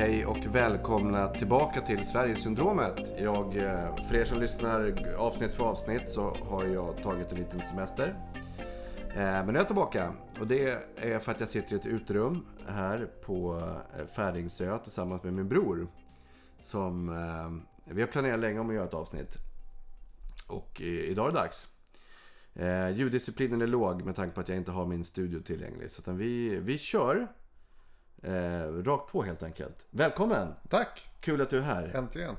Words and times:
Hej 0.00 0.26
och 0.26 0.46
välkomna 0.46 1.28
tillbaka 1.28 1.80
till 1.80 2.06
Sverigesyndromet. 2.06 3.12
Jag, 3.18 3.56
eh, 3.56 3.96
för 3.96 4.14
er 4.14 4.24
som 4.24 4.40
lyssnar 4.40 4.94
avsnitt 5.18 5.54
för 5.54 5.64
avsnitt 5.64 6.10
så 6.10 6.34
har 6.34 6.64
jag 6.64 7.02
tagit 7.02 7.32
en 7.32 7.38
liten 7.38 7.60
semester. 7.60 8.14
Eh, 9.08 9.14
men 9.14 9.46
nu 9.46 9.52
är 9.52 9.58
jag 9.58 9.66
tillbaka 9.66 10.12
och 10.40 10.46
det 10.46 10.78
är 10.96 11.18
för 11.18 11.32
att 11.32 11.40
jag 11.40 11.48
sitter 11.48 11.72
i 11.72 11.78
ett 11.78 11.86
utrum 11.86 12.46
här 12.68 13.08
på 13.24 13.62
eh, 13.98 14.06
Färingsö 14.06 14.78
tillsammans 14.78 15.22
med 15.22 15.32
min 15.32 15.48
bror. 15.48 15.86
Som 16.60 17.06
vi 17.84 18.00
har 18.00 18.08
planerat 18.08 18.40
länge 18.40 18.60
om 18.60 18.68
att 18.68 18.74
göra 18.74 18.84
ett 18.84 18.94
avsnitt. 18.94 19.36
Och 20.48 20.80
idag 20.80 21.28
är 21.28 21.32
det 21.32 21.38
dags. 21.38 21.68
Ljuddisciplinen 22.98 23.62
är 23.62 23.66
låg 23.66 24.02
med 24.02 24.16
tanke 24.16 24.34
på 24.34 24.40
att 24.40 24.48
jag 24.48 24.58
inte 24.58 24.70
har 24.70 24.86
min 24.86 25.04
studio 25.04 25.40
tillgänglig. 25.40 25.90
Så 25.90 26.12
vi, 26.12 26.56
vi 26.56 26.78
kör 26.78 27.28
eh, 28.22 28.82
rakt 28.82 29.12
på 29.12 29.22
helt 29.22 29.42
enkelt. 29.42 29.86
Välkommen! 29.90 30.54
Tack! 30.68 31.10
Kul 31.20 31.40
att 31.40 31.50
du 31.50 31.58
är 31.58 31.62
här. 31.62 31.92
Äntligen. 31.94 32.36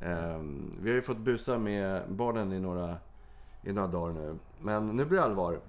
Eh, 0.00 0.38
vi 0.82 0.90
har 0.90 0.94
ju 0.94 1.02
fått 1.02 1.18
busa 1.18 1.58
med 1.58 2.02
barnen 2.08 2.52
i 2.52 2.60
några, 2.60 2.96
i 3.62 3.72
några 3.72 3.88
dagar 3.88 4.14
nu. 4.14 4.38
Men 4.60 4.88
nu 4.88 5.04
blir 5.04 5.18
det 5.18 5.24
allvar. 5.24 5.60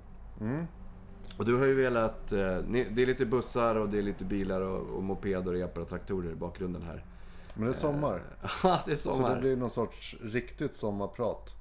Och 1.38 1.46
du 1.46 1.58
har 1.58 1.66
ju 1.66 1.76
velat... 1.76 2.32
Eh, 2.32 2.58
ni, 2.68 2.88
det 2.92 3.02
är 3.02 3.06
lite 3.06 3.26
bussar 3.26 3.76
och 3.76 3.90
det 3.90 3.98
är 3.98 4.02
lite 4.02 4.26
bilar 4.26 4.62
och, 4.62 4.96
och 4.96 5.04
mopeder 5.04 5.54
och 5.54 5.60
epar 5.60 5.82
och 5.82 5.90
traktorer 5.90 6.32
i 6.32 6.36
bakgrunden 6.36 6.82
här. 6.82 7.06
Men 7.54 7.64
det 7.64 7.72
är 7.72 7.74
sommar. 7.74 8.24
Ja, 8.64 8.80
det 8.86 8.92
är 8.92 8.96
så 8.96 9.12
sommar. 9.12 9.36
det 9.36 9.42
blir 9.42 9.56
någon 9.56 9.70
sorts 9.70 10.16
riktigt 10.22 10.78
sommarprat. 10.78 11.56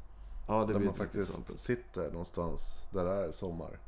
ja, 0.49 0.61
det 0.61 0.73
Där 0.73 0.79
blir 0.79 0.89
man 0.89 0.97
faktiskt 0.97 1.59
sitter 1.59 2.11
någonstans 2.11 2.89
där 2.93 3.05
det 3.05 3.11
är 3.11 3.33
sommar. 3.33 3.79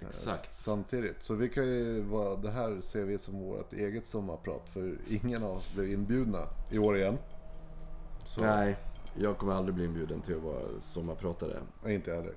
Exakt. 0.00 0.54
Samtidigt. 0.54 1.22
Så 1.22 1.34
vi 1.34 1.48
kan 1.48 1.66
ju 1.66 2.02
vara, 2.02 2.36
det 2.36 2.50
här 2.50 2.80
ser 2.80 3.04
vi 3.04 3.18
som 3.18 3.38
vårt 3.38 3.72
eget 3.72 4.06
sommarprat. 4.06 4.68
För 4.68 4.98
ingen 5.08 5.42
av 5.42 5.56
oss 5.56 5.72
blev 5.74 5.90
inbjudna 5.90 6.42
i 6.70 6.78
år 6.78 6.96
igen. 6.96 7.18
Så, 8.24 8.40
Nej, 8.40 8.76
jag 9.14 9.38
kommer 9.38 9.52
aldrig 9.52 9.74
bli 9.74 9.84
inbjuden 9.84 10.22
till 10.22 10.36
att 10.36 10.42
vara 10.42 10.80
sommarpratare. 10.80 11.56
Nej, 11.84 11.94
inte 11.94 12.10
jag 12.10 12.16
heller. 12.16 12.34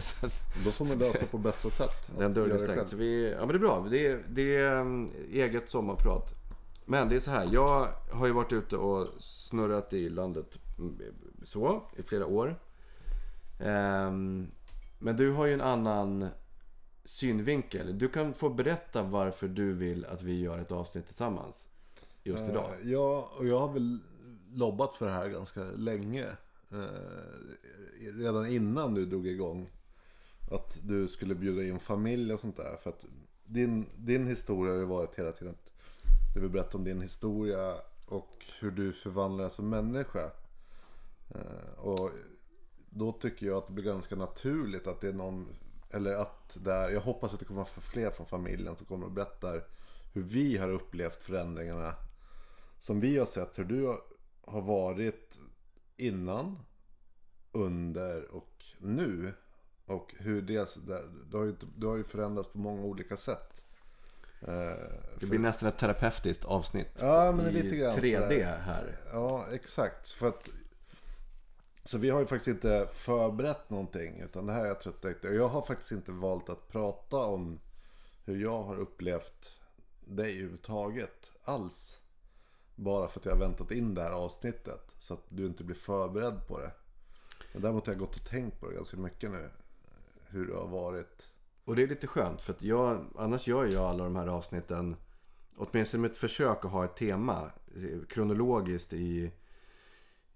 Så 0.00 0.26
då 0.64 0.70
får 0.70 0.84
man 0.84 0.98
lösa 0.98 1.26
på 1.26 1.38
bästa 1.38 1.70
sätt. 1.70 2.10
Den 2.18 2.34
dörren 2.34 2.52
är 2.52 2.58
stängd. 2.58 2.88
Så 2.88 2.96
vi, 2.96 3.30
ja 3.30 3.38
men 3.38 3.48
det 3.48 3.54
är 3.54 3.58
bra. 3.58 3.86
Det 3.90 4.06
är, 4.06 4.24
det 4.28 4.56
är 4.56 4.80
um, 4.80 5.10
eget 5.30 5.70
sommarprat. 5.70 6.34
Men 6.84 7.08
det 7.08 7.16
är 7.16 7.20
så 7.20 7.30
här. 7.30 7.48
Jag 7.52 7.88
har 8.10 8.26
ju 8.26 8.32
varit 8.32 8.52
ute 8.52 8.76
och 8.76 9.08
snurrat 9.18 9.92
i 9.92 10.08
landet 10.08 10.58
mm, 10.78 10.98
så 11.44 11.82
i 11.96 12.02
flera 12.02 12.26
år. 12.26 12.58
Ehm, 13.60 14.50
men 14.98 15.16
du 15.16 15.32
har 15.32 15.46
ju 15.46 15.54
en 15.54 15.60
annan 15.60 16.28
synvinkel. 17.06 17.98
Du 17.98 18.08
kan 18.08 18.34
få 18.34 18.48
berätta 18.48 19.02
varför 19.02 19.48
du 19.48 19.72
vill 19.72 20.04
att 20.04 20.22
vi 20.22 20.40
gör 20.40 20.58
ett 20.58 20.72
avsnitt 20.72 21.06
tillsammans. 21.06 21.68
Just 22.22 22.48
idag. 22.48 22.72
Eh, 22.82 22.90
Ja, 22.90 23.32
och 23.38 23.46
jag 23.46 23.58
har 23.58 23.72
väl 23.72 23.98
lobbat 24.52 24.96
för 24.96 25.06
det 25.06 25.12
här 25.12 25.28
ganska 25.28 25.64
länge. 25.64 26.26
Eh, 26.70 26.86
redan 28.14 28.46
innan 28.46 28.94
du 28.94 29.06
drog 29.06 29.26
igång. 29.26 29.70
Att 30.50 30.78
du 30.82 31.08
skulle 31.08 31.34
bjuda 31.34 31.64
in 31.64 31.78
familj 31.78 32.32
och 32.32 32.40
sånt 32.40 32.56
där. 32.56 32.76
För 32.82 32.90
att 32.90 33.06
din, 33.44 33.86
din 33.96 34.26
historia 34.26 34.72
har 34.72 34.78
ju 34.78 34.84
varit 34.84 35.18
hela 35.18 35.32
tiden 35.32 35.54
att 35.54 35.70
du 36.34 36.40
vill 36.40 36.50
berätta 36.50 36.78
om 36.78 36.84
din 36.84 37.00
historia 37.00 37.74
och 38.06 38.44
hur 38.60 38.70
du 38.70 38.92
förvandlas 38.92 39.54
som 39.54 39.68
människa. 39.68 40.30
Eh, 41.28 41.78
och 41.78 42.10
då 42.90 43.12
tycker 43.12 43.46
jag 43.46 43.56
att 43.56 43.66
det 43.66 43.72
blir 43.72 43.84
ganska 43.84 44.16
naturligt 44.16 44.86
att 44.86 45.00
det 45.00 45.08
är 45.08 45.12
någon, 45.12 45.46
eller 45.96 46.12
att 46.14 46.56
det 46.64 46.72
är, 46.72 46.90
jag 46.90 47.00
hoppas 47.00 47.32
att 47.34 47.38
det 47.38 47.44
kommer 47.44 47.60
vara 47.60 47.70
fler 47.80 48.10
från 48.10 48.26
familjen 48.26 48.76
som 48.76 48.86
kommer 48.86 49.06
och 49.06 49.12
berättar 49.12 49.64
hur 50.14 50.22
vi 50.22 50.56
har 50.58 50.68
upplevt 50.70 51.22
förändringarna 51.22 51.94
som 52.78 53.00
vi 53.00 53.18
har 53.18 53.26
sett 53.26 53.58
hur 53.58 53.64
du 53.64 53.84
har- 54.46 54.60
varit 54.60 55.38
innan, 55.96 56.58
under 57.52 58.34
och 58.34 58.64
nu. 58.78 59.32
Och 59.86 60.14
hur 60.18 60.42
det, 60.42 60.76
det, 61.30 61.36
har, 61.38 61.44
ju, 61.44 61.54
det 61.76 61.86
har 61.86 61.96
ju 61.96 62.04
förändrats 62.04 62.48
på 62.52 62.58
många 62.58 62.82
olika 62.82 63.16
sätt. 63.16 63.62
Eh, 64.40 64.74
Det 65.20 65.26
blir 65.26 65.38
nästan 65.38 65.68
ett 65.68 65.78
terapeutiskt 65.78 66.44
avsnitt. 66.44 66.88
Ja, 67.00 67.32
men 67.32 67.46
i 67.46 67.52
lite 67.52 67.76
grann 67.76 67.96
3D 67.96 68.22
sådär. 68.22 68.58
här. 68.58 68.96
Ja, 69.12 69.46
exakt. 69.52 70.10
För 70.10 70.28
att, 70.28 70.50
så 71.86 71.98
vi 71.98 72.10
har 72.10 72.20
ju 72.20 72.26
faktiskt 72.26 72.48
inte 72.48 72.88
förberett 72.92 73.70
någonting. 73.70 74.20
Utan 74.20 74.46
det 74.46 74.52
här 74.52 74.64
är 74.64 74.66
jag 74.66 74.80
trött. 74.80 75.04
Och 75.04 75.34
Jag 75.34 75.48
har 75.48 75.62
faktiskt 75.62 75.92
inte 75.92 76.12
valt 76.12 76.48
att 76.48 76.68
prata 76.68 77.16
om 77.16 77.60
hur 78.24 78.42
jag 78.42 78.62
har 78.62 78.76
upplevt 78.76 79.56
dig 80.04 80.32
överhuvudtaget. 80.32 81.30
Alls. 81.44 81.98
Bara 82.74 83.08
för 83.08 83.20
att 83.20 83.24
jag 83.26 83.32
har 83.32 83.40
väntat 83.40 83.70
in 83.70 83.94
det 83.94 84.02
här 84.02 84.12
avsnittet. 84.12 84.94
Så 84.98 85.14
att 85.14 85.24
du 85.28 85.46
inte 85.46 85.64
blir 85.64 85.76
förberedd 85.76 86.46
på 86.48 86.60
det. 86.60 86.70
Men 87.52 87.62
däremot 87.62 87.86
har 87.86 87.92
jag 87.92 88.00
gått 88.00 88.16
och 88.16 88.24
tänkt 88.24 88.60
på 88.60 88.68
det 88.68 88.74
ganska 88.74 88.96
mycket 88.96 89.30
nu. 89.30 89.50
Hur 90.26 90.46
det 90.46 90.54
har 90.54 90.68
varit. 90.68 91.26
Och 91.64 91.76
det 91.76 91.82
är 91.82 91.86
lite 91.86 92.06
skönt 92.06 92.40
för 92.40 92.52
att 92.52 92.62
jag, 92.62 93.04
annars 93.18 93.46
gör 93.46 93.66
jag 93.66 93.84
alla 93.84 94.04
de 94.04 94.16
här 94.16 94.26
avsnitten 94.26 94.96
åtminstone 95.56 96.00
med 96.00 96.10
ett 96.10 96.16
försök 96.16 96.64
att 96.64 96.70
ha 96.70 96.84
ett 96.84 96.96
tema 96.96 97.50
kronologiskt 98.08 98.92
i, 98.92 99.32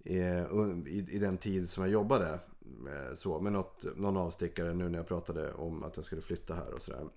Eh, 0.04 0.44
i, 0.86 1.06
i, 1.10 1.18
den 1.18 1.38
tid 1.38 1.70
som 1.70 1.82
jag 1.82 1.92
jobbade. 1.92 2.40
Eh, 2.64 3.14
så, 3.14 3.40
med 3.40 3.52
något, 3.52 3.84
någon 3.96 4.16
avstickare 4.16 4.74
nu 4.74 4.88
när 4.88 4.98
jag 4.98 5.08
pratade 5.08 5.52
om 5.52 5.82
att 5.82 5.96
jag 5.96 6.04
skulle 6.04 6.22
flytta 6.22 6.54
här 6.54 6.74
och 6.74 6.82
sådär. 6.82 7.08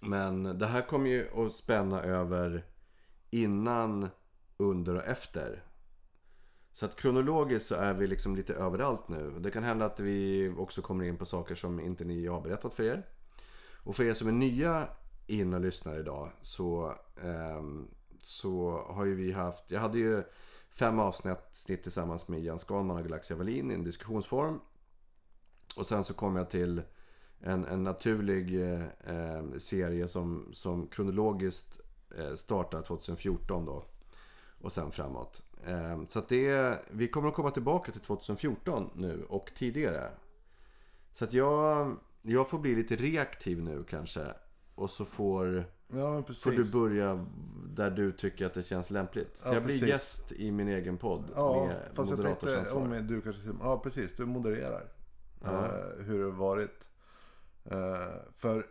Men 0.00 0.58
det 0.58 0.66
här 0.66 0.82
kommer 0.82 1.10
ju 1.10 1.46
att 1.46 1.52
spänna 1.52 2.02
över 2.02 2.64
innan, 3.30 4.08
under 4.56 4.94
och 4.94 5.04
efter. 5.04 5.62
Så 6.72 6.86
att 6.86 6.96
kronologiskt 6.96 7.68
så 7.68 7.74
är 7.74 7.94
vi 7.94 8.06
liksom 8.06 8.36
lite 8.36 8.54
överallt 8.54 9.08
nu. 9.08 9.34
Det 9.40 9.50
kan 9.50 9.64
hända 9.64 9.84
att 9.84 10.00
vi 10.00 10.48
också 10.58 10.82
kommer 10.82 11.04
in 11.04 11.16
på 11.16 11.26
saker 11.26 11.54
som 11.54 11.80
inte 11.80 12.04
ni 12.04 12.26
har 12.26 12.40
berättat 12.40 12.74
för 12.74 12.82
er. 12.82 13.06
Och 13.84 13.96
för 13.96 14.04
er 14.04 14.14
som 14.14 14.28
är 14.28 14.32
nya 14.32 14.88
in 15.26 15.54
och 15.54 15.60
lyssnar 15.60 15.98
idag 15.98 16.30
så, 16.42 16.94
eh, 17.22 17.62
så 18.20 18.84
har 18.88 19.04
ju 19.04 19.14
vi 19.14 19.32
haft, 19.32 19.70
jag 19.70 19.80
hade 19.80 19.98
ju 19.98 20.22
fem 20.74 20.98
avsnitt 20.98 21.82
tillsammans 21.82 22.28
med 22.28 22.40
Jens 22.40 22.60
Skalman 22.60 22.96
och 22.96 23.02
Galaxia 23.02 23.36
Wallin 23.36 23.70
i 23.70 23.74
en 23.74 23.84
diskussionsform. 23.84 24.60
Och 25.76 25.86
sen 25.86 26.04
så 26.04 26.14
kom 26.14 26.36
jag 26.36 26.50
till 26.50 26.82
en, 27.40 27.64
en 27.64 27.82
naturlig 27.82 28.70
eh, 29.04 29.58
serie 29.58 30.08
som, 30.08 30.50
som 30.52 30.86
kronologiskt 30.86 31.80
eh, 32.18 32.34
startar 32.34 32.82
2014 32.82 33.64
då. 33.64 33.84
Och 34.60 34.72
sen 34.72 34.92
framåt. 34.92 35.42
Eh, 35.66 36.04
så 36.06 36.18
att 36.18 36.28
det 36.28 36.46
är, 36.46 36.82
vi 36.90 37.08
kommer 37.08 37.28
att 37.28 37.34
komma 37.34 37.50
tillbaka 37.50 37.92
till 37.92 38.00
2014 38.00 38.90
nu 38.94 39.24
och 39.28 39.50
tidigare. 39.56 40.10
Så 41.14 41.24
att 41.24 41.32
jag, 41.32 41.96
jag 42.22 42.48
får 42.48 42.58
bli 42.58 42.74
lite 42.74 42.96
reaktiv 42.96 43.62
nu 43.62 43.84
kanske. 43.88 44.34
Och 44.74 44.90
så 44.90 45.04
får, 45.04 45.66
Ja, 45.88 46.22
precis. 46.22 46.42
får 46.42 46.50
du 46.50 46.72
börja 46.72 47.26
där 47.66 47.90
du 47.90 48.12
tycker 48.12 48.46
att 48.46 48.54
det 48.54 48.62
känns 48.62 48.90
lämpligt. 48.90 49.36
Så 49.36 49.48
Ja, 49.48 49.54
jag 49.54 49.64
blir 49.64 49.74
precis. 49.74 49.88
gäst 49.88 50.32
i 50.32 50.50
min 50.50 50.68
egen 50.68 50.98
podd. 50.98 51.30
Ja, 51.34 51.66
med 51.66 51.90
fast 51.94 52.10
jag 52.10 52.22
tänkte 52.22 52.70
om 52.72 53.06
du 53.06 53.20
kanske... 53.20 53.42
Ja, 53.60 53.78
precis. 53.78 54.16
Du 54.16 54.26
modererar. 54.26 54.88
Eh, 55.44 56.04
hur 56.04 56.24
det 56.24 56.30
varit. 56.30 56.86
Eh, 57.64 58.08
för 58.36 58.66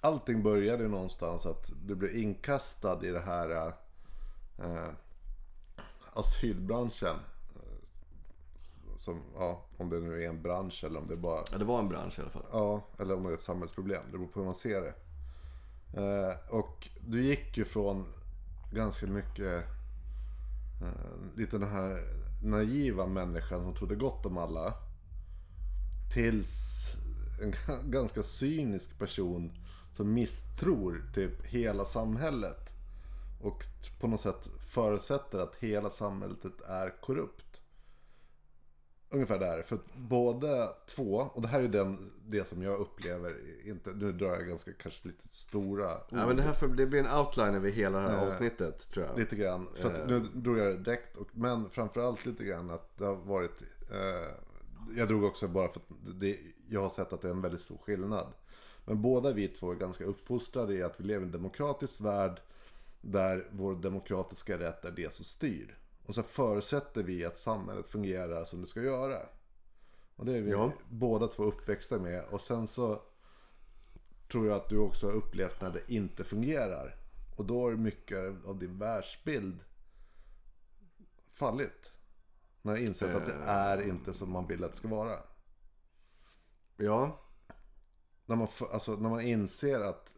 allting 0.00 0.42
började 0.42 0.88
någonstans 0.88 1.46
att 1.46 1.70
du 1.86 1.94
blev 1.94 2.16
inkastad 2.16 3.06
i 3.06 3.10
det 3.10 3.20
här 3.20 3.72
eh, 4.58 4.88
asylbranschen. 6.12 7.16
Eh, 7.54 7.78
Som, 8.98 9.22
ja, 9.34 9.66
om 9.76 9.90
det 9.90 10.00
nu 10.00 10.24
är 10.24 10.28
en 10.28 10.42
bransch 10.42 10.84
eller 10.84 11.00
om 11.00 11.08
det 11.08 11.16
bara 11.16 11.44
Ja, 11.52 11.58
det 11.58 11.64
var 11.64 11.78
en 11.78 11.88
bransch 11.88 12.18
i 12.18 12.22
alla 12.22 12.30
fall. 12.30 12.46
Ja, 12.52 12.82
eller 12.98 13.14
om 13.14 13.22
det 13.22 13.30
är 13.30 13.34
ett 13.34 13.40
samhällsproblem. 13.40 14.02
Det 14.12 14.18
beror 14.18 14.26
på 14.28 14.38
hur 14.40 14.44
man 14.46 14.54
ser 14.54 14.80
det. 14.80 14.94
Eh, 15.96 16.36
och 16.48 16.88
du 17.00 17.22
gick 17.22 17.56
ju 17.56 17.64
från 17.64 18.06
ganska 18.72 19.06
mycket 19.06 19.64
eh, 20.82 21.36
lite 21.36 21.58
den 21.58 21.68
här 21.70 22.02
naiva 22.42 23.06
människan 23.06 23.62
som 23.62 23.74
trodde 23.74 23.94
gott 23.94 24.26
om 24.26 24.38
alla. 24.38 24.74
Tills 26.14 26.82
en 27.42 27.50
g- 27.50 27.56
ganska 27.84 28.22
cynisk 28.22 28.98
person 28.98 29.52
som 29.92 30.12
misstror 30.14 31.10
typ 31.14 31.44
hela 31.44 31.84
samhället. 31.84 32.72
Och 33.40 33.64
på 34.00 34.06
något 34.06 34.20
sätt 34.20 34.48
förutsätter 34.58 35.38
att 35.38 35.54
hela 35.54 35.90
samhället 35.90 36.38
är 36.68 37.00
korrupt. 37.00 37.45
Ungefär 39.16 39.38
där. 39.38 39.62
För 39.62 39.78
båda 39.94 40.68
två, 40.86 41.30
och 41.34 41.42
det 41.42 41.48
här 41.48 41.62
är 41.62 41.68
den, 41.68 42.10
det 42.26 42.44
som 42.44 42.62
jag 42.62 42.80
upplever, 42.80 43.36
inte, 43.64 43.90
nu 43.90 44.12
drar 44.12 44.28
jag 44.28 44.48
ganska 44.48 44.72
kanske 44.72 45.08
lite 45.08 45.28
stora 45.28 45.94
ord. 45.94 46.02
Ja, 46.08 46.26
men 46.26 46.36
det, 46.36 46.42
här 46.42 46.52
får, 46.52 46.68
det 46.68 46.86
blir 46.86 47.00
en 47.00 47.18
outline 47.18 47.54
över 47.54 47.70
hela 47.70 47.98
det 47.98 48.08
här 48.08 48.26
avsnittet 48.26 48.90
tror 48.90 49.06
jag. 49.06 49.18
Lite 49.18 49.36
grann. 49.36 49.68
För 49.74 49.92
att 49.92 50.08
nu 50.08 50.20
drog 50.20 50.58
jag 50.58 50.66
det 50.66 50.76
direkt. 50.76 51.16
Och, 51.16 51.28
men 51.32 51.70
framförallt 51.70 52.26
lite 52.26 52.44
grann 52.44 52.70
att 52.70 52.98
det 52.98 53.04
har 53.04 53.14
varit... 53.14 53.62
Eh, 53.90 54.28
jag 54.96 55.08
drog 55.08 55.24
också 55.24 55.48
bara 55.48 55.68
för 55.68 55.80
att 55.80 56.20
det, 56.20 56.38
jag 56.68 56.80
har 56.80 56.88
sett 56.88 57.12
att 57.12 57.22
det 57.22 57.28
är 57.28 57.32
en 57.32 57.42
väldigt 57.42 57.60
stor 57.60 57.78
skillnad. 57.78 58.26
Men 58.84 59.02
båda 59.02 59.32
vi 59.32 59.48
två 59.48 59.70
är 59.70 59.74
ganska 59.74 60.04
uppfostrade 60.04 60.74
i 60.74 60.82
att 60.82 61.00
vi 61.00 61.04
lever 61.04 61.22
i 61.22 61.26
en 61.26 61.32
demokratisk 61.32 62.00
värld. 62.00 62.40
där 63.00 63.48
vår 63.50 63.74
demokratiska 63.74 64.58
rätt 64.58 64.84
är 64.84 64.90
det 64.90 65.12
som 65.12 65.24
styr. 65.24 65.78
Och 66.06 66.14
så 66.14 66.22
förutsätter 66.22 67.02
vi 67.02 67.24
att 67.24 67.38
samhället 67.38 67.86
fungerar 67.86 68.44
som 68.44 68.60
det 68.60 68.66
ska 68.66 68.82
göra. 68.82 69.18
Och 70.16 70.26
det 70.26 70.36
är 70.36 70.40
vi 70.42 70.50
Ja. 70.50 70.72
båda 70.90 71.26
två 71.26 71.42
uppväxta 71.42 71.98
med. 71.98 72.24
Och 72.30 72.40
sen 72.40 72.66
så 72.66 73.02
tror 74.30 74.46
jag 74.46 74.56
att 74.56 74.68
du 74.68 74.78
också 74.78 75.06
har 75.06 75.12
upplevt 75.14 75.60
när 75.60 75.70
det 75.70 75.92
inte 75.92 76.24
fungerar. 76.24 76.94
Och 77.36 77.44
då 77.44 77.62
har 77.62 77.72
mycket 77.72 78.18
av 78.46 78.58
din 78.58 78.78
världsbild 78.78 79.60
fallit. 81.32 81.92
När 82.62 82.74
du 82.74 82.80
insett 82.80 83.16
att 83.16 83.26
det 83.26 83.34
är 83.46 83.88
inte 83.88 84.12
som 84.12 84.30
man 84.30 84.46
vill 84.46 84.64
att 84.64 84.70
det 84.70 84.76
ska 84.76 84.88
vara. 84.88 85.16
Ja, 86.76 87.20
När 88.26 88.36
man, 88.36 88.48
alltså, 88.72 88.92
när 88.96 89.08
man 89.08 89.20
inser 89.20 89.80
att, 89.80 90.14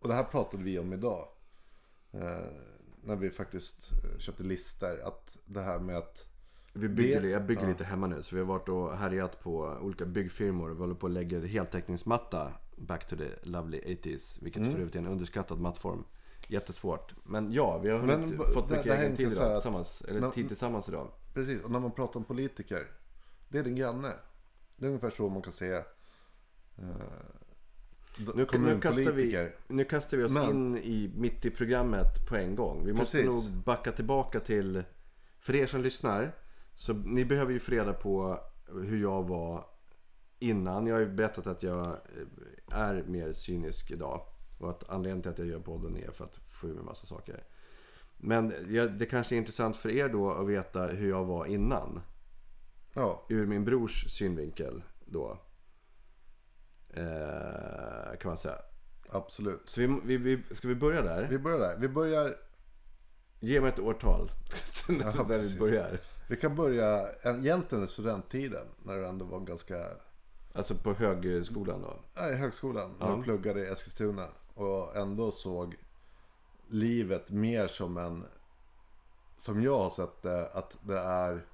och 0.00 0.08
det 0.08 0.14
här 0.14 0.24
pratade 0.24 0.62
vi 0.62 0.78
om 0.78 0.92
idag. 0.92 1.28
När 3.06 3.16
vi 3.16 3.30
faktiskt 3.30 3.90
eh, 4.04 4.18
köpte 4.18 4.42
lister. 4.42 4.98
Att 5.08 5.36
det 5.44 5.60
här 5.60 5.78
med 5.78 5.96
att, 5.96 6.24
vi 6.72 6.88
bygger, 6.88 7.20
Det- 7.20 7.28
jag 7.28 7.46
bygger 7.46 7.66
lite 7.68 7.84
hemma 7.84 8.06
nu. 8.06 8.22
Så 8.22 8.34
vi 8.34 8.40
har 8.40 8.46
varit 8.48 8.68
och 8.68 8.96
härjat 8.96 9.40
på 9.40 9.78
olika 9.82 10.04
byggfirmor. 10.04 10.70
Vi 10.70 10.78
håller 10.80 10.94
på 10.94 11.06
och 11.06 11.10
lägger 11.10 11.40
heltäckningsmatta. 11.42 12.52
Back 12.76 13.08
to 13.08 13.16
the 13.16 13.28
lovely 13.42 13.80
80s. 13.80 14.38
Vilket 14.42 14.60
Mm. 14.62 14.72
för 14.72 14.78
övrigt 14.80 14.94
är 14.94 14.98
en 14.98 15.06
underskattad 15.06 15.60
mattform. 15.60 16.04
Jättesvårt. 16.48 17.14
Men 17.24 17.52
ja, 17.52 17.78
vi 17.78 17.90
har 17.90 17.98
Men 17.98 18.38
fått 18.38 18.70
mycket 18.70 18.84
det 18.84 18.96
egen 18.96 19.16
tid 19.16 19.32
idag 19.32 19.44
att- 19.52 19.54
tillsammans. 19.62 20.02
Eller 20.08 20.20
Men- 20.20 20.30
tid 20.30 20.48
tillsammans 20.48 20.88
idag. 20.88 21.08
precis, 21.34 21.62
och 21.62 21.70
när 21.70 21.80
man 21.80 21.92
pratar 21.92 22.20
om 22.20 22.24
politiker. 22.24 22.86
Det 23.48 23.58
är 23.58 23.62
din 23.62 23.74
granne. 23.76 24.12
Det 24.76 24.84
är 24.86 24.88
ungefär 24.88 25.10
så 25.10 25.28
man 25.28 25.42
kan 25.42 25.52
säga. 25.52 25.78
Eh, 26.78 26.84
Nu, 28.18 28.46
nu, 28.58 28.80
kastar 28.80 29.12
vi, 29.12 29.50
nu 29.68 29.84
kastar 29.84 30.16
vi 30.16 30.24
oss 30.24 30.32
Men- 30.32 30.50
in 30.50 30.76
i, 30.78 31.12
mitt 31.16 31.44
i 31.44 31.50
programmet 31.50 32.26
på 32.28 32.36
en 32.36 32.54
gång. 32.54 32.84
Vi 32.86 32.92
måste 32.92 33.22
Precis. 33.22 33.44
nog 33.48 33.52
backa 33.64 33.92
tillbaka 33.92 34.40
till, 34.40 34.82
för 35.38 35.54
er 35.54 35.66
som 35.66 35.82
lyssnar, 35.82 36.32
så 36.74 36.92
ni 36.92 37.24
behöver 37.24 37.52
ju 37.52 37.58
få 37.58 37.72
reda 37.72 37.92
på 37.92 38.40
hur 38.66 39.02
jag 39.02 39.28
var 39.28 39.66
innan. 40.38 40.86
Jag 40.86 40.94
har 40.94 41.00
ju 41.00 41.06
berättat 41.08 41.46
att 41.46 41.62
jag 41.62 41.86
eh, 41.86 42.78
är 42.78 43.02
mer 43.06 43.32
cynisk 43.32 43.90
idag. 43.90 44.20
Och 44.58 44.70
att 44.70 44.90
anledningen 44.90 45.22
till 45.22 45.30
att 45.30 45.38
jag 45.38 45.46
gör 45.46 45.58
podden 45.60 45.96
är 45.96 46.10
för 46.10 46.24
att 46.24 46.36
få 46.36 46.68
ur 46.68 46.74
mig 46.74 46.84
massa 46.84 47.06
saker. 47.06 47.44
Men 48.16 48.48
det 48.98 49.06
kanske 49.06 49.34
är 49.34 49.36
intressant 49.36 49.76
för 49.76 49.88
er 49.88 50.08
då 50.08 50.32
att 50.32 50.48
veta 50.48 50.86
hur 50.86 51.08
jag 51.08 51.24
var 51.24 51.46
innan. 51.46 52.00
Ja, 52.94 53.26
Ur 53.28 53.46
min 53.46 53.64
brors 53.64 54.10
synvinkel 54.10 54.82
då. 55.04 55.38
Eh, 56.96 58.16
kan 58.18 58.28
man 58.28 58.36
säga. 58.36 58.58
absolut. 59.10 59.60
Så 59.64 59.80
vi, 59.80 59.86
vi, 60.04 60.16
vi, 60.16 60.54
ska 60.54 60.68
vi 60.68 60.74
börja 60.74 61.02
där? 61.02 61.26
Vi 61.30 61.38
börjar 61.38 61.58
där. 61.58 61.76
Vi 61.76 61.88
börjar, 61.88 62.36
Ge 63.40 63.60
mig 63.60 63.68
ett 63.70 63.78
årtal. 63.78 64.30
när 64.88 65.12
vi 65.12 65.24
precis. 65.24 65.58
börjar. 65.58 66.00
vi 66.28 66.36
kan 66.36 66.54
börja 66.56 67.06
egentligen 67.24 67.84
i 67.84 67.88
studenttiden. 67.88 68.66
När 68.82 68.96
det 68.96 69.08
ändå 69.08 69.24
var 69.24 69.40
ganska 69.40 69.76
Alltså 70.56 70.74
på 70.74 70.92
högskolan 70.94 71.82
då. 71.82 71.96
Ja, 72.14 72.28
i 72.30 72.34
högskolan. 72.34 72.94
När 73.00 73.06
Ja. 73.06 73.12
jag 73.16 73.24
pluggade 73.24 73.60
i 73.60 73.66
Eskilstuna. 73.66 74.26
Och 74.54 74.96
ändå 74.96 75.30
såg 75.30 75.76
livet 76.68 77.30
mer 77.30 77.66
som 77.66 77.96
en... 77.96 78.24
Som 79.38 79.62
jag 79.62 79.78
har 79.78 79.90
sett 79.90 80.22
det. 80.22 80.48
Att 80.52 80.76
det 80.82 80.98
är 80.98 81.44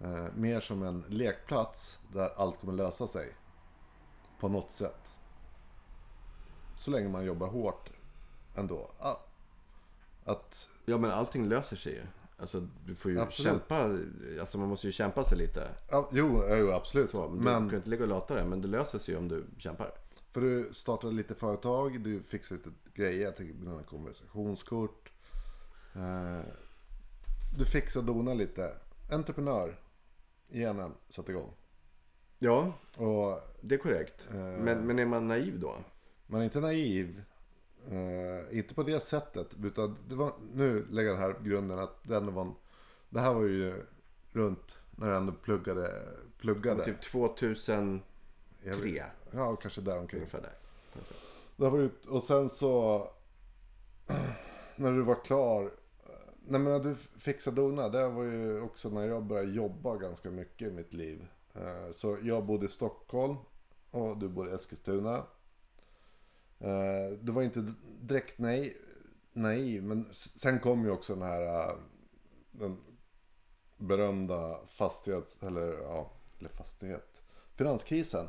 eh, 0.00 0.26
mer 0.34 0.60
som 0.60 0.82
en 0.82 1.04
lekplats. 1.08 1.98
Där 2.12 2.30
allt 2.36 2.60
kommer 2.60 2.72
lösa 2.72 3.06
sig. 3.06 3.34
På 4.40 4.48
något 4.48 4.70
sätt. 4.70 5.12
Så 6.76 6.90
länge 6.90 7.08
man 7.08 7.24
jobbar 7.24 7.46
hårt 7.48 7.90
ändå. 8.54 8.90
Ja. 9.00 9.20
Att, 10.24 10.68
Ja 10.84 10.98
men 10.98 11.10
allting 11.10 11.48
löser 11.48 11.76
sig 11.76 11.92
ju. 11.92 12.02
Alltså 12.40 12.66
du 12.86 12.94
får 12.94 13.10
ju 13.10 13.20
Absolut. 13.20 13.52
kämpa. 13.52 13.98
Alltså 14.40 14.58
man 14.58 14.68
måste 14.68 14.86
ju 14.86 14.92
kämpa 14.92 15.24
sig 15.24 15.38
lite. 15.38 15.68
ja, 15.90 16.08
jo, 16.12 16.44
jo, 16.48 16.72
absolut. 16.72 17.10
Så, 17.10 17.28
men, 17.28 17.38
du 17.38 17.44
Men 17.44 17.68
kan 17.68 17.76
inte 17.76 17.88
ligga 17.88 18.02
och 18.02 18.08
lata 18.08 18.34
det. 18.34 18.44
Men 18.44 18.60
det 18.60 18.68
löser 18.68 18.98
sig 18.98 19.14
ju 19.14 19.18
om 19.18 19.28
du 19.28 19.44
kämpar. 19.58 19.92
För 20.32 20.40
du 20.40 20.68
startade 20.72 21.12
lite 21.12 21.34
företag, 21.34 22.00
du 22.00 22.22
fixade 22.22 22.58
lite 22.60 22.70
grejer, 22.94 23.24
jag 23.24 23.36
tänker 23.36 23.54
på 23.54 23.60
dina 23.60 23.82
konversationskort. 23.82 25.10
Eh, 25.94 26.40
Du 27.58 27.64
fixade 27.64 28.10
och 28.10 28.16
donade 28.16 28.36
lite. 28.36 28.76
Entreprenör. 29.10 29.80
Genen 30.48 30.94
satte 31.10 31.30
igång. 31.32 31.52
Ja, 32.38 32.72
Och 32.96 33.40
det 33.60 33.74
är 33.74 33.78
korrekt. 33.78 34.28
Men, 34.32 34.86
men 34.86 34.98
är 34.98 35.04
man 35.06 35.28
naiv 35.28 35.60
då? 35.60 35.76
man 36.26 36.40
är 36.40 36.44
inte 36.44 36.60
naiv. 36.60 37.22
Eh, 37.90 38.58
inte 38.58 38.74
på 38.74 38.82
det 38.82 39.00
sättet. 39.00 39.46
Utan 39.64 39.96
det 40.08 40.14
var, 40.14 40.32
nu 40.54 40.86
lägger 40.90 41.08
jag 41.10 41.18
den 41.18 41.24
här 41.24 41.40
grunden 41.42 41.78
att 41.78 42.04
det 42.04 42.16
ändå 42.16 42.32
var 42.32 42.42
en, 42.42 42.54
Det 43.08 43.20
här 43.20 43.34
var 43.34 43.42
ju 43.42 43.74
runt 44.32 44.78
när 44.90 45.06
jag 45.08 45.16
ändå 45.16 45.32
pluggade. 45.32 45.92
pluggade. 46.38 46.84
Typ 46.84 47.00
2003 47.02 48.02
Jag- 48.62 49.06
Ja, 49.30 49.56
kanske 49.56 49.80
där 49.80 49.98
omkring. 49.98 50.20
ungefär 50.20 50.40
där. 50.40 50.52
Det 51.56 51.68
var 51.70 51.78
ut, 51.78 52.06
och 52.06 52.22
sen 52.22 52.48
så 52.48 53.08
när 54.76 54.92
du 54.92 55.02
var 55.02 55.24
klar. 55.24 55.70
Nej 56.46 56.60
men 56.60 56.64
när 56.72 56.78
du 56.80 56.94
fixade 56.94 57.56
donade. 57.56 57.98
Det 57.98 58.08
var 58.08 58.24
ju 58.24 58.60
också 58.60 58.88
när 58.88 59.06
jag 59.06 59.22
började 59.24 59.50
jobba 59.52 59.96
ganska 59.96 60.30
mycket 60.30 60.68
i 60.68 60.70
mitt 60.72 60.92
liv. 60.94 61.26
Eh, 61.60 61.92
Så 61.92 62.18
jag 62.22 62.44
bodde 62.46 62.66
i 62.66 62.68
Stockholm 62.68 63.36
och 63.90 64.18
du 64.18 64.28
bodde 64.28 64.50
i 64.50 64.54
Eskilstuna. 64.54 65.16
Eh, 66.58 67.18
Du 67.20 67.32
var 67.32 67.42
inte 67.42 67.74
direkt 68.00 68.38
nej, 68.38 68.76
naiv. 69.32 69.82
Men 69.84 70.08
sen 70.12 70.60
kom 70.60 70.84
ju 70.84 70.90
också 70.90 71.14
den 71.14 71.22
här 71.22 71.42
eh, 71.70 71.76
den 72.50 72.76
berömda 73.76 74.66
fastighets... 74.66 75.42
Eller 75.42 75.72
ja, 75.82 76.12
eller 76.38 76.48
fastighet. 76.50 77.22
Finanskrisen. 77.54 78.28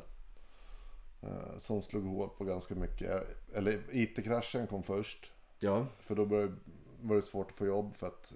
Som 1.58 1.82
slog 1.82 2.04
hål 2.04 2.28
på 2.28 2.44
ganska 2.44 2.74
mycket. 2.74 3.22
Eller 3.54 3.80
IT-kraschen 3.92 4.66
kom 4.66 4.82
först. 4.82 5.32
Ja, 5.58 5.86
För 6.00 6.14
då 6.14 6.26
började, 6.26 6.54
var 7.00 7.16
det 7.16 7.22
svårt 7.22 7.50
att 7.50 7.56
få 7.56 7.66
jobb 7.66 7.94
för 7.94 8.06
att 8.06 8.32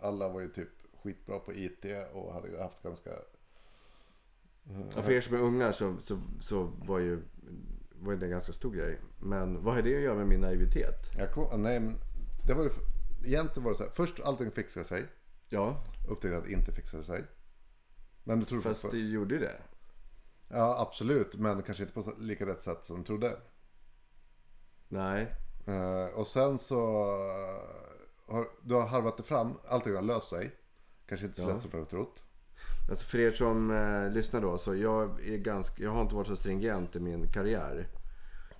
alla 0.00 0.28
var 0.28 0.40
ju 0.40 0.48
typ 0.48 0.68
skitbra 1.02 1.38
på 1.38 1.52
IT 1.52 1.84
och 2.12 2.32
hade 2.32 2.62
haft 2.62 2.82
ganska... 2.82 3.10
Ja, 4.96 5.02
för 5.02 5.12
er 5.12 5.20
som 5.20 5.34
är 5.34 5.40
unga 5.42 5.72
så, 5.72 5.96
så, 5.98 6.20
så 6.40 6.62
var 6.64 6.98
ju 6.98 7.22
var 7.90 8.14
det 8.14 8.26
en 8.26 8.30
ganska 8.30 8.52
stor 8.52 8.72
grej. 8.72 9.00
Men 9.20 9.62
vad 9.64 9.74
har 9.74 9.82
det 9.82 9.96
att 9.96 10.02
göra 10.02 10.14
med 10.14 10.26
min 10.26 10.40
naivitet? 10.40 11.00
Jag 11.18 11.32
kom, 11.32 11.62
nej 11.62 11.80
men 11.80 11.96
det 12.46 12.54
var 12.54 12.64
ju... 12.64 12.70
Egentligen 13.24 13.64
var 13.64 13.70
det 13.70 13.76
så 13.76 13.82
här. 13.84 13.90
Först 13.90 14.20
allting 14.20 14.50
fixade 14.50 14.86
sig. 14.86 15.06
Ja, 15.48 15.84
Upptäckte 16.08 16.38
att 16.38 16.44
det 16.44 16.52
inte 16.52 16.72
fixade 16.72 17.04
sig. 17.04 17.24
Men 18.24 18.40
du 18.40 18.46
trodde 18.46 18.62
fast 18.62 18.82
det 18.82 18.86
fortfarande- 18.88 19.08
gjorde 19.10 19.38
det. 19.38 19.56
Ja 20.48 20.80
absolut. 20.80 21.34
Men 21.34 21.62
kanske 21.62 21.82
inte 21.84 21.94
på 21.94 22.12
lika 22.18 22.46
rätt 22.46 22.62
sätt 22.62 22.84
som 22.84 22.98
du 22.98 23.04
trodde. 23.04 23.36
Nej, 24.88 25.34
Eh, 25.66 26.06
och 26.14 26.26
sen 26.26 26.58
så 26.58 26.76
har 28.26 28.48
du 28.62 28.74
har 28.74 28.86
harvat 28.86 29.16
det 29.16 29.22
fram. 29.22 29.58
Allting 29.68 29.94
har 29.94 30.02
löst 30.02 30.28
sig. 30.30 30.50
Kanske 31.06 31.26
inte 31.26 31.36
så 31.38 31.42
Ja. 31.42 31.48
lätt 31.48 31.60
som 31.60 31.70
du 31.70 31.76
har 31.78 31.84
trott. 31.84 32.22
Alltså 32.90 33.06
för 33.06 33.18
er 33.18 33.32
som 33.32 33.70
eh, 33.70 34.10
lyssnar 34.12 34.40
då. 34.40 34.58
Så 34.58 34.74
jag, 34.74 35.26
är 35.26 35.36
ganska, 35.36 35.82
jag 35.82 35.90
har 35.90 36.02
inte 36.02 36.14
varit 36.14 36.26
så 36.26 36.36
stringent 36.36 36.96
i 36.96 37.00
min 37.00 37.26
karriär. 37.32 37.88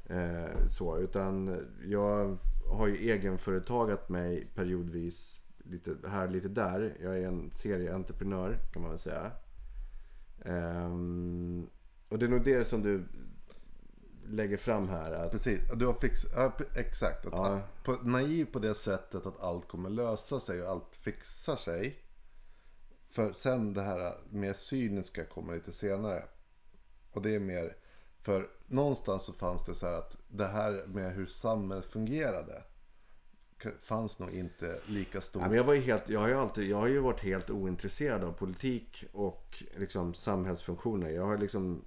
Eh, 0.06 0.66
så, 0.68 0.98
utan 0.98 1.60
jag 1.84 2.38
har 2.68 2.86
ju 2.86 3.10
egenföretagat 3.10 4.08
mig 4.08 4.46
periodvis. 4.54 5.40
Lite 5.66 5.96
här, 6.08 6.28
lite 6.28 6.48
där. 6.48 6.96
Jag 7.02 7.18
är 7.18 7.26
en 7.28 7.50
serieentreprenör 7.52 8.58
kan 8.72 8.82
man 8.82 8.90
väl 8.90 8.98
säga. 8.98 9.30
Ehm, 10.44 11.66
och 12.08 12.18
det 12.18 12.26
är 12.26 12.30
nog 12.30 12.44
det 12.44 12.64
som 12.64 12.82
du 12.82 13.04
lägger 14.26 14.56
fram 14.56 14.88
här. 14.88 15.12
Att, 15.12 15.30
Precis, 15.30 15.60
du 15.74 15.86
har 15.86 15.94
fixat, 15.94 16.30
ja, 16.36 16.52
exakt. 16.74 17.26
Att, 17.26 17.32
Ja. 17.32 17.60
på, 17.84 17.92
naiv 17.92 18.44
på 18.44 18.58
det 18.58 18.74
sättet 18.74 19.26
att 19.26 19.40
allt 19.40 19.68
kommer 19.68 19.90
lösa 19.90 20.40
sig 20.40 20.62
och 20.62 20.68
allt 20.68 20.96
fixar 20.96 21.56
sig. 21.56 21.98
För 23.14 23.32
sen 23.32 23.74
det 23.74 23.82
här 23.82 24.12
mer 24.30 24.52
cyniska 24.52 25.24
kommer 25.24 25.54
lite 25.54 25.72
senare. 25.72 26.24
Och 27.12 27.22
det 27.22 27.34
är 27.34 27.40
mer, 27.40 27.76
för 28.20 28.50
någonstans 28.66 29.22
så 29.22 29.32
fanns 29.32 29.64
det 29.64 29.74
så 29.74 29.86
här 29.86 29.92
att 29.92 30.16
det 30.28 30.46
här 30.46 30.84
med 30.86 31.12
hur 31.12 31.26
samhället 31.26 31.86
fungerade. 31.86 32.62
Fanns 33.82 34.18
nog 34.18 34.30
inte 34.30 34.80
lika 34.86 35.20
stor. 35.20 35.40
Men 35.40 35.52
jag, 35.52 35.64
var 35.64 35.74
ju 35.74 35.80
helt, 35.80 36.08
jag, 36.08 36.20
har 36.20 36.28
ju 36.28 36.34
alltid, 36.34 36.70
jag 36.70 36.76
har 36.76 36.86
ju 36.88 36.98
varit 36.98 37.20
helt 37.20 37.50
ointresserad 37.50 38.24
av 38.24 38.32
politik 38.32 39.04
och 39.12 39.62
liksom 39.76 40.14
samhällsfunktioner. 40.14 41.10
Jag 41.10 41.26
har, 41.26 41.38
liksom, 41.38 41.84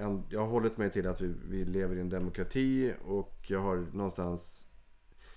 en, 0.00 0.24
jag 0.28 0.40
har 0.40 0.48
hållit 0.48 0.76
mig 0.76 0.90
till 0.90 1.06
att 1.06 1.20
vi, 1.20 1.34
vi 1.48 1.64
lever 1.64 1.96
i 1.96 2.00
en 2.00 2.08
demokrati 2.08 2.94
och 3.04 3.36
jag 3.46 3.60
har 3.60 3.76
någonstans... 3.92 4.66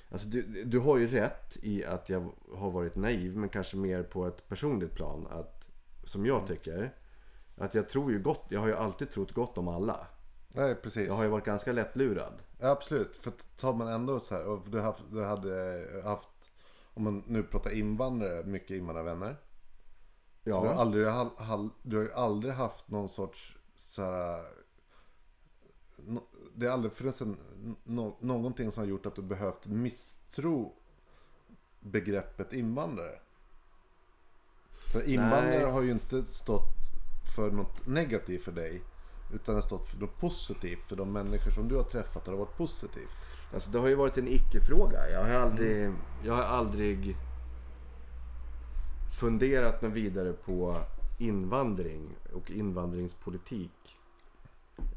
Alltså 0.09 0.27
du, 0.27 0.63
du 0.63 0.79
har 0.79 0.97
ju 0.97 1.07
rätt 1.07 1.57
i 1.61 1.85
att 1.85 2.09
jag 2.09 2.31
har 2.55 2.71
varit 2.71 2.95
naiv 2.95 3.37
men 3.37 3.49
kanske 3.49 3.77
mer 3.77 4.03
på 4.03 4.27
ett 4.27 4.47
personligt 4.49 4.95
plan. 4.95 5.27
Att, 5.29 5.65
som 6.03 6.25
jag 6.25 6.47
tycker. 6.47 6.93
Att 7.57 7.73
jag 7.73 7.89
tror 7.89 8.11
ju 8.11 8.19
gott, 8.19 8.45
jag 8.49 8.59
har 8.59 8.67
ju 8.67 8.75
alltid 8.75 9.11
trott 9.11 9.31
gott 9.31 9.57
om 9.57 9.67
alla. 9.67 10.07
Nej, 10.47 10.75
precis. 10.75 11.07
Jag 11.07 11.13
har 11.13 11.23
ju 11.23 11.29
varit 11.29 11.45
ganska 11.45 11.71
lättlurad. 11.71 12.33
Ja, 12.59 12.69
absolut. 12.69 13.15
För 13.15 13.31
tar 13.57 13.73
man 13.73 13.87
ändå 13.87 14.19
så 14.19 14.35
här. 14.35 14.47
Och 14.47 14.69
du, 14.69 14.81
haft, 14.81 15.03
du 15.11 15.23
hade 15.23 15.85
haft. 16.03 16.29
Om 16.93 17.03
man 17.03 17.23
nu 17.27 17.43
pratar 17.43 17.71
invandrare. 17.71 18.43
Mycket 18.43 18.71
invandrarvänner. 18.71 19.35
Så 20.43 20.49
du, 20.49 20.53
har 20.53 20.65
Ja, 20.65 20.73
aldrig, 20.73 21.07
du 21.83 21.97
har 21.97 22.03
ju 22.03 22.13
aldrig 22.13 22.53
haft 22.53 22.89
någon 22.89 23.09
sorts 23.09 23.57
så 23.77 24.01
här. 24.01 24.45
Det 26.55 26.65
har 26.65 26.73
aldrig 26.73 26.93
funnits 26.93 27.21
en, 27.21 27.37
no, 27.83 28.17
någonting 28.19 28.71
som 28.71 28.83
har 28.83 28.89
gjort 28.89 29.05
att 29.05 29.15
du 29.15 29.21
behövt 29.21 29.67
misstro 29.67 30.73
begreppet 31.79 32.53
invandrare. 32.53 33.19
För 34.91 35.09
invandrare 35.09 35.63
Nej. 35.63 35.71
har 35.71 35.81
ju 35.81 35.91
inte 35.91 36.23
stått 36.29 36.75
för 37.35 37.51
något 37.51 37.87
negativt 37.87 38.43
för 38.43 38.51
dig. 38.51 38.81
Utan 39.33 39.55
har 39.55 39.61
stått 39.61 39.87
för 39.87 39.97
något 39.97 40.19
positivt. 40.19 40.79
För 40.87 40.95
de 40.95 41.11
människor 41.11 41.51
som 41.51 41.67
du 41.67 41.75
har 41.75 41.83
träffat 41.83 42.25
har 42.25 42.33
det 42.33 42.39
varit 42.39 42.57
positivt. 42.57 43.09
alltså 43.53 43.71
det 43.71 43.79
har 43.79 43.87
ju 43.87 43.95
varit 43.95 44.17
en 44.17 44.27
icke-fråga. 44.27 45.09
Jag 45.09 45.23
har 45.23 45.29
aldrig, 45.29 45.93
jag 46.23 46.33
har 46.33 46.43
aldrig 46.43 47.15
funderat 49.19 49.81
något 49.81 49.93
vidare 49.93 50.33
på 50.33 50.77
invandring 51.17 52.15
och 52.33 52.51
invandringspolitik. 52.51 53.97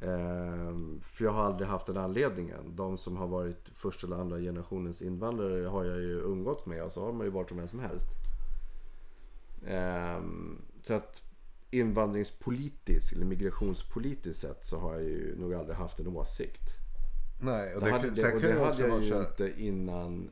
Ehm, 0.01 1.01
för 1.03 1.25
jag 1.25 1.33
har 1.33 1.43
aldrig 1.43 1.69
haft 1.69 1.87
den 1.87 1.97
anledningen. 1.97 2.77
De 2.77 2.99
som 2.99 3.17
har 3.17 3.27
varit 3.27 3.69
första 3.75 4.07
eller 4.07 4.17
andra 4.17 4.39
generationens 4.39 5.03
invandrare 5.03 5.67
har 5.67 5.85
jag 5.85 6.01
ju 6.01 6.21
umgåtts 6.21 6.67
med 6.67 6.83
och 6.83 6.93
så 6.93 7.05
har 7.05 7.13
man 7.13 7.27
ju 7.27 7.33
varit 7.33 7.49
som 7.49 7.59
vem 7.59 7.69
som 7.69 7.81
helst. 7.81 8.07
Ehm, 9.67 10.63
så 10.83 10.95
att 10.95 11.23
invandringspolitiskt 11.71 13.13
eller 13.13 13.25
migrationspolitiskt 13.25 14.43
sett 14.43 14.65
så 14.65 14.79
har 14.79 14.95
jag 14.95 15.03
ju 15.03 15.37
nog 15.39 15.55
aldrig 15.55 15.77
haft 15.77 16.01
en 16.01 16.07
åsikt. 16.07 16.63
Nej, 17.41 17.75
och 17.75 17.81
Det 17.81 17.87
det, 17.87 17.93
hade, 17.93 18.11
det, 18.11 18.35
och 18.35 18.41
det 18.41 18.65
hade 18.65 18.89
jag 18.89 19.03
ju 19.03 19.19
inte 19.19 19.63
innan 19.63 20.31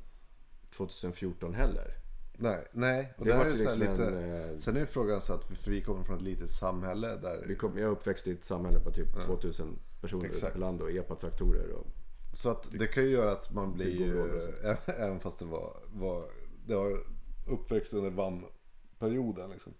2014 0.77 1.55
heller. 1.55 2.06
Nej, 2.39 2.67
nej. 2.73 3.15
Och 3.19 3.25
Det 3.25 3.33
det 3.33 3.39
var 3.39 3.47
är 3.47 3.57
så 3.57 3.69
här 3.69 3.77
liksom 3.77 3.93
lite... 3.93 4.07
en, 4.07 4.55
eh, 4.55 4.59
Sen 4.61 4.77
är 4.77 4.81
ju 4.81 4.87
frågan 4.87 5.21
så 5.21 5.33
att 5.33 5.45
för 5.45 5.71
vi 5.71 5.83
kommer 5.83 6.05
från 6.05 6.17
ett 6.17 6.23
litet 6.23 6.51
samhälle 6.51 7.17
där... 7.17 7.45
Vi 7.47 7.57
kom, 7.57 7.79
jag 7.79 7.87
är 7.87 7.91
uppväxt 7.93 8.27
i 8.27 8.33
ett 8.33 8.45
samhälle 8.45 8.81
på 8.81 8.91
typ 8.91 9.25
2000 9.27 9.79
personer 10.01 10.27
Exakt. 10.27 10.53
på 10.53 10.59
land 10.59 10.83
och 10.83 10.91
epatraktorer. 10.91 11.71
Och, 11.73 11.87
Så 12.35 12.51
att 12.51 12.67
det 12.71 12.87
kan 12.87 13.03
ju 13.03 13.11
göra 13.11 13.33
att 13.33 13.53
man 13.53 13.73
blir 13.73 13.97
ju, 14.01 14.41
även 14.87 15.21
fast 15.21 15.39
det 15.39 15.45
var, 15.45 15.77
var 15.93 16.25
det 16.67 16.75
var 16.77 16.99
uppväxt 17.47 17.93
under 17.93 18.11
VAM-perioden 18.11 19.51
liksom. 19.51 19.73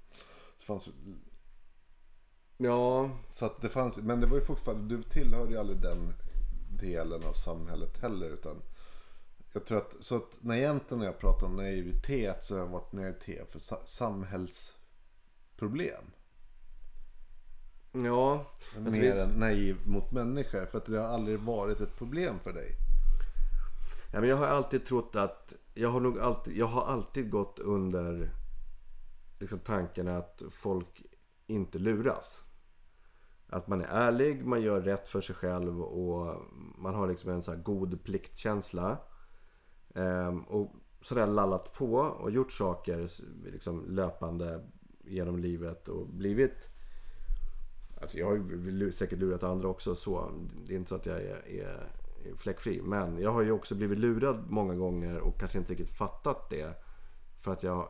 Så, 0.59 0.65
fanns, 0.65 0.89
ja, 2.57 3.11
så 3.31 3.47
att 3.47 3.63
det 3.63 3.69
fanns, 3.69 3.97
men 3.97 4.21
det 4.21 4.27
var 4.27 4.37
ju 4.37 4.45
fortfarande, 4.45 4.97
du 4.97 5.03
tillhörde 5.03 5.51
ju 5.51 5.59
aldrig 5.59 5.81
den 5.81 6.13
delen 6.81 7.25
av 7.25 7.33
samhället 7.33 7.99
heller 8.03 8.31
utan 8.31 8.63
jag 9.53 9.65
tror 9.65 9.79
att, 9.79 9.97
så 10.01 10.17
att 10.17 10.39
när 10.41 10.57
egentligen 10.57 10.99
när 10.99 11.07
jag 11.07 11.19
pratar 11.19 11.47
om 11.47 11.57
naivitet 11.57 12.45
så 12.45 12.55
har 12.55 12.61
jag 12.61 12.69
varit 12.69 12.93
naivitet 12.93 13.53
för 13.53 13.59
sa- 13.59 13.87
samhällsproblem. 13.87 16.05
ja. 17.93 18.47
Alltså, 18.77 18.93
mer 18.93 19.15
vi, 19.15 19.21
än 19.21 19.29
naiv 19.31 19.87
mot 19.87 20.13
människor 20.13 20.67
för 20.67 20.79
att 20.79 20.87
det 20.87 20.99
har 20.99 21.09
aldrig 21.09 21.41
varit 21.41 21.81
ett 21.81 21.97
problem 21.97 22.39
för 22.39 22.53
dig. 22.53 22.73
ja, 24.13 24.21
men 24.21 24.29
jag 24.29 24.37
har 24.37 24.47
alltid 24.47 24.85
trott 24.85 25.17
att 25.17 25.53
jag 25.75 25.89
har 25.89 26.01
nog 26.01 26.21
alltid, 26.21 26.57
jag 26.57 26.67
har 26.67 26.83
alltid 26.83 27.31
gått 27.31 27.59
under 27.59 28.31
liksom 29.39 29.59
tanken 29.59 30.09
att 30.09 30.43
folk 30.51 31.03
inte 31.47 31.79
luras. 31.79 32.43
Att 33.49 33.69
man 33.69 33.81
är 33.81 33.87
ärlig, 33.87 34.47
man 34.47 34.63
gör 34.63 34.81
rätt 34.81 35.09
för 35.09 35.21
sig 35.21 35.35
själv 35.35 35.83
och 35.83 36.43
man 36.79 36.95
har 36.95 37.09
liksom 37.09 37.31
en 37.31 37.43
så 37.43 37.51
här 37.51 37.59
god 37.59 38.05
pliktkänsla. 38.05 38.99
Ehm, 39.97 40.41
och 40.41 40.71
sådär 41.03 41.27
lallat 41.27 41.73
på 41.73 41.95
och 41.95 42.31
gjort 42.31 42.53
saker 42.53 43.11
liksom 43.45 43.85
löpande 43.89 44.61
genom 45.05 45.39
livet 45.39 45.89
och 45.89 46.07
blivit 46.07 46.71
Alltså 48.01 48.19
jag 48.19 48.27
har 48.27 48.35
ju 48.35 48.93
säkert 48.93 49.19
lurat 49.19 49.43
andra 49.43 49.69
också 49.69 49.95
så. 49.95 50.31
Det 50.67 50.73
är 50.73 50.77
inte 50.77 50.89
så 50.89 50.95
att 50.95 51.07
jag 51.07 51.17
är, 51.17 51.49
är, 51.49 51.91
är 52.25 52.35
fläckfri. 52.37 52.83
Men 52.83 53.19
jag 53.19 53.31
har 53.31 53.43
ju 53.43 53.51
också 53.51 53.75
blivit 53.75 53.99
lurad 53.99 54.45
många 54.51 54.75
gånger 54.75 55.19
och 55.19 55.41
kanske 55.41 55.59
inte 55.59 55.73
riktigt 55.73 55.97
fattat 55.97 56.51
det. 56.51 56.83
För 57.41 57.53
att 57.53 57.63
jag 57.63 57.89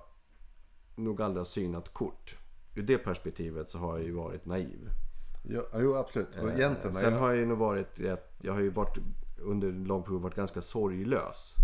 nog 0.94 1.22
aldrig 1.22 1.40
har 1.40 1.44
synat 1.44 1.94
kort. 1.94 2.36
Ur 2.74 2.82
det 2.82 2.98
perspektivet 2.98 3.70
så 3.70 3.78
har 3.78 3.96
jag 3.96 4.06
ju 4.06 4.12
varit 4.12 4.46
naiv. 4.46 4.90
Ja, 5.42 5.62
jo 5.74 5.94
absolut. 5.94 6.36
Och 6.36 6.48
egentligen 6.48 6.94
när 6.94 7.00
Sen 7.00 7.12
har 7.12 7.28
jag 7.28 7.38
ju 7.38 7.46
nog 7.46 7.58
varit 7.58 7.98
jag 8.38 8.52
har 8.52 8.60
ju 8.60 8.70
varit 8.70 8.98
under 9.38 9.68
en 9.68 9.84
lång 9.84 10.02
period 10.02 10.22
varit 10.22 10.34
ganska 10.34 10.62
sorglös. 10.62 11.54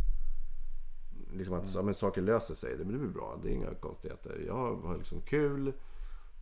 Liksom 1.32 1.54
att 1.54 1.74
ja, 1.74 1.82
men 1.82 1.94
saker 1.94 2.22
löser 2.22 2.54
sig, 2.54 2.76
det 2.76 2.84
blir 2.84 2.98
bra, 2.98 3.38
det 3.42 3.48
är 3.48 3.52
inga 3.52 3.74
konstigheter. 3.74 4.44
Jag 4.46 4.76
har 4.76 4.96
liksom 4.96 5.20
kul 5.20 5.72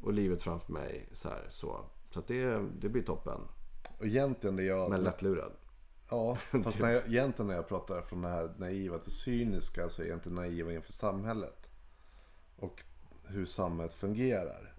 och 0.03 0.13
livet 0.13 0.43
framför 0.43 0.73
mig. 0.73 1.09
Så, 1.13 1.29
här, 1.29 1.47
så. 1.51 1.85
så 2.11 2.23
det, 2.27 2.63
det 2.81 2.89
blir 2.89 3.03
toppen. 3.03 3.41
och 3.99 4.07
egentligen 4.07 4.57
det 4.57 4.63
jag... 4.63 4.91
Men 4.91 5.03
lättlurad. 5.03 5.53
Ja, 6.11 6.35
fast 6.65 6.79
när 6.79 6.91
jag, 6.91 7.09
egentligen 7.09 7.47
när 7.47 7.55
jag 7.55 7.69
pratar 7.69 8.03
från 8.03 8.23
det 8.23 8.29
här 8.29 8.55
naiva 8.57 8.99
till 8.99 9.13
cyniska 9.13 9.89
så 9.89 10.03
är 10.03 10.07
jag 10.07 10.17
inte 10.17 10.31
naiva 10.31 10.73
inför 10.73 10.93
samhället. 10.93 11.71
Och 12.57 12.85
hur 13.25 13.47
samhället 13.47 13.93
fungerar. 13.93 14.75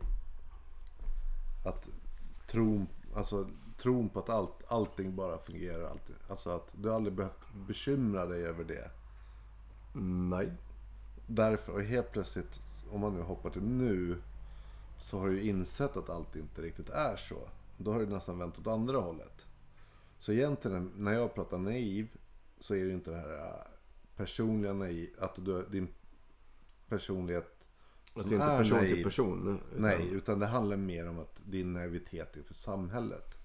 Att 1.65 1.89
tron, 2.47 2.87
alltså, 3.15 3.49
tron 3.77 4.09
på 4.09 4.19
att 4.19 4.29
allt, 4.29 4.63
allting 4.67 5.15
bara 5.15 5.37
fungerar. 5.37 5.83
Alltid. 5.83 6.15
Alltså 6.27 6.49
att 6.49 6.73
du 6.77 6.93
aldrig 6.93 7.15
behövt 7.15 7.53
bekymra 7.67 8.25
dig 8.25 8.45
över 8.45 8.63
det. 8.63 8.91
Nej. 9.93 10.51
Därför, 11.27 11.73
och 11.73 11.81
helt 11.83 12.11
plötsligt, 12.11 12.59
om 12.91 13.01
man 13.01 13.13
nu 13.15 13.21
hoppar 13.21 13.49
till 13.49 13.63
nu, 13.63 14.17
så 14.99 15.19
har 15.19 15.27
du 15.27 15.41
ju 15.41 15.49
insett 15.49 15.97
att 15.97 16.09
allt 16.09 16.35
inte 16.35 16.61
riktigt 16.61 16.89
är 16.89 17.15
så. 17.15 17.49
Då 17.77 17.93
har 17.93 17.99
du 17.99 18.05
nästan 18.05 18.39
vänt 18.39 18.59
åt 18.59 18.67
andra 18.67 18.97
hållet. 18.97 19.45
Så 20.19 20.31
egentligen, 20.31 20.91
när 20.95 21.13
jag 21.13 21.33
pratar 21.35 21.57
naiv, 21.57 22.07
så 22.59 22.75
är 22.75 22.85
det 22.85 22.93
inte 22.93 23.11
det 23.11 23.17
här 23.17 23.37
äh, 23.37 23.53
personliga 24.15 24.73
naiv, 24.73 25.09
att 25.19 25.45
du, 25.45 25.65
din 25.71 25.87
personlighet 26.87 27.57
Alltså 28.13 28.29
som 28.29 28.33
inte 28.33 28.45
är 28.45 28.57
person 28.57 28.77
naiv. 28.77 28.93
till 28.95 29.03
person. 29.03 29.59
Utan, 29.71 29.81
Nej, 29.81 30.09
utan 30.11 30.39
det 30.39 30.45
handlar 30.45 30.77
mer 30.77 31.09
om 31.09 31.19
att 31.19 31.39
din 31.45 31.73
naivitet 31.73 32.37
inför 32.37 32.53
samhället. 32.53 33.35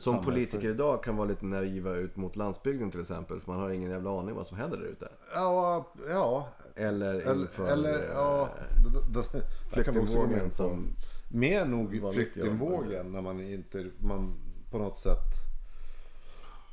Som 0.00 0.24
politiker 0.24 0.68
idag 0.68 1.02
kan 1.04 1.16
vara 1.16 1.28
lite 1.28 1.44
naiva 1.44 1.94
ut 1.94 2.16
mot 2.16 2.36
landsbygden 2.36 2.90
till 2.90 3.00
exempel. 3.00 3.40
För 3.40 3.50
man 3.52 3.60
har 3.60 3.70
ingen 3.70 3.90
jävla 3.90 4.18
aning 4.20 4.34
vad 4.34 4.46
som 4.46 4.56
händer 4.56 4.78
där 4.78 4.84
ute. 4.86 5.08
Ja, 5.34 5.92
ja. 6.08 6.48
Eller 6.74 7.14
Eller, 7.14 7.34
inför 7.34 7.72
eller 7.72 8.08
ja. 8.08 8.42
eh, 8.42 8.92
då- 8.92 9.00
då- 9.22 9.40
där 9.74 9.82
kan 9.82 9.94
vi 9.94 10.00
också 10.00 10.16
gå 10.18 10.26
med 10.26 10.28
flyktingvågen 10.30 10.44
på. 10.44 10.50
som... 10.50 10.86
Mer 11.34 11.64
nog 11.66 12.12
flyktingvågen 12.14 13.12
när 13.12 13.20
man 13.20 13.40
inte, 13.40 13.90
man 13.98 14.34
på 14.70 14.78
något 14.78 14.96
sätt 14.96 15.28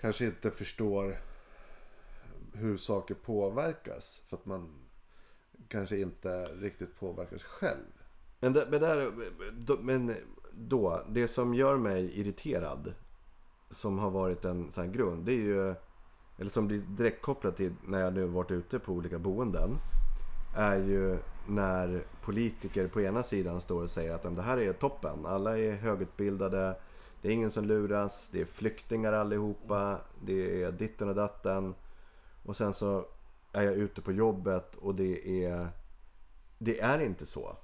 kanske 0.01 0.25
inte 0.25 0.51
förstår 0.51 1.17
hur 2.53 2.77
saker 2.77 3.13
påverkas. 3.15 4.21
För 4.27 4.37
att 4.37 4.45
man 4.45 4.69
kanske 5.67 5.97
inte 5.99 6.45
riktigt 6.45 6.99
påverkar 6.99 7.37
sig 7.37 7.47
själv. 7.47 7.85
Men, 8.39 8.53
det, 8.53 8.67
men, 8.71 8.81
där, 8.81 9.11
men 9.81 10.15
då, 10.53 11.01
det 11.09 11.27
som 11.27 11.53
gör 11.53 11.77
mig 11.77 12.19
irriterad. 12.19 12.93
Som 13.71 13.99
har 13.99 14.09
varit 14.09 14.45
en 14.45 14.71
sån 14.71 14.83
här 14.85 14.91
grund. 14.91 15.25
Det 15.25 15.31
är 15.31 15.35
ju, 15.35 15.75
eller 16.37 16.49
som 16.49 16.67
blir 16.67 16.79
direkt 16.79 17.21
kopplat 17.21 17.57
till 17.57 17.73
när 17.87 17.99
jag 17.99 18.13
nu 18.13 18.25
varit 18.25 18.51
ute 18.51 18.79
på 18.79 18.91
olika 18.93 19.19
boenden. 19.19 19.77
Är 20.55 20.77
ju 20.77 21.17
när 21.47 22.03
politiker 22.21 22.87
på 22.87 23.01
ena 23.01 23.23
sidan 23.23 23.61
står 23.61 23.83
och 23.83 23.89
säger 23.89 24.13
att 24.15 24.23
"Ja, 24.23 24.29
men 24.29 24.35
det 24.35 24.41
här 24.41 24.57
är 24.57 24.73
toppen. 24.73 25.25
Alla 25.25 25.57
är 25.59 25.71
högutbildade. 25.75 26.75
Det 27.21 27.27
är 27.27 27.31
ingen 27.31 27.51
som 27.51 27.65
luras. 27.65 28.29
Det 28.31 28.41
är 28.41 28.45
flyktingar 28.45 29.13
allihopa. 29.13 29.97
Det 30.25 30.63
är 30.63 30.71
ditten 30.71 31.09
och 31.09 31.15
datten. 31.15 31.73
Och 32.45 32.57
sen 32.57 32.73
så 32.73 33.05
är 33.51 33.63
jag 33.63 33.73
ute 33.73 34.01
på 34.01 34.11
jobbet 34.11 34.75
och 34.75 34.95
det 34.95 35.43
är... 35.45 35.67
Det 36.57 36.79
är 36.81 36.99
inte 36.99 37.25
så. 37.25 37.57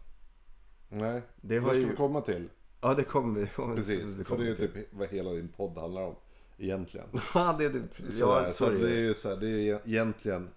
Nej, 0.90 1.22
Det 1.36 1.48
det 1.56 1.58
har 1.60 1.70
ska 1.70 1.78
ju- 1.78 1.90
vi 1.90 1.96
komma 1.96 2.22
till. 2.22 2.50
Ja, 2.86 2.94
det 2.94 3.04
kommer 3.04 3.40
det 3.42 3.48
kommer- 3.48 3.76
Precis, 3.76 4.14
det 4.14 4.24
för 4.24 4.38
det 4.38 4.44
är 4.44 4.48
ju 4.48 4.56
kommer 4.56 4.68
typ 4.68 4.88
vad 4.92 5.08
hela 5.08 5.32
din 5.32 5.48
podd 5.48 5.78
handlar 5.78 6.02
om. 6.02 6.16
Egentligen. 6.58 7.08
Ja, 7.34 7.56
det, 7.60 7.70
det, 7.70 8.12
Sådär, 8.12 8.44
ja, 8.44 8.50
så 8.52 8.70
det 8.70 8.92
är 8.92 9.00
ju 9.00 9.14
så 9.14 9.30
här, 9.30 9.36
det 9.36 9.48
är 9.48 9.60
ju 9.60 9.80
egentligen... 9.86 10.50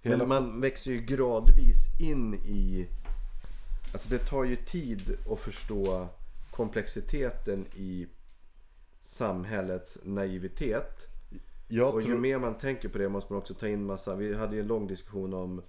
Hela, 0.00 0.16
Men 0.16 0.28
man 0.28 0.60
växer 0.60 0.90
ju 0.90 1.00
gradvis 1.00 2.00
in 2.00 2.34
i... 2.34 2.88
Alltså 3.92 4.08
det 4.08 4.18
tar 4.18 4.44
ju 4.44 4.56
tid 4.56 5.16
att 5.30 5.40
förstå 5.40 6.08
komplexiteten 6.50 7.66
i 7.74 8.06
samhällets 9.00 9.98
naivitet. 10.02 11.06
jag 11.68 11.94
Och 11.94 12.00
ju 12.00 12.06
tror, 12.06 12.18
mer 12.18 12.38
man 12.38 12.58
tänker 12.58 12.88
på 12.88 12.98
det 12.98 13.08
måste 13.08 13.32
man 13.32 13.40
också 13.42 13.54
ta 13.54 13.68
in 13.68 13.86
massa... 13.86 14.14
Vi 14.14 14.34
hade 14.34 14.54
ju 14.54 14.60
en 14.60 14.66
lång 14.68 14.86
diskussion 14.86 15.34
om 15.34 15.62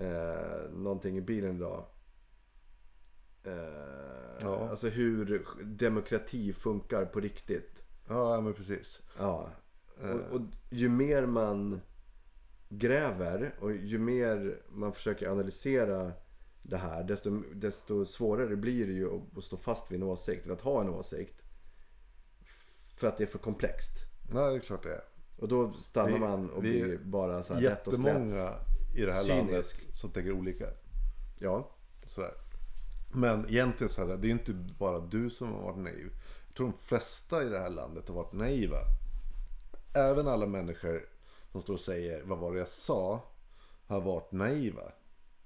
eh, 0.00 0.70
någonting 0.72 1.16
i 1.18 1.20
bilen 1.20 1.56
idag. 1.56 1.84
Eh, 3.44 3.52
Ja. 4.42 4.68
Alltså 4.70 4.88
hur 4.88 5.46
demokrati 5.64 6.52
funkar 6.52 7.04
på 7.04 7.20
riktigt. 7.20 7.84
Ja, 8.08 8.40
men 8.40 8.54
precis. 8.54 9.00
Ja. 9.18 9.50
Och, 10.02 10.34
och 10.34 10.40
ju 10.70 10.88
mer 10.88 11.26
man 11.26 11.80
gräver 12.68 13.54
och 13.60 13.72
ju 13.72 13.98
mer 13.98 14.62
man 14.68 14.92
försöker 14.92 15.28
analysera 15.28 16.12
det 16.62 16.76
här 16.76 17.04
desto, 17.04 17.42
desto 17.54 18.04
svårare 18.06 18.56
blir 18.56 18.86
det 18.86 18.92
ju 18.92 19.16
att, 19.16 19.38
att 19.38 19.44
stå 19.44 19.56
fast 19.56 19.90
vid 19.92 19.96
en 20.02 20.08
åsikt 20.08 20.44
eller 20.44 20.54
att 20.54 20.60
ha 20.60 20.80
en 20.80 20.88
åsikt. 20.88 21.42
För 22.96 23.08
att 23.08 23.18
det 23.18 23.24
är 23.24 23.28
för 23.28 23.38
komplext. 23.38 23.92
Nej, 24.32 24.50
det 24.50 24.56
är 24.56 24.60
klart 24.60 24.82
det 24.82 24.92
är. 24.94 25.04
Och 25.38 25.48
då 25.48 25.72
stannar 25.72 26.12
Vi- 26.12 26.18
man 26.18 26.50
och 26.50 26.64
vi 26.64 26.82
blir 26.82 26.98
bara 26.98 27.42
så 27.42 27.54
här 27.54 27.60
rätt 27.60 27.88
och 27.88 27.94
slätt. 27.94 28.06
Jättemånga 28.06 28.54
i 28.96 29.00
det 29.04 29.12
här 29.12 29.22
Cynisk. 29.22 29.42
landet 29.50 29.66
som 29.96 30.10
tänker 30.10 30.32
olika. 30.32 30.66
Ja. 31.38 31.70
Sådär. 32.06 32.32
Men 33.12 33.46
egentligen 33.48 33.88
så 33.92 34.06
här, 34.06 34.16
det 34.16 34.28
är 34.28 34.30
inte 34.32 34.52
bara 34.78 35.00
du 35.00 35.30
som 35.30 35.52
har 35.52 35.62
varit 35.62 35.78
naiv. 35.78 36.10
Jag 36.46 36.54
tror 36.56 36.66
de 36.66 36.78
flesta 36.78 37.42
i 37.44 37.48
det 37.48 37.58
här 37.58 37.70
landet 37.70 38.08
har 38.08 38.14
varit 38.14 38.32
naiva. 38.32 38.78
Även 39.94 40.28
alla 40.28 40.46
människor 40.46 41.08
som 41.52 41.62
står 41.62 41.74
och 41.74 41.80
säger 41.80 42.22
vad 42.24 42.38
var 42.38 42.52
det 42.52 42.58
jag 42.58 42.68
sa 42.68 43.22
har 43.86 44.00
varit 44.00 44.32
naiva. 44.32 44.82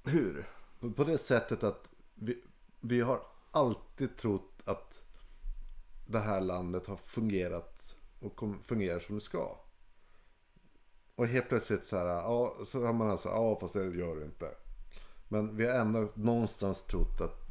Hur? 0.05 0.49
På- 0.81 0.91
På 0.93 1.05
det 1.05 1.19
sättet 1.19 1.63
att 1.63 1.91
vi, 2.15 2.43
vi 2.81 3.01
har 3.01 3.21
alltid 3.51 4.17
trott 4.17 4.51
att 4.65 5.01
det 6.07 6.19
här 6.19 6.41
landet 6.41 6.87
har 6.87 6.97
fungerat 6.97 7.97
och 8.21 8.37
kom, 8.37 8.63
fungerar 8.63 8.99
som 8.99 9.15
det 9.15 9.21
ska. 9.21 9.59
Och 11.17 11.27
helt 11.27 11.49
plötsligt 11.49 11.87
så 11.87 11.97
här, 11.97 12.05
ja, 12.07 12.55
så 12.65 12.87
har 12.87 12.93
man 12.93 13.11
alltså, 13.11 13.29
ja 13.29 13.57
fast 13.61 13.75
det 13.75 13.85
gör 13.85 14.17
det 14.17 14.25
inte. 14.25 14.51
Men 15.29 15.57
vi 15.57 15.67
har 15.67 15.75
ändå 15.75 16.09
någonstans 16.15 16.83
trott 16.83 17.21
att 17.21 17.44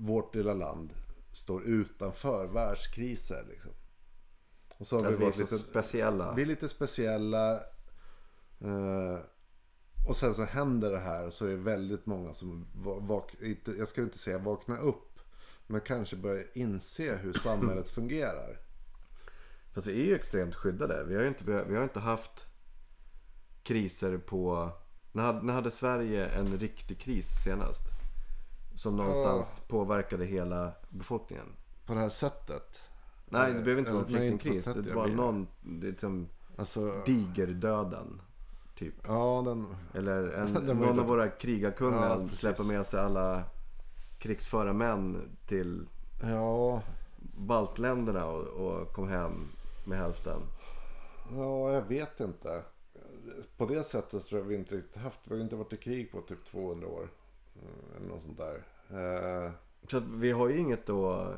vårt 0.00 0.34
lilla 0.34 0.54
land 0.54 0.92
står 1.32 1.62
utanför 1.64 2.46
världskriser 2.46 3.44
liksom. 3.50 3.70
Och 4.78 4.86
så 4.86 4.98
har 4.98 5.04
Att 5.04 5.10
vi 5.10 5.14
är 5.14 5.20
varit 5.20 5.38
lite, 5.38 5.58
speciella. 5.58 6.34
vi 6.34 6.42
är 6.42 6.46
lite 6.46 6.68
speciella. 6.68 7.54
Eh, 8.60 9.18
och 10.08 10.16
sen 10.16 10.34
så 10.34 10.42
händer 10.44 10.90
det 10.90 10.98
här 10.98 11.26
och 11.26 11.32
så 11.32 11.46
är 11.46 11.50
det 11.50 11.56
väldigt 11.56 12.06
många 12.06 12.34
som 12.34 12.66
va- 12.74 12.98
vak- 13.00 13.42
inte, 13.42 13.72
jag 13.72 13.88
ska 13.88 14.02
inte 14.02 14.18
säga 14.18 14.38
vakna 14.38 14.78
upp. 14.78 15.18
Men 15.66 15.80
kanske 15.80 16.16
börjar 16.16 16.44
inse 16.54 17.16
hur 17.16 17.32
samhället 17.32 17.88
fungerar. 17.94 18.60
Fast 19.74 19.86
vi 19.86 20.00
är 20.02 20.04
ju 20.06 20.14
extremt 20.14 20.54
skyddade. 20.54 21.04
Vi 21.04 21.14
har 21.14 21.22
ju 21.22 21.28
inte, 21.28 21.44
vi 21.68 21.76
har 21.76 21.82
inte 21.82 22.00
haft 22.00 22.44
kriser 23.62 24.18
på... 24.18 24.70
När 25.12 25.22
hade, 25.22 25.42
när 25.42 25.52
hade 25.52 25.70
Sverige 25.70 26.26
en 26.26 26.58
riktig 26.58 26.98
kris 27.00 27.26
senast? 27.44 27.82
Som 28.80 28.96
någonstans 28.96 29.62
påverkade 29.68 30.24
hela 30.24 30.72
befolkningen. 30.88 31.46
På 31.86 31.94
det 31.94 32.00
här 32.00 32.08
sättet. 32.08 32.80
Nej, 33.28 33.52
det 33.52 33.62
behöver 33.62 33.78
inte 33.78 33.92
vara 33.92 34.02
en 34.02 34.14
Eh, 34.14 34.18
flyktingkris. 34.18 34.64
Det 34.64 34.94
var 34.94 35.06
någon... 35.08 35.46
Det 35.60 35.86
är 35.86 35.90
liksom 35.90 36.28
Alltså, 36.56 37.02
digerdöden. 37.06 38.20
Typ. 38.74 38.94
ja 39.06 39.42
den... 39.46 39.66
Eller 39.94 40.28
en, 40.28 40.54
Den 40.66 40.76
någon 40.76 40.98
av 41.00 41.06
våra 41.06 41.28
krigarkungar 41.28 42.20
Ja, 42.20 42.28
släpper 42.28 42.64
med 42.64 42.86
sig 42.86 43.00
alla 43.00 43.42
krigsföra 44.18 44.72
män 44.72 45.36
till 45.46 45.86
Ja, 46.22 46.82
baltländerna 47.36 48.26
och, 48.26 48.46
och 48.46 48.92
kom 48.92 49.08
hem 49.08 49.48
med 49.84 49.98
hälften. 49.98 50.40
ja, 51.36 51.72
jag 51.72 51.82
vet 51.82 52.20
inte. 52.20 52.62
På 53.56 53.66
det 53.66 53.84
sättet 53.84 54.26
tror 54.26 54.40
jag 54.40 54.48
vi 54.48 54.54
inte 54.54 54.74
riktigt 54.76 55.02
haft. 55.02 55.20
Vi 55.24 55.34
har 55.34 55.42
inte 55.42 55.56
varit 55.56 55.72
i 55.72 55.76
krig 55.76 56.12
på 56.12 56.20
typ 56.20 56.44
200 56.44 56.88
år. 56.88 57.08
Mm, 57.62 57.96
Eller 57.96 58.08
något 58.08 58.22
sånt 58.22 58.38
där. 58.38 58.64
Eh, 59.46 59.52
Så 59.90 59.96
att 59.96 60.04
vi 60.04 60.30
har 60.30 60.48
ju 60.48 60.58
inget 60.58 60.86
då... 60.86 61.34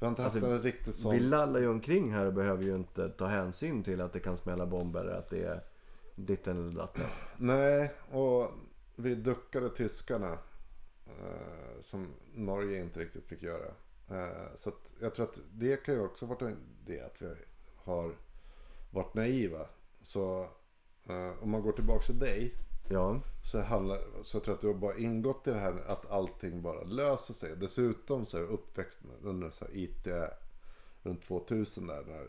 Vi 0.00 0.04
har 0.06 0.10
inte 0.10 0.22
haft 0.22 0.34
Alltså, 0.36 0.50
en 0.50 0.62
riktigt 0.62 0.94
sån... 0.94 1.12
Vi 1.14 1.20
lallar 1.20 1.60
ju 1.60 1.68
omkring 1.68 2.12
här 2.12 2.26
och 2.26 2.32
behöver 2.32 2.64
ju 2.64 2.74
inte 2.76 3.08
ta 3.08 3.26
hänsyn 3.26 3.82
till 3.82 4.00
att 4.00 4.12
det 4.12 4.20
kan 4.20 4.36
smälla 4.36 4.66
bomber. 4.66 5.06
Att 5.06 5.30
det 5.30 5.42
är 5.44 5.60
ditten 6.14 6.56
eller 6.58 6.76
datten. 6.78 7.04
Nej, 7.36 7.92
och 8.10 8.50
vi 8.96 9.14
duckade 9.14 9.68
tyskarna. 9.68 10.38
Eh, 11.06 11.80
som 11.80 12.06
Norge 12.34 12.80
inte 12.80 13.00
riktigt 13.00 13.26
fick 13.26 13.42
göra. 13.42 13.66
Eh, 14.10 14.54
så 14.54 14.68
att 14.68 14.92
jag 15.00 15.14
tror 15.14 15.26
att 15.26 15.40
det 15.52 15.76
kan 15.84 15.94
ju 15.94 16.00
också 16.00 16.26
varit 16.26 16.42
en- 16.42 16.76
det 16.86 17.00
att 17.00 17.22
vi 17.22 17.34
har 17.76 18.14
varit 18.90 19.14
naiva. 19.14 19.66
Så 20.02 20.48
eh, 21.08 21.42
om 21.42 21.50
man 21.50 21.62
går 21.62 21.72
tillbaka 21.72 22.02
till 22.06 22.18
dig. 22.18 22.54
Ja, 22.90 23.20
Så, 23.44 23.60
handlar, 23.60 23.98
så 24.22 24.40
tror 24.40 24.52
jag 24.52 24.54
att 24.54 24.60
du 24.60 24.66
har 24.66 24.74
bara 24.74 24.96
ingått 24.98 25.46
i 25.46 25.50
det 25.50 25.58
här 25.58 25.82
att 25.86 26.10
allting 26.10 26.62
bara 26.62 26.82
löser 26.84 27.34
sig. 27.34 27.56
Dessutom 27.56 28.26
så 28.26 28.36
är 28.36 28.40
jag 28.40 28.50
uppväxt 28.50 28.98
under 29.22 29.50
så 29.50 29.64
IT 29.72 30.06
runt 31.02 31.22
2000 31.22 31.86
där. 31.86 32.04
När 32.06 32.26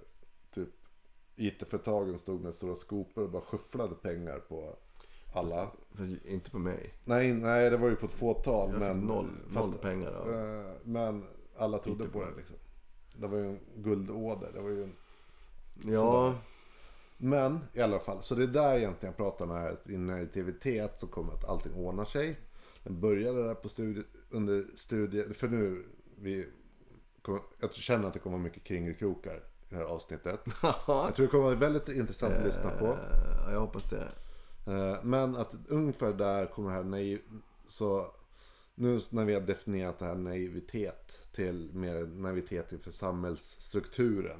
typ 0.53 0.69
IT-företagen 1.35 2.17
stod 2.17 2.41
med 2.41 2.53
stora 2.55 2.75
skopor 2.75 3.23
och 3.23 3.29
bara 3.29 3.41
skyfflade 3.41 3.95
pengar 3.95 4.39
på 4.39 4.75
alla. 5.33 5.67
fast 5.91 6.25
inte 6.25 6.51
på 6.51 6.59
mig. 6.59 6.93
Nej, 7.05 7.33
nej 7.33 7.69
det 7.69 7.77
var 7.77 7.89
ju 7.89 7.95
på 7.95 8.05
ett 8.05 8.11
fåtal. 8.11 8.69
Jag 8.71 8.79
Men, 8.79 8.99
noll, 8.99 9.29
fast- 9.53 9.71
noll 9.71 9.79
pengar. 9.81 10.11
Då. 10.25 10.31
eh, 10.33 10.71
men 10.83 11.25
alla 11.57 11.77
trodde 11.77 12.07
på 12.07 12.25
det 12.25 12.35
liksom. 12.37 12.55
Det 13.15 13.27
var 13.27 13.37
ju 13.37 13.45
en 13.49 13.59
guldåder. 13.75 14.51
Det 14.53 14.61
var 14.61 14.69
ju 14.69 14.83
en... 14.83 14.95
Ja, 15.85 16.35
Men 17.21 17.59
i 17.73 17.81
alla 17.81 17.99
fall, 17.99 18.21
så 18.21 18.35
det 18.35 18.43
är 18.43 18.47
där 18.47 18.77
egentligen 18.77 19.13
jag 19.13 19.17
pratar 19.17 19.45
om 19.45 19.51
här, 19.51 19.77
din 19.83 20.05
naivitet 20.07 20.99
som 20.99 21.09
kommer 21.09 21.33
att 21.33 21.45
allting 21.45 21.73
ordnar 21.73 22.05
sig. 22.05 22.39
Den 22.83 22.99
började 22.99 23.43
där 23.43 23.55
på 23.55 23.69
studie, 23.69 24.03
under 24.29 24.65
studier, 24.75 25.33
för 25.33 25.47
nu, 25.47 25.85
vi 26.17 26.47
kommer, 27.21 27.41
jag 27.59 27.73
känner 27.73 28.07
att 28.07 28.13
det 28.13 28.19
kommer 28.19 28.37
vara 28.37 28.43
mycket 28.43 28.63
kringelkrokar 28.63 29.35
i 29.37 29.41
det 29.69 29.75
här 29.75 29.83
avsnittet. 29.83 30.39
Jag 30.87 31.15
tror 31.15 31.25
det 31.25 31.27
kommer 31.27 31.43
vara 31.43 31.55
väldigt 31.55 31.87
intressant 31.89 32.33
att 32.33 32.45
lyssna 32.45 32.69
på. 32.71 32.85
ja, 32.85 33.51
jag 33.51 33.59
hoppas 33.59 33.83
det. 33.89 34.11
Eh, 34.67 35.03
Men 35.03 35.35
att 35.35 35.55
ungefär 35.67 36.13
där 36.13 36.45
kommer 36.45 36.69
det 36.69 36.75
här 36.75 36.83
naiv... 36.83 37.21
Så 37.67 38.11
nu 38.75 38.99
när 39.09 39.25
vi 39.25 39.33
har 39.33 39.41
definierat 39.41 39.99
det 39.99 40.05
här 40.05 40.15
naivitet 40.15 41.19
till 41.35 41.69
mer 41.73 42.05
naivitet 42.05 42.71
inför 42.71 42.91
samhällsstrukturen. 42.91 44.39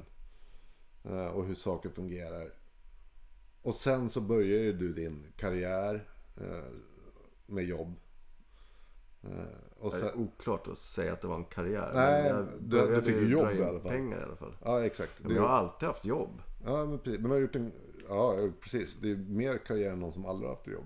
eh, 1.04 1.28
Och 1.28 1.46
hur 1.46 1.56
saker 1.56 1.90
fungerar. 1.90 2.54
Och 3.62 3.74
sen 3.74 4.10
så 4.10 4.22
börjar 4.22 4.60
ju 4.60 4.74
du 4.74 4.94
din 4.94 5.26
karriär 5.38 6.08
eh, 6.38 6.64
med 7.46 7.64
jobb. 7.66 7.96
Eh, 9.24 9.30
Och 9.80 9.92
Det 9.92 9.98
sen, 9.98 10.08
är 10.08 10.18
oklart 10.18 10.68
att 10.68 10.78
säga 10.78 11.14
att 11.14 11.22
det 11.22 11.28
var 11.28 11.36
en 11.36 11.46
karriär. 11.46 11.92
Nej, 11.94 12.24
men 12.24 12.36
jag 12.36 12.46
du- 12.46 12.52
du 12.60 12.68
började 12.86 13.02
fick 13.02 13.16
ju 13.16 13.30
jobb 13.30 13.52
i 13.52 13.64
alla 13.64 13.80
fall. 13.80 13.92
pengar 13.92 14.20
i 14.20 14.24
alla 14.24 14.36
fall. 14.36 14.56
ja 14.66 14.86
exakt. 14.86 15.14
Men 15.24 15.36
jag 15.36 15.42
har 15.42 15.50
alltid 15.50 15.88
haft 15.88 16.06
jobb. 16.06 16.42
Ja 16.66 16.86
men 16.86 17.00
precis. 17.00 17.20
Men 17.22 17.32
har 17.32 17.38
gjort 17.38 17.56
en... 17.56 17.72
Ja 18.10 18.36
precis. 18.62 18.96
Det 18.96 19.12
är 19.12 19.16
mer 19.16 19.58
karriär 19.58 19.92
än 19.92 20.00
någon 20.00 20.14
som 20.14 20.26
aldrig 20.26 20.50
haft 20.50 20.68
jobb. 20.68 20.86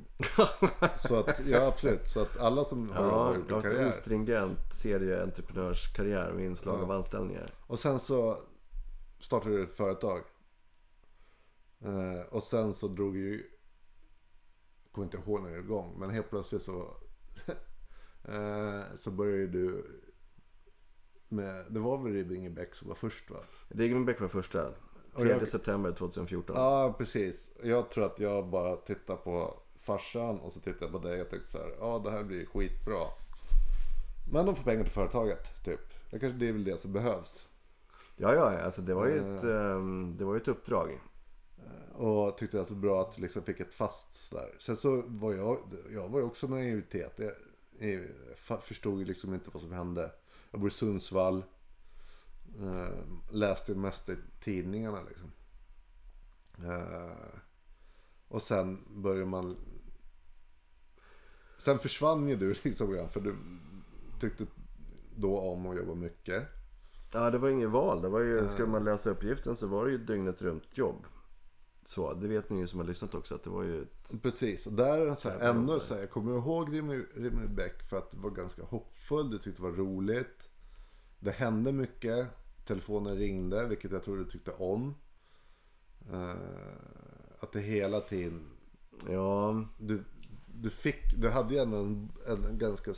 så 0.97 1.19
att, 1.19 1.41
ja 1.47 1.67
absolut. 1.67 2.07
Så 2.07 2.21
att 2.21 2.39
alla 2.39 2.63
som 2.63 2.89
har 2.89 3.03
jobb 3.03 3.13
har 3.13 3.31
Ja, 3.33 3.37
gjort 3.37 3.47
en 3.47 3.53
har 3.53 3.57
en 3.57 3.63
karriär. 3.63 3.91
stringent 3.91 4.59
serieentreprenörskarriär 4.81 6.31
med 6.33 6.45
inslag 6.45 6.81
av 6.83 6.91
anställningar. 6.91 7.45
Och 7.67 7.79
sen 7.79 7.99
så 7.99 8.37
startade 9.19 9.57
du 9.57 9.63
ett 9.63 9.77
företag. 9.77 10.21
Eh, 11.83 12.21
och 12.29 12.43
sen 12.43 12.73
så 12.73 12.87
drog 12.87 13.17
ju... 13.17 13.49
Jag 14.83 14.91
kommer 14.91 15.05
inte 15.05 15.17
ihåg 15.17 15.41
när 15.41 15.49
det 15.49 15.55
är 15.55 15.59
igång. 15.59 15.95
Men 15.99 16.09
helt 16.09 16.29
plötsligt 16.29 16.61
så... 16.61 16.97
eh, 18.23 18.81
så 18.95 19.11
började 19.11 19.47
du... 19.47 19.85
Med, 21.27 21.65
det 21.69 21.79
var 21.79 21.97
väl 21.97 22.13
Ribbingebäck 22.13 22.75
som 22.75 22.87
var 22.87 22.95
först 22.95 23.29
va? 23.29 23.39
Riggenbäck 23.67 24.21
var 24.21 24.27
första. 24.27 24.67
Och 25.13 25.21
3 25.21 25.29
jag- 25.29 25.47
september 25.47 25.91
2014. 25.91 26.55
Ja 26.55 26.95
precis. 26.97 27.51
Jag 27.63 27.89
tror 27.89 28.05
att 28.05 28.19
jag 28.19 28.47
bara 28.47 28.75
tittar 28.75 29.15
på 29.15 29.59
farsan 29.79 30.39
och 30.39 30.53
så 30.53 30.59
tittar 30.59 30.85
jag 30.85 30.91
på 30.91 30.99
dig 30.99 31.21
och 31.21 31.29
tänkte 31.29 31.49
så 31.49 31.57
här. 31.57 31.75
Ja 31.79 32.01
det 32.03 32.11
här 32.11 32.23
blir 32.23 32.45
skitbra. 32.45 33.07
Men 34.31 34.45
de 34.45 34.55
får 34.55 34.63
pengar 34.63 34.83
till 34.83 34.91
företaget 34.91 35.63
typ. 35.65 35.79
Det 36.11 36.19
kanske 36.19 36.39
det 36.39 36.47
är 36.47 36.53
väl 36.53 36.63
det 36.63 36.77
som 36.77 36.93
behövs. 36.93 37.47
Ja, 38.15 38.33
ja, 38.33 38.61
alltså 38.61 38.81
det 38.81 38.93
var 38.93 39.07
ju 39.07 39.17
ett, 39.17 39.43
ehm, 39.43 40.15
det 40.17 40.25
var 40.25 40.33
ju 40.33 40.41
ett 40.41 40.47
uppdrag. 40.47 40.99
Och 41.93 42.37
tyckte 42.37 42.61
att 42.61 42.67
det 42.67 42.73
var 42.73 42.81
bra 42.81 43.01
att 43.01 43.15
du 43.15 43.21
liksom 43.21 43.43
fick 43.43 43.59
ett 43.59 43.73
fast 43.73 44.13
sådär. 44.13 44.55
Sen 44.59 44.75
så 44.75 45.03
var 45.07 45.33
jag, 45.33 45.59
jag 45.91 46.09
var 46.09 46.19
ju 46.19 46.25
också 46.25 46.47
naivitet. 46.47 47.19
Jag, 47.19 47.33
jag 48.47 48.63
förstod 48.63 48.99
ju 48.99 49.05
liksom 49.05 49.33
inte 49.33 49.49
vad 49.53 49.61
som 49.61 49.71
hände. 49.71 50.11
Jag 50.51 50.59
bor 50.59 50.69
i 50.69 50.73
Sundsvall. 50.73 51.43
Eh, 52.59 52.97
läste 53.31 53.71
ju 53.71 53.77
mest 53.77 54.09
i 54.09 54.15
tidningarna 54.39 55.01
liksom. 55.01 55.31
Eh, 56.57 57.39
och 58.27 58.41
sen 58.41 58.79
började 58.89 59.25
man... 59.25 59.57
Sen 61.57 61.79
försvann 61.79 62.27
ju 62.27 62.35
du 62.35 62.55
liksom 62.63 62.91
grann. 62.91 63.09
För 63.09 63.19
du 63.19 63.35
tyckte 64.19 64.45
då 65.15 65.39
om 65.39 65.65
att 65.65 65.77
jobba 65.77 65.93
mycket. 65.93 66.43
Ja, 67.13 67.29
det 67.29 67.37
var 67.37 67.49
inget 67.49 67.69
val. 67.69 68.01
Det 68.01 68.09
var 68.09 68.19
ju, 68.19 68.47
skulle 68.47 68.67
man 68.67 68.83
läsa 68.83 69.09
uppgiften 69.09 69.55
så 69.55 69.67
var 69.67 69.85
det 69.85 69.91
ju 69.91 69.95
ett 69.95 70.07
dygnet 70.07 70.41
runt 70.41 70.77
jobb. 70.77 71.05
Så, 71.85 72.13
det 72.13 72.27
vet 72.27 72.49
ni 72.49 72.59
ju 72.59 72.67
som 72.67 72.79
har 72.79 72.87
lyssnat 72.87 73.15
också 73.15 73.35
att 73.35 73.43
det 73.43 73.49
var 73.49 73.63
ju 73.63 73.81
ett... 73.81 74.21
Precis, 74.21 74.67
och 74.67 74.73
där 74.73 74.97
är 74.97 75.05
det 75.05 75.15
så 75.15 75.29
här, 75.29 75.35
Jävla 75.35 75.49
ändå 75.49 75.79
så 75.79 75.93
här, 75.93 76.01
jag 76.01 76.11
kommer 76.11 76.37
ihåg 76.37 76.73
Rimmerbäck 77.15 77.89
för 77.89 77.97
att 77.97 78.11
det 78.11 78.17
var 78.17 78.29
ganska 78.29 78.63
hoppfull, 78.63 79.29
du 79.29 79.37
tyckte 79.37 79.61
det 79.61 79.69
var 79.69 79.77
roligt. 79.77 80.49
Det 81.19 81.31
hände 81.31 81.71
mycket. 81.71 82.27
telefonen 82.65 83.17
ringde, 83.17 83.67
vilket 83.67 83.91
jag 83.91 84.03
tror 84.03 84.17
du 84.17 84.25
tyckte 84.25 84.51
om. 84.51 84.95
Eh, 86.11 86.33
att 87.39 87.51
det 87.51 87.59
hela 87.59 88.01
tiden, 88.01 88.49
Ja, 89.09 89.65
du, 89.77 90.03
du 90.45 90.69
fick, 90.69 91.13
du 91.17 91.29
hade 91.29 91.53
ju 91.53 91.59
ändå 91.59 91.77
en, 91.77 92.11
en 92.27 92.57
ganska, 92.57 92.93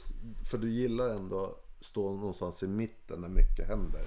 för 0.45 0.57
du 0.57 0.69
gillar 0.69 1.09
ändå 1.09 1.45
att 1.45 1.85
stå 1.85 2.11
någonstans 2.11 2.63
i 2.63 2.67
mitten 2.67 3.21
när 3.21 3.29
mycket 3.29 3.67
händer. 3.67 4.05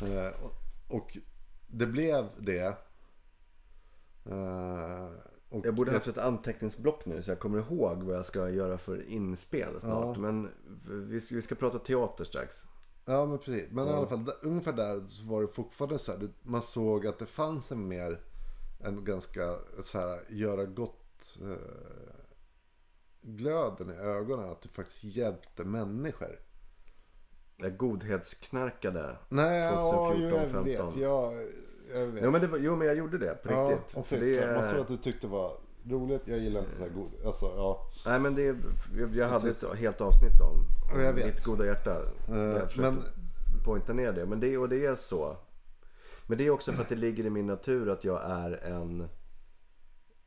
Eh, 0.00 0.44
och, 0.44 0.52
och 0.88 1.18
det 1.66 1.86
blev 1.86 2.28
det. 2.38 2.78
Eh, 4.24 5.08
och 5.48 5.66
jag 5.66 5.74
borde 5.74 5.92
haft 5.92 6.06
ett 6.06 6.18
anteckningsblock 6.18 7.06
nu 7.06 7.22
så 7.22 7.30
jag 7.30 7.38
kommer 7.38 7.58
ihåg 7.58 8.02
vad 8.02 8.16
jag 8.16 8.26
ska 8.26 8.50
göra 8.50 8.78
för 8.78 9.10
inspel 9.10 9.80
snart. 9.80 10.16
Ja. 10.16 10.22
Men 10.22 10.48
vi 11.08 11.20
ska, 11.20 11.34
vi 11.34 11.42
ska 11.42 11.54
prata 11.54 11.78
teater 11.78 12.24
strax. 12.24 12.64
Ja 13.04 13.26
men 13.26 13.38
precis. 13.38 13.70
Men 13.70 13.88
i 13.88 13.90
alla 13.90 14.06
fall 14.06 14.30
ungefär 14.42 14.72
där 14.72 15.06
så 15.06 15.24
var 15.24 15.42
det 15.42 15.48
fortfarande 15.48 15.98
så 15.98 16.12
här. 16.12 16.28
Man 16.42 16.62
såg 16.62 17.06
att 17.06 17.18
det 17.18 17.26
fanns 17.26 17.72
en 17.72 17.88
mer. 17.88 18.20
En 18.80 19.04
ganska 19.04 19.56
så 19.82 19.98
här 19.98 20.24
göra 20.28 20.64
gott. 20.64 21.38
Eh, 21.42 22.14
glöden 23.22 23.90
i 23.90 23.94
ögonen. 23.94 24.50
Att 24.50 24.60
du 24.62 24.68
faktiskt 24.68 25.04
hjälpte 25.04 25.64
människor. 25.64 26.40
Jag 27.56 27.76
godhetsknarkade. 27.76 29.16
Nej, 29.28 29.60
ja, 29.60 29.92
2014, 29.92 30.22
jo, 30.22 30.36
jag 30.36 30.50
15. 30.50 30.64
vet. 30.64 30.96
Jag, 30.96 31.32
jag 31.94 32.06
vet. 32.06 32.24
Jo 32.24 32.30
men, 32.30 32.40
det 32.40 32.46
var, 32.46 32.58
jo 32.58 32.76
men 32.76 32.86
jag 32.86 32.96
gjorde 32.96 33.18
det 33.18 33.34
på 33.42 33.52
ja, 33.52 33.70
riktigt. 33.70 33.96
och 33.96 34.06
För 34.06 34.16
det... 34.20 34.40
det, 34.46 34.54
Man 34.54 34.70
såg 34.70 34.80
att 34.80 34.88
du 34.88 34.96
tyckte 34.96 35.26
det 35.26 35.30
var 35.32 35.52
roligt. 35.88 36.22
Jag 36.24 36.38
gillar 36.38 36.60
inte 36.60 36.76
så 36.76 36.82
här 36.82 36.90
god. 36.90 37.08
Alltså 37.26 37.46
ja. 37.46 37.90
Nej 38.06 38.20
men 38.20 38.34
det, 38.34 38.56
jag- 38.98 39.14
jag 39.16 39.28
hade 39.28 39.48
ett 39.48 39.74
helt 39.76 40.00
avsnitt 40.00 40.40
om, 40.40 40.66
om 40.94 41.00
Ja, 41.04 41.12
mitt 41.12 41.44
goda 41.44 41.66
hjärta. 41.66 41.98
Där 42.28 42.58
jag 42.58 42.70
försökte 42.70 42.90
men- 42.90 43.64
poängta 43.64 43.92
ner 43.92 44.12
det. 44.12 44.26
Men 44.26 44.40
det, 44.40 44.58
och 44.58 44.68
det 44.68 44.86
är 44.86 44.96
så. 44.96 45.36
Men 46.26 46.38
det 46.38 46.46
är 46.46 46.50
också 46.50 46.72
för 46.72 46.82
att 46.82 46.88
det 46.88 46.94
ligger 46.94 47.26
i 47.26 47.30
min 47.30 47.46
natur 47.46 47.90
att 47.90 48.04
jag 48.04 48.20
är 48.24 48.52
en... 48.64 49.08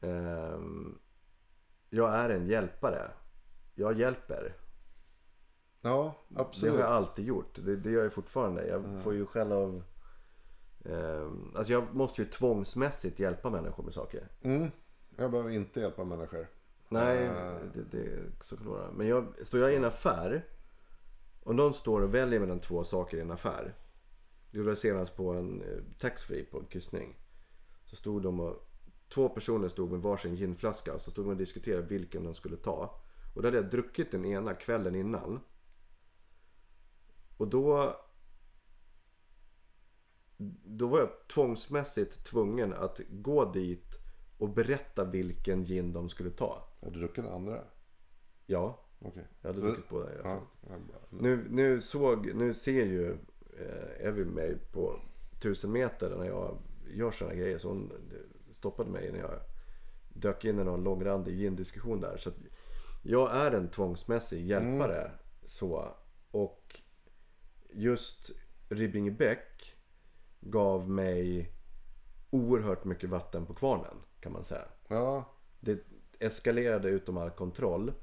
ehm, 0.01 0.97
jag 1.89 2.13
är 2.15 2.29
en 2.29 2.47
hjälpare. 2.47 3.11
Jag 3.75 3.99
hjälper. 3.99 4.53
Ja, 5.81 6.15
Det 6.27 6.39
absolut. 6.41 6.73
har 6.75 6.81
jag 6.81 6.91
alltid 6.91 7.25
gjort. 7.25 7.55
Det, 7.65 7.75
det 7.75 7.91
gör 7.91 8.03
jag 8.03 8.13
fortfarande. 8.13 8.67
Jag 8.67 8.83
får 9.03 9.13
ju 9.13 9.25
skäll 9.25 9.51
av... 9.51 9.83
ehm, 10.89 11.51
alltså 11.55 11.73
jag 11.73 11.95
måste 11.95 12.21
ju 12.21 12.27
tvångsmässigt 12.27 13.19
hjälpa 13.19 13.49
människor 13.49 13.83
med 13.83 13.93
saker. 13.93 14.27
Mm. 14.41 14.71
Jag 15.17 15.31
behöver 15.31 15.49
inte 15.51 15.79
hjälpa 15.79 16.03
människor. 16.03 16.47
Nej, 16.89 17.25
Eh. 17.25 17.55
det, 17.73 17.97
det 17.97 18.19
så 18.41 18.57
kan 18.57 18.65
det 18.65 18.71
vara. 18.71 18.91
Men 18.91 19.07
jag, 19.07 19.33
står 19.43 19.59
jag 19.59 19.73
i 19.73 19.75
en 19.75 19.85
affär. 19.85 20.45
Och 21.43 21.55
någon 21.55 21.73
står 21.73 22.01
och 22.01 22.13
väljer 22.13 22.39
mellan 22.39 22.59
två 22.59 22.83
saker 22.83 23.17
i 23.17 23.21
en 23.21 23.31
affär. 23.31 23.73
Det 24.51 24.57
gjorde 24.57 24.69
jag 24.69 24.77
senast 24.77 25.15
på 25.15 25.31
en 25.31 25.61
eh, 25.61 25.77
taxfree 25.99 26.43
på 26.43 26.59
en 26.59 26.65
kryssning. 26.65 27.15
Så 27.85 27.95
stod 27.95 28.21
de 28.23 28.39
och, 28.39 28.67
två 29.09 29.29
personer 29.29 29.67
stod 29.67 29.91
med 29.91 29.99
varsin 30.01 30.35
ginflaska. 30.35 30.99
Så 30.99 31.11
stod 31.11 31.25
de 31.25 31.29
och 31.31 31.37
diskuterade 31.37 31.87
vilken 31.87 32.23
de 32.23 32.33
skulle 32.33 32.57
ta. 32.57 33.01
Och 33.35 33.41
då 33.41 33.47
hade 33.47 33.57
jag 33.57 33.69
druckit 33.69 34.11
den 34.11 34.25
ena 34.25 34.53
kvällen 34.53 34.95
innan. 34.95 35.39
Och 37.37 37.47
då 37.47 37.95
då 40.65 40.87
var 40.87 40.99
jag 40.99 41.09
tvångsmässigt 41.27 42.23
tvungen 42.25 42.73
att 42.73 43.01
gå 43.09 43.51
dit 43.51 43.99
och 44.37 44.49
berätta 44.49 45.03
vilken 45.03 45.63
gin 45.65 45.93
de 45.93 46.09
skulle 46.09 46.29
ta. 46.31 46.67
Har 46.81 46.91
du 46.91 46.99
druckit 46.99 47.23
den 47.23 47.33
andra? 47.33 47.63
Ja, 48.45 48.85
Okej. 48.99 49.27
jag 49.41 49.49
hade 49.49 49.61
Så- 49.61 49.67
druckit 49.67 49.89
båda 49.89 50.11
i 50.11 50.13
alla 50.13 50.23
fall. 50.23 50.41
Ja, 50.61 50.69
jag 50.69 50.81
bara- 50.81 51.21
Nu, 51.21 51.47
nu 51.49 51.81
såg, 51.81 52.33
nu 52.35 52.53
ser 52.53 52.85
ju 52.85 53.17
eh, 53.99 54.13
mig 54.13 54.57
på 54.71 54.99
tusen 55.41 55.71
meter 55.71 56.15
när 56.17 56.25
jag 56.25 56.57
gör 56.87 57.11
sådana 57.11 57.35
grejer. 57.35 57.57
Så 57.57 57.67
hon 57.67 57.91
stoppade 58.51 58.89
mig 58.89 59.11
när 59.11 59.19
jag 59.19 59.39
dök 60.13 60.45
in 60.45 60.59
i 60.59 60.63
någon 60.63 60.83
långrandig 60.83 61.33
gin-diskussion 61.37 62.01
där. 62.01 62.17
Så 62.17 62.31
jag 63.03 63.35
är 63.37 63.51
en 63.51 63.69
tvångsmässig 63.69 64.45
hjälpare. 64.45 65.11
Så. 65.45 65.95
Och 66.31 66.79
just 67.73 68.31
Ribbingebäck 68.69 69.74
gav 70.45 70.89
mig 70.89 71.51
oerhört 72.29 72.85
mycket 72.85 73.09
vatten 73.09 73.45
på 73.45 73.53
kvarnen 73.53 73.95
kan 74.19 74.31
man 74.31 74.43
säga. 74.43 74.65
Ja, 74.87 75.23
Det 75.59 75.79
eskalerade 76.19 76.89
utom 76.89 77.17
all 77.17 77.29
kontroll. 77.29 77.93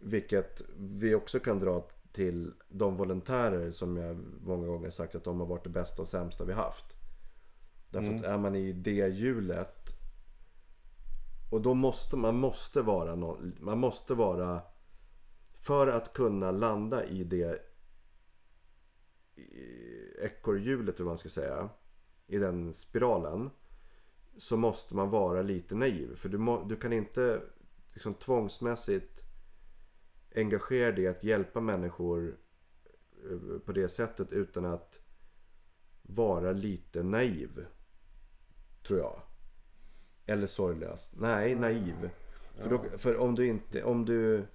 Vilket 0.00 0.62
vi 0.76 1.14
också 1.14 1.40
kan 1.40 1.58
dra 1.58 1.88
till 2.12 2.52
de 2.68 2.96
volontärer 2.96 3.70
som 3.70 3.96
jag 3.96 4.16
många 4.40 4.66
gånger 4.66 4.90
sagt 4.90 5.14
att 5.14 5.24
de 5.24 5.40
har 5.40 5.46
varit 5.46 5.64
det 5.64 5.70
bästa 5.70 6.02
och 6.02 6.08
sämsta 6.08 6.44
vi 6.44 6.52
haft. 6.52 6.84
Därför 7.90 8.14
att 8.14 8.24
är 8.24 8.38
man 8.38 8.54
i 8.54 8.72
det 8.72 9.08
hjulet 9.08 9.88
och 11.50 11.60
då 11.60 11.74
måste 11.74 12.16
man 12.16 12.38
måste 12.38 12.82
vara 12.82 13.14
någon, 13.14 13.52
man 13.60 13.78
måste 13.78 14.14
vara 14.14 14.62
för 15.54 15.86
att 15.86 16.12
kunna 16.12 16.50
landa 16.50 17.04
i 17.04 17.24
det 17.24 17.67
ekorrhjulet 20.22 20.94
eller 20.94 21.04
vad 21.04 21.10
man 21.10 21.18
ska 21.18 21.28
säga 21.28 21.68
i 22.26 22.38
den 22.38 22.72
spiralen 22.72 23.50
så 24.36 24.56
måste 24.56 24.94
man 24.94 25.10
vara 25.10 25.42
lite 25.42 25.74
naiv. 25.74 26.14
För 26.16 26.28
du, 26.28 26.38
må, 26.38 26.64
du 26.64 26.76
kan 26.76 26.92
inte 26.92 27.42
liksom, 27.94 28.14
tvångsmässigt 28.14 29.22
engagera 30.34 30.92
dig 30.92 31.04
i 31.04 31.08
att 31.08 31.24
hjälpa 31.24 31.60
människor 31.60 32.36
eh, 33.30 33.58
på 33.64 33.72
det 33.72 33.88
sättet 33.88 34.32
utan 34.32 34.64
att 34.64 35.00
vara 36.02 36.52
lite 36.52 37.02
naiv. 37.02 37.66
Tror 38.86 38.98
jag. 38.98 39.22
Eller 40.26 40.46
sorglös. 40.46 41.12
Nej, 41.16 41.54
naiv. 41.54 42.10
För, 42.56 42.70
då, 42.70 42.84
för 42.98 43.16
om 43.16 43.34
du 43.34 43.46
inte... 43.46 43.84
Om 43.84 44.04
du, 44.04 44.46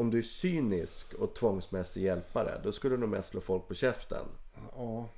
om 0.00 0.10
du 0.10 0.18
är 0.18 0.22
cynisk 0.22 1.14
och 1.14 1.34
tvångsmässig 1.34 2.02
hjälpare 2.02 2.60
då 2.64 2.72
skulle 2.72 2.94
du 2.94 3.00
nog 3.00 3.08
mest 3.08 3.28
slå 3.28 3.40
folk 3.40 3.68
på 3.68 3.74
käften. 3.74 4.26
ja. 4.76 5.08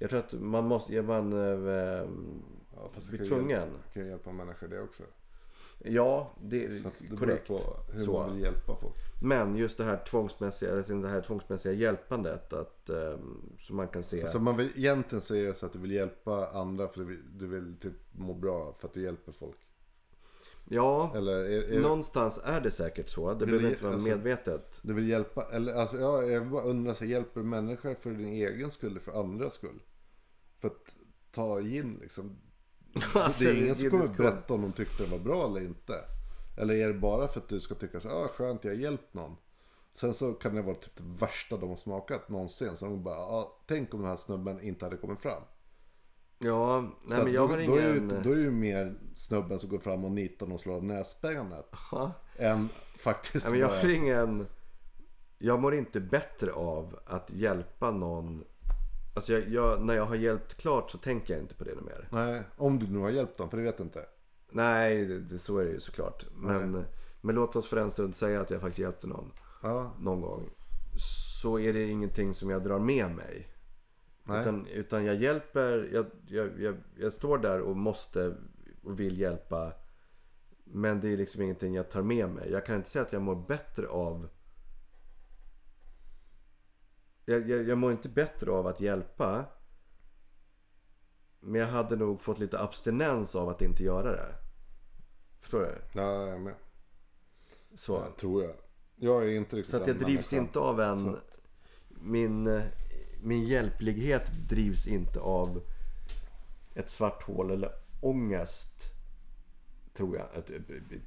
Jag 0.00 0.10
tror 0.10 0.20
att 0.20 0.32
man 0.32 0.64
måste... 0.64 1.02
Man, 1.02 1.32
eh, 1.32 2.08
ja 2.74 2.88
fast 2.92 3.06
blir 3.06 3.26
tvungen. 3.26 3.50
Hjälpa, 3.50 3.78
kan 3.92 4.06
hjälpa 4.06 4.32
människor 4.32 4.68
det 4.68 4.80
också. 4.80 5.02
Ja, 5.78 6.30
det 6.42 6.64
är 6.64 6.68
Så 6.68 6.90
det 6.98 7.16
korrekt. 7.16 7.48
beror 7.48 7.58
på 7.58 7.92
hur 7.92 8.04
Så. 8.04 8.12
man 8.12 8.32
vill 8.32 8.42
hjälpa 8.42 8.76
folk. 8.76 8.94
Men 9.22 9.56
just 9.56 9.78
det 9.78 9.84
här 9.84 10.04
tvångsmässiga, 10.04 10.76
alltså 10.76 10.94
det 10.94 11.08
här 11.08 11.20
tvångsmässiga 11.20 11.72
hjälpandet. 11.72 12.52
Att, 12.52 12.90
um, 12.90 13.56
som 13.60 13.76
man 13.76 13.88
kan 13.88 14.02
se. 14.02 14.22
Alltså 14.22 14.38
man 14.38 14.56
vill, 14.56 14.70
egentligen 14.76 15.22
så 15.22 15.34
är 15.34 15.44
det 15.44 15.54
så 15.54 15.66
att 15.66 15.72
du 15.72 15.78
vill 15.78 15.90
hjälpa 15.92 16.50
andra 16.50 16.88
för 16.88 17.00
du 17.00 17.06
vill, 17.06 17.22
du 17.38 17.46
vill 17.46 17.76
typ 17.76 17.94
må 18.10 18.34
bra 18.34 18.74
för 18.78 18.88
att 18.88 18.94
du 18.94 19.02
hjälper 19.02 19.32
folk. 19.32 19.56
Ja, 20.68 21.12
Eller 21.16 21.32
är, 21.32 21.72
är, 21.72 21.80
någonstans 21.80 22.40
är 22.44 22.60
det 22.60 22.70
säkert 22.70 23.08
så. 23.08 23.34
Det 23.34 23.46
behöver 23.46 23.68
inte 23.70 23.84
vara 23.84 23.94
alltså- 23.94 24.08
medvetet. 24.08 24.80
du 24.82 24.94
vill 24.94 25.08
hjälpa, 25.08 25.46
eller 25.52 25.74
alltså 25.74 25.96
ja, 25.96 26.22
jag 26.22 26.40
vill 26.40 26.50
bara 26.50 26.62
undra, 26.62 26.94
så 26.94 27.04
hjälper 27.04 27.40
du 27.40 27.46
människor 27.46 27.94
för 27.94 28.10
din 28.10 28.28
egen 28.28 28.70
skull 28.70 28.90
eller 28.90 29.00
för 29.00 29.20
andras 29.20 29.54
skull? 29.54 29.82
För 30.60 30.68
att 30.68 30.94
ta 31.30 31.60
in 31.60 31.98
liksom. 32.02 32.38
Alltså, 33.12 33.44
Det 33.44 33.50
är 33.50 33.62
ingen 33.62 33.76
som 33.76 33.90
kommer 33.90 34.08
berätta 34.08 34.54
om 34.54 34.62
de 34.62 34.72
tyckte 34.72 35.02
det 35.02 35.10
var 35.10 35.18
bra 35.18 35.46
eller 35.46 35.60
inte. 35.60 35.94
Eller 36.58 36.74
är 36.74 36.88
det 36.88 36.98
bara 36.98 37.28
för 37.28 37.40
att 37.40 37.48
du 37.48 37.60
ska 37.60 37.74
tycka 37.74 38.00
så 38.00 38.08
ah, 38.08 38.28
skönt 38.28 38.64
jag 38.64 38.70
har 38.70 38.76
hjälpt 38.76 39.14
någon. 39.14 39.36
Sen 39.94 40.14
så 40.14 40.32
kan 40.32 40.54
det 40.54 40.62
vara 40.62 40.74
typ 40.74 40.96
det 40.96 41.02
värsta 41.26 41.56
de 41.56 41.68
har 41.68 41.76
smakat 41.76 42.28
någonsin. 42.28 42.76
Så 42.76 42.84
de 42.84 43.02
bara, 43.02 43.18
ah, 43.18 43.62
tänk 43.66 43.94
om 43.94 44.00
den 44.00 44.08
här 44.08 44.16
snubben 44.16 44.60
inte 44.60 44.84
hade 44.84 44.96
kommit 44.96 45.20
fram. 45.20 45.42
Ja, 46.38 46.80
nej 47.04 47.24
men 47.24 47.32
jag 47.32 47.48
då, 47.48 47.52
har 47.52 47.66
då, 47.66 47.76
är 47.76 47.90
ingen... 47.90 48.08
det, 48.08 48.20
då 48.20 48.30
är 48.30 48.36
det 48.36 48.42
ju 48.42 48.50
mer 48.50 48.94
snubben 49.14 49.58
som 49.58 49.70
går 49.70 49.78
fram 49.78 50.04
och 50.04 50.10
nitar 50.10 50.52
och 50.52 50.60
slår 50.60 50.74
av 50.74 50.84
näsbenet. 50.84 51.66
Än 52.36 52.68
faktiskt 53.00 53.46
Nej, 53.46 53.52
men 53.52 53.60
jag 53.60 53.68
har 53.68 53.88
ingen... 53.88 54.46
Jag 55.38 55.60
mår 55.60 55.74
inte 55.74 56.00
bättre 56.00 56.52
av 56.52 56.98
att 57.06 57.30
hjälpa 57.30 57.90
någon. 57.90 58.44
Alltså 59.14 59.32
jag, 59.32 59.48
jag, 59.48 59.82
när 59.82 59.94
jag 59.94 60.04
har 60.04 60.14
hjälpt 60.14 60.54
klart 60.54 60.90
så 60.90 60.98
tänker 60.98 61.34
jag 61.34 61.42
inte 61.42 61.54
på 61.54 61.64
det 61.64 61.74
mer. 61.74 62.08
Nej, 62.10 62.42
om 62.56 62.78
du 62.78 62.86
nu 62.86 62.98
har 62.98 63.10
hjälpt 63.10 63.38
dem, 63.38 63.50
för 63.50 63.56
det 63.56 63.62
vet 63.62 63.78
jag 63.78 63.86
inte. 63.86 64.04
Nej, 64.50 65.04
det, 65.04 65.20
det, 65.20 65.38
så 65.38 65.58
är 65.58 65.64
det 65.64 65.70
ju 65.70 65.80
såklart. 65.80 66.24
Men, 66.34 66.84
men 67.20 67.34
låt 67.34 67.56
oss 67.56 67.68
för 67.68 67.76
en 67.76 67.90
stund 67.90 68.16
säga 68.16 68.40
att 68.40 68.50
jag 68.50 68.60
faktiskt 68.60 68.78
hjälpte 68.78 69.06
någon. 69.06 69.32
Ja, 69.62 69.94
någon 70.00 70.20
gång. 70.20 70.50
Så 71.40 71.58
är 71.58 71.72
det 71.72 71.84
ingenting 71.84 72.34
som 72.34 72.50
jag 72.50 72.62
drar 72.62 72.78
med 72.78 73.10
mig. 73.10 73.48
Nej. 74.28 74.40
Utan, 74.40 74.66
utan 74.66 75.04
jag 75.04 75.16
hjälper, 75.16 75.88
jag, 75.92 76.06
jag, 76.26 76.60
jag, 76.60 76.76
jag 76.96 77.12
står 77.12 77.38
där 77.38 77.60
och 77.60 77.76
måste 77.76 78.36
och 78.82 79.00
vill 79.00 79.20
hjälpa. 79.20 79.72
Men 80.64 81.00
det 81.00 81.08
är 81.08 81.16
liksom 81.16 81.42
ingenting 81.42 81.74
jag 81.74 81.90
tar 81.90 82.02
med 82.02 82.28
mig. 82.28 82.50
Jag 82.50 82.66
kan 82.66 82.76
inte 82.76 82.90
säga 82.90 83.02
att 83.02 83.12
jag 83.12 83.22
mår 83.22 83.46
bättre 83.46 83.88
av 83.88 84.28
jag, 87.28 87.50
jag, 87.50 87.68
jag 87.68 87.78
mår 87.78 87.92
inte 87.92 88.08
bättre 88.08 88.50
av 88.50 88.66
att 88.66 88.80
hjälpa. 88.80 89.44
Men 91.40 91.60
jag 91.60 91.68
hade 91.68 91.96
nog 91.96 92.20
fått 92.20 92.38
lite 92.38 92.60
abstinens 92.60 93.34
av 93.34 93.48
att 93.48 93.62
inte 93.62 93.82
göra 93.82 94.12
det. 94.12 94.34
Förstår 95.40 95.60
du? 95.60 96.00
ja 96.00 96.26
jag 96.28 96.40
med. 96.40 96.54
Så. 97.74 97.92
Ja, 97.92 98.14
tror 98.20 98.44
jag. 98.44 98.54
Jag 98.96 99.24
är 99.24 99.28
inte 99.28 99.56
riktigt 99.56 99.70
Så 99.70 99.76
att 99.80 99.86
jag 99.86 99.98
drivs 99.98 100.32
inte 100.32 100.58
av 100.58 100.80
en... 100.80 101.16
Min... 101.88 102.62
min 103.22 103.44
hjälplighet 103.44 104.32
drivs 104.48 104.86
inte 104.86 105.20
av 105.20 105.62
ett 106.74 106.90
svart 106.90 107.22
hål 107.22 107.50
eller 107.50 107.72
ångest. 108.00 108.70
Tror 109.94 110.16
jag. 110.16 110.24
Att, 110.24 110.50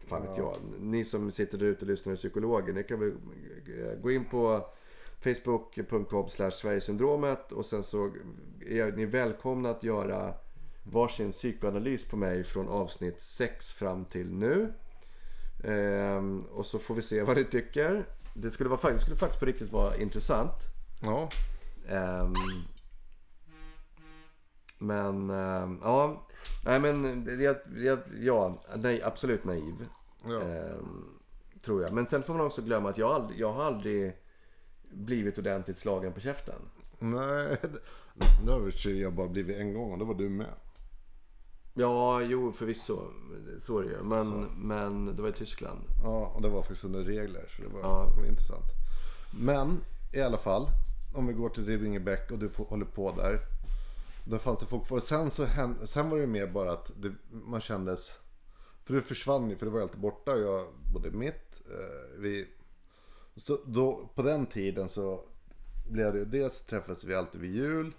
fan 0.08 0.21
vet 0.21 0.38
jag. 0.38 0.58
Ni 0.80 1.06
som 1.06 1.32
sitter 1.32 1.58
där 1.58 1.65
ute 1.65 1.82
och 1.82 1.91
lyssnar 1.91 2.13
på 2.13 2.17
psykologer. 2.17 2.74
Ni 2.74 2.84
kan 2.84 3.00
väl 3.00 3.13
gå 4.02 4.12
in 4.12 4.26
på 4.26 4.69
facebook.com 5.19 6.30
sverigesyndromet 6.52 7.52
och 7.52 7.65
sen 7.65 7.84
så 7.84 8.12
är 8.65 8.91
ni 8.91 9.06
välkomna 9.06 9.69
att 9.69 9.84
göra 9.84 10.34
varsin 10.84 11.32
psykoanalys 11.32 12.06
på 12.06 12.17
mig 12.17 12.43
från 12.43 12.67
avsnitt 12.67 13.21
6 13.21 13.71
fram 13.71 14.06
till 14.06 14.34
nu. 14.34 14.74
Ehm, 15.63 16.41
och 16.41 16.65
så 16.65 16.80
får 16.80 16.95
vi 16.95 17.02
se 17.02 17.21
vad 17.21 17.38
ni 17.38 17.43
tycker. 17.43 18.06
Det 18.34 18.52
skulle, 18.52 18.69
vara, 18.69 18.91
det 18.91 19.00
skulle 19.00 19.17
faktiskt 19.17 19.39
på 19.39 19.45
riktigt 19.45 19.71
vara 19.71 19.97
intressant. 19.97 20.54
Ja. 21.02 21.30
Ehm, 21.91 22.34
men 24.77 25.30
ehm, 25.30 25.80
ja, 25.84 26.27
nej 26.65 26.80
men 26.80 27.25
jag, 27.41 27.56
jag, 27.75 27.99
ja, 28.19 28.63
nej, 28.75 29.04
absolut 29.04 29.43
naiv. 29.43 29.86
Ja. 30.25 30.41
Ehm, 30.41 31.06
tror 31.63 31.82
jag. 31.84 31.93
Men 31.93 32.08
sen 32.08 32.23
får 32.23 32.34
man 32.34 32.45
också 32.45 32.62
glömma 32.62 32.89
att 32.89 32.97
jag, 32.97 33.12
aldrig, 33.12 33.39
jag 33.39 33.51
har 33.51 33.63
aldrig 33.63 34.17
blivit 34.91 35.38
ordentligt 35.38 35.77
slagen 35.77 36.13
på 36.13 36.19
käften. 36.19 36.62
Nej, 36.99 37.58
det 38.45 38.51
har 38.51 38.89
jag 38.89 39.13
bara 39.13 39.27
blivit 39.27 39.58
en 39.58 39.73
gång 39.73 39.91
och 39.91 39.97
då 39.97 40.06
var 40.06 40.13
du 40.15 40.30
med. 40.30 40.54
Ja, 41.73 42.21
jo 42.21 42.51
förvisso. 42.51 42.99
Så 43.60 43.80
är 43.80 43.84
det 43.84 43.89
ju. 43.89 44.04
Men, 44.04 44.45
men 44.58 45.15
det 45.15 45.21
var 45.21 45.30
i 45.30 45.34
Tyskland. 45.34 45.80
Ja, 46.04 46.25
och 46.36 46.41
det 46.41 46.49
var 46.49 46.62
faktiskt 46.62 46.84
under 46.84 47.04
regler 47.04 47.45
så 47.56 47.62
det 47.62 47.67
var, 47.67 47.80
Ja. 47.80 48.12
det 48.15 48.21
var 48.21 48.27
intressant. 48.27 48.65
Men 49.39 49.80
i 50.13 50.21
alla 50.21 50.38
fall, 50.38 50.67
om 51.13 51.28
vi 51.28 51.34
går 51.34 51.50
till 51.50 51.65
Ribbingebäck 51.65 52.32
och 52.32 52.39
du 52.39 52.50
får, 52.50 52.65
håller 52.65 52.86
på 52.86 53.12
där. 53.12 53.39
Då 54.26 54.38
fanns 54.39 54.60
det 54.60 54.65
folk. 54.65 55.04
Sen, 55.04 55.32
så 55.32 55.45
sen 55.84 56.10
var 56.10 56.17
det 56.17 56.28
mer 56.28 56.47
bara 56.47 56.71
att 56.71 56.91
det, 57.02 57.13
man 57.32 57.62
kändes... 57.62 58.12
För 58.86 58.93
det 58.93 59.02
försvann 59.02 59.50
ju, 59.50 59.56
för 59.56 59.65
det 59.65 59.71
var 59.71 59.82
alltid 59.82 60.00
borta 60.00 60.36
jag 60.38 60.67
bodde 60.93 61.12
mitt. 61.12 61.62
Eh, 61.71 62.19
vi, 62.19 62.47
så 63.36 63.60
då, 63.65 64.10
på 64.15 64.21
den 64.21 64.45
tiden 64.45 64.89
så 64.89 65.24
blev 65.91 66.13
det 66.13 66.19
ju 66.19 66.26
dels 66.26 66.62
träffades 66.62 67.04
vi 67.04 67.15
alltid 67.15 67.41
vid 67.41 67.52
jul. 67.56 67.91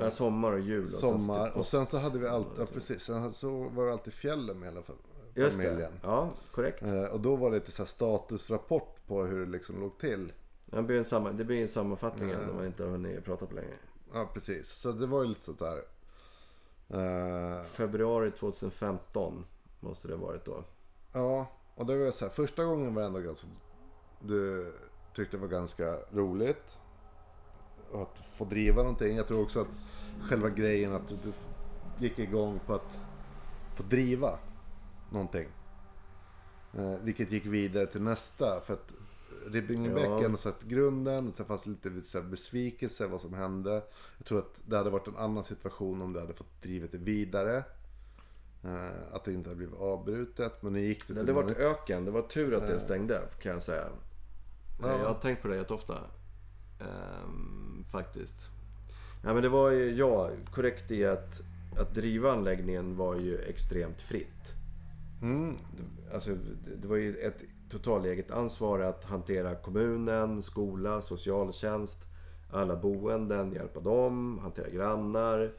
Ja, 0.00 0.10
sommar 0.10 0.52
och 0.52 0.60
jul. 0.60 0.82
Och 0.82 0.88
Sommar. 0.88 1.46
typ 1.48 1.56
Och 1.56 1.66
sen 1.66 1.86
så 1.86 1.98
hade 1.98 2.18
vi 2.18 2.26
alltid, 2.28 2.60
ja, 2.62 2.66
precis. 2.66 3.02
Sen 3.02 3.32
så 3.32 3.68
var 3.68 3.86
det 3.86 3.92
alltid 3.92 4.12
fjällen 4.12 4.58
med 4.58 4.68
hela 4.68 4.80
fam- 4.80 4.92
Just 5.34 5.52
familjen. 5.56 5.78
det. 5.78 5.98
Ja, 6.02 6.30
korrekt. 6.52 6.82
Eh, 6.82 7.04
Och 7.04 7.20
då 7.20 7.36
var 7.36 7.50
det 7.50 7.56
lite 7.58 7.70
så 7.72 7.82
här 7.82 7.86
statusrapport 7.88 9.06
på 9.06 9.24
hur 9.24 9.46
det 9.46 9.52
liksom 9.52 9.80
låg 9.80 9.98
till. 9.98 10.32
Det 10.70 10.82
blir 10.82 10.98
en, 10.98 11.04
samma, 11.04 11.32
det 11.32 11.44
blir 11.44 11.62
en 11.62 11.68
sammanfattning 11.68 12.28
när 12.28 12.52
man 12.52 12.66
inte 12.66 12.84
har 12.84 12.90
hunnit 12.90 13.24
prata 13.24 13.46
på 13.46 13.54
länge. 13.54 13.74
Ja, 14.12 14.30
precis. 14.34 14.68
Så 14.68 14.92
det 14.92 15.06
var 15.06 15.22
ju 15.22 15.28
lite 15.28 15.40
sånt 15.40 15.58
där. 15.58 15.82
Eh, 16.88 17.64
Februari 17.64 18.30
2015 18.30 19.44
måste 19.80 20.08
det 20.08 20.14
ha 20.14 20.26
varit 20.26 20.44
då. 20.44 20.64
ja, 21.12 21.46
och 21.74 21.86
det 21.86 22.04
var 22.04 22.10
så 22.10 22.24
här. 22.24 22.32
Första 22.32 22.64
gången 22.64 22.94
var 22.94 23.02
ändå 23.02 23.20
ganska... 23.20 23.48
Du 24.20 24.72
tyckte 25.12 25.36
det 25.36 25.40
var 25.40 25.48
ganska 25.48 25.98
roligt. 26.12 26.78
Att 27.94 28.18
få 28.18 28.44
driva 28.44 28.82
någonting. 28.82 29.16
Jag 29.16 29.26
tror 29.28 29.42
också 29.42 29.60
att 29.60 29.68
själva 30.28 30.48
grejen 30.48 30.92
att 30.92 31.08
du 31.08 31.32
gick 31.98 32.18
igång 32.18 32.60
på 32.66 32.74
att 32.74 32.98
få 33.74 33.82
driva 33.82 34.38
någonting. 35.10 35.48
Eh, 36.72 36.98
vilket 37.02 37.32
gick 37.32 37.46
vidare 37.46 37.86
till 37.86 38.02
nästa. 38.02 38.60
För 38.60 38.74
att 38.74 38.94
Ribbingebäcken 39.52 40.30
Ja. 40.30 40.36
satt 40.36 40.62
grunden. 40.62 41.32
Sen 41.32 41.46
fanns 41.46 41.64
det 41.64 41.70
lite 41.90 42.00
så 42.08 42.20
här 42.20 42.26
besvikelse 42.28 43.06
vad 43.06 43.20
som 43.20 43.34
hände. 43.34 43.82
Jag 44.18 44.26
tror 44.26 44.38
att 44.38 44.62
det 44.66 44.76
hade 44.76 44.90
varit 44.90 45.06
en 45.08 45.16
annan 45.16 45.44
situation 45.44 46.02
om 46.02 46.12
du 46.12 46.20
hade 46.20 46.34
fått 46.34 46.62
drivet 46.62 46.92
det 46.92 46.98
vidare. 46.98 47.64
Eh, 48.64 48.88
att 49.12 49.24
det 49.24 49.32
inte 49.32 49.48
hade 49.50 49.56
blivit 49.56 49.78
avbrutet. 49.78 50.62
Men 50.62 50.72
nu 50.72 50.80
gick 50.80 50.98
det 51.08 51.14
Det 51.14 51.20
till 51.20 51.34
hade 51.34 51.42
varit 51.46 51.58
öken. 51.58 52.04
Det 52.04 52.10
var 52.10 52.22
tur 52.22 52.54
att 52.54 52.66
det 52.66 52.80
stängde 52.80 53.22
kan 53.42 53.52
jag 53.52 53.62
säga. 53.62 53.88
Ja. 54.82 54.98
Jag 54.98 55.08
har 55.08 55.14
tänkt 55.20 55.42
på 55.42 55.48
det 55.48 55.56
jätteofta. 55.56 55.98
Ehm, 56.80 57.84
faktiskt. 57.92 58.48
Ja 59.24 59.34
men 59.34 59.42
det 59.42 59.48
var 59.48 59.70
ju, 59.70 59.94
ja, 59.94 60.30
korrekt 60.54 60.90
i 60.90 61.04
att, 61.06 61.40
att 61.78 61.94
driva 61.94 62.32
anläggningen 62.32 62.96
var 62.96 63.16
ju 63.16 63.38
extremt 63.38 64.00
fritt. 64.00 64.52
Mm. 65.22 65.56
Alltså 66.14 66.30
det- 66.30 66.76
det 66.76 66.88
var 66.88 66.96
ju 66.96 67.16
ett 67.16 67.36
total 67.70 68.04
eget 68.06 68.30
ansvar 68.30 68.80
att 68.80 69.04
hantera 69.04 69.54
kommunen, 69.54 70.42
skola, 70.42 71.00
socialtjänst, 71.00 71.98
alla 72.50 72.76
boenden, 72.76 73.52
hjälpa 73.52 73.80
dem, 73.80 74.38
hantera 74.42 74.68
grannar. 74.68 75.52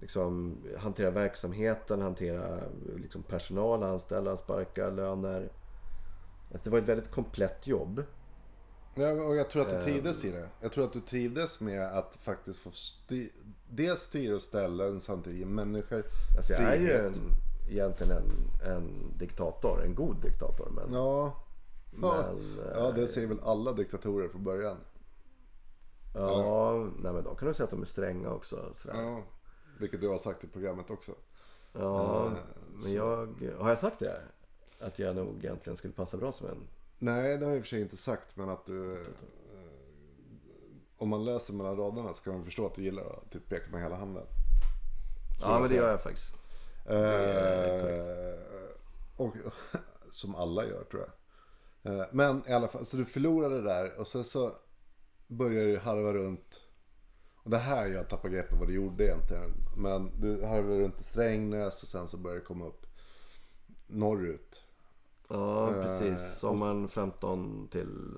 Liksom, 0.00 0.56
hantera 0.78 1.10
verksamheten, 1.10 2.00
hantera 2.00 2.58
liksom, 2.96 3.22
personal, 3.22 3.82
anställda, 3.82 4.36
sparka, 4.36 4.90
löner. 4.90 5.52
Alltså, 6.52 6.64
det 6.64 6.70
var 6.70 6.78
ett 6.78 6.88
väldigt 6.88 7.10
komplett 7.10 7.66
jobb. 7.66 8.02
Ja, 8.94 9.10
och 9.12 9.36
jag 9.36 9.50
tror 9.50 9.62
att 9.62 9.68
du 9.68 9.74
Ehm. 9.76 9.82
trivdes 9.82 10.24
i 10.24 10.30
det. 10.30 10.48
Jag 10.60 10.72
tror 10.72 10.84
att 10.84 10.92
du 10.92 11.00
trivdes 11.00 11.60
med 11.60 11.98
att 11.98 12.14
faktiskt 12.20 12.58
få 12.60 12.70
styr, 12.70 13.28
dels 13.68 14.00
styra 14.00 14.34
och 14.36 14.42
ställa 14.42 14.86
en 14.86 15.00
samtidigt 15.00 15.38
ge 15.38 15.46
människor 15.46 16.04
Alltså, 16.36 16.54
frihet. 16.54 17.20
En, 17.66 17.72
egentligen 17.72 18.12
en, 18.12 18.50
en 18.72 19.12
diktator, 19.18 19.82
en 19.84 19.94
god 19.94 20.16
diktator. 20.16 20.68
Men, 20.70 20.92
Ja. 20.92 21.38
Men, 21.94 22.58
eh, 22.58 22.72
ja, 22.74 22.90
det 22.92 23.08
säger 23.08 23.26
väl 23.26 23.40
alla 23.42 23.72
diktatorer 23.72 24.28
från 24.28 24.44
början. 24.44 24.76
ja, 26.14 26.74
nej, 26.98 27.12
men 27.12 27.24
då 27.24 27.34
kan 27.34 27.48
du 27.48 27.54
säga 27.54 27.64
att 27.64 27.70
de 27.70 27.82
är 27.82 27.86
stränga 27.86 28.30
också. 28.30 28.74
Sådär. 28.74 29.02
Ja. 29.02 29.22
Vilket 29.78 30.00
du 30.00 30.08
har 30.08 30.18
sagt 30.18 30.44
i 30.44 30.46
programmet 30.46 30.90
också. 30.90 31.12
Ja, 31.72 32.26
Eh, 32.26 32.32
men 32.82 32.92
jag... 32.92 33.26
Har 33.58 33.68
jag 33.68 33.78
sagt 33.78 33.98
det? 33.98 34.20
Att 34.80 34.98
jag 34.98 35.16
nog 35.16 35.44
egentligen 35.44 35.76
skulle 35.76 35.92
passa 35.92 36.16
bra 36.16 36.32
som 36.32 36.46
en... 36.46 36.68
Nej, 36.98 37.38
det 37.38 37.44
har 37.44 37.52
jag 37.52 37.58
i 37.58 37.60
och 37.60 37.64
för 37.64 37.68
sig 37.68 37.80
inte 37.80 37.96
sagt. 37.96 38.36
Men 38.36 38.48
att 38.48 38.66
du... 38.66 38.92
eh, 38.92 39.06
Om 40.96 41.08
man 41.08 41.24
läser 41.24 41.54
mellan 41.54 41.76
raderna 41.76 42.14
så 42.14 42.24
kan 42.24 42.32
man 42.34 42.44
förstå 42.44 42.66
att 42.66 42.74
du 42.74 42.82
gillar 42.82 43.02
att 43.02 43.30
typ 43.30 43.48
peka 43.48 43.70
med 43.70 43.82
hela 43.82 43.96
handen. 43.96 44.26
Ja, 45.40 45.60
men 45.60 45.68
det 45.68 45.74
gör 45.74 45.90
jag 45.90 46.02
faktiskt. 46.02 46.38
Eh, 46.86 48.34
och, 49.16 49.34
som 50.10 50.34
alla 50.34 50.64
gör 50.64 50.84
tror 50.84 51.02
jag. 51.02 51.12
Eh, 51.82 52.06
men 52.12 52.42
i 52.48 52.52
alla 52.52 52.68
fall, 52.68 52.84
så 52.86 52.96
du 52.96 53.04
förlorade 53.04 53.62
där 53.62 53.98
och 53.98 54.06
sen 54.06 54.24
så 54.24 54.52
började 55.26 55.72
du 55.72 55.78
harva 55.78 56.12
runt. 56.12 56.60
Och 57.34 57.50
det 57.50 57.58
här 57.58 57.86
jag 57.86 58.08
tappar 58.08 58.28
greppet 58.28 58.58
vad 58.58 58.68
du 58.68 58.74
gjorde 58.74 59.04
egentligen. 59.04 59.52
Men 59.76 60.20
du 60.20 60.44
harvade 60.44 60.80
runt 60.80 61.00
i 61.00 61.04
Strängnäs 61.04 61.82
och 61.82 61.88
sen 61.88 62.08
så 62.08 62.16
började 62.16 62.40
det 62.40 62.46
komma 62.46 62.66
upp 62.66 62.86
norrut. 63.86 64.62
Ja, 65.28 65.70
Eh, 65.70 65.82
precis. 65.82 66.38
Sommaren 66.38 66.88
15 66.88 67.68
till. 67.70 68.16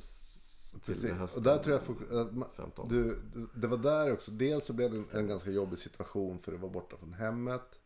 Och 1.37 1.43
där 1.43 1.59
tror 1.59 1.81
jag 2.11 2.19
att 2.19 2.57
15. 2.57 2.89
du, 2.89 3.19
det 3.55 3.67
var 3.67 3.77
där 3.77 4.13
också. 4.13 4.31
Dels 4.31 4.65
så 4.65 4.73
blev 4.73 4.93
det 4.93 5.19
en 5.19 5.27
ganska 5.27 5.51
jobbig 5.51 5.79
situation 5.79 6.39
för 6.39 6.53
du 6.53 6.59
var 6.59 6.69
borta 6.69 6.97
från 6.97 7.13
hemmet. 7.15 7.81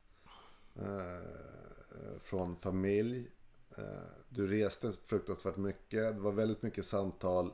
Eh, 0.83 1.17
eh, 1.17 2.19
från 2.23 2.57
familj. 2.57 3.31
Eh, 3.77 3.85
du 4.29 4.47
reste 4.47 4.93
fruktansvärt 5.07 5.57
mycket. 5.57 6.15
Det 6.15 6.21
var 6.21 6.33
väldigt 6.33 6.63
mycket 6.63 6.87
samtal. 6.87 7.53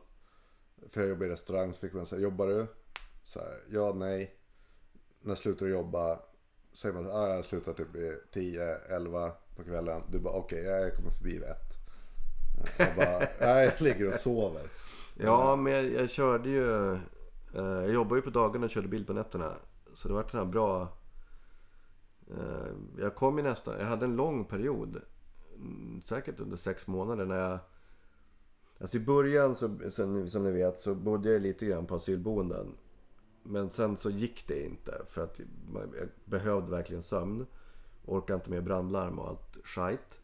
För 0.90 1.00
jag 1.00 1.10
jobbade 1.10 1.26
i 1.26 1.32
restaurang 1.32 1.72
så 1.72 1.80
fick 1.80 1.92
man 1.92 2.06
säga, 2.06 2.22
jobbar 2.22 2.46
du? 2.46 2.66
Så 3.24 3.38
här, 3.38 3.58
ja, 3.70 3.92
nej. 3.92 4.34
När 5.20 5.34
slutar 5.34 5.66
du 5.66 5.72
jobba? 5.72 6.18
Säger 6.72 6.94
man 6.94 7.04
så 7.04 7.10
här, 7.10 7.18
ah, 7.18 7.34
jag 7.34 7.44
slutar 7.44 7.72
typ 7.72 7.88
10, 8.32 8.76
11 8.76 9.32
på 9.56 9.64
kvällen. 9.64 10.02
Du 10.10 10.18
bara, 10.18 10.34
okej, 10.34 10.62
jag 10.62 10.96
kommer 10.96 11.10
förbi 11.10 11.32
vid 11.32 11.42
ett. 11.42 11.74
Eh, 12.78 12.86
jag 12.86 12.96
bara, 12.96 13.18
nej, 13.40 13.64
jag 13.64 13.80
ligger 13.80 14.08
och 14.08 14.14
sover. 14.14 14.68
Ja, 15.14 15.56
men 15.56 15.72
jag, 15.72 15.84
jag 15.84 16.10
körde 16.10 16.48
ju... 16.48 16.92
Eh, 17.54 17.62
jag 17.62 17.92
jobbade 17.92 18.18
ju 18.18 18.22
på 18.22 18.30
dagarna 18.30 18.64
och 18.64 18.70
körde 18.70 18.88
bil 18.88 19.06
på 19.06 19.12
nätterna. 19.12 19.52
Så 19.94 20.08
det 20.08 20.14
var 20.14 20.36
en 20.36 20.50
bra... 20.50 20.88
Eh, 22.38 22.72
jag 22.98 23.14
kom 23.14 23.38
ju 23.38 23.44
nästan... 23.44 23.78
Jag 23.78 23.86
hade 23.86 24.04
en 24.04 24.16
lång 24.16 24.44
period. 24.44 25.00
Mm, 25.56 26.02
säkert 26.04 26.40
under 26.40 26.56
sex 26.56 26.86
månader 26.86 27.24
när 27.24 27.50
jag... 27.50 27.58
Alltså 28.80 28.96
i 28.96 29.00
början, 29.00 29.56
så, 29.56 29.78
som, 30.26 30.44
ni 30.44 30.50
vet, 30.50 30.80
så 30.80 30.94
bodde 30.94 31.32
jag 31.32 31.42
lite 31.42 31.66
grann 31.66 31.86
på 31.86 31.94
asylboenden. 31.94 32.66
Men 33.42 33.70
sen 33.70 33.96
så 33.96 34.10
gick 34.10 34.48
det 34.48 34.64
inte 34.66 35.02
för 35.08 35.24
att 35.24 35.38
jag 35.38 36.08
behövde 36.24 36.70
verkligen 36.70 37.02
sömn. 37.02 37.46
Orkade 38.06 38.34
inte 38.34 38.50
med 38.50 38.64
brandlarm 38.64 39.18
och 39.18 39.28
allt 39.28 39.58
skit. 39.64 40.20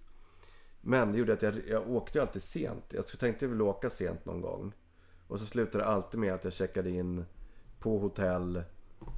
Men 0.80 1.12
det 1.12 1.18
gjorde 1.18 1.32
att 1.32 1.42
jag, 1.42 1.54
jag 1.68 1.90
åkte 1.90 2.18
ju 2.18 2.22
alltid 2.22 2.42
sent. 2.42 2.84
Jag 2.88 3.06
tänkte 3.06 3.46
väl 3.46 3.62
åka 3.62 3.90
sent 3.90 4.24
någon 4.24 4.40
gång. 4.40 4.72
Och 5.26 5.38
så 5.38 5.46
slutade 5.46 5.84
det 5.84 5.90
alltid 5.90 6.20
med 6.20 6.34
att 6.34 6.44
jag 6.44 6.52
checkade 6.52 6.90
in 6.90 7.24
på 7.78 7.98
hotell 7.98 8.62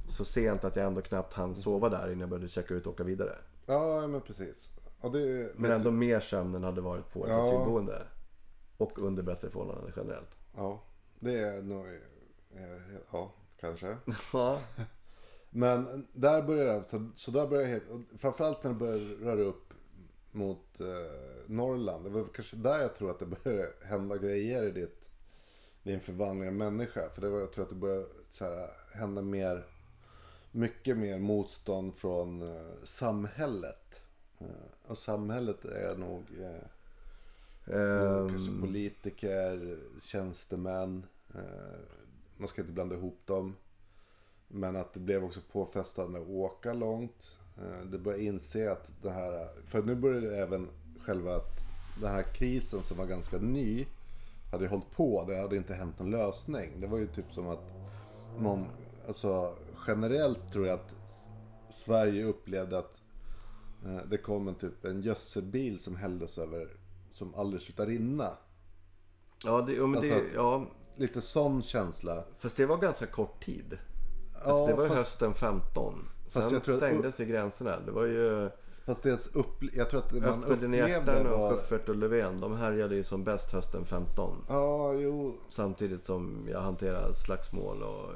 så 0.09 0.25
sent 0.25 0.63
att 0.63 0.75
jag 0.75 0.85
ändå 0.87 1.01
knappt 1.01 1.33
hann 1.33 1.55
sova 1.55 1.89
där 1.89 2.07
innan 2.07 2.19
jag 2.19 2.29
började 2.29 2.47
checka 2.47 2.73
ut 2.73 2.85
och 2.87 2.93
åka 2.93 3.03
vidare. 3.03 3.35
Ja, 3.65 4.07
men 4.07 4.21
precis. 4.21 4.71
Det, 5.13 5.51
Men 5.55 5.71
ändå 5.71 5.91
mer 5.91 6.19
sömn 6.19 6.55
än 6.55 6.63
hade 6.63 6.81
varit 6.81 7.13
på 7.13 7.25
ett 7.25 7.31
Ja. 7.31 7.47
asylboende. 7.47 8.01
Och 8.77 8.99
under 8.99 9.23
bättre 9.23 9.49
förhållanden 9.49 9.93
generellt. 9.97 10.29
Ja, 10.55 10.83
det 11.19 11.39
är 11.39 11.61
nog... 11.61 11.85
Ja, 13.11 13.31
kanske. 13.59 13.97
Ja. 14.33 14.61
Men 15.49 16.07
där 16.13 16.41
börjar 16.41 16.65
det, 16.73 16.83
så, 16.87 17.09
så 17.15 17.31
där 17.31 17.47
börjar 17.47 17.81
och 17.91 18.19
framförallt 18.19 18.63
när 18.63 18.71
det 18.71 18.77
börjar 18.79 18.99
röra 19.25 19.41
upp 19.41 19.73
mot 20.31 20.79
eh, 20.79 20.87
Norrland. 21.47 22.03
Det 22.03 22.09
var 22.09 22.25
kanske 22.33 22.55
där 22.57 22.79
jag 22.81 22.95
tror 22.95 23.11
att 23.11 23.19
det 23.19 23.25
började 23.25 23.69
hända 23.83 24.17
grejer 24.17 24.63
i 24.63 24.71
ditt, 24.71 25.09
din 25.83 25.99
förvandling 25.99 26.47
av 26.49 26.53
människa. 26.55 27.09
För 27.15 27.21
det 27.21 27.29
var, 27.29 27.39
jag 27.39 27.51
tror 27.51 27.63
att 27.63 27.69
det 27.69 27.75
började 27.75 28.05
så 28.29 28.45
här, 28.45 28.69
hända 28.93 29.21
mer, 29.21 29.65
mycket 30.53 30.97
mer 30.97 31.19
motstånd 31.19 31.95
från 31.95 32.41
eh, 32.41 32.83
samhället. 32.83 34.01
Eh, 34.39 34.47
och 34.87 34.97
samhället 34.97 35.65
är 35.65 35.95
nog 35.97 36.23
eh, 36.41 36.67
Ehm, 37.67 38.29
kanske 38.29 38.61
politiker, 38.61 39.77
tjänstemän. 40.01 41.05
Man 42.37 42.47
ska 42.47 42.61
inte 42.61 42.73
blanda 42.73 42.95
ihop 42.95 43.19
dem. 43.25 43.55
Men 44.47 44.75
att 44.75 44.93
det 44.93 44.99
blev 44.99 45.23
också 45.23 45.41
påfrestande 45.51 46.21
att 46.21 46.27
åka 46.27 46.73
långt. 46.73 47.37
Det 47.91 47.97
började 47.97 48.23
inse 48.23 48.71
att 48.71 48.91
det 49.01 49.11
här, 49.11 49.49
för 49.65 49.83
nu 49.83 49.95
började 49.95 50.37
även 50.37 50.67
själva 50.99 51.35
att 51.35 51.59
den 52.01 52.11
här 52.11 52.23
krisen 52.23 52.83
som 52.83 52.97
var 52.97 53.05
ganska 53.05 53.37
ny 53.37 53.85
hade 54.51 54.67
hållit 54.67 54.91
på. 54.91 55.25
Det 55.27 55.41
hade 55.41 55.57
inte 55.57 55.73
hänt 55.73 55.99
någon 55.99 56.11
lösning. 56.11 56.81
Det 56.81 56.87
var 56.87 56.97
ju 56.97 57.07
typ 57.07 57.33
som 57.33 57.47
att 57.47 57.71
någon, 58.39 58.65
alltså 59.07 59.55
generellt 59.87 60.51
tror 60.53 60.67
jag 60.67 60.73
att 60.79 60.95
Sverige 61.69 62.23
upplevde 62.25 62.77
att 62.77 63.01
eh, 63.85 63.97
det 64.09 64.17
kom 64.17 64.47
en 64.47 64.55
typ 64.55 64.85
en 64.85 65.01
gödselbil 65.01 65.79
som 65.79 65.95
hälldes 65.95 66.37
över, 66.37 66.67
som 67.11 67.35
aldrig 67.35 67.61
slutar 67.61 67.85
rinna. 67.85 68.29
ja, 69.45 69.61
det, 69.67 69.73
men 69.79 69.91
det, 69.91 69.97
Alltså 69.97 70.15
att- 70.15 70.21
ja, 70.35 70.65
Lite 70.95 71.21
sån 71.21 71.63
känsla. 71.63 72.23
fast 72.39 72.55
det 72.57 72.65
var 72.65 72.77
ganska 72.77 73.05
kort 73.05 73.45
tid. 73.45 73.77
Alltså, 74.35 74.49
Ja, 74.49 74.67
det 74.67 74.73
var 74.73 74.87
fast- 74.87 74.99
hösten 74.99 75.33
15. 75.33 76.09
Fast 76.29 76.47
Sen 76.47 76.53
jag 76.53 76.63
tror 76.63 76.77
stängdes 76.77 77.19
ju 77.19 77.25
gränserna. 77.25 77.79
Det 77.85 77.91
var 77.91 78.03
ju 78.05 78.49
Fast 78.85 79.03
det 79.03 79.09
upple- 79.33 79.69
jag 79.73 79.89
tror 79.89 79.99
att 79.99 80.11
man 80.13 80.23
Öppna 80.23 80.47
upplevde 80.47 80.77
hjärtan 80.77 81.27
och 81.27 81.39
var... 81.39 81.53
Schyffert 81.55 81.89
och 81.89 81.95
Löfven. 81.95 82.39
De 82.41 82.57
härjade 82.57 82.95
ju 82.95 83.03
som 83.03 83.23
bäst 83.23 83.51
hösten 83.51 83.85
15. 83.85 84.45
Ja, 84.49 84.93
jo. 84.93 85.37
Samtidigt 85.49 86.03
som 86.03 86.47
jag 86.51 86.61
hanterar 86.61 87.13
slagsmål 87.13 87.83
och 87.83 88.11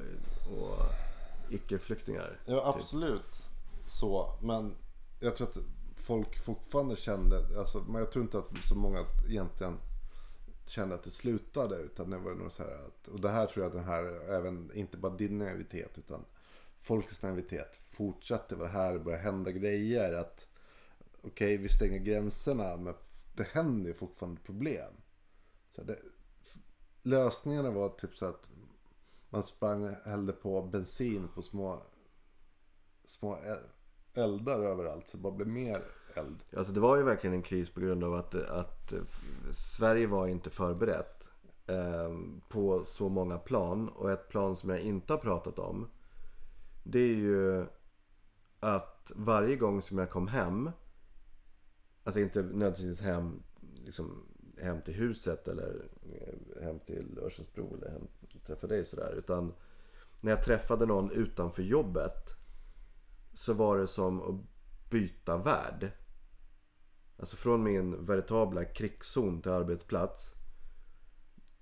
icke-flyktingar. 1.50 2.40
Ja, 2.46 2.74
absolut. 2.76 3.44
Så, 3.88 4.34
men 4.42 4.76
jag 5.20 5.36
tror 5.36 5.48
att 5.48 5.58
folk 5.96 6.44
fortfarande 6.44 6.96
kände, 6.96 7.60
alltså, 7.60 7.80
men 7.80 7.96
jag 8.02 8.12
tror 8.12 8.24
inte 8.24 8.38
att 8.38 8.58
så 8.70 8.76
många 8.76 9.06
egentligen 9.28 9.78
kände 10.66 10.96
att 10.96 11.04
det 11.04 11.12
slutade. 11.12 11.76
Utan 11.76 12.10
det 12.10 12.18
var 12.18 12.36
nog 12.36 12.52
så 12.52 12.64
här 12.64 12.86
att, 12.88 13.08
och 13.08 13.22
det 13.22 13.30
här 13.30 13.46
tror 13.46 13.66
jag 13.66 13.74
den 13.74 13.84
här, 13.84 14.04
även, 14.30 14.72
inte 14.74 14.98
bara 14.98 15.16
din 15.16 15.38
naivitet 15.38 15.98
utan 15.98 16.26
folkets 16.80 17.22
naivitet 17.22 17.80
fortsatte 17.90 18.56
vara 18.56 18.70
här 18.70 18.96
och 18.96 19.02
började 19.02 19.24
hända 19.24 19.52
grejer. 19.52 20.14
Att 20.14 20.48
okej, 21.22 21.58
vi 21.58 21.70
stänger 21.70 22.00
gränserna 22.00 22.78
men 22.78 22.94
det 23.36 23.48
händer 23.52 23.88
ju 23.88 23.94
fortfarande 23.94 24.42
problem. 24.42 24.94
Så 25.76 25.84
det, 25.84 26.00
lösningarna 27.04 27.72
var 27.72 27.90
typ 27.90 28.16
så 28.16 28.26
att 28.26 28.48
man 29.30 29.44
sprang 29.44 29.96
hällde 30.06 30.34
på 30.34 30.62
bensin 30.62 31.28
på 31.36 31.42
små 31.42 31.82
små 33.06 33.38
eldar 34.14 34.60
överallt 34.60 35.08
så 35.08 35.18
det 35.18 35.24
bara 35.24 35.34
blev 35.34 35.48
mer 35.48 35.84
eld. 36.16 36.44
Alltså 36.58 36.74
det 36.74 36.80
var 36.80 36.98
ju 36.98 37.04
verkligen 37.04 37.34
en 37.34 37.42
kris 37.42 37.70
på 37.70 37.80
grund 37.80 38.04
av 38.04 38.14
att, 38.14 38.36
att 38.36 38.94
eh, 38.94 39.00
Sverige 39.52 40.08
var 40.08 40.28
inte 40.28 40.50
förberett 40.50 41.30
eh, 41.68 42.18
på 42.50 42.84
så 42.84 43.10
många 43.10 43.38
plan. 43.38 43.90
Och 43.90 44.12
ett 44.12 44.30
plan 44.30 44.56
som 44.56 44.70
jag 44.70 44.80
inte 44.80 45.14
har 45.14 45.18
pratat 45.18 45.60
om. 45.60 45.88
Det 46.84 47.00
är 47.00 47.16
ju 47.16 47.66
att 48.60 49.12
varje 49.16 49.56
gång 49.56 49.82
som 49.82 49.98
jag 49.98 50.10
kom 50.10 50.28
hem. 50.28 50.72
Alltså 52.04 52.20
inte 52.20 52.42
nödvändigtvis 52.42 53.02
hem, 53.02 53.44
liksom, 53.86 54.26
hem 54.62 54.82
till 54.82 54.94
huset 54.94 55.48
eller 55.48 55.90
eh, 56.14 56.64
hem 56.64 56.80
till 56.80 57.20
Örsundsbro 57.22 57.76
eller 57.76 57.90
hem 57.90 58.08
träffa 58.48 58.68
dig 58.68 58.86
sådär. 58.86 59.14
Utan 59.18 59.54
när 60.22 60.32
jag 60.32 60.44
träffade 60.44 60.86
någon 60.86 61.12
utanför 61.12 61.64
jobbet. 61.64 62.36
Så 63.34 63.54
var 63.54 63.78
det 63.78 63.88
som 63.88 64.22
att 64.22 64.42
byta 64.90 65.38
värld. 65.38 65.92
Alltså 67.18 67.38
från 67.38 67.64
min 67.64 68.06
veritabla 68.06 68.66
krigszon 68.66 69.42
till 69.42 69.52
arbetsplats. 69.52 70.34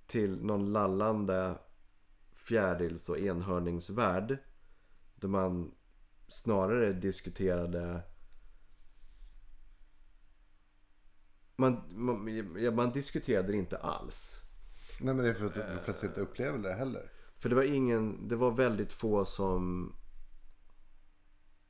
Till 0.06 0.44
någon 0.44 0.72
lallande 0.72 1.58
fjärils 2.32 3.08
och 3.08 3.18
enhörningsvärld. 3.18 4.38
Där 5.14 5.28
man 5.28 5.74
snarare 6.28 6.92
diskuterade 6.92 8.02
man, 11.56 11.82
man, 11.90 12.74
man 12.74 12.92
diskuterade 12.92 13.52
det 13.52 13.56
inte 13.58 13.76
alls. 13.76 14.40
Nej 15.00 15.14
men 15.14 15.24
det 15.24 15.30
är 15.30 15.34
för 15.34 15.46
att 15.46 15.54
de 15.54 15.84
flesta 15.84 16.06
inte 16.06 16.20
upplever 16.20 16.58
det 16.58 16.72
heller. 16.72 17.10
För 17.38 17.48
det 17.48 17.54
var 17.54 17.62
ingen, 17.62 18.28
det 18.28 18.36
var 18.36 18.50
väldigt 18.50 18.92
få 18.92 19.24
som 19.24 19.92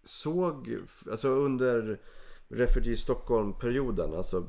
såg, 0.05 0.79
alltså 1.11 1.29
under 1.29 2.01
Refugee 2.49 2.97
Stockholm-perioden, 2.97 4.15
alltså 4.15 4.47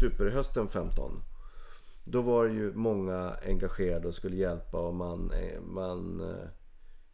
superhösten 0.00 0.68
15. 0.68 1.22
Då 2.04 2.20
var 2.20 2.44
ju 2.44 2.74
många 2.74 3.36
engagerade 3.46 4.08
och 4.08 4.14
skulle 4.14 4.36
hjälpa 4.36 4.80
och 4.80 4.94
man, 4.94 5.32
man 5.62 6.20
eh, 6.20 6.48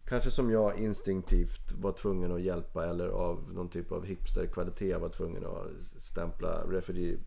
kanske 0.08 0.30
som 0.30 0.50
jag 0.50 0.78
instinktivt 0.78 1.72
var 1.72 1.92
tvungen 1.92 2.32
att 2.32 2.42
hjälpa 2.42 2.86
eller 2.86 3.08
av 3.08 3.52
någon 3.52 3.68
typ 3.68 3.92
av 3.92 4.04
hipsterkvalitet 4.04 5.00
var 5.00 5.08
tvungen 5.08 5.46
att 5.46 6.02
stämpla 6.02 6.64
refugee, 6.64 7.18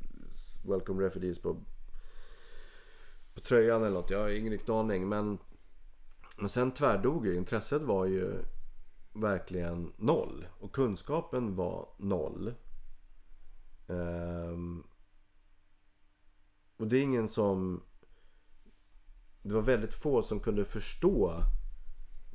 Welcome 0.64 1.04
Refugees 1.04 1.42
på, 1.42 1.64
på 3.34 3.40
tröjan 3.40 3.84
eller 3.84 3.94
något. 3.94 4.10
Jag 4.10 4.20
har 4.20 4.30
ingen 4.30 4.52
riktig 4.52 4.72
aning 4.72 5.10
men 5.10 5.38
men 6.42 6.50
sen 6.50 6.72
tvärdog 6.72 7.28
ju. 7.28 7.36
Intresset 7.36 7.82
var 7.82 8.06
ju 8.06 8.44
verkligen 9.14 9.94
noll. 9.98 10.48
Och 10.60 10.76
kunskapen 10.76 11.56
var 11.56 11.90
noll. 11.98 12.54
Um, 13.88 14.88
och 16.78 16.88
det 16.88 16.98
är 16.98 17.04
ingen 17.04 17.30
som... 17.30 17.84
Det 19.44 19.54
var 19.54 19.62
väldigt 19.62 19.94
få 19.94 20.24
som 20.24 20.40
kunde 20.40 20.66
förstå 20.66 21.44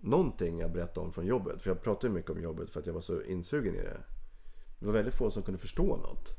någonting 0.00 0.58
jag 0.58 0.72
berättade 0.72 1.06
om 1.06 1.12
från 1.12 1.26
jobbet. 1.26 1.62
För 1.62 1.70
jag 1.70 1.82
pratade 1.82 2.12
mycket 2.12 2.30
om 2.30 2.42
jobbet 2.42 2.70
för 2.70 2.80
att 2.80 2.86
jag 2.86 2.94
var 2.94 3.00
så 3.00 3.22
insugen 3.22 3.74
i 3.74 3.78
det. 3.82 4.00
Det 4.78 4.86
var 4.86 4.92
väldigt 4.92 5.14
få 5.14 5.30
som 5.30 5.42
kunde 5.42 5.58
förstå 5.60 5.96
något. 5.96 6.30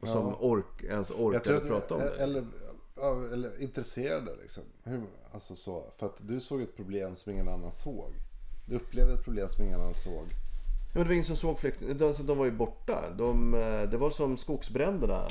Och 0.00 0.08
som 0.08 0.26
Ja. 0.26 0.36
ork, 0.40 0.82
ens 0.84 1.10
orkade 1.10 1.56
att- 1.56 1.68
prata 1.68 1.94
om 1.94 2.00
det. 2.00 2.10
Eller, 2.22 2.44
eller 3.32 3.60
intresserade 3.62 4.36
liksom. 4.42 4.62
Hur, 4.82 5.02
alltså 5.32 5.54
så. 5.56 5.92
För 5.96 6.06
att 6.06 6.16
du 6.28 6.40
såg 6.40 6.60
ett 6.60 6.76
problem 6.76 7.16
som 7.16 7.32
ingen 7.32 7.48
annan 7.48 7.72
såg. 7.72 8.12
Du 8.66 8.76
upplevde 8.76 9.12
ett 9.14 9.24
problem 9.24 9.48
som 9.48 9.64
ingen 9.64 9.80
annan 9.80 9.94
såg. 9.94 10.24
Ja, 10.92 10.94
men 10.94 11.02
det 11.02 11.08
var 11.08 11.12
ingen 11.12 11.24
som 11.24 11.36
såg 11.36 11.58
flyktingar. 11.58 12.02
Alltså, 12.06 12.22
de 12.22 12.38
var 12.38 12.44
ju 12.44 12.50
borta. 12.52 13.04
De, 13.18 13.54
eh, 13.54 13.82
det 13.90 13.96
var 13.96 14.10
som 14.10 14.36
skogsbränderna. 14.36 15.22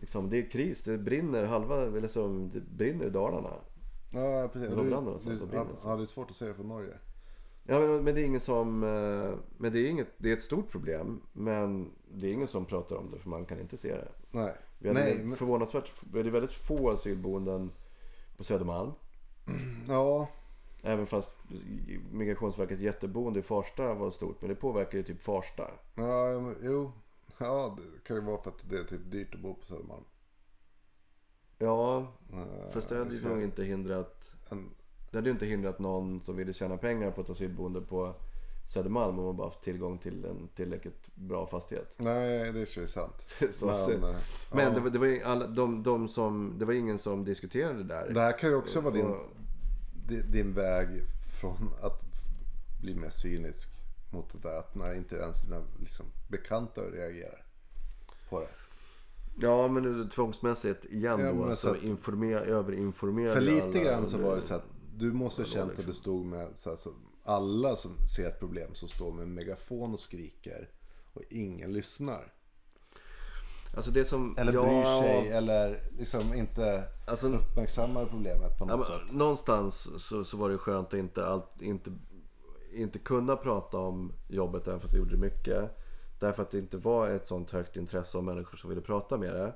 Liksom, 0.00 0.30
det 0.30 0.38
är 0.38 0.50
kris. 0.50 0.82
Det 0.82 0.98
brinner 0.98 1.44
halva, 1.44 1.82
eller 1.86 2.08
som, 2.08 2.50
det 2.50 2.60
brinner 2.60 3.04
i 3.06 3.10
Dalarna. 3.10 3.52
Ja, 4.14 4.48
precis. 4.52 4.68
Men 4.68 4.78
de 4.78 4.86
blandar 4.86 5.04
någonstans, 5.04 5.40
du- 5.40 5.46
de 5.46 5.56
ja, 5.56 5.62
någonstans. 5.62 5.90
ja, 5.92 5.96
det 5.96 6.02
är 6.02 6.06
svårt 6.06 6.30
att 6.30 6.38
det 6.38 6.54
från 6.54 6.68
Norge. 6.68 6.94
Ja, 7.66 7.80
men, 7.80 8.04
men 8.04 8.14
det 8.14 8.20
är 8.20 8.24
ingen 8.24 8.40
som... 8.40 8.82
eh, 8.84 9.34
Men 9.58 9.72
det 9.72 9.78
är, 9.78 9.90
inget, 9.90 10.08
det 10.18 10.28
är 10.30 10.36
ett 10.36 10.42
stort 10.42 10.70
problem. 10.70 11.20
Men 11.32 11.90
det 12.14 12.26
är 12.28 12.32
ingen 12.32 12.48
som 12.48 12.64
pratar 12.64 12.96
om 12.96 13.10
det 13.10 13.18
för 13.18 13.28
man 13.28 13.44
kan 13.44 13.60
inte 13.60 13.76
se 13.76 13.94
det. 13.96 14.08
Nej. 14.30 14.54
Vi 14.78 14.88
hade 14.88 15.00
Nej, 15.00 15.24
men, 15.24 15.36
förvånansvärt, 15.36 15.90
vi 16.12 16.18
hade 16.18 16.30
väldigt 16.30 16.52
få 16.52 16.90
asylboenden 16.90 17.70
på 18.36 18.44
Södermalm. 18.44 18.92
ja. 19.88 20.28
Även 20.82 21.06
fast 21.06 21.38
Migrationsverkets 22.12 22.80
jätteboende 22.80 23.38
i 23.40 23.42
Farsta 23.42 23.94
var 23.94 24.10
stort. 24.10 24.40
Men 24.40 24.48
det 24.48 24.54
påverkar 24.56 24.98
ju 24.98 25.04
typ 25.04 25.22
Farsta. 25.22 25.70
Ja, 25.94 26.40
men, 26.40 26.56
jo. 26.62 26.92
Ja, 27.38 27.76
det 27.76 28.04
kan 28.06 28.16
ju 28.16 28.22
vara 28.22 28.42
för 28.42 28.50
att 28.50 28.70
det 28.70 28.76
är 28.78 28.84
typ 28.84 29.10
dyrt 29.10 29.34
att 29.34 29.40
bo 29.40 29.54
på 29.54 29.64
Södermalm. 29.66 30.04
Ja, 31.64 32.06
Eh, 32.32 32.70
fast 32.72 32.88
det 32.88 32.98
hade 32.98 33.14
ju 33.14 33.28
nog 33.28 33.42
inte 33.42 33.64
hindrat 33.64 34.32
en, 34.50 34.70
Det 35.10 35.18
hade 35.18 35.28
ju 35.28 35.32
inte 35.32 35.46
hindrat 35.46 35.78
någon 35.78 36.22
som 36.22 36.36
ville 36.36 36.52
tjäna 36.52 36.76
pengar 36.76 37.10
på 37.10 37.20
ett 37.20 37.30
asylboende 37.30 37.80
på 37.80 38.14
Södermalm 38.66 39.18
om 39.18 39.24
man 39.24 39.36
bara 39.36 39.46
haft 39.46 39.62
tillgång 39.62 39.98
till 39.98 40.24
en 40.24 40.48
tillräckligt 40.54 41.08
bra 41.14 41.46
fastighet. 41.46 41.94
Nej, 41.96 42.52
det 42.52 42.60
är 42.76 42.80
ju 42.80 42.86
sant. 42.86 43.14
Så, 43.52 43.66
men 43.66 43.78
så, 43.78 43.92
eh, 43.92 43.98
men 44.52 44.64
ja. 44.64 44.70
det, 44.70 44.80
var, 44.80 44.90
det, 44.90 44.98
var 44.98 45.20
alla, 45.24 45.46
de, 45.46 45.82
de 45.82 46.08
som, 46.08 46.54
det 46.58 46.64
var 46.64 46.72
ingen 46.72 46.98
som 46.98 47.24
diskuterade 47.24 47.78
det 47.78 47.84
där. 47.84 48.10
Det 48.14 48.20
här 48.20 48.38
kan 48.38 48.50
ju 48.50 48.56
också 48.56 48.80
vara 48.80 48.94
din, 48.94 49.06
Och- 49.06 49.26
din 50.32 50.52
väg 50.52 50.88
från 51.40 51.70
att 51.82 52.02
bli 52.80 52.94
mer 52.94 53.10
cynisk 53.10 53.68
mot 54.12 54.32
det 54.32 54.48
där. 54.48 54.58
Att 54.58 54.74
när 54.74 54.94
inte 54.94 55.16
ens 55.16 55.42
dina 55.42 55.62
liksom, 55.80 56.06
bekanta 56.28 56.80
reagerar 56.82 57.44
på 58.28 58.40
det. 58.40 58.48
Ja 59.40 59.68
men 59.68 59.82
nu 59.82 60.08
tvångsmässigt 60.08 60.84
igen 60.84 61.20
Ja, 61.20 61.32
då 61.32 61.34
men 61.44 61.56
så 61.56 61.66
så 61.66 61.70
att- 61.70 61.82
informer, 61.82 62.36
överinformerade 62.36 63.32
För 63.34 63.40
lite 63.40 63.78
grann 63.84 64.06
så 64.06 64.18
var 64.18 64.36
det 64.36 64.42
så 64.42 64.54
att 64.54 64.64
du 64.96 65.12
måste 65.12 65.42
ha 65.42 65.46
känt 65.46 65.78
att 65.78 65.86
du 65.86 65.92
stod 65.94 66.26
med 66.26 66.48
så 66.56 66.68
här, 66.70 66.76
så 66.76 66.90
alla 67.24 67.76
som 67.76 67.90
ser 68.16 68.28
ett 68.28 68.38
problem 68.40 68.74
som 68.74 68.88
står 68.88 69.12
med 69.12 69.22
en 69.22 69.34
megafon 69.34 69.92
och 69.92 70.00
skriker 70.00 70.68
och 71.12 71.22
ingen 71.30 71.72
lyssnar. 71.72 72.32
Alltså 73.76 73.90
det 73.90 74.04
som 74.04 74.34
Eller 74.38 74.52
jag- 74.52 74.64
bryr 74.64 75.02
sig 75.02 75.28
eller 75.28 75.80
liksom 75.98 76.34
inte 76.34 76.84
Alltså, 77.06 77.28
uppmärksammar 77.28 78.06
problemet 78.06 78.58
på 78.58 78.64
Ja, 78.68 78.76
något 78.76 78.88
men, 78.90 78.98
sätt. 78.98 79.12
någonstans 79.16 79.88
så, 80.08 80.24
så 80.24 80.36
var 80.36 80.50
det 80.50 80.58
skönt 80.58 80.86
att 80.88 80.94
inte, 80.94 81.26
allt, 81.26 81.62
inte, 81.62 81.92
inte 82.74 82.98
kunna 82.98 83.36
prata 83.36 83.78
om 83.78 84.12
jobbet 84.28 84.68
även 84.68 84.80
fast 84.80 84.92
jag 84.94 84.98
gjorde 84.98 85.16
det 85.16 85.20
mycket. 85.20 85.76
Därför 86.18 86.42
att 86.42 86.50
det 86.50 86.58
inte 86.58 86.76
var 86.76 87.10
ett 87.10 87.26
sånt 87.26 87.50
högt 87.50 87.76
intresse 87.76 88.18
av 88.18 88.24
människor 88.24 88.56
som 88.56 88.70
ville 88.70 88.82
prata 88.82 89.18
med 89.18 89.34
det. 89.34 89.54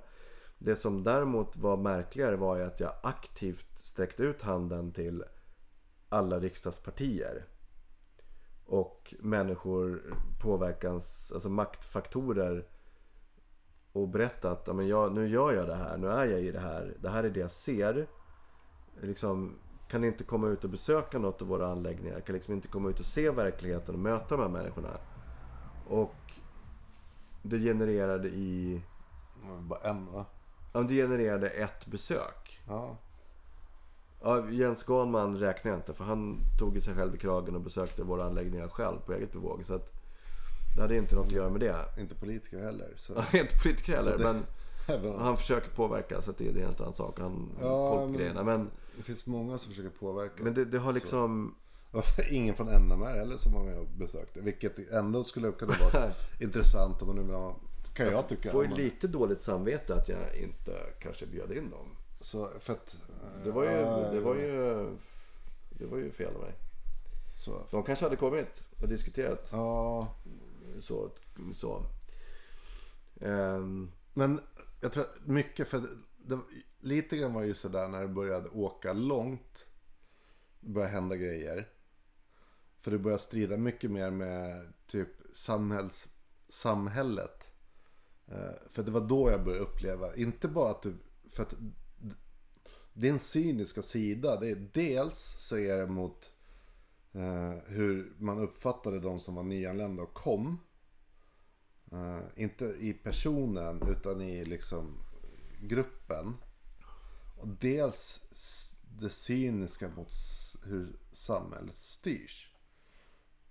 Det 0.59 0.77
som 0.77 1.05
däremot 1.05 1.57
var 1.57 1.77
märkligare 1.77 2.37
var 2.37 2.57
ju 2.57 2.63
att 2.63 2.81
jag 2.81 2.93
aktivt 3.03 3.79
sträckte 3.79 4.23
ut 4.23 4.43
handen 4.43 4.93
till 4.93 5.25
alla 6.09 6.39
riksdagspartier. 6.41 7.45
Och 8.67 9.15
människor 9.19 10.15
påverkans, 10.41 11.33
alltså 11.35 11.49
maktfaktorer 11.49 12.67
och 13.93 14.09
berätta 14.09 14.51
att 14.51 14.65
ja, 14.67 14.73
men 14.73 14.89
jag, 14.89 15.15
nu 15.15 15.29
gör 15.29 15.53
jag 15.53 15.67
det 15.67 15.75
här, 15.75 15.97
nu 15.97 16.09
är 16.09 16.27
jag 16.27 16.41
i 16.41 16.51
det 16.51 16.61
här, 16.61 16.97
det 17.01 17.09
här 17.09 17.25
är 17.25 17.31
det 17.31 17.41
jag 17.41 17.53
ser. 17.53 18.07
Liksom, 19.01 19.59
kan 19.89 20.05
inte 20.05 20.25
komma 20.25 20.49
ut 20.49 20.65
och 20.65 20.71
besöka 20.71 21.19
något 21.19 21.43
av 21.43 21.49
våra 21.49 21.69
anläggningar, 21.69 22.21
kan 22.21 22.35
liksom 22.35 22.55
inte 22.55 22.69
komma 22.69 22.91
ut 22.91 23.01
och 23.01 23.07
se 23.07 23.31
verkligheten 23.31 23.95
och 23.95 24.01
möta 24.01 24.37
de 24.37 24.43
här 24.43 24.49
människorna. 24.49 24.99
Och 25.89 26.15
det 27.49 27.59
genererade 27.59 28.29
i, 28.29 28.81
Bara 29.61 29.81
en 29.81 30.13
va? 30.13 30.25
ja, 30.73 30.81
det 30.83 30.95
genererade 30.95 31.49
ett 31.49 31.87
besök. 31.87 32.61
Ja. 32.69 32.97
Ja, 34.23 34.51
Jens 34.51 34.83
Ganman 34.83 35.37
räknar 35.39 35.71
jag 35.73 35.79
inte 35.79 35.95
för 35.95 36.05
han 36.05 36.39
tog 36.59 36.83
sig 36.83 36.95
själv 36.95 37.15
i 37.15 37.19
kragen 37.19 37.55
och 37.55 37.61
besökte 37.61 38.03
våra 38.03 38.25
anläggningar 38.25 38.69
själv 38.69 38.99
på 39.07 39.13
eget 39.13 39.33
bevåg. 39.33 39.65
Så 39.67 39.75
att 39.75 39.93
det 40.77 40.83
hade 40.83 40.97
inte 40.97 41.15
något 41.17 41.27
att 41.27 41.33
göra 41.33 41.51
med 41.51 41.61
det. 41.61 41.77
Inte 42.01 42.15
politiker 42.15 42.59
heller. 42.63 42.89
Så. 42.97 43.13
Inte 43.33 43.59
politiker 43.63 43.97
heller 43.97 44.13
Så 44.13 44.19
det- 44.19 44.25
men 44.25 44.45
han 45.19 45.37
försöker 45.37 45.71
påverka 45.71 46.23
så 46.23 46.31
att 46.31 46.39
det 46.39 46.49
är 46.49 46.53
en 46.53 46.61
helt 46.61 46.81
annan 46.81 46.95
sak. 46.95 47.21
Han 47.21 47.49
Ja, 47.61 48.01
men- 48.05 48.13
grejerna. 48.13 48.43
Men, 48.45 48.71
Det 48.97 49.03
finns 49.03 49.27
många 49.27 49.59
som 49.59 49.71
försöker 49.71 49.99
påverka. 49.99 50.43
men 50.43 50.55
det, 50.55 50.65
det 50.65 50.79
har 50.79 50.93
liksom... 50.93 51.45
Varför 51.47 51.59
ingen 52.31 52.55
från 52.55 52.67
NMR 52.67 53.19
heller 53.19 53.37
som 53.37 53.53
var 53.53 53.65
med 53.65 53.79
och 53.79 53.87
besökte. 53.87 54.41
Vilket 54.41 54.91
ändå 54.91 55.25
skulle 55.25 55.53
kunna 55.53 55.75
vara 55.93 56.13
intressant 56.41 57.03
om 57.03 57.09
man 57.09 57.17
nu 57.17 57.23
vill 57.23 57.35
ha. 57.35 57.57
Kan 57.95 58.07
jag 58.07 58.29
tycka. 58.29 58.51
får 58.51 58.63
ju 58.65 58.69
man- 58.71 58.79
lite 58.79 59.09
dåligt 59.09 59.43
samvete 59.43 59.95
att 59.95 60.09
jag 60.09 60.37
inte 60.37 60.73
kanske 61.01 61.27
bjöd 61.27 61.53
in 61.53 61.71
dem. 61.71 61.97
Så, 62.21 62.51
för 62.61 62.73
att, 62.73 62.97
Det 63.45 63.51
var 63.51 63.63
ju, 63.65 63.71
ja, 63.71 64.11
det 64.13 64.21
var 64.21 64.35
ju, 64.35 64.89
det 65.71 65.87
var 65.87 65.99
ju 65.99 66.11
fel 66.13 66.35
av 66.35 66.41
mig. 66.41 66.53
Så. 67.37 67.63
De 67.71 67.83
kanske 67.83 68.05
hade 68.05 68.17
kommit 68.17 68.67
och 68.83 68.89
diskuterat 68.89 69.49
Ja, 69.53 70.15
så. 70.81 71.11
så. 71.55 71.83
Ehm, 73.21 73.91
men 74.15 74.41
jag 74.81 74.93
tror 74.93 75.05
att 75.05 75.27
mycket 75.27 75.69
för 75.69 75.83
det, 76.19 76.39
lite 76.81 77.17
grann 77.17 77.33
var 77.35 77.41
det 77.43 77.47
ju 77.49 77.55
sådär 77.55 77.89
när 77.89 78.01
det 78.01 78.09
började 78.09 78.49
åka 78.49 78.93
långt. 78.93 79.67
Det 80.61 80.69
började 80.71 80.93
hända 80.93 81.17
grejer. 81.17 81.69
För 82.81 82.91
det 82.91 82.99
börjar 82.99 83.19
strida 83.19 83.57
mycket 83.57 83.91
mer 83.91 84.11
med 84.11 84.73
typ 84.87 85.09
samhälls, 85.35 86.09
samhället. 86.49 87.51
Eh, 88.27 88.69
För 88.71 88.83
det 88.83 88.91
var 88.91 89.01
då 89.01 89.31
jag 89.31 89.45
började 89.45 89.65
uppleva, 89.65 90.15
inte 90.15 90.49
bara 90.49 90.71
att 90.71 90.83
du, 90.83 90.95
för 91.31 91.43
att 91.43 91.55
din 92.93 93.19
cyniska 93.19 93.83
sida, 93.83 94.41
det 94.41 94.51
är 94.51 94.71
dels 94.73 95.35
så 95.39 95.59
är 95.59 95.77
det 95.77 95.87
mot 95.87 96.31
eh, 97.13 97.55
hur 97.67 98.13
man 98.19 98.39
uppfattade 98.39 99.01
de 99.01 99.21
som 99.21 99.35
var 99.35 99.43
nyanlända 99.43 100.03
och 100.03 100.15
kom. 100.15 100.59
Eh, 101.93 102.21
inte 102.37 102.65
i 102.65 102.93
personen 102.93 103.83
utan 103.89 104.21
i 104.21 104.45
liksom 104.45 104.99
gruppen. 105.61 106.37
Och 107.39 107.49
dels 107.49 108.21
det 109.01 109.11
cyniska 109.11 109.89
mot 109.89 110.13
hur 110.65 110.97
samhället 111.13 111.77
styrs. 111.77 112.48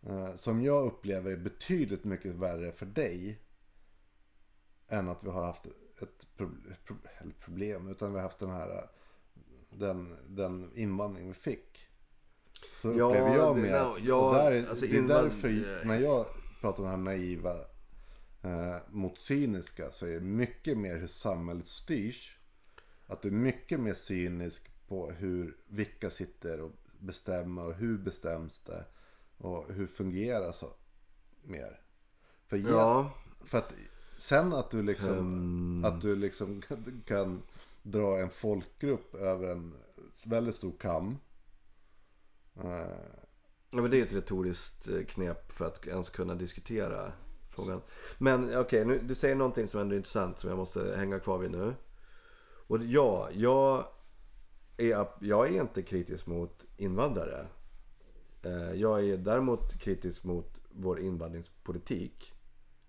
Eh, 0.04 0.36
som 0.36 0.62
jag 0.64 0.86
upplever 0.86 1.32
är 1.32 1.38
betydligt 1.38 2.04
mycket 2.04 2.32
värre 2.36 2.72
för 2.72 2.86
dig. 2.86 3.40
Än 4.88 5.10
att 5.10 5.24
vi 5.24 5.30
har 5.30 5.46
haft 5.46 5.66
ett 6.02 6.28
problem. 7.40 7.88
Utan 7.88 8.12
vi 8.12 8.16
har 8.18 8.24
haft 8.24 8.40
den 8.40 8.50
här 8.50 8.90
den, 9.70 10.16
den 10.28 10.72
invandring 10.76 11.28
vi 11.28 11.34
fick. 11.34 11.88
Så 12.76 12.94
Ja, 12.98 13.06
upplever 13.06 13.36
jag 13.36 13.58
med 13.58 13.76
att, 13.76 14.04
ja, 14.04 14.32
där, 14.34 14.52
är- 14.52 14.68
alltså 14.70 14.86
det 14.88 14.98
är 14.98 15.02
därför 15.08 15.82
när 15.86 16.00
jag 16.00 16.26
pratar 16.62 16.78
om 16.78 16.84
det 16.84 16.90
här 16.90 16.98
naiva 16.98 17.56
eh, 18.42 18.78
mot 18.90 19.18
cyniska 19.18 19.92
så 19.92 20.06
är 20.06 20.12
det 20.14 20.20
mycket 20.20 20.78
mer 20.78 20.98
hur 20.98 21.08
samhället 21.08 21.68
styrs. 21.68 22.38
Att 23.08 23.22
du 23.22 23.28
är 23.28 23.32
mycket 23.32 23.80
mer 23.80 23.94
cynisk 23.94 24.72
på 24.88 25.12
hur, 25.12 25.58
vilka 25.68 26.10
sitter 26.10 26.62
och 26.62 26.72
bestämmer 27.00 27.66
och 27.68 27.74
hur 27.74 27.98
bestäms 27.98 28.60
det. 28.60 28.86
Och 29.38 29.74
hur 29.74 29.88
fungerar 29.88 30.52
så 30.52 30.70
mer. 31.44 31.82
För, 32.48 32.58
ja, 32.58 33.12
för 33.46 33.58
att 33.58 33.74
sen 34.18 34.54
att 34.54 34.72
du 34.72 34.84
liksom, 34.84 35.18
Ehm. 35.18 35.86
att 35.86 36.02
du 36.02 36.16
liksom 36.16 36.62
kan, 37.06 37.44
dra 37.84 38.20
en 38.20 38.30
folkgrupp 38.30 39.16
över 39.16 39.48
en 39.48 39.74
väldigt 40.26 40.56
stor 40.56 40.74
kam. 40.80 41.18
Eh, 42.56 43.18
Ja, 43.72 43.82
men 43.82 43.92
det 43.92 44.00
är 44.00 44.04
ett 44.04 44.14
retoriskt 44.14 44.88
eh, 44.88 45.06
knep 45.06 45.52
för 45.52 45.66
att 45.66 45.88
ens 45.88 46.10
kunna 46.10 46.36
diskutera 46.36 47.12
frågan. 47.50 47.82
Men 48.18 48.58
okej, 48.60 48.86
nu 48.86 49.00
du 49.00 49.16
säger 49.16 49.36
någonting 49.36 49.68
som 49.68 49.80
ändå 49.80 49.94
är 49.94 49.98
intressant 49.98 50.40
som 50.40 50.50
jag 50.50 50.58
måste 50.58 50.96
hänga 50.98 51.20
kvar 51.20 51.38
vid 51.38 51.52
nu. 51.52 51.74
Och 52.68 52.84
ja, 52.84 53.30
jag 53.34 53.86
är, 54.78 55.08
jag 55.22 55.48
är 55.48 55.62
inte 55.62 55.82
kritisk 55.82 56.28
mot 56.28 56.66
invandrare. 56.78 57.48
Eh, 58.44 58.74
Jag 58.74 59.10
är 59.10 59.18
däremot 59.18 59.80
kritisk 59.80 60.24
mot 60.24 60.62
vår 60.70 61.00
invandringspolitik. 61.00 62.34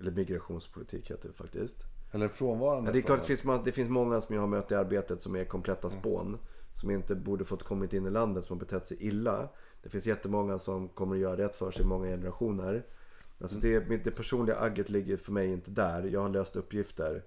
Eller 0.01 0.11
migrationspolitik 0.11 1.11
heter 1.11 1.29
det 1.29 1.35
faktiskt. 1.35 1.77
eller 2.13 2.29
frånvarande. 2.29 2.89
Ja, 2.89 2.93
det 2.93 2.99
är 2.99 3.03
klart 3.03 3.21
det 3.27 3.37
finns, 3.37 3.65
det 3.65 3.73
finns 3.73 3.89
många 3.91 4.21
som 4.21 4.35
jag 4.35 4.43
har 4.43 4.49
mött 4.49 4.71
i 4.73 4.75
arbetet 4.75 5.23
som 5.23 5.37
är 5.37 5.45
kompletta 5.45 5.91
spån. 5.91 6.39
Som 6.75 6.91
inte 6.91 7.15
borde 7.15 7.45
fått 7.45 7.63
kommit 7.63 7.93
in 7.93 8.07
i 8.07 8.11
landet, 8.11 8.45
som 8.45 8.57
har 8.59 8.65
betett 8.67 8.87
sig 8.87 8.97
illa. 9.07 9.49
Det 9.83 9.89
finns 9.89 10.07
jättemånga 10.07 10.59
som 10.59 10.89
kommer 10.89 11.15
att 11.17 11.21
göra 11.23 11.37
rätt 11.37 11.57
för 11.57 11.71
sig 11.71 11.83
i 11.85 11.89
många 11.89 12.07
generationer. 12.07 12.87
Alltså 13.41 13.59
det, 13.59 13.89
mitt- 13.89 14.05
det 14.05 14.11
personliga 14.11 14.57
agget 14.61 14.91
ligger 14.91 15.17
för 15.17 15.33
mig 15.33 15.47
inte 15.53 15.71
där. 15.71 16.03
Jag 16.03 16.21
har 16.21 16.29
löst 16.29 16.57
uppgifter. 16.57 17.25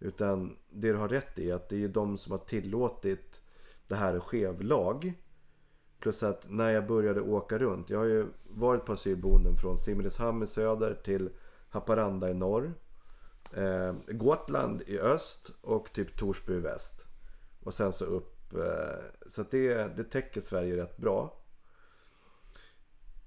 Utan 0.00 0.56
det 0.70 0.88
du 0.92 0.96
har 0.96 1.08
rätt 1.08 1.38
i 1.38 1.50
är 1.50 1.54
att 1.54 1.68
det 1.68 1.84
är 1.84 1.88
de 1.88 2.18
som 2.18 2.32
har 2.32 2.38
tillåtit 2.38 3.40
det 3.88 3.94
här 3.94 4.16
att 4.16 4.22
ske 4.22 4.44
överlag. 4.44 5.12
Plus 6.00 6.22
att 6.22 6.50
när 6.50 6.70
jag 6.70 6.86
började 6.86 7.20
åka 7.20 7.58
runt. 7.58 7.90
Jag 7.90 7.98
har 7.98 8.06
ju 8.06 8.26
varit 8.48 8.84
på 8.84 8.92
asylboenden 8.92 9.56
från 9.56 9.78
Simrishamn 9.78 10.42
i 10.42 10.46
söder 10.46 10.94
till 10.94 11.30
Haparanda 11.68 12.30
i 12.30 12.34
norr. 12.34 12.72
Eh, 13.52 13.94
Gotland 14.08 14.82
i 14.86 14.98
öst 14.98 15.52
och 15.60 15.92
typ 15.92 16.16
Torsby 16.16 16.54
i 16.54 16.60
väst. 16.60 17.04
Och 17.64 17.74
sen 17.74 17.92
så 17.92 18.04
upp. 18.04 18.54
Eh, 18.54 19.04
så 19.26 19.40
att 19.40 19.50
det, 19.50 19.96
det 19.96 20.04
täcker 20.04 20.40
Sverige 20.40 20.76
rätt 20.76 20.96
bra. 20.96 21.34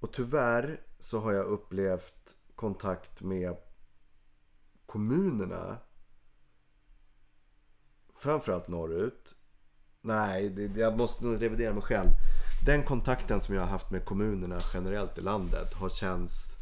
Och 0.00 0.12
tyvärr 0.12 0.80
så 0.98 1.18
har 1.18 1.32
jag 1.32 1.46
upplevt 1.46 2.36
kontakt 2.54 3.22
med 3.22 3.56
kommunerna. 4.86 5.76
Framförallt 8.14 8.68
norrut. 8.68 9.34
Nej, 10.00 10.48
det, 10.48 10.80
jag 10.80 10.98
måste 10.98 11.24
nog 11.24 11.42
revidera 11.42 11.72
mig 11.72 11.82
själv. 11.82 12.08
Den 12.66 12.82
kontakten 12.82 13.40
som 13.40 13.54
jag 13.54 13.62
har 13.62 13.68
haft 13.68 13.90
med 13.90 14.04
kommunerna 14.04 14.58
generellt 14.74 15.18
i 15.18 15.20
landet 15.20 15.74
har 15.74 15.88
känts 15.88 16.56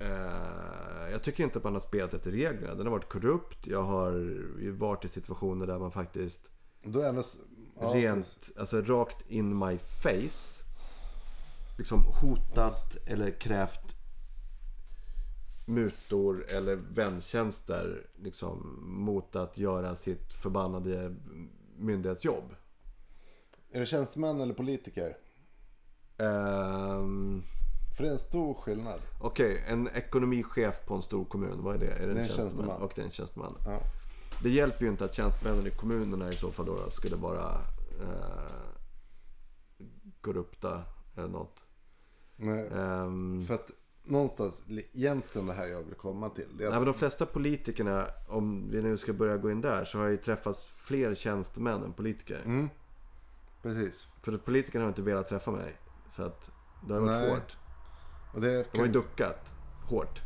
Eh, 0.00 1.10
jag 1.12 1.22
tycker 1.22 1.44
inte 1.44 1.58
att 1.58 1.64
man 1.64 1.72
har 1.72 1.80
spelat 1.80 2.14
efter 2.14 2.30
reglerna. 2.30 2.74
Den 2.74 2.86
har 2.86 2.90
varit 2.90 3.08
korrupt. 3.08 3.66
Jag 3.66 3.82
har 3.82 4.12
varit 4.78 5.04
i 5.04 5.08
situationer 5.08 5.66
där 5.66 5.78
man 5.78 5.92
faktiskt 5.92 6.40
Då 6.84 7.02
s- 7.20 7.38
ja, 7.80 7.86
rent, 7.94 8.50
alltså 8.58 8.80
rakt 8.82 9.30
in 9.30 9.58
my 9.58 9.78
face. 9.78 10.64
Liksom 11.78 12.04
hotat 12.20 12.96
eller 13.06 13.30
krävt 13.30 13.96
mutor 15.66 16.44
eller 16.48 16.76
väntjänster 16.76 18.06
liksom 18.16 18.78
mot 18.82 19.36
att 19.36 19.58
göra 19.58 19.96
sitt 19.96 20.32
förbannade 20.32 21.14
myndighetsjobb. 21.78 22.54
Är 23.74 23.80
det 23.80 23.86
tjänstemän 23.86 24.40
eller 24.40 24.54
politiker? 24.54 25.16
Ehm, 26.18 27.42
För 27.96 28.02
det 28.04 28.08
är 28.08 28.12
en 28.12 28.18
stor 28.18 28.54
skillnad. 28.54 29.00
Okej, 29.20 29.64
en 29.68 29.88
ekonomichef 29.88 30.84
på 30.86 30.94
en 30.94 31.02
stor 31.02 31.24
kommun. 31.24 31.62
Vad 31.62 31.74
är 31.74 31.78
det? 31.78 31.86
Är 31.92 32.06
det 32.06 32.10
en, 32.10 32.14
Det 32.14 32.20
är 32.20 32.22
en 32.22 32.28
tjänsteman? 32.28 32.46
tjänsteman. 32.66 32.82
Och 32.82 32.92
det 32.94 33.00
är 33.00 33.04
en 33.04 33.10
tjänsteman. 33.10 33.54
Ja. 33.64 33.80
Det 34.42 34.50
hjälper 34.50 34.84
ju 34.84 34.90
inte 34.90 35.04
att 35.04 35.14
tjänstemännen 35.14 35.66
i 35.66 35.70
kommunerna 35.70 36.28
i 36.28 36.32
så 36.32 36.50
fall 36.50 36.66
då 36.66 36.76
skulle 36.90 37.16
vara 37.16 37.52
eh, 38.00 38.52
korrupta 40.20 40.82
eller 41.16 41.28
något. 41.28 41.60
Nej, 42.36 42.68
Ehm, 42.68 43.44
för 43.46 43.54
att 43.54 43.70
någonstans, 44.04 44.62
egentligen 44.92 45.46
det 45.46 45.52
här 45.52 45.66
jag 45.66 45.82
vill 45.82 45.94
komma 45.94 46.30
till. 46.30 46.44
Är 46.44 46.48
Nej, 46.56 46.66
att, 46.66 46.74
men 46.74 46.84
de 46.84 46.94
flesta 46.94 47.26
politikerna, 47.26 48.06
om 48.28 48.70
vi 48.70 48.82
nu 48.82 48.96
ska 48.96 49.12
börja 49.12 49.36
gå 49.36 49.50
in 49.50 49.60
där, 49.60 49.84
så 49.84 49.98
har 49.98 50.06
ju 50.06 50.16
träffats 50.16 50.66
fler 50.66 51.14
tjänstemän 51.14 51.82
än 51.84 51.92
politiker. 51.92 52.42
mm, 52.44 52.68
precis. 53.64 54.08
För 54.22 54.32
att 54.32 54.44
politikerna 54.44 54.84
har 54.84 54.88
inte 54.88 55.02
velat 55.02 55.28
träffa 55.28 55.50
mig. 55.50 55.76
Så 56.10 56.22
att 56.22 56.50
det 56.86 56.94
har 56.94 57.00
varit 57.00 57.20
Nej. 57.20 57.30
hårt. 57.30 57.56
Och 58.34 58.40
det 58.40 58.72
De 58.72 58.78
har 58.78 58.86
ju 58.86 58.92
duckat 58.92 59.50
hårt. 59.88 60.22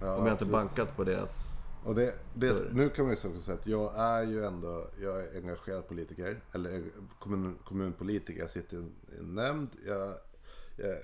Ja, 0.00 0.16
Om 0.16 0.26
jag 0.26 0.34
inte 0.34 0.44
bankat 0.44 0.96
på 0.96 1.04
deras... 1.04 1.44
Och 1.84 1.94
det, 1.94 2.14
det, 2.34 2.72
nu 2.72 2.88
kan 2.88 3.04
man 3.04 3.14
ju 3.14 3.16
säga 3.40 3.54
att 3.54 3.66
jag 3.66 3.92
är 3.96 4.22
ju 4.22 4.44
ändå 4.44 4.86
jag 5.00 5.24
är 5.24 5.36
engagerad 5.36 5.88
politiker. 5.88 6.40
Eller 6.52 6.82
kommun, 7.18 7.58
kommunpolitiker. 7.64 8.40
Jag 8.40 8.50
sitter 8.50 8.76
i 8.76 8.80
en, 8.80 8.92
i 9.14 9.18
en 9.18 9.34
nämnd. 9.34 9.68
Jag, 9.86 10.14
jag 10.76 10.96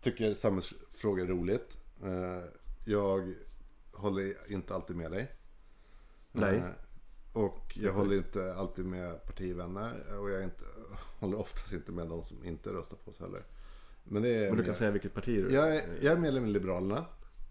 tycker 0.00 0.34
samhällsfrågor 0.34 1.24
är 1.24 1.26
roligt. 1.26 1.76
Eh, 2.04 2.44
Jag 2.84 3.34
håller 3.92 4.52
inte 4.52 4.74
alltid 4.74 4.96
med 4.96 5.10
dig. 5.10 5.32
Nej. 6.32 6.62
Eh, 7.34 7.40
Och 7.40 7.72
jag 7.82 7.92
håller 7.92 8.16
inte 8.16 8.54
alltid 8.54 8.84
med 8.84 9.24
partivänner. 9.26 10.18
Och 10.18 10.30
jag 10.30 10.42
inte, 10.42 10.64
håller 11.20 11.38
oftast 11.38 11.72
inte 11.72 11.92
med 11.92 12.08
de 12.08 12.24
som 12.24 12.44
inte 12.44 12.70
röstar 12.72 12.96
på 13.04 13.10
oss 13.10 13.20
heller. 13.20 13.42
Men 14.04 14.22
det 14.22 14.28
är 14.28 14.48
Men 14.48 14.56
du 14.56 14.62
kan 14.62 14.70
mer- 14.70 14.74
säga 14.78 14.90
vilket 14.90 15.14
parti 15.14 15.44
du 15.44 15.52
jag, 15.54 15.76
är, 15.76 15.82
jag 16.00 16.12
är 16.12 16.18
medlem 16.18 16.44
i 16.44 16.48
Liberalerna. 16.48 17.04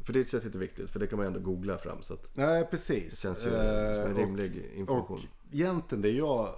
För 0.05 0.13
det 0.13 0.25
känns 0.29 0.45
inte 0.45 0.57
viktigt. 0.57 0.89
För 0.89 0.99
det 0.99 1.07
kan 1.07 1.17
man 1.17 1.25
ju 1.25 1.27
ändå 1.27 1.39
googla 1.39 1.77
fram. 1.77 2.03
Så 2.03 2.13
att 2.13 2.29
Nej, 2.35 2.59
det 2.59 2.65
precis. 2.65 3.19
känns 3.19 3.45
ju 3.45 3.49
Eh, 3.49 3.53
som 3.95 4.05
en 4.05 4.11
och- 4.11 4.17
rimlig 4.17 4.71
information. 4.75 5.17
Och 5.17 5.53
egentligen 5.53 6.01
det 6.01 6.09
jag, 6.11 6.49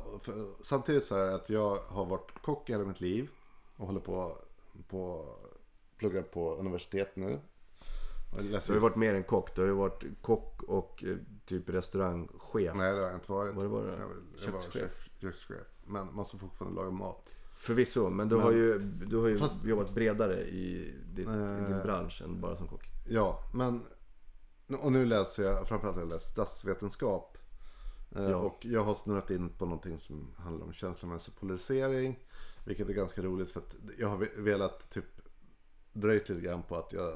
samtidigt 0.64 1.04
så 1.04 1.16
är 1.16 1.26
det 1.26 1.36
att 1.36 1.50
jag 1.50 1.76
har 1.78 2.06
varit 2.06 2.32
kock 2.42 2.70
i 2.70 2.72
hela 2.74 2.86
mitt 2.86 3.02
liv 3.02 3.30
och 3.78 3.88
håller 3.88 4.00
på, 4.00 4.38
på 4.90 5.26
pluggar 5.98 6.22
på 6.22 6.56
universitet 6.56 7.16
nu. 7.16 7.40
Du 8.32 8.54
har 8.68 8.74
ju 8.74 8.80
varit 8.80 8.96
mer 8.96 9.14
än 9.14 9.24
kock. 9.24 9.56
Du 9.56 9.62
har 9.62 9.68
ju 9.68 9.74
varit 9.74 10.04
kock 10.22 10.64
och 10.64 11.04
eh, 11.04 11.18
typ 11.46 11.70
restaurangchef. 11.70 12.76
Nej 12.76 12.94
det 12.94 13.00
har 13.00 13.08
jag 13.08 13.14
inte 13.16 13.32
varit. 13.32 13.56
Vad 13.56 13.66
var 13.66 13.84
det? 13.84 13.92
Jag, 13.92 14.00
jag 14.46 14.52
var 14.52 14.62
Kökschef. 14.62 14.74
kök- 14.74 15.22
kökschef. 15.22 15.68
Men 15.86 16.14
måste 16.14 16.38
fortfarande 16.38 16.76
laga 16.82 16.92
mat. 16.92 17.30
Förvisso, 17.56 18.10
men 18.10 18.30
du 18.30 18.36
Men- 18.36 18.44
har 18.46 18.52
ju, 18.52 18.80
du 18.80 19.18
har 19.18 19.28
ju 19.28 19.38
Fast- 19.38 19.66
jobbat 19.66 19.94
bredare 19.94 20.42
i 20.44 20.94
din, 21.14 21.30
i 21.30 21.64
din 21.66 21.74
Eh. 21.78 21.84
bransch 21.84 22.22
än 22.26 22.42
bara 22.42 22.56
som 22.56 22.68
kock. 22.68 22.84
Ja, 23.10 23.40
men 23.54 23.84
och 24.80 24.92
nu 24.92 25.06
läser 25.06 25.44
jag, 25.44 25.68
framförallt 25.68 25.98
jag 25.98 26.08
läst 26.10 26.30
statsvetenskap. 26.30 27.38
Eh, 28.16 28.30
Ja. 28.30 28.36
Och 28.38 28.66
jag 28.66 28.82
har 28.82 28.94
snurrat 28.96 29.30
in 29.30 29.50
på 29.50 29.66
någonting 29.66 30.00
som 30.00 30.34
handlar 30.38 30.66
om 30.66 30.74
känslomässig 30.74 31.36
polarisering. 31.36 32.20
Vilket 32.66 32.90
är 32.90 32.94
ganska 32.94 33.22
roligt 33.22 33.50
för 33.50 33.60
att 33.60 33.76
jag 33.98 34.08
har 34.08 34.18
ve- 34.18 34.30
velat 34.38 34.90
typ 34.92 35.06
dröjt 35.94 36.30
lite 36.30 36.42
grann 36.42 36.64
på 36.64 36.76
att 36.76 36.94
jag 36.94 37.12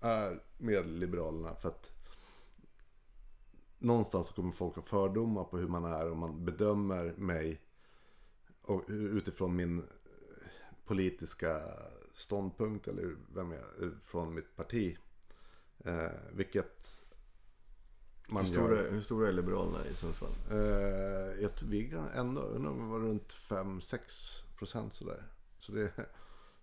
är 0.00 0.42
med 0.58 0.86
Liberalerna. 0.86 1.54
För 1.54 1.68
att 1.68 1.90
någonstans 3.78 4.26
så 4.26 4.34
kommer 4.34 4.52
folk 4.52 4.76
ha 4.76 4.82
fördomar 4.82 5.44
på 5.44 5.58
hur 5.58 5.68
man 5.68 5.84
är 5.84 6.10
och 6.10 6.16
man 6.16 6.44
bedömer 6.44 7.14
mig 7.16 7.60
och 8.62 8.84
utifrån 8.88 9.56
min 9.56 9.82
politiska 10.84 11.62
ståndpunkt 12.14 12.88
eller 12.88 13.16
vem 13.34 13.52
jag 13.52 13.60
är 13.60 13.90
från 14.04 14.34
mitt 14.34 14.56
parti. 14.56 14.98
Eh, 15.78 16.10
vilket 16.32 17.04
man 18.28 18.44
Hur 18.44 18.52
gör. 18.52 18.66
stora, 18.66 18.90
hur 18.90 19.00
stora 19.00 19.28
är 19.28 19.32
Liberalerna 19.32 19.86
i 19.86 19.94
Sundsvall? 19.94 20.30
Eh, 20.50 21.42
jag 21.42 21.50
vi 21.64 21.90
kan 21.90 22.08
ändå, 22.08 22.40
undrar 22.40 22.70
om 22.70 22.78
det 22.78 22.86
var 22.86 23.00
runt 23.00 23.32
5-6 23.32 24.42
procent 24.56 24.94
sådär. 24.94 25.22
Så 25.60 25.72
det, 25.72 25.92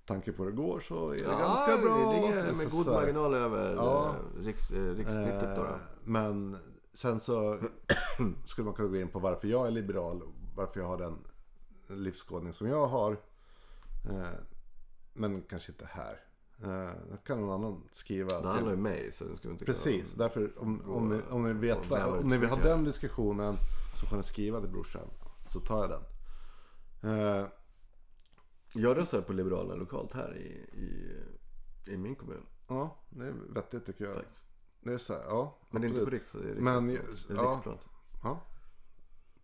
tanke 0.06 0.32
på 0.32 0.44
hur 0.44 0.52
det 0.52 0.58
går 0.58 0.80
så 0.80 1.10
är 1.10 1.16
det 1.18 1.24
ganska 1.24 1.78
bra. 1.78 1.98
Det 2.14 2.22
ligger 2.22 2.54
med 2.58 2.72
god 2.72 2.86
marginal 2.88 3.34
över 3.34 3.76
Ja. 3.76 4.16
eh, 4.38 4.44
riks, 4.44 4.72
eh, 4.72 4.84
rikssnittet. 4.96 5.44
Eh, 5.44 5.56
då. 5.56 5.66
Men 6.04 6.58
sen 6.94 7.20
så 7.20 7.60
skulle 8.46 8.66
man 8.66 8.74
kunna 8.74 8.90
gå 8.90 8.98
in 8.98 9.08
på 9.08 9.20
varför 9.20 9.48
jag 9.48 9.68
är 9.68 9.72
liberal. 9.72 10.22
Varför 10.56 10.80
jag 10.80 10.88
har 10.88 10.98
den 10.98 11.18
livsskådning 11.88 12.54
som 12.54 12.68
jag 12.68 12.88
har. 12.88 13.12
Eh, 14.10 14.28
Men 15.14 15.42
kanske 15.42 15.72
inte 15.72 15.86
här. 15.92 16.20
Eh, 16.64 16.92
Då 17.12 17.18
kan 17.18 17.42
någon 17.42 17.50
annan 17.64 17.84
skriva. 17.92 18.42
Det 18.42 18.48
handlar 18.48 18.72
ju 18.72 18.78
om 18.78 18.84
mig 18.84 19.10
så 19.14 19.36
ska 19.36 19.50
inte 19.50 19.66
Precis, 19.66 20.12
kunna- 20.14 20.24
därför 20.24 20.52
om, 20.62 20.82
om, 20.92 21.10
ni, 21.10 21.22
om, 21.30 21.44
ni 21.44 21.54
vet, 21.54 21.86
ut 21.86 21.92
om 21.92 22.28
ni 22.30 22.38
vill 22.38 22.50
ha 22.50 22.58
den 22.58 22.84
diskussionen 22.84 23.56
så 24.02 24.06
får 24.08 24.18
ni 24.18 24.24
skriva 24.24 24.60
till 24.62 24.70
brorsan. 24.70 25.08
Så 25.50 25.60
tar 25.60 25.78
jag 25.82 25.90
den. 25.90 26.02
Jag 28.78 28.98
röstar 28.98 29.22
på 29.22 29.34
Liberalerna 29.34 29.76
lokalt 29.76 30.14
här 30.14 30.38
i, 30.38 30.48
i, 30.80 31.20
i 31.94 31.98
min 31.98 32.16
kommun. 32.16 32.46
ja, 32.68 32.98
det 33.10 33.26
är 33.26 33.32
vettigt 33.32 33.86
tycker 33.86 34.06
jag. 34.06 34.16
Faktiskt. 34.16 34.42
Det 34.82 34.94
är 34.94 34.98
så 34.98 35.14
här, 35.14 35.24
ja. 35.24 35.58
Men 35.70 35.82
det 35.82 35.88
är 35.88 35.90
inte 35.90 36.04
på 36.06 36.10
riks, 36.10 36.36
riks, 36.36 36.60
Men, 36.60 36.92
riks, 36.92 37.28
ja. 38.24 38.42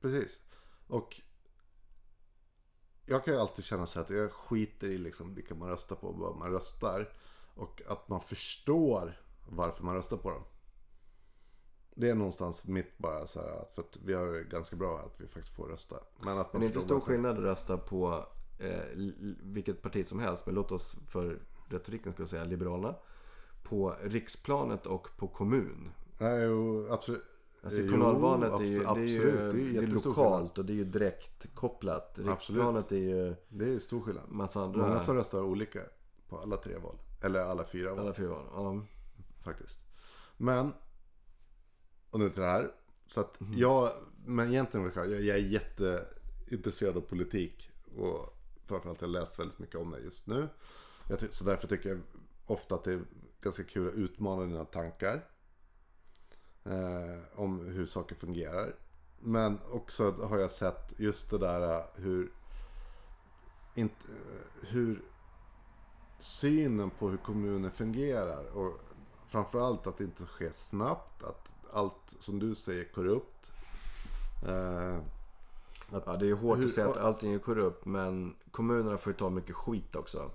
precis. 0.02 0.40
Och 0.88 1.22
jag 3.06 3.26
kan 3.26 3.34
ju 3.34 3.40
alltid 3.40 3.66
känna 3.66 3.86
så 3.86 4.00
här 4.00 4.04
att 4.06 4.10
jag 4.12 4.32
skiter 4.32 4.88
i 4.88 4.98
liksom 4.98 5.36
vilka 5.36 5.56
man 5.56 5.70
röstar 5.70 5.96
på 5.96 6.08
och 6.08 6.18
vad 6.18 6.36
man 6.38 6.52
röstar. 6.52 7.14
Och 7.56 7.82
att 7.88 8.08
man 8.10 8.22
förstår 8.22 9.22
varför 9.50 9.84
man 9.84 9.96
röstar 9.96 10.18
på 10.18 10.30
dem. 10.30 10.44
Det 11.96 12.10
är 12.10 12.16
någonstans 12.16 12.68
mitt 12.68 12.98
bara 12.98 13.28
så 13.28 13.42
här 13.42 13.62
att, 13.62 13.72
för 13.72 13.82
att 13.82 13.98
vi 14.06 14.14
har 14.14 14.40
ganska 14.40 14.76
bra 14.76 15.00
att 15.00 15.22
vi 15.22 15.28
faktiskt 15.28 15.56
får 15.56 15.68
rösta. 15.68 15.96
Men 16.20 16.38
att 16.38 16.54
Men 16.54 16.60
man 16.60 16.62
det 16.62 16.66
är 16.66 16.68
inte 16.68 16.82
stor 16.82 16.96
varför. 16.96 17.08
skillnad 17.12 17.38
att 17.38 17.44
rösta 17.44 17.78
på 17.78 18.26
eh, 18.62 18.84
vilket 19.44 19.82
parti 19.82 20.08
som 20.08 20.20
helst. 20.20 20.46
Men 20.46 20.56
låt 20.56 20.72
oss 20.72 20.98
för 21.08 21.40
retoriken 21.70 22.14
jag 22.24 22.30
säga 22.30 22.44
Liberalerna. 22.44 22.96
På 23.64 23.96
riksplanet 24.04 24.86
och 24.86 25.08
på 25.18 25.28
kommun. 25.28 25.92
Nej, 26.18 26.44
jo, 26.44 26.88
absolut. 26.90 27.24
Alltså 27.64 27.80
Jo, 27.82 27.90
kommunalvalet 27.92 28.60
är 28.60 28.64
ju, 28.64 28.84
abso- 28.84 28.96
det 28.96 29.02
är 29.02 29.06
ju, 29.06 29.18
absolut. 29.20 29.54
Det 29.54 29.60
är 29.62 29.64
det 29.74 29.78
är 29.80 29.82
jättestor 29.84 30.10
lokalt 30.10 30.58
och 30.58 30.66
det 30.66 30.74
är 30.74 30.76
ju 30.76 30.84
direkt 30.86 31.56
kopplat. 31.56 32.20
Riksplanet 32.20 32.92
är 32.92 32.98
ju 32.98 33.36
Det 33.50 33.74
är 33.74 33.80
stor 33.80 34.02
skillnad. 34.02 34.24
massa 34.30 34.62
andra, 34.62 34.88
Många 34.88 35.00
som 35.00 35.16
röstar 35.16 35.42
olika 35.42 35.80
på 36.30 36.38
alla 36.38 36.58
tre 36.58 36.78
val. 36.78 36.96
Eller 37.22 37.40
alla 37.40 37.64
fyra 37.64 37.90
val. 37.90 38.00
alla 38.00 38.14
fyra 38.14 38.30
val. 38.30 38.46
Ja. 38.54 38.82
faktiskt. 39.44 39.80
Men, 40.38 40.74
och 42.10 42.20
nu 42.20 42.30
till 42.30 42.42
det 42.42 42.48
här. 42.50 42.72
Så 43.08 43.20
att 43.20 43.40
Mhm. 43.40 43.54
jag, 43.58 43.92
men 44.26 44.50
egentligen 44.50 44.92
jag 44.96 45.12
är 45.12 45.38
jätteintresserad 45.38 46.98
av 46.98 47.02
politik. 47.02 47.70
Och 47.98 48.38
framförallt 48.72 49.02
har 49.02 49.08
jag 49.08 49.14
läst 49.14 49.40
väldigt 49.40 49.60
mycket 49.60 49.76
om 49.76 49.92
det 49.92 50.00
just 50.00 50.28
nu. 50.28 50.50
Jag 51.10 51.20
ty- 51.20 51.32
så 51.32 51.44
därför 51.44 51.68
tycker 51.68 51.90
jag 51.90 52.00
ofta 52.46 52.76
att 52.76 52.84
det 52.84 52.94
är 52.94 53.02
ganska 53.42 53.64
kul 53.64 53.88
att 53.88 53.94
utmana 53.94 54.46
dina 54.46 54.66
tankar. 54.66 55.26
Eh, 56.64 57.40
om 57.40 57.60
hur 57.66 57.86
saker 57.86 58.16
fungerar. 58.16 58.76
Men 59.20 59.60
också 59.72 60.12
har 60.12 60.38
jag 60.38 60.52
sett 60.52 60.94
just 60.98 61.30
det 61.30 61.38
där 61.38 61.78
eh, 61.78 61.86
hur, 61.96 62.32
inte, 63.76 63.96
eh, 64.10 64.68
hur 64.68 65.02
synen 66.20 66.90
på 66.90 67.10
hur 67.10 67.18
kommunen 67.18 67.72
fungerar. 67.72 68.46
Och 68.58 68.80
framförallt 69.28 69.88
att 69.88 69.98
det 69.98 70.04
inte 70.04 70.26
sker 70.26 70.52
snabbt. 70.52 71.24
Att 71.24 71.52
allt 71.74 72.16
som 72.20 72.40
du 72.40 72.56
säger 72.56 72.80
är 72.86 72.92
korrupt. 72.92 73.52
Eh, 74.48 74.98
Ja, 75.92 76.16
det 76.20 76.30
är 76.30 76.34
hårt 76.34 76.58
Hur- 76.60 76.66
att 76.66 76.72
säga 76.72 76.88
att 76.88 76.98
allting 76.98 77.34
är 77.34 77.40
korrupt 77.40 77.86
men 77.86 78.36
kommunerna 78.52 78.98
får 78.98 79.12
ju 79.14 79.18
ta 79.18 79.30
mycket 79.30 79.56
skit 79.56 79.96
också. 79.96 80.32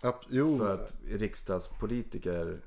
att, 0.00 0.20
jo, 0.28 0.58
För 0.58 0.74
att 0.74 0.92
riksdagspolitiker 1.08 2.60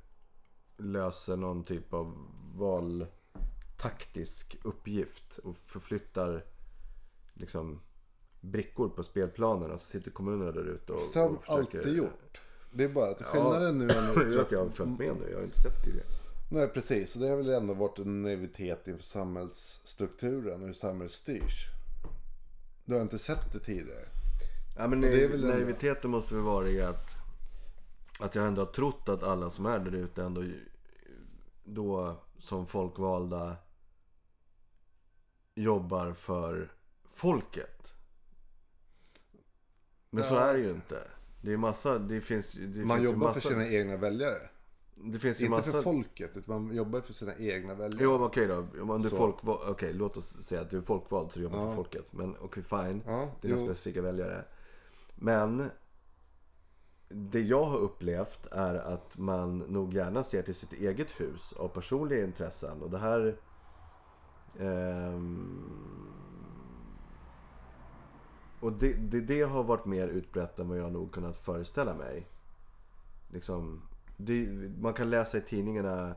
löser 0.78 1.38
någon 1.38 1.64
typ 1.64 1.94
av 1.94 2.18
valtaktisk 2.56 4.58
uppgift 4.64 5.38
och 5.38 5.56
förflyttar 5.58 6.44
liksom 7.34 7.82
brickor 8.42 8.90
på 8.90 9.04
spelplanen 9.04 9.72
och 9.72 9.82
så 9.82 9.88
sitter 9.88 10.12
kommunerna 10.12 10.52
där 10.52 10.66
ute 10.66 10.94
och, 10.94 11.00
det 11.14 11.20
har 11.20 11.26
de 11.26 11.38
alltid 11.46 11.96
gjort. 11.98 12.42
Det 12.72 12.84
är 12.84 12.90
bara 12.90 13.12
att 13.12 13.22
skillnaden 13.22 13.78
nu 13.78 13.86
är 13.86 13.96
Jag 14.16 14.26
nu, 14.26 14.32
tror 14.32 14.42
att 14.42 14.52
jag 14.52 14.64
har 14.64 14.70
följt 14.70 15.00
med 15.00 15.16
nu, 15.20 15.30
jag 15.32 15.38
har 15.38 15.44
inte 15.44 15.62
sett 15.62 15.74
det 15.76 15.82
tidigare. 15.86 16.08
Nej 16.52 16.68
precis, 16.68 17.16
och 17.16 17.22
det 17.22 17.28
har 17.30 17.38
väl 17.38 17.50
ändå 17.50 17.74
varit 17.74 18.00
en 18.00 18.22
naivitet 18.22 18.88
inför 18.88 19.04
samhällsstrukturen 19.04 20.60
och 20.62 20.66
hur 20.66 20.74
samhället 20.74 21.12
styrs. 21.12 21.66
Du 22.88 22.94
har 22.94 23.02
inte 23.02 23.20
sett 23.20 23.54
det 23.54 23.60
tidigare. 23.60 24.06
Ja, 24.78 24.88
men 24.88 25.02
det 25.02 25.24
är 25.24 25.28
väl 25.28 25.44
ändå- 25.44 25.54
naiviteten 25.56 26.12
måste 26.12 26.34
väl 26.36 26.44
vara 26.44 26.70
i 26.70 26.82
att, 26.82 27.10
att 28.20 28.36
jag 28.36 28.48
ändå 28.48 28.62
har 28.62 28.72
trott 28.72 29.10
att 29.10 29.24
alla 29.24 29.50
som 29.50 29.66
är 29.66 29.80
där 29.80 29.92
ute 29.96 30.24
ändå 30.24 30.44
då 31.64 32.22
som 32.40 32.68
folkvalda 32.68 33.56
jobbar 35.56 36.14
för 36.14 36.72
folket. 37.14 37.94
Men 40.10 40.24
så 40.24 40.34
Ja. 40.34 40.40
är 40.42 40.54
det 40.54 40.60
ju 40.60 40.70
inte. 40.70 41.08
Det 41.42 41.54
är 41.54 41.58
massa, 41.58 42.00
det 42.00 42.22
finns, 42.22 42.52
det 42.52 42.86
Man 42.86 42.98
finns 42.98 43.12
jobbar 43.12 43.28
massa, 43.28 43.40
för 43.42 43.50
sina 43.50 43.68
egna 43.68 43.98
väljare. 43.98 44.50
Det 45.04 45.20
finns 45.20 45.41
Inte 45.41 45.50
massa, 45.52 45.72
för 45.72 45.82
folket, 45.82 46.38
utan 46.38 46.66
man 46.66 46.76
jobbar 46.76 47.02
för 47.02 47.14
sina 47.14 47.36
egna 47.36 47.74
väljare. 47.74 48.04
Jo, 48.04 48.12
men 48.12 48.22
okej 48.28 48.48
då. 48.48 48.66
Om 48.93 49.02
du 49.02 49.10
folkvald, 49.10 49.60
okej 49.68 49.93
låt 49.93 50.18
oss 50.18 50.43
säga 50.43 50.62
att 50.62 50.70
du 50.70 50.78
är 50.78 50.82
folkvald 50.82 51.32
så 51.32 51.39
du 51.39 51.43
jobbar 51.43 51.60
Ja. 51.60 51.68
för 51.68 51.76
folket. 51.76 52.14
Men 52.14 52.36
okej 52.41 52.64
fine. 52.64 53.02
Ja, 53.06 53.28
Dina 53.41 53.56
jo. 53.60 53.66
specifika 53.66 54.02
väljare. 54.02 54.45
Men 55.16 55.70
det 57.10 57.41
jag 57.41 57.64
har 57.64 57.78
upplevt 57.78 58.45
är 58.52 58.76
att 58.76 59.18
man 59.18 59.58
nog 59.58 59.93
gärna 59.93 60.24
ser 60.24 60.41
till 60.41 60.56
sitt 60.56 60.74
eget 60.74 61.12
hus 61.12 61.54
av 61.54 61.68
personliga 61.68 62.24
intressen. 62.24 62.82
Och 62.82 62.89
det 62.89 62.98
här... 62.98 63.38
ehm, 64.60 65.64
och 68.60 68.74
det, 68.74 68.93
det, 68.93 69.22
det 69.22 69.41
har 69.41 69.64
varit 69.64 69.86
mer 69.86 70.08
utbrett 70.08 70.60
än 70.60 70.70
vad 70.70 70.78
jag 70.78 70.91
nog 70.91 71.12
kunnat 71.12 71.38
föreställa 71.38 71.93
mig. 71.93 72.28
Liksom, 73.28 73.82
det, 74.18 74.47
man 74.80 74.93
kan 74.93 75.09
läsa 75.09 75.38
i 75.38 75.41
tidningarna 75.41 76.15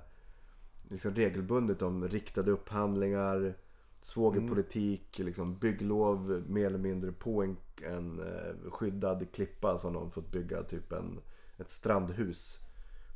liksom 0.88 1.14
regelbundet 1.14 1.82
om 1.82 2.08
riktade 2.08 2.50
upphandlingar, 2.50 3.54
svågerpolitik, 4.00 5.18
liksom 5.18 5.58
bygglov 5.58 6.44
mer 6.48 6.66
eller 6.66 6.78
mindre 6.78 7.12
på 7.12 7.42
en, 7.42 7.56
en 7.82 8.20
eh, 8.20 8.70
skyddad 8.70 9.32
klippa 9.32 9.78
som 9.78 9.92
de 9.92 10.10
fått 10.10 10.32
bygga 10.32 10.62
typ 10.62 10.92
en, 10.92 11.20
ett 11.58 11.70
strandhus. 11.70 12.58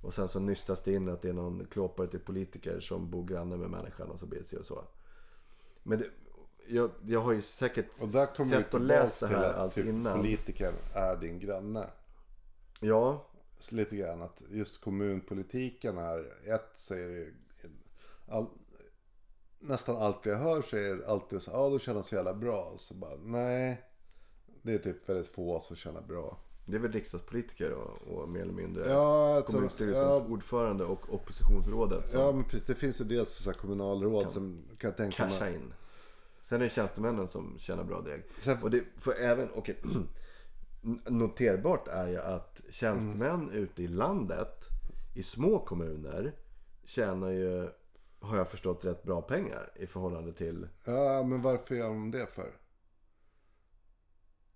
Och 0.03 0.15
sen 0.15 0.29
så 0.29 0.41
nystas 0.41 0.83
det 0.83 0.93
in 0.93 1.09
att 1.09 1.23
det 1.23 1.29
är 1.29 1.33
någon 1.33 1.67
klåpare 1.67 2.07
till 2.07 2.21
politiker 2.21 2.81
som 2.81 3.11
bor 3.11 3.25
granne 3.25 3.57
med 3.57 3.71
människan 3.71 4.11
och 4.11 4.21
så 4.21 4.27
blir 4.27 4.39
det 4.39 4.45
så 4.45 4.59
och 4.59 4.67
så. 4.67 4.85
Men 5.83 5.99
det, 5.99 6.07
jag, 6.67 6.91
jag 7.07 7.21
har 7.21 7.33
ju 7.33 7.43
säkert 7.43 8.03
Och 8.03 8.09
där 8.09 8.37
kommer 8.37 8.57
vi 8.57 8.63
sett 8.63 8.75
och 8.75 8.81
läst 8.81 9.21
det 9.21 9.27
till 9.27 9.37
här 9.37 9.51
att 9.51 9.57
allt 9.57 9.75
typ, 9.75 9.87
innan. 9.87 10.17
politikern 10.17 10.75
är 10.95 11.17
din 11.17 11.39
granne. 11.39 11.87
Ja, 12.81 13.27
lite 13.73 13.97
grann 13.97 14.23
att 14.23 14.43
just 14.51 14.81
kommunpolitiken 14.81 15.99
är 15.99 16.51
ett 16.55 16.71
säger 16.75 17.09
det 17.09 17.33
all, 18.33 18.47
nästan 19.59 19.97
allt 19.97 20.27
jag 20.27 20.37
hör 20.37 20.63
så 20.63 20.77
är 20.77 20.95
det 20.97 21.07
alltid 21.09 21.43
så 21.43 21.51
ja 21.51 21.69
då 21.69 21.79
känner 21.79 21.99
jag 21.99 22.05
så 22.05 22.15
jävla 22.15 22.35
bra. 22.35 22.73
Så 22.77 22.95
bara 22.95 23.17
nej. 23.25 23.83
Det 24.63 24.75
är 24.75 24.79
typ 24.79 25.09
väldigt 25.09 25.29
få 25.29 25.61
som 25.61 25.77
känner 25.77 26.01
bra. 26.01 26.39
det 26.67 26.77
är 26.77 26.81
väl 26.81 26.93
riksdagspolitiker 26.93 27.71
och, 27.73 28.03
och 28.09 28.29
mer 28.29 28.41
eller 28.41 28.53
mindre 28.53 28.91
Ja, 28.91 29.43
kommunstyrelsens 29.47 30.07
ja, 30.07 30.27
ordförande 30.29 30.85
och 30.85 31.15
oppositionsrådet 31.15 32.13
ja 32.13 32.33
men 32.33 32.45
precis. 32.45 32.67
Det 32.67 32.75
finns 32.75 33.01
ju 33.01 33.05
dels 33.05 33.35
så 33.35 33.53
kommunalråd 33.53 34.33
som 34.33 34.63
kan 34.79 34.89
jag 34.89 34.97
tänka 34.97 35.17
cashar 35.17 35.45
mig. 35.47 35.55
in. 35.55 35.73
Sen 36.43 36.61
är 36.61 36.65
det 36.65 36.71
tjänstemännen 36.71 37.29
som 37.29 37.59
tjänar 37.59 37.85
bra 37.85 38.01
deg. 38.01 38.23
Sen- 38.39 38.63
Och 38.63 38.71
det, 38.71 38.85
för 38.99 39.13
även, 39.15 39.49
okej. 39.55 39.77
noterbart 41.09 41.89
är 41.89 42.07
ju 42.09 42.19
att 42.21 42.54
tjänstemän 42.71 43.43
Mm. 43.43 43.51
ute 43.55 43.83
i 43.83 43.89
landet 43.89 44.65
i 45.15 45.23
små 45.23 45.59
kommuner 45.59 46.33
tjänar 46.85 47.31
ju, 47.31 47.69
har 48.21 48.37
jag 48.37 48.49
förstått, 48.49 48.85
rätt 48.85 49.03
bra 49.03 49.23
pengar 49.23 49.73
i 49.77 49.87
förhållande 49.87 50.33
till 50.33 50.69
Ja 50.85 51.23
men 51.23 51.43
varför 51.43 51.75
gör 51.75 51.89
de 51.89 52.11
det 52.11 52.27
för? 52.27 52.57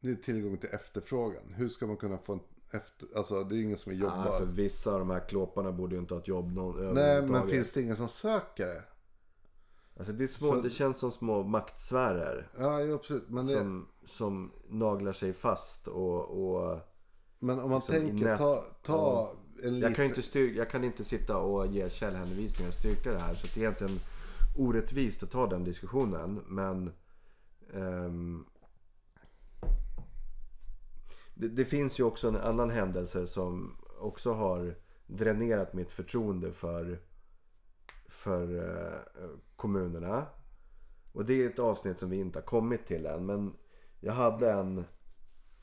Det 0.01 0.11
är 0.11 0.15
tillgång 0.15 0.59
till 0.59 0.71
efterfrågan. 0.73 1.55
Hur 1.55 1.69
ska 1.69 1.87
man 1.87 1.97
kunna 1.97 2.19
få 2.19 2.33
en 2.33 2.41
efter... 2.71 3.09
Alltså 3.17 3.45
det 3.45 3.57
är 3.57 3.63
ingen 3.63 3.79
som 3.79 3.93
jobbar. 3.95 4.13
Alltså 4.17 4.45
vissa 4.45 4.93
av 4.93 4.99
de 4.99 5.11
här 5.11 5.29
klåparna 5.29 5.73
borde 5.73 5.95
ju 5.95 6.01
inte 6.01 6.15
ha 6.15 6.21
ett 6.21 6.29
jobb 6.29 6.53
någon, 6.53 6.95
Nej 6.95 7.23
men 7.23 7.49
finns 7.49 7.73
det 7.73 7.83
ingen 7.83 7.97
som 7.97 8.09
söker 8.09 8.67
det? 8.67 8.83
Alltså 9.97 10.13
det, 10.13 10.29
små, 10.29 10.49
Så- 10.49 10.61
det 10.61 10.71
känns 10.71 10.97
som 10.99 11.13
små 11.13 11.43
maktsfärer. 11.43 12.49
Ja 12.59 12.95
absolut. 12.95 13.29
Men, 13.29 13.47
det, 13.47 13.53
Som, 13.53 13.89
som 14.05 14.53
naglar 14.69 15.13
sig 15.13 15.33
fast 15.33 15.89
och, 15.89 16.25
och 16.25 16.79
men 17.39 17.59
om 17.61 17.71
man 17.71 17.79
liksom 17.79 17.95
tänker 17.95 18.37
ta, 18.37 18.65
ta 18.83 19.33
en 19.63 19.79
Jag 19.79 19.83
kan, 19.83 19.91
liten... 19.91 20.05
inte 20.05 20.23
styr, 20.23 20.57
jag 20.57 20.71
kan 20.71 20.85
inte 20.85 21.05
sitta 21.05 21.37
och 21.37 21.67
ge 21.67 21.91
källhänvisningar 21.91 22.69
och 22.69 22.75
styrka 22.75 23.13
det 23.13 23.19
här. 23.19 23.35
Så 23.35 23.47
det 23.47 23.61
är 23.61 23.65
egentligen 23.65 24.01
orättvist 24.57 25.23
att 25.23 25.31
ta 25.31 25.47
den 25.47 25.65
diskussionen. 25.65 26.41
Men 26.47 26.93
ehm, 27.75 28.45
det, 31.35 31.49
det 31.49 31.65
finns 31.65 32.01
ju 32.01 32.05
också 32.05 32.29
en 32.29 32.37
annan 32.37 32.71
händelse 32.71 33.27
som 33.27 33.77
också 34.01 34.33
har 34.33 34.75
dränerat 35.07 35.73
mitt 35.73 35.93
förtroende 35.93 36.53
för, 36.53 37.01
för 38.09 38.57
eh, 38.59 39.29
kommunerna. 39.57 40.27
Och 41.13 41.25
det 41.25 41.43
är 41.43 41.47
ett 41.51 41.59
avsnitt 41.59 41.99
som 41.99 42.11
vi 42.11 42.17
inte 42.17 42.39
har 42.39 42.45
kommit 42.45 42.87
till 42.87 43.07
än. 43.07 43.27
Men 43.27 43.55
jag 44.01 44.13
hade 44.13 44.53
en 44.53 44.85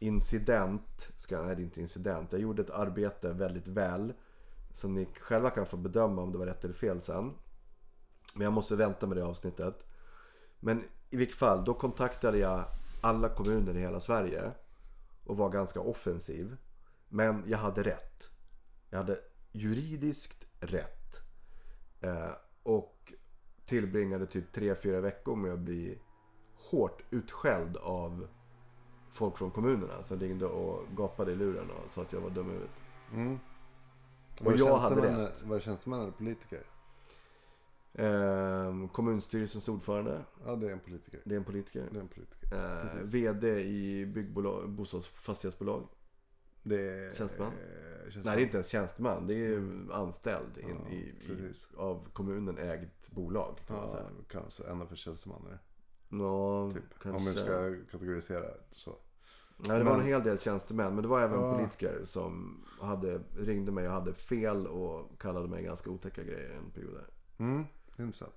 incident, 0.06 1.12
ska, 1.18 1.42
nej 1.42 1.56
det 1.56 1.62
är 1.62 1.64
inte 1.64 1.82
incident. 1.82 2.32
Jag 2.32 2.42
gjorde 2.42 2.62
ett 2.62 2.70
arbete 2.70 3.34
väldigt 3.34 3.68
väl. 3.68 4.14
Som 4.74 4.94
ni 4.94 5.08
själva 5.20 5.50
kan 5.50 5.66
få 5.66 5.78
bedöma 5.78 6.22
om 6.22 6.32
det 6.32 6.38
var 6.38 6.46
rätt 6.46 6.64
eller 6.64 6.74
fel 6.74 7.02
sen. 7.02 7.34
Men 8.34 8.44
jag 8.44 8.54
måste 8.54 8.76
vänta 8.76 9.08
med 9.08 9.18
det 9.18 9.26
avsnittet. 9.26 9.84
Men 10.60 10.84
i 11.10 11.18
vilket 11.18 11.38
fall, 11.38 11.66
då 11.66 11.74
kontaktade 11.74 12.38
jag 12.38 12.66
alla 13.02 13.30
kommuner 13.30 13.78
i 13.78 13.80
hela 13.80 14.00
Sverige. 14.00 14.52
Och 15.26 15.38
var 15.38 15.50
ganska 15.50 15.80
offensiv. 15.80 16.58
Men 17.10 17.44
jag 17.48 17.58
hade 17.58 17.84
rätt. 17.84 18.30
Jag 18.90 18.98
hade 18.98 19.20
juridiskt 19.52 20.46
rätt. 20.60 21.22
Eh, 22.02 22.32
och 22.64 23.14
tillbringade 23.66 24.26
typ 24.26 24.56
3-4 24.56 25.02
veckor 25.02 25.36
med 25.36 25.54
att 25.54 25.60
bli 25.60 26.02
hårt 26.72 27.04
utskälld 27.10 27.78
av 27.78 28.28
folk 29.16 29.38
från 29.38 29.52
kommunerna 29.52 30.04
som 30.04 30.20
ringde 30.20 30.46
och 30.46 30.84
gapade 30.98 31.32
i 31.32 31.36
luren 31.36 31.72
och 31.72 31.90
sa 31.90 32.02
att 32.02 32.14
jag 32.14 32.22
var 32.22 32.30
dum 32.30 32.50
i 32.50 32.54
huvudet. 32.54 32.72
Mm. 33.14 33.40
Och 34.44 34.56
jag 34.58 34.78
hade 34.78 35.26
rätt. 35.26 35.44
Var 35.44 35.56
det 35.56 35.62
tjänstemän 35.62 36.00
eller 36.02 36.12
politiker? 36.12 36.64
Ehm, 37.94 38.88
kommunstyrelsens 38.90 39.68
ordförande, 39.70 40.22
Ja 40.46 40.56
det 40.56 40.68
är 40.68 40.72
en 40.72 40.80
politiker. 40.80 41.20
det 41.26 41.36
är 41.36 41.40
en 41.40 41.46
politiker. 41.46 41.88
Det 41.92 41.98
är 41.98 42.02
en 42.02 42.08
politiker. 42.08 42.54
Eh, 42.54 43.02
VD 43.04 43.60
i 43.60 44.06
byggbolag, 44.06 44.70
bostadsfastighetsbolag. 44.70 45.88
Det 46.64 46.82
är... 46.90 47.14
Tjänsteman? 47.14 47.52
eh, 47.52 48.12
tjänsteman. 48.12 48.24
Nej, 48.26 48.36
det 48.36 48.42
är 48.42 48.46
inte 48.46 48.58
ens 48.58 48.68
tjänsteman. 48.68 49.28
Det 49.28 49.34
är 49.34 49.38
ju 49.38 49.88
anställd 49.92 50.58
in, 50.58 50.80
Ja, 50.86 50.92
i, 50.92 50.98
i, 50.98 51.54
av 51.78 52.08
kommunen 52.14 52.58
ägt 52.58 53.12
bolag. 53.12 53.58
Kan 53.68 53.76
man 53.76 53.86
Ja, 53.86 53.92
säga. 53.92 54.06
kanske 54.30 54.64
enda 54.64 54.86
för 54.86 54.96
tjänsteman 54.96 55.46
är 55.48 55.50
det. 55.52 55.60
Ja, 56.24 56.72
Typ. 56.74 57.00
kanske. 57.02 57.10
Om 57.20 57.26
vi 57.26 57.36
ska 57.40 57.76
kategorisera 57.92 58.46
så. 58.72 58.96
Nej, 59.58 59.78
det 59.78 59.84
var 59.84 59.92
en 59.92 59.98
Men- 59.98 60.08
hel 60.08 60.24
del 60.24 60.40
tjänstemän. 60.40 60.94
Men 60.96 61.02
det 61.02 61.08
var 61.08 61.22
även 61.22 61.40
Ja. 61.42 61.54
politiker 61.56 62.02
som 62.06 62.64
hade, 62.82 63.22
ringde 63.38 63.72
mig 63.72 63.88
och 63.88 63.94
hade 63.94 64.14
fel 64.14 64.68
och 64.68 65.20
kallade 65.22 65.48
mig 65.48 65.64
ganska 65.64 65.90
otäcka 65.90 66.24
grejer 66.24 66.50
en 66.50 66.72
period 66.72 66.94
där. 66.94 67.08
Mm, 67.46 67.66
det 67.96 68.04
intressant. 68.04 68.34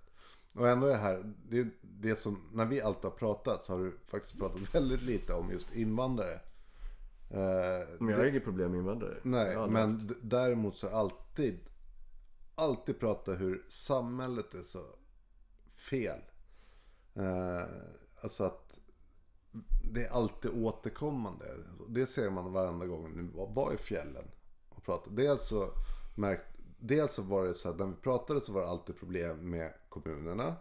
Och 0.55 0.69
ändå 0.69 0.87
det 0.87 0.97
här, 0.97 1.33
det, 1.49 1.69
det 1.83 2.17
som, 2.17 2.39
när 2.53 2.67
vi 2.67 2.81
alltid 2.81 3.05
har 3.05 3.11
pratat 3.11 3.65
så 3.65 3.73
har 3.73 3.81
du 3.85 3.93
faktiskt 4.07 4.39
pratat 4.39 4.61
väldigt 4.75 5.03
lite 5.03 5.35
om 5.35 5.51
just 5.51 5.75
invandrare. 5.75 6.41
Eh, 7.31 7.89
Men 7.99 8.09
jag 8.09 8.17
har 8.19 8.25
inget 8.27 8.45
problem 8.45 8.71
med 8.71 8.79
invandrare. 8.79 9.17
Nej, 9.23 9.57
men 9.69 9.93
haft. 9.93 10.05
däremot 10.23 10.77
så 10.77 10.89
alltid, 10.89 11.59
alltid 12.55 13.01
prata 13.01 13.33
hur 13.33 13.67
samhället 13.69 14.55
är 14.55 14.63
så 14.63 14.83
fel. 15.75 16.21
Eh, 17.15 17.63
alltså 18.21 18.45
att 18.45 18.68
det 19.93 20.05
är 20.05 20.11
alltid 20.11 20.51
återkommande. 20.51 21.47
Det 21.89 22.07
ser 22.07 22.31
man 22.31 22.53
varenda 22.53 22.87
gång 22.87 23.13
nu 23.17 23.31
var- 23.35 23.73
i 23.75 23.77
fjällen 23.77 24.25
och 24.69 24.85
pratade. 24.85 25.23
Dels 25.23 25.49
så, 25.49 25.71
märkt, 26.17 26.47
dels 26.79 27.15
så 27.15 27.23
var 27.23 27.45
det 27.45 27.55
så 27.55 27.69
att 27.71 27.79
när 27.79 27.87
vi 27.87 27.95
pratade 27.95 28.41
så 28.41 28.53
var 28.53 28.61
det 28.61 28.69
alltid 28.69 28.97
problem 28.99 29.51
med 29.51 29.75
kommunerna. 29.89 30.57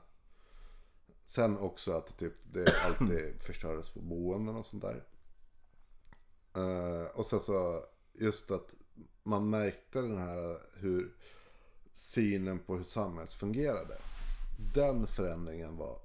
Sen 1.25 1.57
också 1.57 1.91
att 1.91 2.17
typ, 2.17 2.33
det 2.53 2.65
alltid 2.85 3.35
förstördes 3.41 3.89
på 3.89 3.99
boenden 3.99 4.55
och 4.55 4.65
sånt 4.65 4.83
där. 4.83 5.03
Eh, 6.55 7.07
och 7.07 7.25
sen 7.25 7.39
så 7.39 7.85
just 8.13 8.51
att 8.51 8.73
man 9.23 9.49
märkte 9.49 10.01
den 10.01 10.17
här 10.17 10.61
hur 10.73 11.15
synen 11.93 12.59
på 12.59 12.75
hur 12.75 12.83
samhället 12.83 13.33
fungerade. 13.33 13.97
Den 14.73 15.07
förändringen 15.07 15.77
var 15.77 15.99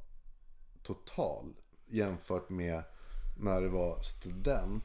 total 0.83 1.55
jämfört 1.93 2.49
med 2.49 2.83
när 3.41 3.61
du 3.61 3.69
var 3.69 4.01
student 4.03 4.85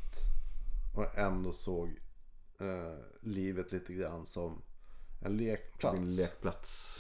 och 0.95 1.17
ändå 1.17 1.51
såg 1.51 1.87
eh, 2.59 2.99
livet 3.21 3.71
lite 3.71 3.93
grann 3.93 4.25
som 4.25 4.61
en 5.21 5.37
lekplats. 5.37 5.99
Min 5.99 6.15
lekplats. 6.15 6.99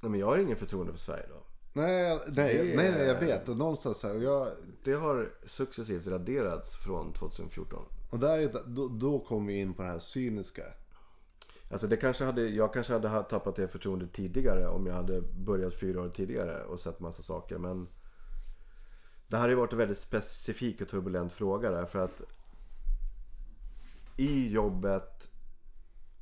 Nej, 0.00 0.10
men 0.10 0.20
jag 0.20 0.26
har 0.26 0.38
ingen 0.38 0.56
förtroende 0.56 0.92
för 0.92 1.00
Sverige 1.00 1.26
då. 1.28 1.42
Nej, 1.72 2.18
nej, 2.28 2.56
Det 2.58 2.76
nej, 2.76 2.92
nej, 2.92 3.06
jag 3.06 3.20
vet. 3.20 3.48
Och 3.48 3.56
någonstans 3.56 4.02
här, 4.02 4.16
och, 4.16 4.22
jag, 4.22 4.48
Det 4.84 4.92
har 4.92 5.32
successivt 5.46 6.06
raderats 6.06 6.76
från 6.76 7.12
2014. 7.12 7.84
och 8.10 8.18
där, 8.18 8.52
då, 8.66 8.88
då 8.88 9.18
kom 9.20 9.46
vi 9.46 9.54
in 9.60 9.74
på 9.74 9.82
det 9.82 9.88
här 9.88 9.98
cyniska. 9.98 10.62
Alltså 11.70 11.86
det 11.86 11.96
kanske 11.96 12.24
hade, 12.24 12.48
jag 12.48 12.72
kanske 12.72 12.92
hade 12.92 13.08
ha- 13.08 13.22
tappat 13.22 13.56
det 13.56 13.68
förtroendet 13.68 14.12
tidigare 14.12 14.68
om 14.68 14.86
jag 14.86 14.94
hade 14.94 15.20
börjat 15.20 15.74
fyra 15.74 16.02
år 16.02 16.08
tidigare 16.08 16.64
och 16.64 16.80
sett 16.80 17.00
massa 17.00 17.22
saker. 17.22 17.58
Men 17.58 17.88
det 19.28 19.36
här 19.36 19.42
har 19.42 19.48
ju 19.48 19.54
varit 19.54 19.72
en 19.72 19.78
väldigt 19.78 19.98
specifik 19.98 20.80
och 20.80 20.88
turbulent 20.88 21.32
fråga 21.32 21.70
därför 21.70 21.98
att 21.98 22.22
i 24.16 24.48
jobbet 24.48 25.30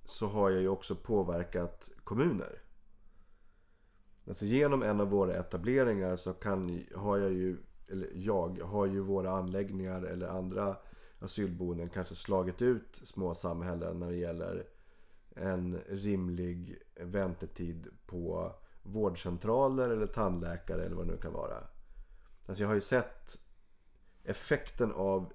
så 0.05 0.27
har 0.27 0.51
jag 0.51 0.63
ju 0.63 0.69
också 0.69 0.95
påverkat 0.95 1.91
kommuner. 2.05 2.63
Alltså 4.29 4.45
genom 4.45 4.83
en 4.83 5.01
av 5.01 5.11
våra 5.11 5.35
etableringar 5.35 6.17
så 6.17 6.33
kan, 6.33 6.85
har 6.95 7.19
jag 7.19 7.33
ju, 7.33 7.57
eller 7.89 8.09
jag 8.15 8.61
har 8.63 8.87
ju 8.87 9.01
våra 9.01 9.31
anläggningar 9.31 10.03
eller 10.03 10.29
andra 10.29 10.77
asylboenden 11.19 11.89
kanske 11.89 12.15
slagit 12.15 12.63
ut 12.63 13.01
små 13.05 13.35
samhällen 13.35 13.99
när 13.99 14.11
det 14.11 14.17
gäller 14.17 14.67
en 15.35 15.79
rimlig 15.89 16.83
väntetid 17.01 17.89
på 18.07 18.53
vårdcentraler 18.83 19.89
eller 19.89 20.07
tandläkare 20.07 20.85
eller 20.85 20.97
vad 20.97 21.07
det 21.07 21.13
nu 21.13 21.19
kan 21.19 21.33
vara. 21.33 21.65
Alltså 22.47 22.63
jag 22.63 22.69
har 22.69 22.75
ju 22.75 22.81
sett 22.81 23.39
effekten 24.25 24.93
av 24.93 25.33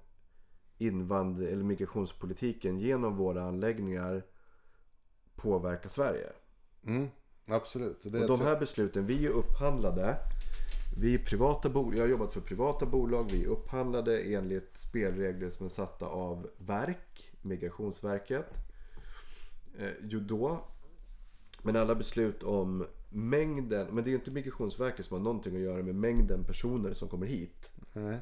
invand 0.78 1.42
eller 1.42 1.64
migrationspolitiken 1.64 2.78
genom 2.78 3.16
våra 3.16 3.42
anläggningar 3.42 4.22
påverka 5.36 5.88
Sverige. 5.88 6.32
Mm, 6.86 7.08
absolut. 7.46 8.04
Och 8.04 8.10
de 8.10 8.40
här 8.40 8.60
besluten, 8.60 9.06
vi 9.06 9.26
är 9.26 9.30
upphandlade. 9.30 10.16
Vi 10.96 11.14
är 11.14 11.18
privata 11.18 11.68
bolag, 11.68 11.96
jag 11.96 12.02
har 12.02 12.08
jobbat 12.08 12.32
för 12.32 12.40
privata 12.40 12.86
bolag. 12.86 13.30
Vi 13.30 13.44
är 13.44 13.48
upphandlade 13.48 14.20
enligt 14.20 14.78
spelregler 14.78 15.50
som 15.50 15.66
är 15.66 15.70
satta 15.70 16.06
av 16.06 16.50
verk, 16.56 17.32
Migrationsverket. 17.42 18.54
Eh, 19.78 19.90
jo 20.02 20.20
då. 20.20 20.64
Men 21.62 21.76
alla 21.76 21.94
beslut 21.94 22.42
om 22.42 22.86
mängden, 23.08 23.86
men 23.94 24.04
det 24.04 24.08
är 24.08 24.12
ju 24.12 24.18
inte 24.18 24.30
Migrationsverket 24.30 25.06
som 25.06 25.16
har 25.16 25.24
någonting 25.24 25.56
att 25.56 25.62
göra 25.62 25.82
med 25.82 25.94
mängden 25.94 26.44
personer 26.44 26.94
som 26.94 27.08
kommer 27.08 27.26
hit. 27.26 27.70
Nej. 27.92 28.18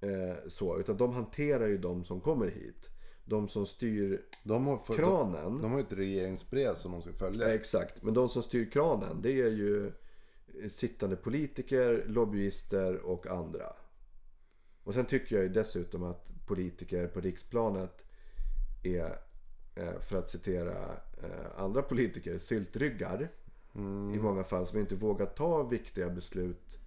Eh, 0.00 0.36
så, 0.48 0.80
utan 0.80 0.96
de 0.96 1.12
hanterar 1.12 1.66
ju 1.66 1.78
de 1.78 2.04
som 2.04 2.20
kommer 2.20 2.46
hit. 2.46 2.90
De 3.24 3.48
som 3.48 3.66
styr 3.66 4.26
De 4.42 4.66
har, 4.66 4.78
för, 4.78 4.94
kranen. 4.94 5.44
de, 5.44 5.62
de 5.62 5.70
har 5.70 5.78
ju 5.78 5.84
ett 5.84 5.92
regeringsbrev 5.92 6.74
som 6.74 6.92
de 6.92 7.02
ska 7.02 7.12
följa. 7.12 7.48
Ja, 7.48 7.54
exakt, 7.54 8.02
men 8.02 8.14
de 8.14 8.28
som 8.28 8.42
styr 8.42 8.70
kranen 8.70 9.22
det 9.22 9.40
är 9.40 9.50
ju 9.50 9.92
sittande 10.68 11.16
politiker, 11.16 12.04
lobbyister 12.06 12.96
och 12.96 13.26
andra. 13.26 13.72
Och 14.84 14.94
sen 14.94 15.04
tycker 15.04 15.36
jag 15.36 15.42
ju 15.42 15.48
dessutom 15.48 16.02
att 16.02 16.46
politiker 16.46 17.06
på 17.06 17.20
riksplanet 17.20 18.04
är, 18.82 19.18
eh, 19.74 19.98
för 20.00 20.18
att 20.18 20.30
citera 20.30 20.92
eh, 21.22 21.46
andra 21.62 21.82
politiker, 21.82 22.38
syltryggar. 22.38 23.28
I 24.14 24.18
många 24.18 24.44
fall 24.44 24.66
som 24.66 24.78
inte 24.78 24.94
vågar 24.94 25.26
ta 25.26 25.62
viktiga 25.62 26.10
beslut. 26.10 26.78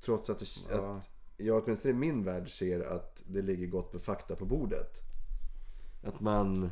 Trots 0.00 0.30
att, 0.30 0.38
det, 0.38 0.74
att 0.74 1.10
jag 1.36 1.64
åtminstone 1.64 1.94
i 1.94 1.96
min 1.96 2.24
värld 2.24 2.50
ser 2.50 2.80
att 2.80 3.22
det 3.26 3.42
ligger 3.42 3.66
gott 3.66 3.92
med 3.92 4.02
fakta 4.02 4.36
på 4.36 4.44
bordet. 4.44 5.00
Att 6.02 6.20
man... 6.20 6.70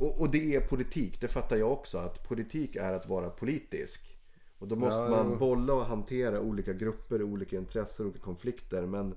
Och, 0.00 0.20
och 0.20 0.30
det 0.30 0.54
är 0.54 0.60
politik, 0.60 1.20
det 1.20 1.28
fattar 1.28 1.56
jag 1.56 1.72
också. 1.72 1.98
Att 1.98 2.28
politik 2.28 2.76
är 2.76 2.92
att 2.92 3.08
vara 3.08 3.30
politisk. 3.30 4.18
Och 4.58 4.68
då 4.68 4.76
måste 4.76 5.00
Ja, 5.00 5.10
man 5.10 5.38
bolla 5.38 5.74
och 5.74 5.84
hantera 5.84 6.40
olika 6.40 6.72
grupper, 6.72 7.22
olika 7.22 7.56
intressen, 7.56 8.06
olika 8.06 8.20
konflikter. 8.20 8.86
Men 8.86 9.14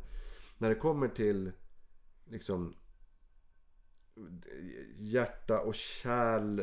när 0.57 0.69
det 0.69 0.75
kommer 0.75 1.07
till 1.07 1.51
liksom 2.25 2.75
hjärta 4.97 5.59
och 5.59 5.75
kärl 5.75 6.61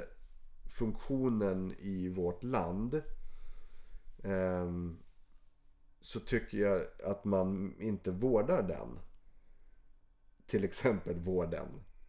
funktionen 0.72 1.74
i 1.78 2.08
vårt 2.08 2.42
land. 2.42 3.02
ehm, 4.24 4.98
så 6.00 6.20
tycker 6.20 6.58
jag 6.58 6.82
att 7.04 7.24
man 7.24 7.74
inte 7.80 8.10
vårdar 8.10 8.62
den. 8.62 8.98
Till 10.46 10.64
exempel 10.64 11.18
vården. 11.18 11.66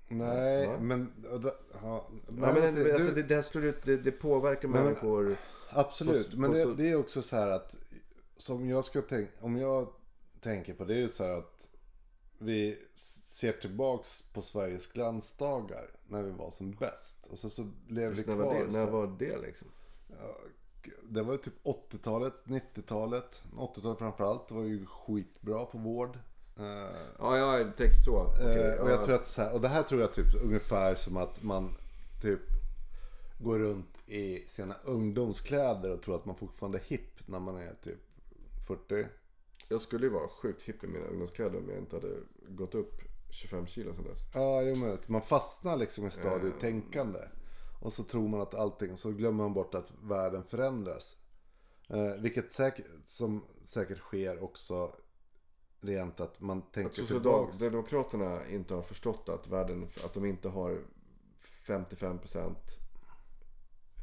Nej, 0.07 0.64
Ja. 0.64 0.80
men... 0.80 1.11
det- 1.41 1.53
Ja, 1.84 2.09
men, 2.28 2.93
alltså, 2.93 3.11
det, 3.14 3.24
det, 3.61 3.86
det, 3.86 3.97
det 3.97 4.11
påverkar 4.11 4.68
men- 4.68 4.84
människor. 4.84 5.38
Absolut, 5.70 6.32
på- 6.32 6.39
men 6.39 6.49
på 6.51 6.57
det, 6.57 6.64
så- 6.64 6.74
det 6.74 6.89
är 6.89 6.95
också 6.95 7.22
så 7.22 7.36
här 7.36 7.49
att 7.49 7.76
som 8.38 8.70
jag 8.70 8.86
ska 8.86 9.01
tänka, 9.01 9.32
om 9.41 9.57
jag 9.57 9.88
tänker 10.41 10.74
på 10.74 10.86
det 10.86 10.93
är 10.93 10.97
ju 10.97 11.09
så 11.09 11.24
här 11.24 11.32
att 11.32 11.70
vi 12.38 12.78
ser 13.44 13.52
tillbaks 13.52 14.24
på 14.34 14.41
Sveriges 14.41 14.88
glansdagar 14.88 15.89
när 16.08 16.24
vi 16.24 16.32
var 16.32 16.52
som 16.52 16.72
bäst. 16.72 17.28
Och 17.32 17.39
så, 17.39 17.50
så 17.50 17.72
lever 17.88 18.16
vi 18.16 18.24
kvar. 18.24 18.36
var 18.36 18.54
det, 18.54 18.72
när 18.72 18.86
var 18.91 19.16
det 19.20 19.38
liksom? 19.38 19.68
Det 21.04 21.22
var 21.22 21.32
ju 21.32 21.38
typ 21.38 21.64
80-talet, 21.64 22.34
90-talet. 22.46 23.41
80-talet 23.58 23.98
framförallt. 23.98 24.48
Det 24.48 24.54
var 24.54 24.64
ju 24.64 24.86
skitbra 24.86 25.66
på 25.66 25.78
vård. 25.78 26.20
Eh, 26.58 26.64
Ja, 27.20 27.38
jag 27.38 27.78
tänkte 27.78 27.98
så. 28.06 28.18
Eh, 28.20 28.82
och 28.82 28.89
jag 28.89 29.00
ja. 29.00 29.04
tror 29.06 29.16
att 29.16 29.28
så 29.28 29.41
här, 29.41 29.54
och 29.54 29.62
det 29.62 29.68
här 29.68 29.84
tror 29.84 30.02
jag 30.02 30.14
typ 30.14 30.44
ungefär 30.44 30.96
som 30.96 31.18
att 31.18 31.44
man 31.44 31.76
typ 32.22 32.41
går 33.39 33.60
runt 33.60 33.98
i 34.08 34.44
sina 34.48 34.76
ungdomskläder 34.84 35.91
och 35.91 36.02
tror 36.02 36.16
att 36.16 36.26
man 36.26 36.36
fortfarande 36.36 36.78
är 36.78 36.84
hipp 36.84 37.28
när 37.28 37.39
man 37.39 37.58
är 37.58 37.74
typ 37.84 38.02
40. 38.68 39.08
Jag 39.70 39.82
skulle 39.82 40.06
ju 40.06 40.12
vara 40.12 40.28
sjukt 40.28 40.62
hipp 40.62 40.84
i 40.84 40.88
mina 40.88 41.06
ungdomskläder 41.06 41.58
om 41.58 41.70
jag 41.70 41.78
inte 41.78 41.96
hade 41.96 42.16
gått 42.48 42.76
upp 42.76 43.12
25 43.34 43.68
kilo 43.68 43.94
sedan 43.94 44.04
dess. 44.04 44.20
Ja, 44.34 44.62
jo, 44.62 44.76
men 44.76 44.98
man 45.08 45.22
fastnar 45.22 45.78
liksom 45.78 46.08
i 46.08 46.12
stadiet 46.12 46.60
tänkande. 46.60 47.20
Och 47.82 47.94
så 47.94 48.04
tror 48.04 48.28
man 48.28 48.42
att 48.42 48.54
allting, 48.54 48.98
så 48.98 49.12
glömmer 49.12 49.44
man 49.44 49.54
bort 49.54 49.76
att 49.76 49.88
världen 50.02 50.44
förändras. 50.44 51.18
Eh, 51.90 52.22
vilket 52.22 52.54
säkert, 52.54 52.86
som 53.06 53.46
säkert 53.64 53.98
sker 53.98 54.44
också 54.44 54.92
rent 55.82 56.20
att 56.20 56.42
man 56.42 56.58
Att 56.58 56.74
tänker 56.74 57.06
tillbaks. 57.06 57.54
Socialdemokraterna 57.54 58.50
inte 58.50 58.74
har 58.74 58.82
förstått 58.82 59.30
att 59.30 59.48
världen, 59.48 59.88
att 60.06 60.14
de 60.14 60.26
inte 60.26 60.50
har 60.50 60.82
55% 61.66 62.56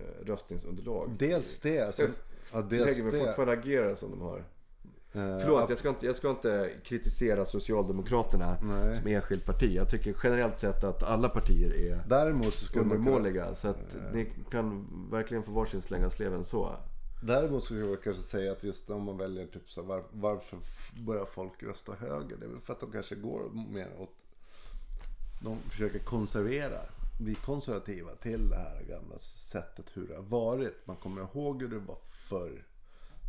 eh, 0.00 0.24
röstningsunderlag. 0.26 1.16
Dels 1.18 1.58
det. 1.58 1.94
Sen, 1.94 2.14
ja, 2.52 2.62
dels 2.62 2.86
Lägger 2.86 3.02
mig 3.02 3.12
det. 3.12 3.26
fortfarande 3.26 3.52
agera 3.52 3.96
som 3.96 4.10
de 4.10 4.20
har. 4.20 4.44
Eh, 5.12 5.38
Förlåt, 5.38 5.68
jag 5.68 5.78
ska, 5.78 5.88
inte, 5.88 6.06
jag 6.06 6.16
ska 6.16 6.30
inte 6.30 6.70
kritisera 6.84 7.44
Socialdemokraterna 7.44 8.56
Nej. 8.62 8.96
som 8.96 9.06
enskilt 9.06 9.44
parti. 9.44 9.72
Jag 9.76 9.90
tycker 9.90 10.16
generellt 10.22 10.58
sett 10.58 10.84
att 10.84 11.02
alla 11.02 11.28
partier 11.28 11.74
är 11.74 12.04
Däremot 12.08 12.54
så 12.54 12.64
skulle 12.64 12.84
man 12.84 12.96
kunna, 12.96 13.10
undermåliga. 13.10 13.54
Så 13.54 13.68
att 13.68 13.96
ni 14.12 14.32
kan 14.50 14.86
verkligen 15.10 15.42
få 15.42 15.50
varsin 15.50 15.82
släng 15.82 16.04
av 16.04 16.10
sleven 16.10 16.44
så. 16.44 16.76
Däremot 17.22 17.64
skulle 17.64 17.80
jag 17.80 18.02
kanske 18.02 18.22
säga 18.22 18.52
att 18.52 18.64
just 18.64 18.90
om 18.90 19.02
man 19.02 19.18
väljer 19.18 19.46
typ 19.46 19.70
så 19.70 19.80
här, 19.80 19.88
var, 19.88 20.02
varför 20.10 20.58
börjar 21.06 21.24
folk 21.24 21.62
rösta 21.62 21.92
höger? 21.92 22.36
Det 22.36 22.44
är 22.44 22.48
väl 22.50 22.60
för 22.60 22.72
att 22.72 22.80
de 22.80 22.92
kanske 22.92 23.14
går 23.14 23.50
mer 23.72 23.88
åt... 23.98 24.10
De 25.42 25.58
försöker 25.70 25.98
konservera, 25.98 26.78
bli 27.20 27.34
konservativa 27.34 28.10
till 28.10 28.48
det 28.48 28.56
här 28.56 28.82
gamla 28.88 29.18
sättet 29.18 29.86
hur 29.94 30.08
det 30.08 30.14
har 30.14 30.22
varit. 30.22 30.86
Man 30.86 30.96
kommer 30.96 31.22
ihåg 31.22 31.62
hur 31.62 31.68
det 31.68 31.78
var 31.78 31.98
förr. 32.10 32.64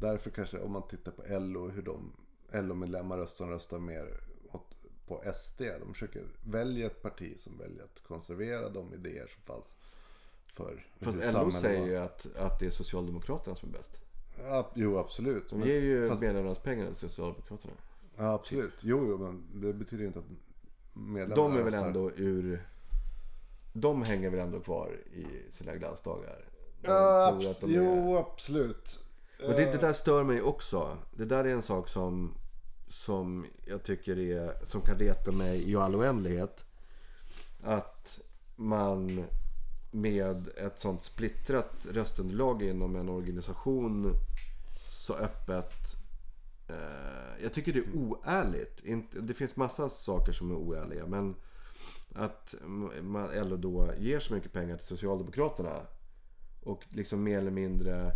Därför 0.02 0.30
kanske 0.30 0.60
om 0.60 0.72
man 0.72 0.88
tittar 0.88 1.12
på 1.12 1.24
LO, 1.40 1.70
hur 1.70 1.82
de 1.82 2.12
LO-medlemmar 2.54 3.18
röstar, 3.18 3.48
röstar 3.48 3.80
mer 3.80 4.20
åt, 4.52 4.76
på 5.08 5.24
SD. 5.36 5.62
De 5.80 5.94
försöker 5.94 6.24
välja 6.44 6.86
ett 6.86 7.02
parti 7.02 7.40
som 7.40 7.58
väljer 7.58 7.84
att 7.84 8.04
konservera 8.08 8.70
de 8.70 8.94
idéer 8.94 9.28
som 9.28 9.42
fanns 9.56 9.76
förr. 10.54 10.86
Fast 11.00 11.18
Hur 11.18 11.44
LO 11.44 11.52
säger 11.52 11.86
ju 11.86 11.98
att, 11.98 12.36
att 12.36 12.60
det 12.60 12.66
är 12.66 12.70
Socialdemokraterna 12.72 13.56
som 13.56 13.70
är 13.70 13.74
bäst. 13.74 13.92
Ja, 14.44 14.72
jo, 14.76 14.98
absolut. 14.98 15.50
De 15.50 15.62
ger 15.62 15.82
ju 15.82 16.08
fast- 16.08 16.22
medlemmarnas 16.22 16.60
pengar 16.60 16.86
till 16.88 16.96
Socialdemokraterna. 16.96 17.74
Ja, 18.18 18.34
absolut. 18.34 18.74
Jo, 18.82 19.06
jo, 19.08 19.18
men 19.18 19.62
det 19.62 19.74
betyder 19.74 20.06
inte 20.06 20.20
att 20.20 20.26
medlemmarna 20.94 21.36
De 21.36 21.58
är 21.58 21.64
väl 21.64 21.74
ändå 21.74 22.12
ur... 22.12 22.68
De 23.74 24.02
hänger 24.04 24.30
väl 24.30 24.40
ändå 24.40 24.60
kvar 24.60 24.98
i 25.14 25.52
sina 25.52 25.76
glansdagar. 25.76 26.46
Ja, 26.82 27.32
abs- 27.34 27.64
är- 27.64 27.70
jo, 27.70 28.18
absolut. 28.18 29.04
Och 29.48 29.54
det, 29.54 29.72
det 29.72 29.78
där 29.78 29.94
stör 29.94 30.24
mig 30.24 30.42
också. 30.42 30.98
Det 31.12 31.26
där 31.26 31.44
är 31.44 31.54
en 31.54 31.62
sak 31.62 31.88
som, 31.88 32.36
som 32.88 33.46
jag 33.66 33.84
tycker 33.84 34.20
är, 34.20 34.66
som 34.66 34.82
kan 34.82 35.00
reta 35.00 35.32
mig 35.32 35.72
i 35.72 35.76
all 35.76 35.96
oändlighet. 35.96 36.66
Att 37.64 38.20
man 38.56 39.26
med 39.92 40.48
ett 40.48 40.80
sånt 40.80 41.04
splittrat 41.04 41.88
röstunderlag 41.92 42.64
inom 42.64 42.96
en 42.96 43.10
organisation 43.10 44.14
så 44.90 45.14
öppet. 45.14 45.96
Eh, 46.68 47.44
jag 47.44 47.54
tycker 47.54 47.74
det 47.74 47.80
är 47.80 47.96
oärligt. 47.96 48.82
Det 49.28 49.34
finns 49.34 49.56
massa 49.56 49.90
saker 49.90 50.32
som 50.32 50.52
är 50.52 50.56
oärliga. 50.56 51.06
Men 51.06 51.36
att 52.14 52.56
man, 53.02 53.30
LO 53.34 53.58
då 53.58 53.92
ger 53.98 54.20
så 54.20 54.34
mycket 54.34 54.54
pengar 54.54 54.78
till 54.78 54.88
Socialdemokraterna. 54.88 55.82
Och 56.64 56.86
liksom 56.90 57.24
mer 57.24 57.38
eller 57.38 57.52
mindre 57.52 58.12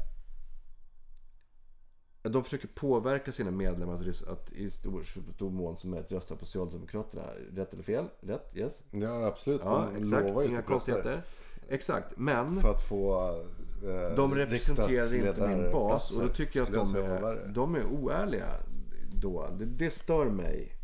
de 2.32 2.44
försöker 2.44 2.68
påverka 2.68 3.32
sina 3.32 3.52
medlemmar 3.52 3.94
att, 3.94 4.28
att 4.28 4.52
i 4.52 4.70
stor, 4.70 5.04
stor 5.36 5.50
mån 5.52 5.78
som 5.78 5.90
möjligt 5.90 6.12
rösta 6.12 6.36
på 6.36 6.46
Socialdemokraterna. 6.46 7.24
Rätt 7.54 7.74
eller 7.74 7.84
fel? 7.84 8.06
Rätt? 8.22 8.52
Yes? 8.54 8.82
Ja, 8.92 9.26
absolut. 9.28 9.62
Ja, 9.64 9.90
de 9.94 10.04
exakt. 10.04 10.28
lovar 10.28 10.42
ju 10.42 10.48
Inga 10.48 10.62
konstigheter. 10.62 11.24
Exakt, 11.70 12.14
men 12.18 12.56
För 12.56 12.72
att 12.72 12.82
få 12.82 13.30
eh, 13.84 14.16
de 14.16 14.36
representerar 14.36 15.28
inte 15.28 15.48
min 15.48 15.72
bas 15.72 16.18
och 16.18 16.24
då 16.24 16.30
tycker 16.30 16.60
jag 16.60 16.76
att 16.76 16.94
de 16.94 17.00
är, 17.00 17.48
de 17.48 17.76
är 17.76 17.86
oärliga. 17.86 18.50
Då. 19.22 19.50
Det, 19.60 19.66
det 19.66 19.92
stör 19.92 20.26
mig 20.26 20.76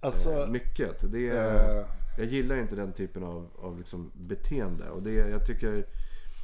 Alltså, 0.00 0.30
eh, 0.30 0.50
mycket. 0.50 1.12
Det 1.12 1.28
är, 1.28 1.78
eh, 1.78 1.86
jag 2.18 2.26
gillar 2.26 2.56
inte 2.56 2.74
den 2.76 2.92
typen 2.92 3.24
av, 3.24 3.50
av 3.58 3.78
liksom 3.78 4.10
beteende. 4.14 4.90
Och 4.90 5.02
det, 5.02 5.12
jag 5.12 5.46
tycker, 5.46 5.86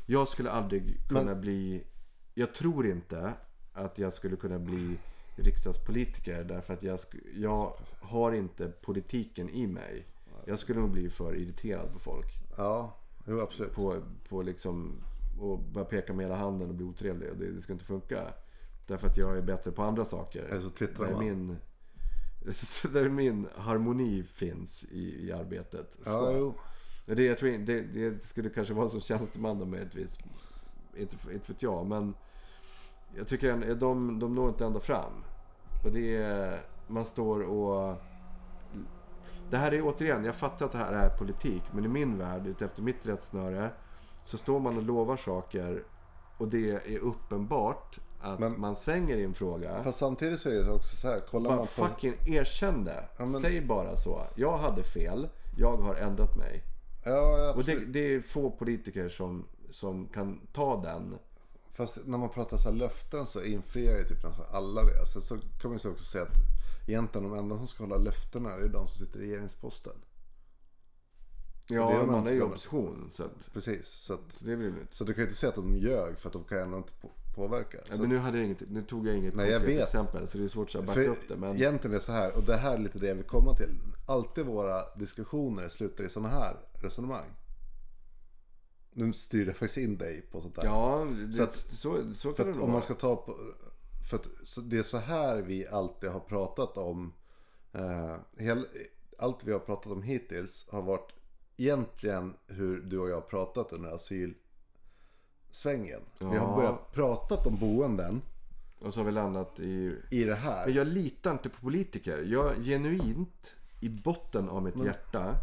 jag 0.07 0.29
skulle 0.29 0.51
aldrig 0.51 1.09
kunna 1.09 1.25
Men- 1.25 1.41
bli, 1.41 1.85
jag 2.35 2.55
tror 2.55 2.87
inte 2.87 3.33
att 3.77 3.99
jag 3.99 4.13
skulle 4.13 4.37
kunna 4.37 4.59
bli 4.59 4.99
riksdagspolitiker 5.37 6.45
därför 6.45 6.75
att 6.75 6.83
jag, 6.83 6.99
jag 7.37 7.73
har 8.01 8.33
inte 8.33 8.69
politiken 8.69 9.49
i 9.49 9.67
mig. 9.67 10.07
Jag 10.45 10.59
skulle 10.59 10.81
nog 10.81 10.91
bli 10.91 11.11
för 11.11 11.35
irriterad 11.37 11.93
på 11.93 11.99
folk. 11.99 12.27
Ja, 12.57 12.97
jo 13.27 13.41
absolut. 13.41 13.75
På, 13.75 14.03
på 14.29 14.43
liksom, 14.43 14.93
och 15.41 15.59
bara 15.59 15.85
peka 15.85 16.13
med 16.13 16.27
hela 16.27 16.37
handen 16.37 16.69
och 16.69 16.75
bli 16.75 16.85
otrevlig. 16.87 17.29
Det, 17.39 17.51
det 17.53 17.63
ska 17.63 17.73
inte 17.73 17.85
funka. 17.85 18.33
Därför 18.87 19.07
att 19.07 19.17
jag 19.17 19.37
är 19.37 19.43
bättre 19.43 19.71
på 19.73 19.83
andra 19.83 20.05
saker. 20.05 20.43
Eller 20.43 20.61
så 20.61 20.71
twittrar 20.71 21.07
Där 21.07 21.13
man. 21.13 21.25
min, 21.25 21.57
där 22.93 23.09
min 23.09 23.47
harmoni 23.57 24.23
finns 24.23 24.85
i, 24.91 25.27
i 25.27 25.33
arbetet. 25.33 25.97
Ja, 26.05 26.21
Så- 26.21 26.33
jo. 27.07 27.15
det, 27.15 27.25
jag 27.25 27.39
tror, 27.39 27.59
det, 27.59 27.81
det 27.83 28.23
skulle 28.25 28.51
kanske 28.51 28.75
vara 28.75 28.89
som 28.89 29.01
tjänsteman 29.01 29.59
då 29.59 29.65
möjligtvis. 29.65 30.19
Inte, 30.97 31.17
inte 31.33 31.53
vet 31.53 31.63
jag. 31.63 31.87
Men 31.87 32.15
jag 33.17 33.27
tycker 33.29 33.75
de, 33.75 34.19
de 34.19 34.35
når 34.35 34.49
inte 34.49 34.65
ända 34.65 34.81
fram. 34.81 35.13
Och 35.85 35.93
det 35.93 36.17
är, 36.17 36.61
man 36.87 37.05
står 37.05 37.41
och... 37.43 37.97
Det 39.51 39.57
här 39.57 39.75
är 39.75 39.83
återigen, 39.87 40.25
jag 40.25 40.35
fattar 40.35 40.67
att 40.67 40.73
det 40.73 40.79
här 40.79 40.93
är 40.93 41.09
politik. 41.09 41.63
Men 41.73 41.85
i 41.85 41.89
min 41.89 42.19
värld, 42.19 42.47
utefter 42.47 42.83
mitt 42.83 43.07
rättsnöre. 43.07 43.71
Så 44.23 44.39
står 44.39 44.61
man 44.61 44.77
och 44.77 44.83
lovar 44.83 45.17
saker. 45.17 45.85
Och 46.39 46.49
det 46.49 46.71
är 46.71 46.99
uppenbart 46.99 47.99
att 48.21 48.39
Men- 48.39 48.61
man 48.61 48.77
svänger 48.77 49.17
i 49.17 49.25
en 49.25 49.35
fråga. 49.35 49.83
Fast 49.83 49.99
samtidigt 49.99 50.41
så 50.41 50.51
är 50.51 50.55
det 50.55 50.71
också 50.73 50.97
så 50.97 51.09
här. 51.09 51.21
Kollar 51.21 51.51
Bara 51.51 51.57
man 51.57 51.67
på... 51.67 51.73
fucking 51.73 52.15
erkänn 52.27 52.85
det. 52.85 53.05
Ja, 53.17 53.27
men- 53.27 53.41
Säg 53.41 53.61
bara 53.61 53.97
så. 53.97 54.23
Jag 54.35 54.57
hade 54.59 54.83
fel. 54.83 55.29
Jag 55.57 55.77
har 55.77 55.95
ändrat 55.95 56.37
mig. 56.37 56.63
Ja, 57.05 57.53
Och 57.57 57.65
det, 57.65 57.85
det 57.85 58.15
är 58.15 58.21
få 58.21 58.51
politiker 58.51 59.09
som, 59.09 59.45
som 59.71 60.07
kan 60.09 60.41
ta 60.53 60.83
den. 60.83 61.15
Fast 61.77 62.07
när 62.07 62.19
man 62.19 62.29
pratar 62.29 62.57
så 62.57 62.69
här 62.69 62.77
löften 62.77 63.27
så 63.27 63.43
infriar 63.43 63.97
ju 63.99 64.05
typ 64.05 64.25
nästan 64.25 64.47
alla 64.51 64.85
det. 64.85 65.07
Sen 65.07 65.23
så 65.23 65.39
kan 65.39 65.71
man 65.71 65.79
ju 65.83 65.91
också 65.91 66.05
säga 66.05 66.25
att 66.25 66.37
egentligen 66.87 67.31
de 67.31 67.39
enda 67.39 67.57
som 67.57 67.67
ska 67.67 67.85
hålla 67.85 67.97
löftena 67.97 68.53
är 68.53 68.69
de 68.69 68.87
som 68.87 69.07
sitter 69.07 69.21
i 69.21 69.23
regeringsposten. 69.23 69.93
Ja, 71.69 71.91
det 71.91 71.97
är 71.97 72.07
man 72.07 72.27
är 72.27 72.33
ju 72.33 72.39
i 72.39 72.43
opposition. 72.43 73.11
Så, 73.13 73.25
att, 73.25 73.53
Precis. 73.53 73.87
Så, 73.89 74.15
att, 74.15 74.21
så 74.39 74.45
det 74.45 74.53
inte. 74.53 74.87
så 74.91 75.05
du 75.05 75.15
kan 75.15 75.23
ju 75.23 75.27
inte 75.27 75.39
säga 75.39 75.51
att 75.51 75.57
de 75.57 75.77
ljög 75.77 76.19
för 76.19 76.29
att 76.29 76.33
de 76.33 76.45
kan 76.45 76.59
ändå 76.59 76.77
inte 76.77 76.93
på, 77.01 77.11
påverka. 77.35 77.79
Ja, 77.87 77.95
Så, 77.95 78.01
men 78.01 78.11
nu, 78.11 78.19
hade 78.19 78.39
jag 78.39 78.47
inget, 78.47 78.71
nu 78.71 78.83
tog 78.83 79.09
jag 79.09 79.17
inget 79.17 79.35
Nej, 79.35 79.51
jag 79.51 79.61
vet. 79.61 79.83
exempel. 79.83 80.29
Så 80.29 80.39
det 80.39 80.45
är 80.45 80.49
svårt 80.49 80.75
att 80.75 80.81
backa 80.85 80.93
för 80.93 81.09
upp 81.09 81.29
det. 81.29 81.37
Men 81.37 81.57
egentligen 81.57 81.93
är 81.95 81.99
det 81.99 82.05
så 82.05 82.13
här. 82.13 82.37
Och 82.37 82.43
det 82.43 82.57
här 82.57 82.75
är 82.75 82.79
lite 82.79 82.99
det 82.99 83.07
jag 83.07 83.15
vill 83.15 83.25
komma 83.25 83.55
till. 83.55 83.79
Alltid 84.07 84.47
våra 84.47 84.95
diskussioner 84.95 85.69
slutar 85.69 86.05
i 86.05 86.09
sådana 86.09 86.29
här 86.29 86.57
resonemang. 86.75 87.27
Nu 88.99 89.13
styr 89.13 89.47
jag 89.47 89.57
faktiskt 89.57 89.79
in 89.79 89.99
dig 89.99 90.23
på 90.23 90.41
sånt 90.41 90.55
där. 90.55 90.65
ja, 90.65 91.07
det, 91.27 91.33
Så 91.33 91.43
att- 91.43 91.57
så, 91.57 92.15
så, 92.15 92.33
För 92.33 92.37
kan 92.43 92.49
att 92.49 92.55
det 92.55 92.61
om 92.61 92.67
vara. 92.67 92.73
man 92.73 92.83
ska 92.83 92.95
ta 92.95 93.17
på, 93.17 93.37
för 94.11 94.17
att 94.17 94.29
det 94.71 94.79
är 94.79 94.83
så 94.83 94.99
här 94.99 95.43
vi 95.43 95.67
alltid 95.67 96.11
har 96.11 96.21
pratat 96.21 96.77
om. 96.79 97.13
Eh, 97.73 98.17
hel, 98.37 98.67
allt 99.19 99.45
vi 99.45 99.53
har 99.53 99.59
pratat 99.59 99.93
om 99.93 100.03
hittills 100.03 100.67
har 100.71 100.83
varit 100.83 101.13
egentligen 101.57 102.35
hur 102.47 102.81
du 102.81 102.99
och 102.99 103.09
jag 103.11 103.15
har 103.15 103.21
pratat 103.21 103.73
under 103.73 103.91
asylsvängen. 103.91 106.01
Vi 106.19 106.25
har 106.27 106.35
Ja. 106.37 106.57
börjat 106.57 106.93
pratat 106.93 107.47
om 107.47 107.57
boenden 107.57 108.23
Och 108.79 108.95
så 108.95 109.01
har 109.01 109.05
vi 109.05 109.13
landat 109.13 109.61
i... 109.61 110.01
i 110.11 110.25
det 110.25 110.35
här. 110.35 110.67
Men 110.67 110.75
jag 110.75 110.87
litar 110.87 111.33
inte 111.33 111.49
på 111.49 111.61
politiker. 111.61 112.23
Jag 112.27 112.65
genuint, 112.65 113.55
i 113.81 113.89
botten 113.89 114.49
av 114.49 114.63
mitt 114.63 114.85
hjärta, 114.85 115.35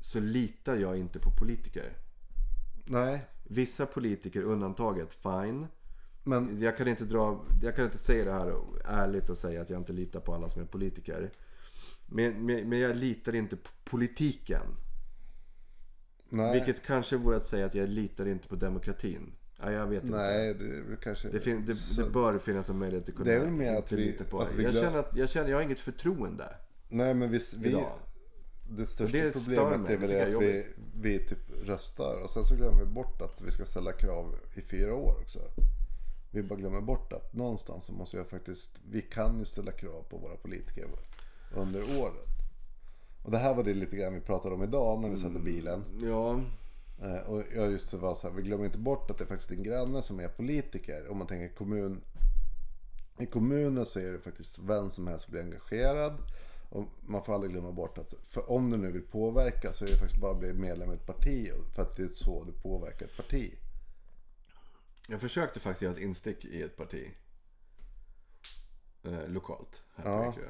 så 0.00 0.20
litar 0.20 0.76
jag 0.76 0.96
inte 0.98 1.18
på 1.18 1.30
politiker. 1.38 1.92
Nej, 2.84 3.24
Vissa 3.44 3.86
politiker 3.86 4.42
undantaget, 4.42 5.14
fine. 5.14 5.66
men 6.24 6.60
Jag 6.60 6.76
kan 6.76 6.88
inte 6.88 7.04
dra, 7.04 7.44
jag 7.62 7.76
kan 7.76 7.84
inte 7.84 7.98
säga 7.98 8.24
det 8.24 8.32
här 8.32 8.54
ärligt 8.84 9.30
och 9.30 9.38
säga 9.38 9.62
att 9.62 9.70
jag 9.70 9.80
inte 9.80 9.92
litar 9.92 10.20
på 10.20 10.34
alla 10.34 10.48
som 10.48 10.62
är 10.62 10.66
politiker. 10.66 11.30
Men, 12.06 12.46
men, 12.46 12.68
men 12.68 12.78
jag 12.78 12.96
litar 12.96 13.34
inte 13.34 13.56
på 13.56 13.70
politiken. 13.84 14.62
nej, 16.28 16.52
Vilket 16.52 16.82
kanske 16.86 17.16
vore 17.16 17.36
att 17.36 17.46
säga 17.46 17.66
att 17.66 17.74
jag 17.74 17.88
litar 17.88 18.26
inte 18.28 18.48
på 18.48 18.56
demokratin. 18.56 19.32
Ja, 19.60 19.72
jag 19.72 19.86
vet 19.86 20.04
inte. 20.04 20.16
nej 20.16 20.54
det 20.54 20.96
kanske 21.02 21.28
Det, 21.28 21.40
fin, 21.40 21.64
det, 21.66 21.96
det 22.04 22.10
bör 22.10 22.38
finnas 22.38 22.68
en 22.68 22.78
möjlighet 22.78 23.08
att 23.08 23.14
kunna 23.14 23.24
Det 23.30 23.36
är 23.36 23.40
väl 23.40 23.50
mer 23.50 23.74
att 23.78 23.92
vi- 23.92 23.96
lita 23.96 24.24
på. 24.24 24.40
att 24.40 24.54
vi 24.54 24.62
jag, 24.62 24.72
glöm- 24.72 24.82
känner 24.82 24.98
att, 24.98 25.16
jag 25.16 25.30
känner 25.30 25.50
jag 25.50 25.56
har 25.56 25.62
inget 25.62 25.80
förtroende 25.80 26.54
Nej 26.88 27.14
men 27.14 27.30
vi, 27.30 27.40
vi 27.56 27.68
idag. 27.68 27.98
Det 28.76 28.86
största 28.86 29.18
det 29.18 29.32
problemet 29.32 29.90
är 29.90 29.96
väl 29.96 30.10
Det 30.10 30.36
att 30.36 30.42
vi, 30.42 30.66
vi 30.94 31.18
typ 31.18 31.38
röstar 31.64 32.20
och 32.22 32.30
sen 32.30 32.44
så 32.44 32.54
glömmer 32.56 32.80
vi 32.80 32.86
bort 32.86 33.22
att 33.22 33.42
vi 33.42 33.50
ska 33.50 33.64
ställa 33.64 33.92
krav 33.92 34.34
i 34.54 34.60
fyra 34.60 34.94
år 34.94 35.16
också. 35.20 35.38
Vi 36.30 36.42
bara 36.42 36.58
glömmer 36.58 36.80
bort 36.80 37.12
att 37.12 37.32
någonstans 37.32 37.84
så 37.84 37.92
måste 37.92 38.16
jag 38.16 38.28
faktiskt, 38.28 38.78
vi 38.90 39.02
kan 39.02 39.38
ju 39.38 39.44
ställa 39.44 39.72
krav 39.72 40.02
på 40.08 40.16
våra 40.16 40.36
politiker 40.36 40.88
under 41.54 41.80
året. 42.00 42.28
Och 43.22 43.30
det 43.30 43.38
här 43.38 43.54
var 43.54 43.64
det 43.64 43.74
lite 43.74 43.96
grann 43.96 44.14
vi 44.14 44.20
pratade 44.20 44.54
om 44.54 44.62
idag 44.62 45.00
när 45.00 45.08
vi 45.08 45.16
satt 45.16 45.36
i 45.36 45.38
bilen. 45.38 45.84
Ja, 46.02 46.40
Eh, 47.02 47.16
Och 47.30 47.42
jag 47.54 47.70
just 47.70 47.92
var 47.94 48.14
så 48.14 48.28
här, 48.28 48.36
vi 48.36 48.42
glömmer 48.42 48.64
inte 48.64 48.78
bort 48.78 49.10
att 49.10 49.18
det 49.18 49.24
är 49.24 49.28
faktiskt 49.28 49.48
din 49.48 49.62
granne 49.62 50.02
som 50.02 50.20
är 50.20 50.28
politiker. 50.28 51.08
Om 51.10 51.18
man 51.18 51.26
tänker 51.26 51.56
kommun. 51.56 52.00
I 53.18 53.26
kommunen 53.26 53.86
så 53.86 54.00
är 54.00 54.12
det 54.12 54.18
faktiskt 54.18 54.58
vem 54.58 54.90
som 54.90 55.06
helst 55.06 55.24
som 55.24 55.32
blir 55.32 55.42
engagerad. 55.42 56.12
Och 56.72 56.88
man 57.00 57.24
får 57.24 57.34
aldrig 57.34 57.52
glömma 57.52 57.72
bort 57.72 57.98
att 57.98 58.14
för 58.28 58.50
om 58.50 58.70
du 58.70 58.76
nu 58.76 58.92
vill 58.92 59.02
påverka 59.02 59.72
så 59.72 59.84
är 59.84 59.88
det 59.88 59.96
faktiskt 59.96 60.20
bara 60.20 60.32
att 60.32 60.38
bli 60.38 60.52
medlem 60.52 60.90
i 60.90 60.94
ett 60.94 61.06
parti. 61.06 61.52
För 61.74 61.82
att 61.82 61.96
det 61.96 62.02
är 62.02 62.08
så 62.08 62.44
du 62.44 62.52
påverkar 62.52 63.06
ett 63.06 63.16
parti. 63.16 63.58
jag 65.08 65.20
försökte 65.20 65.60
faktiskt 65.60 65.82
göra 65.82 65.92
ett 65.92 65.98
instick 65.98 66.44
i 66.44 66.62
ett 66.62 66.76
parti. 66.76 67.10
Eh, 69.02 69.28
lokalt. 69.28 69.82
Här 69.96 70.04
på 70.04 70.10
Ja. 70.10 70.32
Ekerö. 70.32 70.48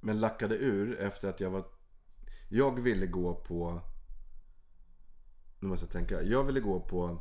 Men 0.00 0.20
lackade 0.20 0.56
ur 0.56 0.98
efter 0.98 1.28
att 1.28 1.40
jag 1.40 1.50
var... 1.50 1.64
Jag 2.48 2.80
ville 2.80 3.06
gå 3.06 3.34
på... 3.34 3.80
Nu 5.60 5.68
måste 5.68 5.84
jag 5.86 5.92
tänka. 5.92 6.22
Jag 6.22 6.44
ville 6.44 6.60
gå 6.60 6.80
på 6.80 7.18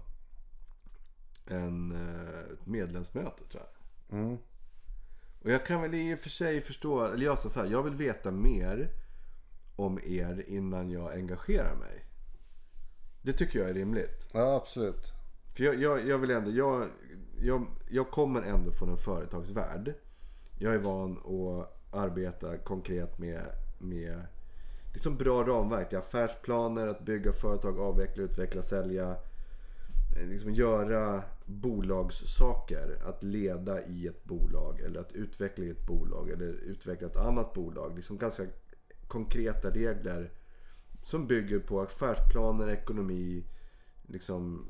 en 1.46 1.92
eh, 1.92 2.58
medlemsmöte 2.64 3.44
tror 3.46 3.64
jag. 3.64 4.20
Mm. 4.20 4.38
Och 5.46 5.52
jag 5.52 5.66
kan 5.66 5.82
väl 5.82 5.94
i 5.94 6.16
och 6.16 6.20
för 6.20 6.30
sig 6.30 6.62
förstå, 6.62 7.06
eller 7.06 7.26
jag 7.26 7.40
sa 7.40 7.50
så 7.50 7.60
här, 7.60 7.68
jag 7.68 7.84
vill 7.84 7.96
veta 7.96 8.32
mer 8.32 8.90
om 9.76 10.00
er 10.06 10.44
innan 10.48 10.92
jag 10.92 11.14
engagerar 11.14 11.76
mig. 11.76 12.06
Det 13.22 13.34
tycker 13.34 13.60
jag 13.60 13.70
är 13.70 13.74
rimligt. 13.74 14.28
Ja 14.32 14.56
absolut. 14.56 15.14
För 15.56 15.64
jag, 15.64 15.82
jag, 15.82 16.08
jag 16.08 16.18
vill 16.18 16.32
ändå, 16.32 16.52
jag, 16.52 16.90
jag, 17.40 17.66
jag 17.90 18.12
kommer 18.12 18.42
ändå 18.42 18.72
från 18.72 18.90
en 18.90 18.98
företagsvärld. 18.98 19.94
Jag 20.60 20.74
är 20.74 20.80
van 20.80 21.18
att 21.18 21.96
arbeta 21.96 22.58
konkret 22.58 23.20
med, 23.20 23.42
med 23.78 24.22
liksom 24.94 25.18
bra 25.18 25.44
ramverk. 25.44 25.94
Affärsplaner, 25.94 26.88
att 26.88 27.06
bygga 27.06 27.32
företag, 27.32 27.80
avveckla, 27.80 28.24
utveckla, 28.24 28.64
sälja. 28.64 29.16
Eh, 30.16 30.28
liksom 30.28 30.54
göra 30.54 31.24
bolagssaker. 31.46 32.98
Att 33.06 33.24
leda 33.24 33.86
i 33.86 34.08
ett 34.08 34.24
bolag 34.24 34.80
eller 34.80 35.00
att 35.00 35.12
utveckla 35.12 35.66
i 35.66 35.70
ett 35.70 35.86
bolag 35.86 36.30
eller 36.30 36.46
utveckla 36.46 37.08
ett 37.08 37.18
annat 37.18 37.54
bolag. 37.54 37.96
Liksom 37.96 38.18
ganska 38.18 38.46
konkreta 39.08 39.70
regler 39.70 40.32
som 41.04 41.28
bygger 41.28 41.60
på 41.60 41.82
affärsplaner, 41.82 42.70
ekonomi, 42.70 43.44
liksom 44.08 44.66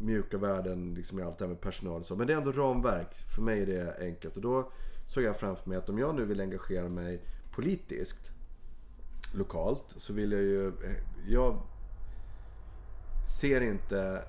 mjuka 0.00 0.38
värden 0.38 0.94
liksom 0.94 1.18
i 1.18 1.22
allt 1.22 1.38
det 1.38 1.44
här 1.44 1.48
med 1.48 1.60
personal 1.60 2.00
och 2.00 2.06
så. 2.06 2.16
Men 2.16 2.26
det 2.26 2.32
är 2.32 2.36
ändå 2.36 2.52
ramverk. 2.52 3.14
För 3.14 3.42
mig 3.42 3.62
är 3.62 3.66
det 3.66 3.96
enkelt. 4.00 4.36
Och 4.36 4.42
då 4.42 4.70
såg 5.06 5.24
jag 5.24 5.36
framför 5.36 5.68
mig 5.68 5.78
att 5.78 5.88
om 5.88 5.98
jag 5.98 6.14
nu 6.14 6.24
vill 6.24 6.40
engagera 6.40 6.88
mig 6.88 7.22
politiskt 7.50 8.32
lokalt 9.34 9.84
så 9.96 10.12
vill 10.12 10.32
jag 10.32 10.42
ju... 10.42 10.68
Eh, 10.68 10.96
jag 11.26 11.62
ser 13.40 13.60
inte 13.60 14.24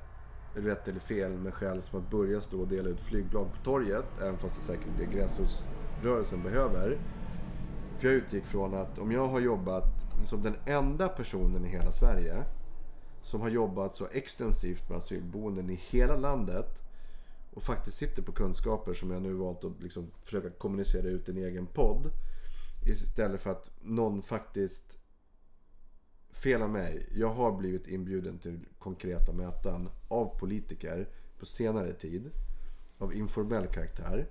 rätt 0.54 0.88
eller 0.88 0.99
fel 0.99 1.32
med 1.32 1.54
skäl 1.54 1.82
som 1.82 1.99
att 1.99 2.10
börja 2.10 2.41
stå 2.41 2.62
och 2.62 2.68
dela 2.68 2.89
ut 2.89 3.01
flygblad 3.01 3.51
på 3.51 3.58
torget. 3.64 4.06
Även 4.22 4.38
fast 4.38 4.56
det 4.56 4.62
säkert 4.62 4.88
är 4.88 5.06
det 5.06 5.06
gräsrotsrörelsen 5.06 6.43
behöver. 6.43 6.97
För 7.97 8.08
jag 8.08 8.16
utgick 8.16 8.45
från 8.45 8.74
att 8.74 8.99
om 8.99 9.12
jag 9.12 9.26
har 9.26 9.39
jobbat 9.39 9.86
som 10.30 10.43
den 10.43 10.56
enda 10.66 11.10
personen 11.10 11.66
i 11.66 11.68
hela 11.68 11.91
Sverige 11.91 12.43
som 13.24 13.41
har 13.41 13.49
jobbat 13.49 13.95
så 13.95 14.08
extensivt 14.12 14.89
med 14.89 14.97
asylboenden 14.97 15.70
i 15.70 15.82
hela 15.89 16.18
landet 16.18 16.80
och 17.54 17.64
faktiskt 17.64 17.97
sitter 17.97 18.22
på 18.22 18.32
kunskaper 18.32 18.93
som 18.93 19.12
jag 19.12 19.22
nu 19.22 19.34
valt 19.34 19.64
att 19.64 19.82
liksom 19.82 20.12
försöka 20.24 20.49
kommunicera 20.49 21.08
ut 21.08 21.30
i 21.30 21.32
en 21.32 21.38
egen 21.38 21.68
podd. 21.68 22.12
Istället 22.86 23.41
för 23.41 23.51
att 23.51 23.72
någon 23.82 24.22
faktiskt 24.22 24.97
felar 26.34 26.67
mig. 26.67 27.09
Jag 27.15 27.29
har 27.29 27.51
blivit 27.51 27.88
inbjuden 27.88 28.39
till 28.39 28.59
konkreta 28.79 29.31
möten 29.31 29.89
av 30.07 30.39
politiker 30.39 31.09
på 31.39 31.45
senare 31.45 31.93
tid. 31.93 32.31
Av 32.97 33.13
informell 33.13 33.67
karaktär. 33.67 34.27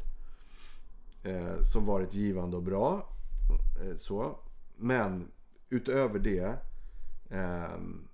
Eh, 1.24 1.60
som 1.62 1.86
varit 1.86 2.14
givande 2.14 2.56
och 2.56 2.62
bra. 2.62 3.08
Eh, 3.82 3.96
så. 3.96 4.38
Men 4.76 5.30
utöver 5.68 6.18
det. 6.18 6.56
ehm, 7.30 8.08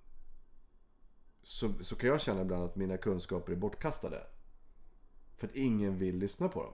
så, 1.42 1.72
så 1.80 1.96
kan 1.96 2.08
jag 2.10 2.20
känna 2.20 2.40
ibland 2.42 2.64
att 2.64 2.76
mina 2.76 2.96
kunskaper 2.96 3.52
är 3.52 3.56
bortkastade. 3.56 4.22
För 5.36 5.46
att 5.46 5.54
ingen 5.54 5.98
vill 5.98 6.16
lyssna 6.18 6.48
på 6.48 6.62
dem. 6.62 6.72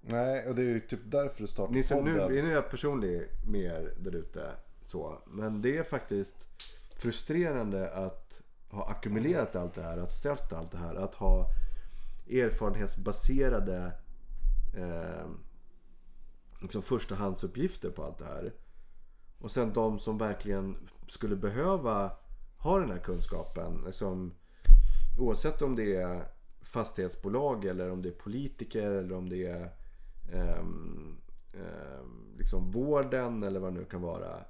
Nej 0.00 0.48
och 0.48 0.54
det 0.54 0.62
är 0.62 0.66
ju 0.66 0.80
typ 0.80 1.00
därför 1.04 1.42
du 1.42 1.46
startar 1.46 1.74
Ni 1.74 1.82
som 1.82 2.04
nu, 2.04 2.18
podden. 2.18 2.32
nu 2.32 2.50
är 2.50 2.54
jag 2.54 2.70
personlig 2.70 3.28
med 3.46 3.60
er 3.60 3.94
där 4.00 4.14
ute 4.14 4.50
så. 4.90 5.22
Men 5.26 5.62
det 5.62 5.76
är 5.78 5.82
faktiskt 5.82 6.36
frustrerande 6.96 7.90
att 7.90 8.42
ha 8.68 8.90
ackumulerat 8.90 9.56
allt 9.56 9.74
det 9.74 9.82
här, 9.82 9.98
att 9.98 10.12
sett 10.12 10.52
allt 10.52 10.70
det 10.70 10.78
här, 10.78 10.94
att 10.94 11.14
ha 11.14 11.46
erfarenhetsbaserade 12.30 13.92
eh, 14.76 15.26
liksom 16.62 16.82
förstahandsuppgifter 16.82 17.90
på 17.90 18.04
allt 18.04 18.18
det 18.18 18.24
här. 18.24 18.52
Och 19.38 19.50
sen 19.50 19.72
de 19.72 19.98
som 19.98 20.18
verkligen 20.18 20.76
skulle 21.08 21.36
behöva 21.36 22.12
ha 22.56 22.78
den 22.78 22.90
här 22.90 22.98
kunskapen. 22.98 23.82
Liksom, 23.86 24.34
oavsett 25.18 25.62
om 25.62 25.76
det 25.76 25.96
är 25.96 26.24
fastighetsbolag 26.60 27.64
eller 27.64 27.90
om 27.90 28.02
det 28.02 28.08
är 28.08 28.12
politiker 28.12 28.90
eller 28.90 29.16
om 29.16 29.28
det 29.28 29.46
är 29.46 29.72
eh, 30.32 30.58
eh, 31.52 32.04
liksom 32.38 32.70
vården 32.70 33.42
eller 33.42 33.60
vad 33.60 33.72
det 33.72 33.78
nu 33.78 33.84
kan 33.84 34.02
vara. 34.02 34.44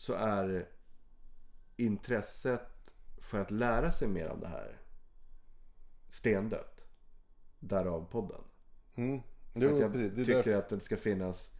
Så 0.00 0.12
är 0.14 0.68
intresset 1.76 2.94
för 3.18 3.38
att 3.40 3.50
lära 3.50 3.92
sig 3.92 4.08
mer 4.08 4.28
om 4.28 4.40
det 4.40 4.46
här 4.48 4.78
stendött. 6.10 6.84
Därav 7.58 8.04
podden. 8.10 8.40
Mm. 8.94 9.20
För 9.52 9.60
Jo, 9.60 9.74
att 9.74 9.80
jag 9.80 9.92
precis. 9.92 10.14
Tycker 10.16 10.34
därför- 10.34 10.54
att 10.54 10.68
det 10.68 10.80
ska 10.80 10.96
finnas 10.96 11.50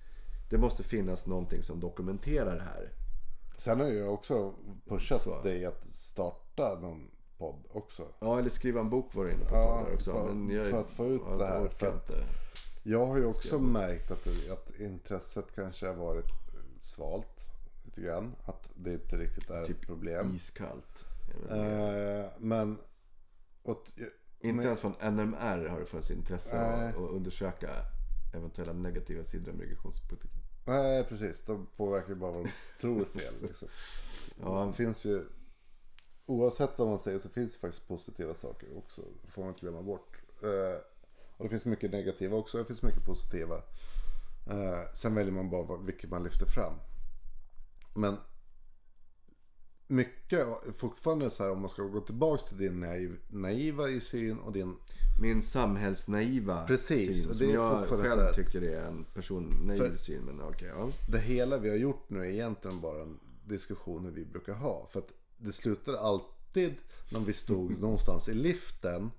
Det 0.51 0.59
måste 0.59 0.82
finnas 0.82 1.26
någonting 1.26 1.62
som 1.62 1.80
dokumenterar 1.80 2.57
det 2.57 2.62
här. 2.62 2.93
Sen 3.57 3.80
har 3.80 3.86
jag 3.86 4.14
också 4.14 4.55
pushat 4.88 5.20
Så. 5.22 5.43
dig 5.43 5.64
att 5.64 5.84
starta 5.95 6.78
någon 6.80 7.11
podd 7.38 7.66
också. 7.70 8.03
Ja, 8.20 8.38
eller 8.38 8.51
skriva 8.51 8.80
en 8.80 8.91
bok 8.91 9.14
var 9.14 9.24
du 9.24 9.30
inne 9.32 9.45
på 9.45 9.55
Ja, 9.55 9.86
också. 9.95 10.12
för- 10.12 10.55
jag, 10.55 10.70
för 10.70 10.78
att 10.80 10.91
få 10.91 11.07
ut 11.07 11.22
jag 11.28 11.38
det 11.38 11.47
här, 11.47 11.68
för 11.68 11.86
att-. 11.86 12.11
Jag 12.82 13.07
har 13.07 13.16
ju 13.18 13.24
också 13.24 13.59
märkt 13.59 14.11
att, 14.11 14.26
att 14.53 14.80
intresset 14.80 15.55
kanske 15.55 15.86
har 15.86 15.95
varit 15.95 16.30
svalt 16.80 17.39
lite 17.91 18.01
grann. 18.09 18.36
Att 18.45 18.70
det 18.74 18.93
inte 18.93 19.16
riktigt 19.16 19.51
är 19.51 19.64
Typ 19.64 19.80
ett 19.80 19.86
problem. 19.86 20.34
Iskallt. 20.34 21.05
Eh, 21.51 22.26
men... 22.38 22.78
Åt, 23.62 23.93
Inte 24.41 24.57
men- 24.57 24.64
ens 24.64 24.80
från 24.80 24.95
NMR 25.01 25.68
har 25.68 25.80
det 25.80 25.86
funnits 25.86 26.11
intresse 26.11 26.64
av 26.97 27.05
att 27.05 27.11
undersöka 27.11 27.70
eventuella 28.34 28.72
negativa 28.72 29.24
sidor 29.24 29.53
av 29.53 29.59
migrationspolitiken. 29.59 30.41
Nej, 30.64 31.05
precis. 31.05 31.43
De 31.45 31.66
påverkar 31.76 32.09
ju 32.09 32.14
bara 32.14 32.32
vad 32.32 32.45
de 32.45 32.51
tror 32.80 33.05
fel. 33.05 33.34
Liksom. 33.43 33.68
Ja. 34.43 34.64
Det 34.66 34.72
finns 34.72 35.05
ju... 35.05 35.24
Oavsett 36.26 36.78
vad 36.78 36.88
man 36.88 36.99
säger 36.99 37.18
så 37.18 37.28
finns 37.28 37.53
det 37.53 37.59
faktiskt 37.59 37.88
positiva 37.88 38.34
saker 38.34 38.78
också. 38.78 39.03
Det 39.22 39.30
får 39.30 39.43
man 39.43 39.49
inte 39.49 39.61
glömma 39.61 39.82
bort. 39.82 40.18
Eh, 40.43 40.80
och 41.36 41.45
det 41.45 41.49
finns 41.49 41.64
mycket 41.64 41.91
negativa 41.91 42.36
också. 42.36 42.59
Det 42.59 42.64
finns 42.64 42.82
mycket 42.82 43.05
positiva. 43.05 43.57
Eh, 44.47 44.80
sen 44.95 45.14
väljer 45.14 45.32
man 45.32 45.51
bara 45.51 45.76
vilket 45.76 46.11
man 46.11 46.24
lyfter 46.24 46.47
fram. 46.47 46.74
Men 47.95 48.16
mycket, 49.86 50.47
fortfarande 50.76 51.30
så 51.30 51.43
här 51.43 51.51
om 51.51 51.61
man 51.61 51.70
ska 51.70 51.82
gå 51.82 52.01
tillbaka 52.01 52.43
till 52.43 52.59
din 52.59 52.80
naiv, 52.80 53.16
naiva 53.28 53.88
i 53.88 54.01
syn 54.01 54.38
och 54.38 54.53
din 54.53 54.76
Min 55.20 55.43
samhällsnaiva 55.43 56.66
Precis, 56.66 57.24
syn 57.24 57.34
som 57.34 57.47
det 57.47 57.53
är 57.53 57.55
jag 57.55 57.86
själv 57.86 58.05
här- 58.05 58.32
tycker 58.32 58.62
är 58.62 58.84
en 58.86 59.05
person 59.05 59.55
naiv 59.64 59.97
syn. 59.97 60.22
Men 60.22 60.43
okej, 60.43 60.68
ja. 60.68 60.88
det 61.09 61.18
hela 61.18 61.59
vi 61.59 61.70
har 61.70 61.76
gjort 61.76 62.11
nu 62.11 62.20
är 62.20 62.24
egentligen 62.24 62.80
bara 62.80 63.03
en 63.03 63.18
diskussion 63.45 64.14
vi 64.14 64.24
brukar 64.24 64.53
ha. 64.53 64.86
För 64.91 64.99
att 64.99 65.12
det 65.38 65.53
slutar 65.53 65.95
alltid 65.95 66.74
när 67.11 67.20
vi 67.20 67.32
stod 67.32 67.70
någonstans 67.80 68.28
i 68.28 68.34
liften 68.34 69.11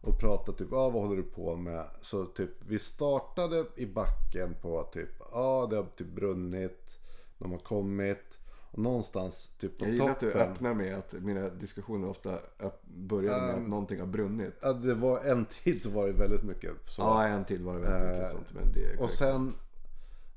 och 0.00 0.18
pratade 0.20 0.58
typ, 0.58 0.72
ah, 0.72 0.90
vad 0.90 1.02
håller 1.02 1.16
du 1.16 1.22
på 1.22 1.56
med? 1.56 1.86
Så 2.02 2.26
typ, 2.26 2.50
vi 2.68 2.78
startade 2.78 3.66
i 3.76 3.86
backen 3.86 4.54
på 4.62 4.82
typ, 4.92 5.10
ja 5.18 5.26
ah, 5.32 5.66
det 5.66 5.76
har 5.76 5.84
typ 5.84 6.08
brunnit, 6.08 6.98
de 7.38 7.52
har 7.52 7.58
kommit. 7.58 8.22
Och 8.70 8.78
någonstans 8.82 9.50
typ 9.58 9.78
på 9.78 9.84
Jag 9.84 9.92
gillar 9.92 10.08
att 10.08 10.20
du 10.20 10.30
toppen. 10.32 10.52
öppnar 10.52 10.74
med 10.74 10.98
att 10.98 11.12
mina 11.12 11.48
diskussioner 11.48 12.08
ofta 12.08 12.38
börjar 12.84 13.40
med 13.40 13.54
att 13.54 13.68
någonting 13.68 14.00
har 14.00 14.06
brunnit. 14.06 14.54
Ja, 14.62 14.72
det 14.72 14.94
var 14.94 15.20
en 15.24 15.44
tid 15.46 15.82
så 15.82 15.90
var 15.90 16.06
det 16.06 16.12
väldigt 16.12 16.42
mycket 16.42 16.70
så. 16.86 17.02
Ja, 17.02 17.26
en 17.26 17.44
till 17.44 17.62
var 17.64 17.74
det 17.74 17.80
väldigt 17.80 18.12
mycket 18.12 18.22
Eh, 18.28 18.32
sånt. 18.32 18.52
Men 18.54 18.72
det 18.72 18.84
är 18.92 19.00
Och 19.02 19.10
sen 19.10 19.54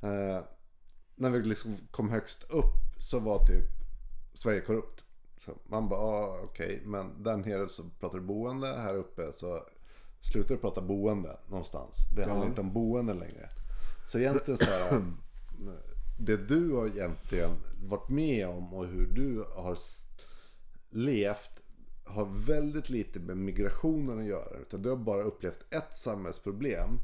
eh, 0.02 0.40
när 1.16 1.30
vi 1.30 1.40
liksom 1.44 1.78
kom 1.92 2.10
högst 2.10 2.44
upp 2.44 2.74
så 3.00 3.20
var 3.20 3.40
typ 3.46 3.66
Sverige 4.34 4.62
korrupt. 4.62 5.04
Så 5.46 5.52
man 5.66 5.90
bara, 5.90 6.00
ah, 6.00 6.40
okej, 6.44 6.82
men 6.86 7.24
där 7.24 7.38
nere 7.38 7.70
så 7.70 7.84
pratar 8.00 8.18
du 8.18 8.24
boende, 8.24 8.68
här 8.68 8.96
uppe 8.96 9.32
så 9.36 9.64
slutar 10.22 10.56
du 10.56 10.62
prata 10.62 10.82
boende 10.82 11.38
någonstans. 11.48 11.98
Det 12.16 12.26
handlar 12.26 12.48
inte 12.48 12.62
om 12.62 12.74
boende 12.74 13.14
längre. 13.14 13.50
Så 14.08 14.20
egentligen 14.20 14.58
så 14.58 14.66
här, 14.66 14.92
det 16.20 16.38
du 16.38 16.72
har 16.72 16.88
egentligen 16.88 17.56
varit 17.84 18.10
med 18.10 18.48
om 18.48 18.74
och 18.74 18.88
hur 18.88 19.06
du 19.08 19.46
har 19.56 19.78
levt 20.90 21.52
har 22.06 22.26
väldigt 22.46 22.90
lite 22.90 23.20
med 23.20 23.38
migrationen 23.38 24.20
att 24.20 24.26
göra. 24.26 24.58
Utan 24.62 24.82
du 24.82 24.90
har 24.90 24.98
bara 24.98 25.24
upplevt 25.24 25.74
ett 25.74 25.96
samhällsproblem 25.96 27.00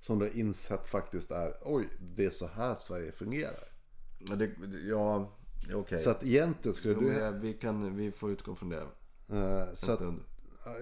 som 0.00 0.18
du 0.18 0.24
har 0.26 0.36
insett 0.36 0.86
faktiskt 0.88 1.30
är, 1.30 1.54
oj, 1.62 1.88
det 2.00 2.24
är 2.24 2.30
så 2.30 2.46
här 2.46 2.74
Sverige 2.74 3.12
fungerar. 3.12 3.68
Ja, 4.18 4.36
det, 4.36 4.50
ja 4.88 5.32
okej. 5.74 6.00
Så 6.00 6.10
att 6.10 6.24
egentligen 6.24 6.74
skulle 6.74 6.94
Jo, 6.94 7.00
du... 7.00 7.12
jag- 7.12 7.32
vi, 7.32 7.52
kan, 7.54 7.96
vi 7.96 8.12
får 8.12 8.30
utgå 8.30 8.54
från 8.54 8.68
det 8.68 8.80
en 8.80 9.76
så 9.76 9.92
att, 9.92 10.00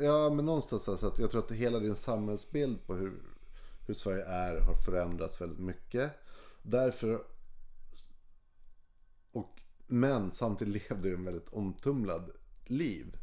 ja, 0.00 0.30
men 0.30 0.44
någonstans 0.44 0.82
så 0.82 1.06
att 1.06 1.18
jag 1.18 1.30
tror 1.30 1.44
att 1.44 1.50
hela 1.50 1.78
din 1.78 1.96
samhällsbild 1.96 2.86
på 2.86 2.94
hur, 2.94 3.12
hur 3.86 3.94
Sverige 3.94 4.24
är 4.24 4.60
har 4.60 4.74
förändrats 4.74 5.40
väldigt 5.40 5.58
mycket. 5.58 6.12
Därför... 6.68 7.24
Och, 9.32 9.60
men 9.86 10.32
samtidigt 10.32 10.90
levde 10.90 11.08
du 11.08 11.14
en 11.14 11.24
väldigt 11.24 11.48
omtumlad 11.48 12.30
liv. 12.64 13.16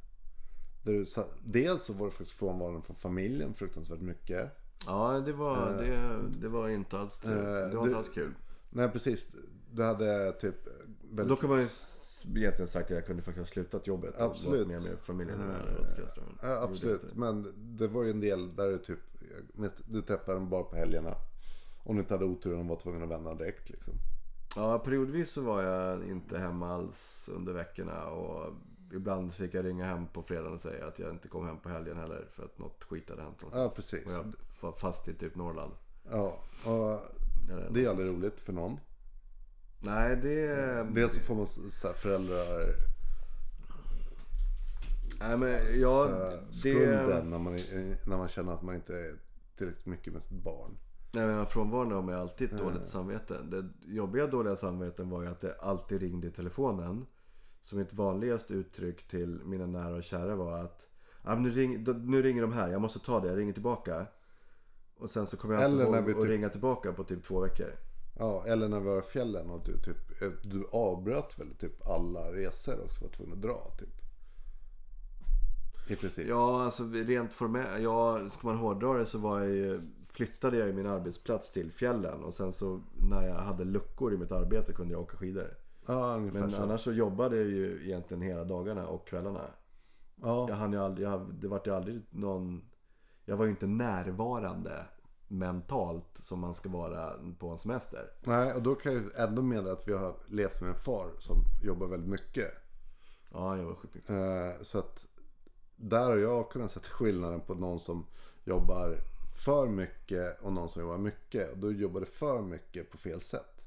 Där 0.84 0.94
du, 0.94 1.06
dels 1.44 1.84
så 1.84 1.94
var 1.94 2.06
det 2.06 2.12
faktiskt 2.12 2.38
frånvaron 2.38 2.82
från 2.84 2.96
familjen 2.96 3.54
fruktansvärt 3.54 4.02
mycket. 4.02 4.52
Ja, 4.86 5.20
det 5.26 5.34
var, 5.34 5.74
det, 5.74 6.20
det 6.42 6.48
var 6.50 6.70
inte 6.70 6.98
alls 6.98 7.20
det, 7.20 7.30
det 7.70 7.76
var 7.76 7.84
du- 7.84 7.88
inte 7.90 7.98
alls 7.98 8.10
kul. 8.10 8.34
Nej 8.70 8.90
precis. 8.90 9.28
Du 9.72 9.84
hade 9.84 10.32
typ 10.32 10.56
väldigt 11.12 11.30
Då 11.30 11.36
kan 11.36 11.50
man 11.50 11.60
ju 11.62 11.68
egentligen 12.36 12.68
sagt 12.68 12.86
att 12.86 12.96
jag 12.96 13.06
kunde 13.06 13.22
faktiskt 13.24 13.48
ha 13.48 13.54
slutat 13.54 13.88
jobbet. 13.88 14.16
och 14.16 14.22
Absolut. 14.22 14.68
varit 14.68 14.84
Mer 14.84 14.90
med 14.90 15.00
familjen. 15.00 15.40
Ja, 15.40 15.46
Jag 16.42 16.50
gjorde 16.52 16.64
absolut. 16.64 17.16
Men 17.16 17.54
det 17.78 17.88
var 17.88 18.04
ju 18.04 18.10
en 18.12 18.20
del 18.20 18.56
där 18.56 18.68
du 18.70 18.78
typ, 18.78 19.00
du 19.86 20.02
träffade 20.02 20.34
dem 20.34 20.50
bara 20.50 20.64
på 20.64 20.76
helgerna. 20.76 21.16
Om 21.84 21.96
du 21.96 22.02
inte 22.02 22.14
hade 22.14 22.26
oturen 22.26 22.60
och 22.60 22.66
var 22.66 22.76
tvungen 22.76 23.04
att 23.04 23.10
vända 23.10 23.34
direkt 23.36 23.70
liksom. 23.70 23.94
Ja, 24.56 24.80
periodvis 24.80 25.32
så 25.32 25.42
var 25.42 25.62
jag 25.64 26.04
inte 26.08 26.40
hemma 26.40 26.74
alls 26.74 27.30
under 27.34 27.54
veckorna. 27.54 28.06
Och 28.06 28.54
ibland 28.94 29.34
fick 29.34 29.54
jag 29.54 29.66
ringa 29.66 29.86
hem 29.86 30.08
på 30.08 30.24
fredagen 30.24 30.54
och 30.54 30.62
säga 30.62 30.86
att 30.88 31.00
jag 31.00 31.10
inte 31.10 31.28
kom 31.28 31.46
hem 31.46 31.60
på 31.60 31.70
helgen 31.70 31.98
heller. 31.98 32.28
För 32.32 32.44
att 32.46 32.60
något 32.60 32.84
skit 32.84 33.10
hade 33.10 33.22
hänt 33.22 33.38
Ja, 33.42 33.48
någonstans. 33.50 33.76
precis. 33.90 34.06
Och 34.08 34.12
jag 34.14 34.34
var 34.62 34.72
fast 34.72 35.08
i 35.08 35.14
typ 35.14 35.36
Norrland. 35.36 35.74
Ja, 36.12 36.38
och 36.66 37.00
det 37.74 37.86
är 37.86 37.90
aldrig 37.90 38.10
roligt 38.10 38.40
för 38.40 38.54
någon. 38.54 38.78
Nej, 39.80 40.16
det... 40.16 40.48
Dels 40.92 41.16
så 41.16 41.22
får 41.22 41.36
man 41.36 41.48
så 41.48 41.88
här 41.88 41.94
föräldrar 41.94 42.76
Nej, 45.20 45.38
men 45.38 45.82
jag... 45.82 46.10
Det... 46.12 46.54
skulden 46.54 47.30
när 47.30 47.38
man, 47.40 47.54
är- 47.54 48.10
när 48.10 48.18
man 48.18 48.28
känner 48.28 48.54
att 48.54 48.62
man 48.62 48.76
inte 48.76 48.98
är 49.00 49.16
tillräckligt 49.58 49.86
mycket 49.86 50.14
med 50.14 50.24
sitt 50.24 50.44
barn. 50.44 50.78
Nej, 51.16 51.26
men 51.28 51.46
frånvaron 51.46 51.92
har 51.92 52.02
man 52.02 52.16
alltid 52.16 52.54
ett 52.54 52.60
dåligt 52.60 52.88
samvete. 52.88 53.38
Det 53.44 53.70
jobbiga 53.94 54.28
dåliga 54.28 54.56
samveten 54.56 55.10
var 55.10 55.22
ju 55.22 55.28
att 55.28 55.40
det 55.40 55.56
alltid 55.60 56.02
ringde 56.02 56.28
i 56.28 56.32
telefonen. 56.32 57.06
Så 57.64 57.76
mitt 57.76 57.94
vanligaste 57.94 58.54
uttryck 58.54 59.08
till 59.08 59.42
mina 59.46 59.66
nära 59.66 59.96
och 59.96 60.04
kära 60.04 60.36
var 60.36 60.58
att 60.58 60.88
ah, 61.24 61.36
nu, 61.36 61.52
ring, 61.52 61.84
nu 61.84 62.22
ringer 62.22 62.42
de 62.42 62.54
här, 62.54 62.70
jag 62.70 62.82
måste 62.82 63.00
ta 63.00 63.20
det, 63.20 63.28
jag 63.28 63.38
ringer 63.38 63.54
tillbaka. 63.54 64.06
Och 64.98 65.10
sen 65.10 65.28
så 65.28 65.38
kommer 65.38 65.54
jag 65.54 65.64
Eller 65.64 65.86
inte 65.86 65.98
ihåg 65.98 66.10
att 66.10 66.22
typ- 66.22 66.30
ringa 66.32 66.50
tillbaka 66.50 66.94
på 66.94 67.04
typ 67.04 67.24
två 67.24 67.40
veckor. 67.40 67.72
Ja, 68.20 68.44
eller 68.48 68.68
när 68.70 68.80
vi 68.80 68.86
var 68.86 69.00
i 69.00 69.02
fjällen 69.02 69.50
och 69.50 69.62
du, 69.66 69.80
typ, 69.80 70.22
eh, 70.22 70.30
du 70.44 70.68
avbröt 70.72 71.40
väl 71.40 71.56
typ 71.56 71.88
alla 71.88 72.34
resor 72.34 72.84
också 72.86 73.04
var 73.04 73.12
tvungen 73.12 73.34
att 73.34 73.42
dra 73.42 73.76
typ. 73.80 73.90
I 75.90 75.96
princip. 75.96 76.28
Ja, 76.28 76.64
alltså 76.64 76.84
rent 76.84 77.34
formellt. 77.34 77.84
Ja, 77.84 78.30
ska 78.30 78.48
man 78.48 78.58
hårdra 78.58 78.94
det 78.94 79.06
så 79.06 79.18
var 79.18 79.40
jag 79.40 79.50
ju, 79.50 79.82
flyttade 80.14 80.58
jag 80.58 80.76
min 80.76 80.88
arbetsplats 80.88 81.52
till 81.52 81.72
fjällen. 81.72 82.24
Och 82.24 82.34
sen 82.34 82.54
så 82.54 82.82
när 83.10 83.28
jag 83.28 83.36
hade 83.36 83.64
luckor 83.64 84.14
i 84.14 84.18
mitt 84.18 84.32
arbete 84.32 84.74
kunde 84.74 84.94
jag 84.94 85.02
åka 85.02 85.18
skidor. 85.18 85.58
Ja, 85.86 86.18
Men 86.18 86.52
så. 86.52 86.62
annars 86.62 86.82
så 86.82 86.92
jobbade 86.92 87.36
jag 87.36 87.46
ju 87.46 87.86
egentligen 87.86 88.22
hela 88.24 88.44
dagarna 88.44 88.88
och 88.88 89.08
kvällarna. 89.08 89.46
Ja. 90.16 90.46
Jag 90.50 90.56
hann 90.56 90.74
ju 90.74 90.80
aldrig, 90.80 91.08
jag, 91.08 91.34
det 91.34 91.48
vart 91.48 91.68
ju 91.68 91.76
aldrig 91.76 92.02
någon... 92.10 92.62
Jag 93.26 93.38
var 93.38 93.46
ju 93.46 93.52
inte 93.52 93.68
närvarande 93.68 94.86
mentalt 95.28 96.18
som 96.22 96.40
man 96.40 96.54
ska 96.54 96.70
vara 96.70 97.14
på 97.40 97.50
en 97.50 97.58
semester. 97.58 98.12
Nej, 98.22 98.54
och 98.54 98.62
då 98.62 98.76
kan 98.76 98.94
jag 98.94 99.02
ju 99.02 99.10
ändå 99.18 99.42
mena 99.42 99.72
att 99.72 99.88
vi 99.88 99.94
har 99.94 100.16
levt 100.28 100.62
med 100.62 100.70
en 100.70 100.76
far 100.76 101.12
som 101.20 101.36
jobbar 101.64 101.88
väldigt 101.88 102.10
mycket. 102.10 102.52
Ja, 103.32 103.58
jag 103.58 103.66
var 103.66 103.76
sjukt 103.76 103.96
mycket. 103.96 104.10
Eh, 104.10 104.64
så 104.64 104.80
att 104.80 105.08
där 105.76 106.06
har 106.06 106.18
jag 106.18 106.50
kunnat 106.50 106.72
sätta 106.72 106.90
skillnaden 106.90 107.42
på 107.42 107.54
någon 107.54 107.80
som 107.80 108.06
jobbar 108.44 108.98
för 109.34 109.68
mycket 109.68 110.42
och 110.42 110.54
någon 110.54 110.70
som 110.70 110.82
jobbar 110.82 110.98
mycket. 110.98 111.52
Och 111.52 111.58
då 111.58 111.72
jobbar 111.72 112.00
det 112.00 112.06
för 112.06 112.42
mycket 112.42 112.92
på 112.92 112.98
fel 112.98 113.22
sätt. 113.22 113.66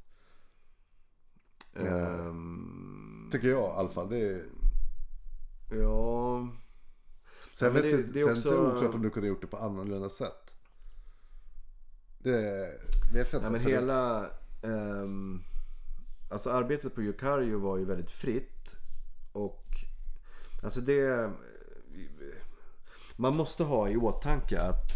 Ehm, 1.74 3.28
Tycker 3.32 3.48
jag 3.48 3.62
i 3.62 3.76
alla 3.76 3.88
fall. 3.88 4.08
Det 4.08 4.18
är... 4.18 4.44
ja, 5.70 6.48
Sen, 7.54 7.66
Ja, 7.68 7.72
vet 7.72 7.82
det- 7.82 8.02
det 8.02 8.20
är 8.20 8.24
sen 8.24 8.32
också- 8.32 8.48
så 8.48 8.54
är 8.54 8.62
det 8.72 8.76
oklart 8.76 8.94
om 8.94 9.02
du 9.02 9.10
kunde 9.10 9.28
gjort 9.28 9.40
det 9.40 9.46
på 9.46 9.56
annorlunda 9.56 10.08
sätt. 10.10 10.54
Det 12.18 12.40
vet 13.12 13.32
jag 13.32 13.38
inte. 13.38 13.40
Nej, 13.40 13.50
men 13.50 13.52
det- 13.64 13.70
hela... 13.70 14.30
ehm, 14.62 15.42
alltså 16.30 16.50
arbetet 16.50 16.94
på 16.94 17.02
Yukario 17.02 17.58
var 17.58 17.76
ju 17.76 17.84
väldigt 17.84 18.10
fritt. 18.10 18.74
Och 19.32 19.64
alltså 20.62 20.80
det... 20.80 21.32
Man 23.16 23.36
måste 23.36 23.64
ha 23.64 23.88
i 23.88 23.96
åtanke 23.96 24.60
att, 24.60 24.90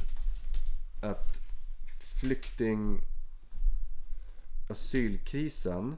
att 1.01 1.27
flykting... 2.21 3.01
Asylkrisen 4.71 5.97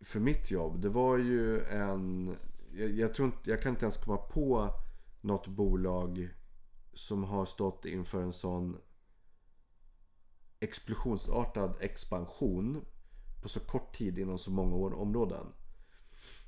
för 0.00 0.20
mitt 0.20 0.50
jobb, 0.50 0.80
det 0.80 0.88
var 0.88 1.18
ju 1.18 1.64
en... 1.64 2.36
Jag, 2.72 2.90
jag, 2.90 3.14
tror 3.14 3.26
inte, 3.26 3.50
jag 3.50 3.62
kan 3.62 3.70
inte 3.72 3.84
ens 3.84 3.96
komma 3.96 4.16
på 4.16 4.74
något 5.20 5.46
bolag 5.46 6.28
som 6.92 7.24
har 7.24 7.46
stått 7.46 7.84
inför 7.84 8.22
en 8.22 8.32
sån 8.32 8.78
explosionsartad 10.60 11.74
expansion 11.80 12.84
på 13.42 13.48
så 13.48 13.60
kort 13.60 13.96
tid 13.96 14.18
inom 14.18 14.38
så 14.38 14.50
många 14.50 14.76
år- 14.76 14.94
områden. 14.94 15.46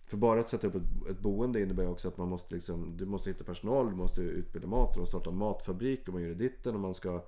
För 0.07 0.17
bara 0.17 0.41
att 0.41 0.49
sätta 0.49 0.67
upp 0.67 0.75
ett, 0.75 1.11
ett 1.11 1.21
boende 1.21 1.61
innebär 1.61 1.89
också 1.89 2.09
att 2.09 2.17
man 2.19 2.29
måste 2.29 2.55
liksom, 2.55 2.97
du 2.97 3.07
måste 3.07 3.31
hitta 3.31 3.45
personal, 3.45 3.91
du 3.91 3.97
måste 3.97 4.21
utbilda 4.21 4.69
mat, 4.69 4.97
måste 4.97 5.11
starta 5.11 5.31
en 5.31 5.37
matfabrik 5.37 6.09
och 6.09 6.15
man 6.15 6.23
gör 6.23 6.35
ditten 6.35 6.75
och 6.75 6.81
man 6.81 6.95
ska... 6.95 7.25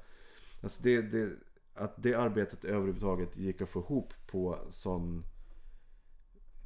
Alltså 0.61 0.83
det, 0.83 1.03
det, 1.03 1.33
att 1.75 2.03
det 2.03 2.15
arbetet 2.15 2.65
överhuvudtaget 2.65 3.37
gick 3.37 3.61
att 3.61 3.69
få 3.69 3.81
ihop 3.81 4.13
på 4.27 4.59
sån 4.71 5.25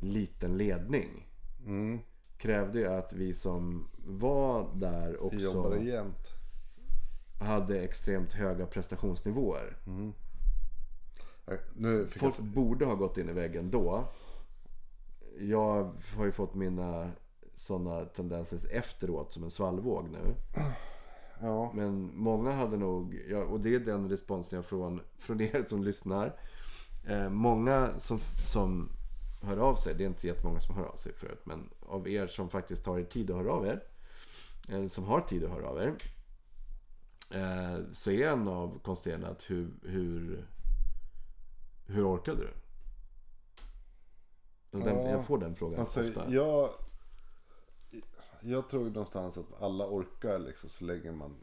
liten 0.00 0.56
ledning 0.56 1.26
Mm, 1.66 1.98
krävde 2.36 2.78
ju 2.78 2.86
att 2.86 3.12
vi 3.12 3.34
som 3.34 3.88
var 4.06 4.70
där 4.74 5.22
också 5.22 5.38
jobbade 5.38 5.82
jämt. 5.84 6.28
hade 7.40 7.80
extremt 7.80 8.32
höga 8.32 8.66
prestationsnivåer. 8.66 9.76
Äh, 11.46 11.58
Nu 11.76 12.06
Folk 12.06 12.34
jag... 12.38 12.46
borde 12.46 12.84
ha 12.84 12.94
gått 12.94 13.18
in 13.18 13.28
i 13.28 13.32
väggen 13.32 13.70
då. 13.70 14.04
Jag 15.41 15.93
har 16.16 16.24
ju 16.24 16.32
fått 16.32 16.55
mina 16.55 17.11
sådana 17.55 18.05
tendenser 18.05 18.61
efteråt 18.70 19.32
som 19.32 19.45
en 19.45 19.51
svallvåg 19.51 20.09
nu. 20.11 20.34
Ja. 21.41 21.72
Men 21.74 22.11
många 22.14 22.53
hade 22.53 22.76
nog, 22.76 23.22
ja, 23.28 23.38
och 23.38 23.61
det 23.61 23.74
är 23.74 23.80
den 23.80 24.09
responsen 24.09 24.57
jag 24.57 24.64
får 24.64 25.03
från 25.18 25.41
er 25.41 25.64
som 25.66 25.84
lyssnar. 25.84 26.36
Eh, 27.07 27.28
många 27.28 27.99
som, 27.99 28.18
som 28.53 28.88
hör 29.43 29.57
av 29.57 29.74
sig, 29.74 29.95
det 29.95 30.05
är 30.05 30.09
inte 30.09 30.20
så 30.20 30.26
jättemånga 30.26 30.61
som 30.61 30.74
hör 30.74 30.84
av 30.84 30.97
sig 30.97 31.12
förut, 31.12 31.41
men 31.45 31.70
av 31.80 32.09
er 32.09 32.26
som 32.26 32.49
faktiskt 32.49 32.84
tar 32.84 32.99
er 32.99 33.05
tid 33.05 33.30
att 33.30 33.36
höra 33.36 33.53
av 33.53 33.66
er. 33.66 33.82
Eh, 34.68 34.86
som 34.86 35.05
har 35.05 35.20
tid 35.20 35.45
att 35.45 35.51
höra 35.51 35.68
av 35.68 35.78
er. 35.78 35.95
Eh, 37.30 37.84
så 37.93 38.11
är 38.11 38.28
en 38.28 38.49
av 38.49 38.78
konsterna 38.78 39.28
att 39.28 39.51
hur, 39.51 39.70
hur, 39.82 40.47
hur 41.86 42.14
orkade 42.14 42.41
du? 42.41 42.49
Den, 44.70 44.82
Ja, 44.86 45.10
jag 45.10 45.24
får 45.24 45.38
den 45.38 45.54
frågan 45.54 45.80
Alltså, 45.80 46.00
ofta. 46.08 46.24
jag, 46.30 46.70
jag 48.40 48.68
tror 48.70 48.84
någonstans 48.84 49.38
att 49.38 49.62
alla 49.62 49.86
orkar 49.86 50.38
liksom 50.38 50.70
så 50.70 50.84
länge 50.84 51.12
man... 51.12 51.36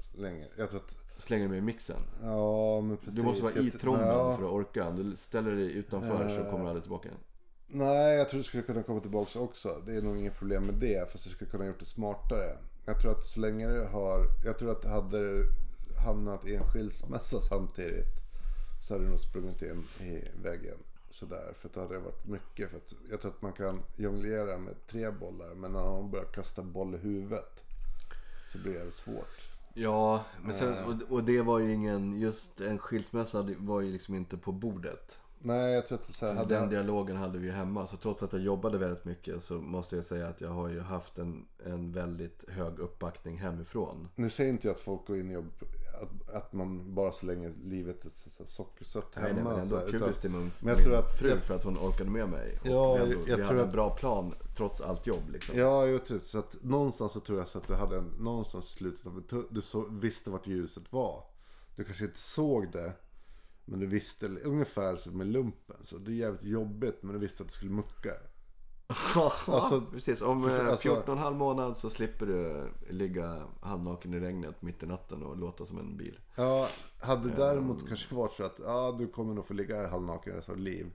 Så 0.00 0.20
länge. 0.20 0.48
Jag 0.56 0.70
tror 0.70 0.80
att... 0.80 0.94
Slänger 1.18 1.44
du 1.44 1.48
med 1.50 1.58
i 1.58 1.60
mixen. 1.60 2.00
Ja, 2.22 2.80
men 2.80 2.96
precis. 2.96 3.14
Du 3.14 3.22
måste 3.22 3.42
vara 3.42 3.52
i 3.52 3.70
tromben 3.70 4.06
Ja. 4.08 4.36
för 4.36 4.44
att 4.44 4.50
orka. 4.50 4.88
Om 4.88 4.96
du 5.10 5.16
ställer 5.16 5.50
dig 5.50 5.72
utanför 5.72 6.28
så 6.28 6.44
Eh. 6.44 6.50
kommer 6.50 6.64
du 6.64 6.68
aldrig 6.68 6.82
tillbaka. 6.82 7.08
Nej, 7.66 8.16
jag 8.16 8.28
tror 8.28 8.38
du 8.38 8.44
skulle 8.44 8.62
kunna 8.62 8.82
komma 8.82 9.00
tillbaka 9.00 9.38
också. 9.40 9.82
Det 9.86 9.96
är 9.96 10.02
nog 10.02 10.16
inget 10.16 10.34
problem 10.38 10.64
med 10.66 10.74
det. 10.74 11.10
Fast 11.12 11.24
du 11.24 11.30
skulle 11.30 11.50
kunna 11.50 11.66
gjort 11.66 11.80
det 11.80 11.86
smartare. 11.86 12.56
Jag 12.84 13.00
tror 13.00 13.10
att 13.10 13.24
så 13.24 13.40
länge 13.40 13.68
du 13.68 13.84
har... 13.84 14.26
Jag 14.44 14.58
tror 14.58 14.70
att 14.70 14.84
hade 14.84 15.18
du 15.18 15.46
hamnat 16.06 16.46
i 16.46 16.54
en 16.54 16.64
skilsmässa 16.64 17.40
samtidigt. 17.40 18.06
Så 18.88 18.94
hade 18.94 19.04
du 19.04 19.10
nog 19.10 19.20
sprungit 19.20 19.62
in 19.62 19.84
i 20.00 20.24
väggen. 20.42 20.78
Sådär. 21.12 21.54
För 21.60 21.70
då 21.74 21.80
hade 21.80 21.94
det 21.94 22.00
varit 22.00 22.26
mycket. 22.26 22.70
För 22.70 22.76
att 22.76 22.94
jag 23.10 23.20
tror 23.20 23.30
att 23.30 23.42
man 23.42 23.52
kan 23.52 23.82
jonglera 23.96 24.58
med 24.58 24.86
tre 24.86 25.10
bollar. 25.10 25.54
Men 25.54 25.72
när 25.72 25.82
man 25.82 26.10
börjar 26.10 26.24
kasta 26.24 26.62
boll 26.62 26.94
i 26.94 26.98
huvudet. 26.98 27.64
Så 28.52 28.58
blir 28.58 28.84
det 28.84 28.92
svårt. 28.92 29.48
Ja, 29.74 30.24
men 30.42 30.54
sen, 30.54 30.84
och, 30.84 31.12
och 31.12 31.24
det 31.24 31.42
var 31.42 31.58
ju 31.58 31.72
ingen, 31.72 32.20
just 32.20 32.60
en 32.60 32.78
skilsmässa 32.78 33.48
var 33.58 33.80
ju 33.80 33.92
liksom 33.92 34.14
inte 34.14 34.36
på 34.36 34.52
bordet. 34.52 35.18
Nej, 35.44 35.72
jag 35.72 35.86
tror 35.86 35.98
att 35.98 36.04
så 36.14 36.26
här, 36.26 36.34
hade 36.34 36.54
Den 36.54 36.68
dialogen 36.68 37.16
hade 37.16 37.38
vi 37.38 37.46
ju 37.46 37.52
hemma. 37.52 37.86
Så 37.86 37.96
trots 37.96 38.22
att 38.22 38.32
jag 38.32 38.42
jobbade 38.42 38.78
väldigt 38.78 39.04
mycket 39.04 39.42
så 39.42 39.54
måste 39.54 39.96
jag 39.96 40.04
säga 40.04 40.26
att 40.28 40.40
jag 40.40 40.48
har 40.50 40.68
ju 40.68 40.80
haft 40.80 41.18
en, 41.18 41.46
en 41.66 41.92
väldigt 41.92 42.44
hög 42.48 42.78
uppbackning 42.78 43.38
hemifrån. 43.38 44.08
Nu 44.14 44.30
säger 44.30 44.50
inte 44.50 44.66
jag 44.68 44.74
att 44.74 44.80
folk 44.80 45.06
går 45.06 45.16
in 45.16 45.30
i 45.30 45.34
jobb, 45.34 45.50
att, 46.02 46.34
att 46.34 46.52
man 46.52 46.94
bara 46.94 47.12
så 47.12 47.26
länge 47.26 47.52
livet 47.64 48.04
är 48.04 48.10
så, 48.10 48.30
så 48.30 48.46
sockersött 48.46 49.06
Nej, 49.14 49.24
nej, 49.24 49.32
hemma. 49.34 49.50
men 49.50 49.60
ändå 49.60 49.76
här, 49.76 49.90
kubis 49.90 50.18
till 50.18 50.30
min, 50.30 50.50
men 50.60 50.74
jag 50.74 50.82
tror 50.82 50.94
att- 50.94 51.18
fru 51.18 51.40
för 51.40 51.54
att 51.54 51.64
hon 51.64 51.78
orkade 51.78 52.10
med 52.10 52.28
mig. 52.28 52.58
Ja, 52.62 52.98
ändå, 52.98 53.14
jag 53.14 53.18
vi 53.26 53.34
tror 53.34 53.44
hade 53.44 53.60
en 53.60 53.66
att- 53.66 53.72
bra 53.72 53.90
plan 53.90 54.32
trots 54.56 54.80
allt 54.80 55.06
jobb 55.06 55.30
liksom. 55.32 55.58
Ja, 55.58 55.86
jag 55.86 56.04
tror 56.04 56.18
så 56.18 56.38
att 56.38 56.56
någonstans 56.62 57.12
så 57.12 57.20
tror 57.20 57.38
jag 57.38 57.48
så 57.48 57.58
att 57.58 57.66
du 57.66 57.74
hade 57.74 57.96
en, 57.96 58.10
någonstans 58.18 58.66
i 58.66 58.72
slutet 58.72 59.06
av 59.06 59.22
du 59.50 59.62
så, 59.62 59.80
visste 59.90 60.30
vart 60.30 60.46
ljuset 60.46 60.92
var. 60.92 61.24
Du 61.76 61.84
kanske 61.84 62.04
inte 62.04 62.18
såg 62.18 62.72
det. 62.72 62.92
Men 63.64 63.80
du 63.80 63.86
visste 63.86 64.26
ungefär 64.28 64.96
som 64.96 65.18
med 65.18 65.26
lumpen. 65.26 65.76
Så 65.82 65.98
det 65.98 66.10
är 66.10 66.14
jävligt 66.14 66.42
jobbigt 66.42 67.02
men 67.02 67.12
du 67.12 67.18
visste 67.18 67.42
att 67.42 67.48
du 67.48 67.52
skulle 67.54 67.70
mucka. 67.72 68.10
Alltså, 69.46 69.80
Precis, 69.92 70.22
om 70.22 70.42
för- 70.44 70.60
eh, 70.64 70.70
alltså- 70.70 70.88
14 70.88 71.04
och 71.10 71.16
en 71.16 71.22
halv 71.22 71.36
månad 71.36 71.76
så 71.76 71.90
slipper 71.90 72.26
du 72.26 72.68
ligga 72.90 73.46
halvnaken 73.60 74.14
i 74.14 74.20
regnet 74.20 74.62
mitt 74.62 74.82
i 74.82 74.86
natten 74.86 75.22
och 75.22 75.36
låta 75.36 75.66
som 75.66 75.78
en 75.78 75.96
bil. 75.96 76.18
Ja, 76.36 76.68
hade 77.00 77.28
det 77.28 77.36
däremot 77.36 77.88
kanske 77.88 78.14
varit 78.14 78.32
så 78.32 78.44
att 78.44 78.58
ja, 78.64 78.94
du 78.98 79.06
kommer 79.08 79.34
nog 79.34 79.46
få 79.46 79.54
ligga 79.54 79.76
här 79.76 79.88
halvnaken 79.88 80.34
resten 80.34 80.54
av 80.54 80.60
liv. 80.60 80.92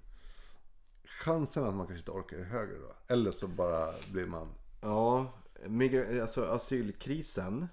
Chansen 1.23 1.63
att 1.63 1.75
man 1.75 1.87
kanske 1.87 2.01
inte 2.01 2.11
orkar 2.11 2.37
är 2.37 2.43
högre 2.43 2.77
då. 2.79 3.13
Eller 3.13 3.31
så 3.31 3.47
bara 3.47 3.87
blir 4.11 4.25
man 4.25 4.47
Ja, 4.81 5.33
migra- 5.65 6.21
alltså 6.21 6.45
asylkrisen 6.45 7.67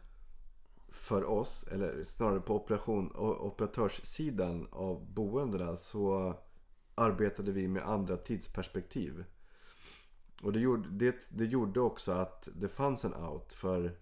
för 0.94 1.24
oss, 1.24 1.64
eller 1.70 2.04
snarare 2.04 2.40
på 2.40 2.56
operation, 2.56 3.12
operatörssidan 3.16 4.68
av 4.70 5.12
boendena 5.12 5.76
så 5.76 6.34
arbetade 6.94 7.52
vi 7.52 7.68
med 7.68 7.88
andra 7.88 8.16
tidsperspektiv. 8.16 9.24
Och 10.42 10.52
det 10.52 10.60
gjorde, 10.60 10.88
det, 10.90 11.28
det 11.28 11.44
gjorde 11.44 11.80
också 11.80 12.12
att 12.12 12.48
det 12.54 12.68
fanns 12.68 13.04
en 13.04 13.14
out 13.14 13.52
för 13.52 13.96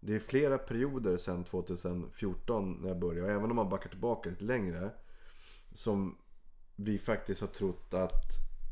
det 0.00 0.14
är 0.14 0.18
flera 0.18 0.58
perioder 0.58 1.16
sedan 1.16 1.44
2014 1.44 2.78
när 2.80 2.88
jag 2.88 2.98
började, 2.98 3.22
och 3.22 3.30
även 3.30 3.50
om 3.50 3.56
man 3.56 3.68
backar 3.68 3.90
tillbaka 3.90 4.30
lite 4.30 4.44
längre, 4.44 4.90
som 5.74 6.16
vi 6.76 6.98
faktiskt 6.98 7.40
har 7.40 7.48
trott 7.48 7.94
att, 7.94 8.24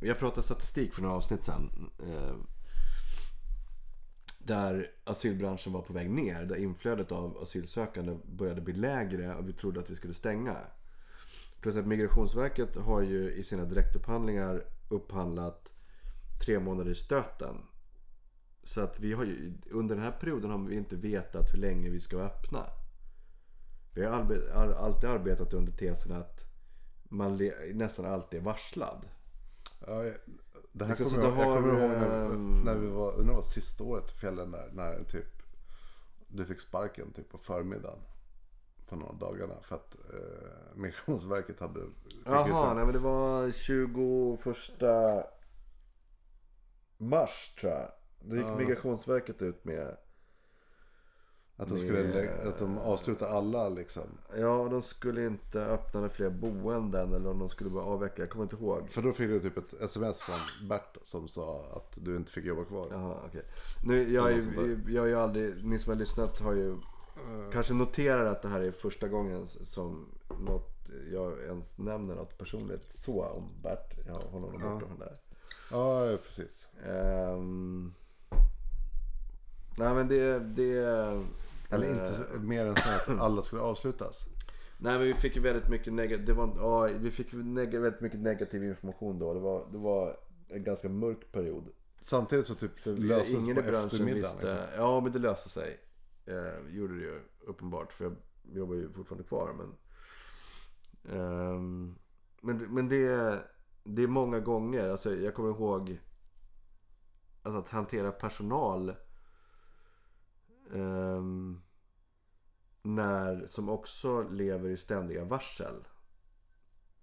jag 0.02 0.18
pratade 0.18 0.42
statistik 0.42 0.94
för 0.94 1.02
några 1.02 1.16
avsnitt 1.16 1.44
sedan, 1.44 1.90
eh, 1.98 2.36
där 4.46 4.90
asylbranschen 5.04 5.72
var 5.72 5.82
på 5.82 5.92
väg 5.92 6.10
ner. 6.10 6.44
Där 6.44 6.56
inflödet 6.56 7.12
av 7.12 7.38
asylsökande 7.38 8.16
började 8.24 8.60
bli 8.60 8.74
lägre 8.74 9.34
och 9.34 9.48
vi 9.48 9.52
trodde 9.52 9.80
att 9.80 9.90
vi 9.90 9.96
skulle 9.96 10.14
stänga. 10.14 10.56
Plus 11.60 11.76
att 11.76 11.86
Migrationsverket 11.86 12.76
har 12.76 13.02
ju 13.02 13.32
i 13.32 13.44
sina 13.44 13.64
direktupphandlingar 13.64 14.64
upphandlat 14.88 15.68
tre 16.46 16.58
månader 16.58 16.90
i 16.90 16.94
stöten. 16.94 17.56
Så 18.62 18.80
att 18.80 19.00
vi 19.00 19.12
har 19.12 19.24
ju, 19.24 19.54
under 19.70 19.94
den 19.94 20.04
här 20.04 20.12
perioden 20.12 20.50
har 20.50 20.58
vi 20.58 20.76
inte 20.76 20.96
vetat 20.96 21.54
hur 21.54 21.58
länge 21.58 21.90
vi 21.90 22.00
ska 22.00 22.16
vara 22.16 22.26
öppna. 22.26 22.66
Vi 23.94 24.04
har 24.04 24.72
alltid 24.78 25.10
arbetat 25.10 25.52
under 25.52 25.72
tesen 25.72 26.12
att 26.12 26.44
man 27.08 27.50
nästan 27.74 28.06
alltid 28.06 28.40
är 28.40 28.44
varslad. 28.44 29.04
Ja, 29.86 30.04
det 30.78 30.84
här 30.84 30.96
Liksom, 30.96 31.10
kommer 31.10 31.24
jag, 31.24 31.36
du 31.36 31.40
jag 31.40 31.46
har, 31.48 31.56
kommer 31.56 31.80
ihåg 31.80 31.90
när, 31.90 32.28
när 32.64 32.74
vi 32.74 32.86
var, 32.86 33.18
undrar 33.18 33.34
var 33.34 33.42
sista 33.42 33.84
året 33.84 34.12
i 34.12 34.14
fjällen 34.14 34.50
där. 34.50 34.70
När 34.72 35.04
typ 35.04 35.42
du 36.28 36.44
fick 36.44 36.60
sparken 36.60 37.12
typ 37.12 37.28
på 37.28 37.38
förmiddagen. 37.38 37.98
På 38.86 38.96
några 38.96 39.12
dagarna. 39.12 39.54
För 39.62 39.76
att 39.76 39.94
eh, 39.94 40.74
Migrationsverket 40.74 41.60
hade 41.60 41.80
Jaha, 42.24 42.74
nej 42.74 42.84
men 42.84 42.92
det 42.92 42.98
var 42.98 43.50
21 43.50 45.26
mars 46.96 47.54
tror 47.60 47.72
jag. 47.72 47.90
Då 48.20 48.36
gick 48.36 48.46
Ja. 48.46 48.56
Migrationsverket 48.56 49.42
ut 49.42 49.64
med 49.64 49.96
att, 51.56 51.68
de 51.68 51.78
skulle, 51.78 52.02
lä- 52.02 52.48
att 52.48 52.58
de 52.58 52.78
avslutade 52.78 53.30
alla 53.30 53.68
liksom. 53.68 54.02
Ja, 54.36 54.68
de 54.70 54.82
skulle 54.82 55.26
inte 55.26 55.60
öppna 55.64 56.00
några 56.00 56.14
fler 56.14 56.30
boenden 56.30 57.12
eller 57.14 57.30
om 57.30 57.38
de 57.38 57.48
skulle 57.48 57.70
bara 57.70 57.84
avveckla. 57.84 58.22
Jag 58.24 58.30
kommer 58.30 58.42
inte 58.44 58.56
ihåg. 58.56 58.90
För 58.90 59.02
då 59.02 59.12
fick 59.12 59.28
du 59.28 59.40
typ 59.40 59.56
ett 59.58 59.80
sms 59.80 60.20
från 60.20 60.68
Bert 60.68 60.96
som 61.02 61.28
sa 61.28 61.64
att 61.76 61.98
du 62.04 62.16
inte 62.16 62.32
fick 62.32 62.44
jobba 62.44 62.64
kvar. 62.64 62.88
Jaha, 62.90 63.16
okej. 63.26 63.42
Nu, 63.84 64.12
jag, 64.12 64.32
är, 64.32 64.42
jag 64.88 65.02
har 65.02 65.06
ju 65.08 65.16
aldrig, 65.16 65.64
ni 65.64 65.78
som 65.78 65.90
har 65.92 65.98
lyssnat 65.98 66.40
har 66.40 66.52
ju 66.52 66.76
kanske 67.52 67.74
noterat 67.74 68.26
att 68.36 68.42
det 68.42 68.48
här 68.48 68.60
är 68.60 68.70
första 68.70 69.08
gången 69.08 69.46
som 69.46 70.06
något 70.40 70.72
jag 71.12 71.42
ens 71.42 71.78
nämner 71.78 72.14
något 72.14 72.38
personligt 72.38 72.90
så 72.94 73.24
om 73.24 73.48
Bert. 73.62 73.94
Jag 74.06 74.14
har 74.14 74.22
honom 74.22 74.60
Ja. 74.62 74.68
borta 74.68 74.86
från 74.86 74.98
där. 74.98 75.14
Ja, 75.70 76.06
ja, 76.06 76.16
precis. 76.26 76.68
Ehm, 76.86 77.94
nej 79.78 79.94
men 79.94 80.08
det... 80.08 80.38
det 80.38 81.22
Eller 81.70 81.86
eh, 81.86 81.90
inte 81.92 82.12
så- 82.12 82.40
mer 82.40 82.66
än 82.66 82.74
så 82.76 82.88
att 83.12 83.18
alla 83.20 83.42
skulle 83.42 83.62
avslutas. 83.62 84.26
Nej 84.78 84.98
men 84.98 85.06
vi 85.06 85.14
fick 85.14 85.36
ju 85.36 85.42
väldigt 85.42 85.68
mycket 85.68 85.92
negativ, 85.92 86.26
det 86.26 86.32
ja, 86.56 86.88
vi 87.00 87.10
fick 87.10 87.32
neg- 87.32 87.78
väldigt 87.80 88.00
mycket 88.00 88.20
negativ 88.20 88.64
information 88.64 89.18
då. 89.18 89.34
Det 89.34 89.40
var, 89.40 89.66
det 89.72 89.78
var 89.78 90.16
en 90.48 90.64
ganska 90.64 90.88
mörk 90.88 91.32
period. 91.32 91.64
Samtidigt 92.00 92.46
så 92.46 92.54
typ 92.54 92.86
vi- 92.86 92.90
löstes 92.96 93.34
ingen 93.34 93.56
på 93.56 93.62
i 93.62 93.64
branschen 93.64 93.86
eftermiddagen. 93.86 94.36
visste. 94.36 94.52
Liksom. 94.52 94.74
Ja 94.76 95.00
men 95.00 95.12
det 95.12 95.18
löste 95.18 95.48
sig. 95.48 95.80
Eh, 96.26 96.74
gjorde 96.76 96.94
det 96.94 97.00
ju 97.00 97.20
uppenbart. 97.46 97.92
För 97.92 98.04
jag 98.04 98.14
jobbar 98.56 98.74
ju 98.74 98.92
fortfarande 98.92 99.24
kvar. 99.28 99.52
Men, 99.58 99.72
Ehm, 101.12 101.94
men, 102.40 102.56
men 102.74 102.88
det, 102.88 103.38
det 103.84 104.02
är 104.02 104.06
många 104.06 104.40
gånger. 104.40 104.88
Alltså, 104.88 105.14
jag 105.14 105.34
kommer 105.34 105.48
ihåg 105.50 105.98
alltså, 107.42 107.58
att 107.58 107.68
hantera 107.68 108.12
personal. 108.12 108.94
Ehm, 110.74 111.60
när, 112.82 113.46
som 113.46 113.68
också 113.68 114.22
lever 114.22 114.68
i 114.68 114.76
ständiga 114.76 115.24
varsel. 115.24 115.74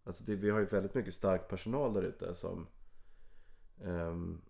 Alltså 0.03 0.23
det, 0.23 0.35
vi 0.35 0.49
har 0.49 0.59
ju 0.59 0.65
väldigt 0.65 0.93
mycket 0.93 1.13
stark 1.13 1.47
personal 1.47 1.93
där 1.93 2.01
ute 2.01 2.35
som 2.35 2.67
ehm, 3.83 4.41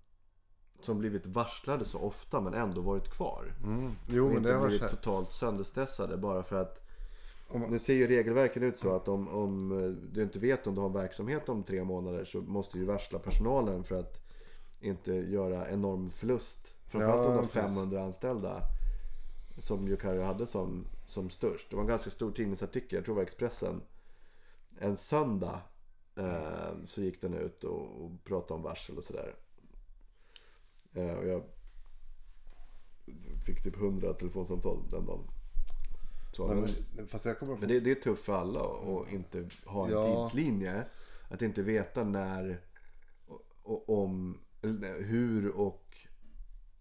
som 0.80 1.00
blivit 1.00 1.26
varslade 1.26 1.86
så 1.86 2.00
ofta 2.00 2.42
men 2.42 2.54
ändå 2.54 2.82
varit 2.82 3.10
kvar. 3.10 3.54
Mm. 3.64 3.92
Jo, 4.08 4.28
men 4.28 4.38
inte 4.38 4.50
det 4.50 4.56
har 4.56 4.68
blivit 4.68 4.90
totalt 4.90 5.34
sönderstressade 5.34 6.18
bara 6.18 6.44
för 6.44 6.56
att 6.62 6.80
Om 7.48 7.62
man- 7.62 7.70
nu 7.70 7.80
ser 7.80 7.94
ju 7.94 8.08
regelverken 8.08 8.64
ut 8.64 8.80
så 8.80 8.96
att 8.96 9.08
om, 9.08 9.28
om 9.28 9.70
du 10.14 10.24
inte 10.24 10.40
vet 10.40 10.68
om 10.68 10.76
du 10.76 10.82
har 10.82 10.88
en 10.88 10.94
verksamhet 10.94 11.50
om 11.50 11.64
tre 11.64 11.84
månader 11.84 12.26
så 12.26 12.42
måste 12.42 12.78
du 12.78 12.80
ju 12.80 12.86
varsla 12.86 13.20
personalen 13.20 13.84
för 13.84 14.00
att 14.00 14.24
inte 14.80 15.14
göra 15.14 15.70
enorm 15.70 16.12
förlust. 16.12 16.76
Framförallt 16.88 17.20
om 17.20 17.32
du 17.32 17.32
har 17.32 17.38
precis. 17.42 17.54
500 17.54 18.04
anställda. 18.04 18.62
Som 19.58 19.88
Yukari 19.88 20.22
hade 20.22 20.48
som, 20.48 20.88
som 21.08 21.30
störst. 21.30 21.70
Det 21.70 21.76
var 21.76 21.84
en 21.84 21.90
ganska 21.90 22.10
stor 22.10 22.32
tidningsartikel, 22.32 22.96
jag 22.96 23.06
tror 23.06 23.16
det 23.16 23.20
var 23.20 23.24
Expressen. 23.24 23.82
En 24.80 24.98
söndag 24.98 25.62
eh, 26.16 26.72
så 26.86 27.02
gick 27.02 27.22
den 27.22 27.34
ut 27.34 27.64
och, 27.64 28.06
och 28.06 28.24
pratade 28.24 28.54
om 28.54 28.62
varsel 28.62 28.98
och 28.98 29.04
sådär. 29.04 29.36
Eh, 30.94 31.14
och 31.14 31.28
jag 31.28 31.44
fick 33.46 33.64
typ 33.64 33.76
100 33.78 34.14
telefonsamtal 34.14 34.90
den 34.90 35.06
dagen. 35.06 35.28
Så, 36.32 36.48
Nej, 36.48 36.56
men, 36.56 36.70
men, 37.40 37.60
men 37.60 37.70
det, 37.70 37.80
det 37.80 37.92
är 37.92 37.96
tufft 37.96 38.26
för 38.26 38.34
alla 38.34 38.60
att 38.62 39.12
inte 39.14 39.50
ha 39.66 39.86
en 39.86 39.92
Ja. 39.92 40.28
tidslinje. 40.30 40.86
Att 41.30 41.42
inte 41.42 41.62
veta 41.62 42.04
när 42.04 42.62
och, 43.28 43.42
och 43.64 44.04
om, 44.04 44.40
hur 45.00 45.50
och 45.50 45.83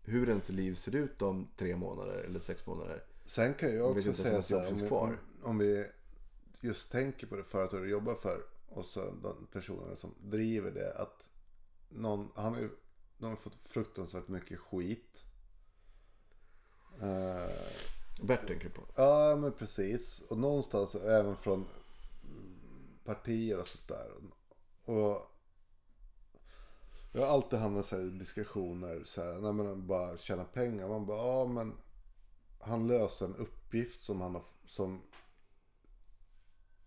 hur 0.03 0.29
ens 0.29 0.49
liv 0.49 0.75
ser 0.75 0.95
ut 0.95 1.23
om 1.23 1.49
tre 1.57 1.77
månader 1.77 2.19
eller 2.19 2.41
sex 2.41 2.67
månader. 2.67 3.05
Sen 3.25 3.55
kan 3.55 3.75
jag 3.75 3.91
också 3.91 4.13
säga 4.13 4.43
så 4.43 4.59
här, 4.59 4.69
om 4.69 4.77
vi, 4.77 4.89
om, 4.89 5.17
om 5.43 5.59
vi 5.59 5.87
just 6.61 6.93
tänker 6.93 7.27
på 7.27 7.37
det 7.37 7.45
företag 7.45 7.83
du 7.83 7.91
jobbar 7.91 8.15
för 8.15 8.43
och 8.69 8.87
så 8.87 9.01
de 9.23 9.47
personerna 9.53 9.97
som 9.97 10.15
driver 10.21 10.71
det. 10.71 10.95
Att 10.95 11.29
någon, 11.89 12.29
han 12.35 12.55
har 12.55 12.61
ju, 12.61 12.71
de 13.19 13.27
har 13.27 13.37
fått 13.37 13.59
fruktansvärt 13.65 14.29
mycket 14.29 14.59
skit. 14.59 15.25
Eh, 17.01 17.51
Bert 18.23 18.47
tänker 18.47 18.69
på. 18.69 18.83
ja 18.97 19.37
men 19.37 19.53
precis. 19.53 20.21
Och 20.29 20.39
någonstans 20.39 20.95
även 20.95 21.37
från 21.37 21.67
partier 23.05 23.59
och 23.59 23.67
sånt 23.67 23.89
där. 23.89 24.11
Och 24.85 25.32
jag 27.13 27.21
har 27.21 27.29
alltid 27.29 27.59
hamnat 27.59 27.93
i 27.93 28.11
diskussioner 28.11 29.03
så 29.05 29.23
här, 29.23 29.41
när 29.41 29.53
man 29.53 29.87
bara 29.87 30.17
tjänar 30.17 30.45
pengar. 30.45 30.89
Man 30.89 31.07
bara, 31.07 31.19
ja 31.19 31.47
men 31.47 31.75
han 32.61 32.87
löser 32.87 33.27
en 33.27 33.37
uppgift 33.37 34.05
som 34.05 34.21
han 34.21 34.35
har, 34.35 34.45
som 34.65 35.01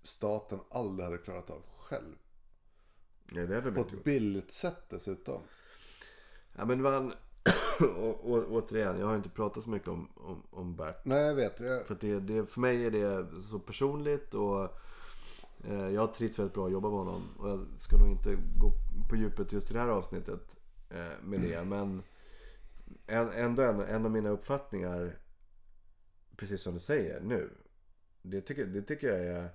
staten 0.04 0.60
aldrig 0.70 1.06
hade 1.06 1.18
klarat 1.18 1.50
av 1.50 1.62
själv. 1.78 2.16
Nej, 3.26 3.48
det 3.48 3.56
hade 3.56 3.72
På 3.72 3.82
ett 3.82 3.94
gjort. 3.94 4.04
billigt 4.04 4.52
sätt 4.52 4.90
dessutom. 4.90 5.42
Ja, 6.56 6.66
men 6.66 6.82
man, 6.82 7.14
och, 7.98 8.32
och, 8.32 8.52
återigen, 8.52 9.00
jag 9.00 9.08
har 9.08 9.16
inte 9.16 9.30
pratat 9.30 9.64
så 9.64 9.70
mycket 9.70 9.88
om, 9.88 10.10
om, 10.16 10.44
om 10.50 10.76
Bert. 10.76 11.06
Nej 11.06 11.24
jag 11.24 11.36
vet. 11.36 11.60
Jag, 11.60 11.86
För, 11.86 11.98
det, 12.02 12.20
det, 12.20 12.46
för 12.46 12.62
mig 12.62 12.86
är 12.86 12.92
det 12.92 13.42
så 13.42 13.60
personligt 13.60 14.34
och 14.34 14.70
jag 15.74 16.02
har 16.02 16.08
trivts 16.08 16.40
väldigt 16.40 16.54
bra 16.54 16.66
att 16.66 16.72
jobba 16.72 16.90
med 16.90 16.98
honom. 16.98 17.22
Och 17.38 17.50
jag 17.50 17.66
ska 17.78 17.98
nog 17.98 18.10
inte 18.10 18.38
gå 18.58 18.72
på 19.10 19.16
djupet 19.16 19.52
just 19.54 19.72
i 19.72 19.74
det 19.74 19.80
här 19.80 19.88
avsnittet 19.88 20.58
eh, 20.90 21.24
med 21.24 21.42
det. 21.42 21.64
Men 21.64 22.04
en, 23.08 23.32
ändå 23.32 23.64
en, 23.64 23.82
en 23.82 24.06
av 24.06 24.12
mina 24.12 24.30
uppfattningar, 24.30 25.18
precis 26.38 26.62
som 26.62 26.74
du 26.74 26.80
säger 26.80 27.22
nu. 27.22 27.50
Det 28.22 28.42
tycker, 28.42 28.66
det 28.66 28.82
tycker 28.82 29.08
jag 29.08 29.20
är... 29.28 29.50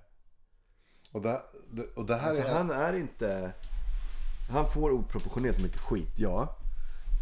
och, 1.11 1.21
det, 1.21 1.41
det- 1.71 1.95
och 1.95 2.05
det 2.05 2.15
här 2.15 2.29
Alltså, 2.29 2.43
är... 2.47 2.53
han 2.53 2.71
är 2.71 2.93
inte... 2.93 3.53
Han 4.51 4.67
får 4.69 4.91
oproportionerligt 4.91 5.63
mycket 5.63 5.79
skit, 5.81 6.13
ja. 6.17 6.57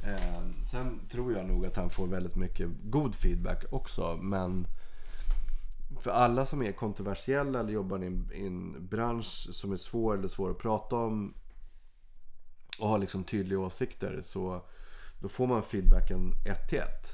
Eh, 0.06 0.42
sen 0.72 1.00
tror 1.12 1.34
jag 1.34 1.46
nog 1.48 1.66
att 1.66 1.76
han 1.76 1.90
får 1.90 2.08
väldigt 2.08 2.36
mycket 2.36 2.70
god 2.84 3.16
feedback 3.16 3.66
också. 3.72 4.18
Men 4.22 4.68
för 6.02 6.12
alla 6.12 6.46
som 6.46 6.62
är 6.62 6.72
kontroversiella 6.72 7.60
eller 7.60 7.74
jobbar 7.74 8.04
i 8.04 8.06
en, 8.08 8.32
i 8.34 8.46
en 8.46 8.88
bransch 8.88 9.48
som 9.52 9.72
är 9.72 9.78
svår 9.78 10.18
eller 10.18 10.28
svår 10.28 10.52
att 10.52 10.58
prata 10.58 10.96
om 10.96 11.34
och 12.80 12.88
har 12.88 13.00
liksom 13.00 13.24
tydliga 13.24 13.60
åsikter 13.60 14.22
så 14.24 14.62
då 15.20 15.28
får 15.28 15.48
man 15.48 15.64
feedbacken 15.64 16.34
ett 16.46 16.70
till 16.70 16.80
ett. 16.80 17.08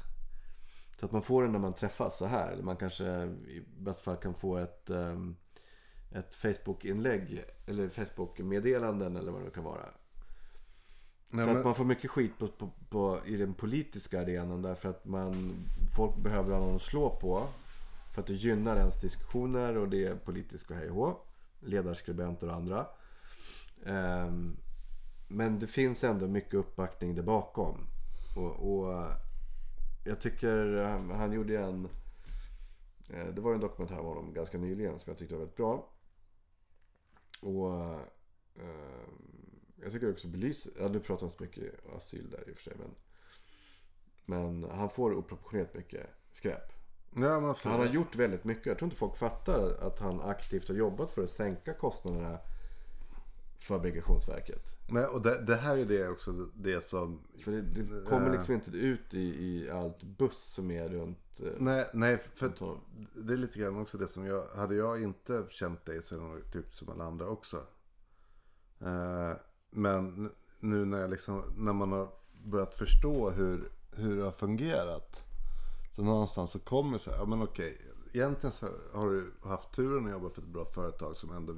Så 1.00 1.06
att 1.06 1.12
man 1.12 1.22
får 1.22 1.42
den 1.42 1.52
när 1.52 1.58
man 1.58 1.74
träffas 1.74 2.18
så 2.18 2.26
här. 2.26 2.52
Eller 2.52 2.62
man 2.62 2.76
kanske 2.76 3.04
i 3.24 3.62
bästa 3.78 4.04
fall 4.04 4.16
kan 4.16 4.34
få 4.34 4.56
ett, 4.56 4.90
ehm, 4.90 5.36
ett 6.10 6.34
Facebook-inlägg 6.34 7.44
eller 7.66 7.88
Facebook-meddelanden 7.88 9.16
eller 9.16 9.32
vad 9.32 9.44
det 9.44 9.50
kan 9.50 9.64
vara. 9.64 9.84
Nej, 11.28 11.44
så 11.44 11.50
men- 11.50 11.58
att 11.58 11.64
man 11.64 11.74
får 11.74 11.84
mycket 11.84 12.10
skit 12.10 12.38
på, 12.38 12.48
på, 12.48 12.70
på, 12.88 13.20
i 13.26 13.36
den 13.36 13.54
politiska 13.54 14.20
arenan 14.20 14.62
därför 14.62 14.88
att 14.88 15.04
man, 15.04 15.52
folk 15.96 16.16
behöver 16.16 16.52
ha 16.52 16.60
någon 16.60 16.76
att 16.76 16.82
slå 16.82 17.10
på. 17.10 17.48
För 18.16 18.20
att 18.20 18.26
det 18.26 18.34
gynnar 18.34 18.76
ens 18.76 19.00
diskussioner 19.00 19.76
och 19.76 19.88
det 19.88 20.04
är 20.04 20.16
politiskt 20.16 20.70
och 20.70 20.76
hej 20.76 20.90
och 20.90 20.96
hå. 20.96 21.20
Ledarskribenter 21.60 22.48
och 22.48 22.54
andra. 22.54 22.86
Ehm, 23.84 24.56
men 25.28 25.58
det 25.58 25.66
finns 25.66 26.04
ändå 26.04 26.28
mycket 26.28 26.54
uppbackning 26.54 27.14
där 27.14 27.22
bakom. 27.22 27.86
Och, 28.36 28.52
och 28.72 29.12
jag 30.04 30.20
tycker 30.20 30.82
han, 30.82 31.10
han 31.10 31.32
gjorde 31.32 31.58
en... 31.58 31.88
Eh, 33.10 33.26
det 33.26 33.40
var 33.40 33.54
en 33.54 33.60
dokumentär 33.60 33.98
om 33.98 34.06
honom 34.06 34.34
ganska 34.34 34.58
nyligen 34.58 34.98
som 34.98 35.10
jag 35.10 35.18
tyckte 35.18 35.34
var 35.34 35.40
väldigt 35.40 35.56
bra. 35.56 35.88
Och 37.40 37.94
ehm, 38.60 39.46
jag 39.82 39.92
tycker 39.92 40.10
också 40.10 40.28
belyser, 40.28 40.72
ja 40.78 40.88
nu 40.88 41.00
pratar 41.00 41.20
han 41.20 41.30
så 41.30 41.42
mycket 41.42 41.86
asyl 41.96 42.30
där 42.30 42.48
i 42.48 42.52
och 42.52 42.56
för 42.56 42.62
sig 42.62 42.76
men. 42.78 42.90
Men 44.24 44.70
han 44.70 44.90
får 44.90 45.14
oproportionerligt 45.14 45.74
mycket 45.74 46.06
skräp. 46.30 46.75
Ja, 47.18 47.56
han 47.62 47.80
har 47.80 47.86
gjort 47.86 48.16
väldigt 48.16 48.44
mycket. 48.44 48.66
Jag 48.66 48.78
tror 48.78 48.86
inte 48.86 48.96
folk 48.96 49.16
fattar 49.16 49.76
att 49.80 49.98
han 49.98 50.20
aktivt 50.20 50.68
har 50.68 50.74
jobbat 50.74 51.10
för 51.10 51.24
att 51.24 51.30
sänka 51.30 51.74
kostnaderna 51.74 52.38
för 53.58 53.78
Migrationsverket. 53.78 54.76
Nej, 54.88 55.04
och 55.04 55.22
det, 55.22 55.42
det 55.42 55.56
här 55.56 55.76
är 55.76 55.84
det 55.84 56.08
också 56.08 56.32
det 56.54 56.84
som... 56.84 57.20
För 57.44 57.52
det, 57.52 57.60
det 57.60 58.06
kommer 58.06 58.32
liksom 58.32 58.54
inte 58.54 58.70
ut 58.70 59.14
i, 59.14 59.46
i 59.46 59.70
allt 59.70 60.02
buss 60.02 60.38
som 60.38 60.70
är 60.70 60.88
runt 60.88 61.40
eh, 61.40 61.48
Nej, 61.58 61.86
nej 61.92 62.18
för 62.18 62.48
runt 62.48 62.82
det 63.14 63.32
är 63.32 63.36
lite 63.36 63.58
grann 63.58 63.80
också 63.80 63.98
det 63.98 64.08
som 64.08 64.26
jag... 64.26 64.42
Hade 64.56 64.74
jag 64.74 65.02
inte 65.02 65.44
känt 65.50 65.84
dig 65.84 66.02
så 66.02 66.20
hade 66.20 66.40
jag 66.40 66.52
tyckt 66.52 66.74
som 66.74 66.88
alla 66.88 67.04
andra 67.04 67.28
också. 67.28 67.56
Eh, 68.80 69.32
men 69.70 70.30
nu 70.60 70.84
när, 70.84 71.00
jag 71.00 71.10
liksom, 71.10 71.42
när 71.56 71.72
man 71.72 71.92
har 71.92 72.08
börjat 72.44 72.74
förstå 72.74 73.30
hur, 73.30 73.68
hur 73.92 74.16
det 74.16 74.22
har 74.22 74.32
fungerat. 74.32 75.25
Så 75.96 76.02
någonstans 76.02 76.50
så 76.50 76.58
kommer 76.58 76.98
så 76.98 77.10
här, 77.10 77.18
ja 77.18 77.26
men 77.26 77.42
okej. 77.42 77.80
Egentligen 78.12 78.52
så 78.52 78.68
har 78.92 79.10
du 79.10 79.32
haft 79.42 79.72
turen 79.72 80.06
att 80.06 80.12
jobba 80.12 80.30
för 80.30 80.42
ett 80.42 80.48
bra 80.48 80.64
företag 80.64 81.16
som 81.16 81.32
ändå 81.32 81.54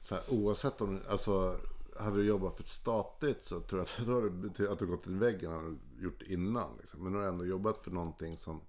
så 0.00 0.14
här, 0.14 0.24
oavsett 0.28 0.80
om, 0.80 1.00
alltså 1.08 1.56
hade 1.98 2.16
du 2.16 2.24
jobbat 2.24 2.56
för 2.56 2.62
ett 2.62 2.68
statligt 2.68 3.44
så 3.44 3.60
tror 3.60 3.80
jag 3.80 3.84
att 3.84 4.06
då 4.22 4.30
betytt 4.30 4.68
att 4.68 4.78
du 4.78 4.86
gått 4.86 5.06
i 5.06 5.14
väggen 5.14 5.52
har 5.52 5.62
du 5.62 6.02
gjort 6.04 6.22
innan. 6.22 6.76
Liksom. 6.80 7.02
Men 7.02 7.12
nu 7.12 7.18
har 7.18 7.24
du 7.24 7.30
ändå 7.30 7.44
jobbat 7.46 7.78
för 7.78 7.90
någonting 7.90 8.36
som, 8.36 8.60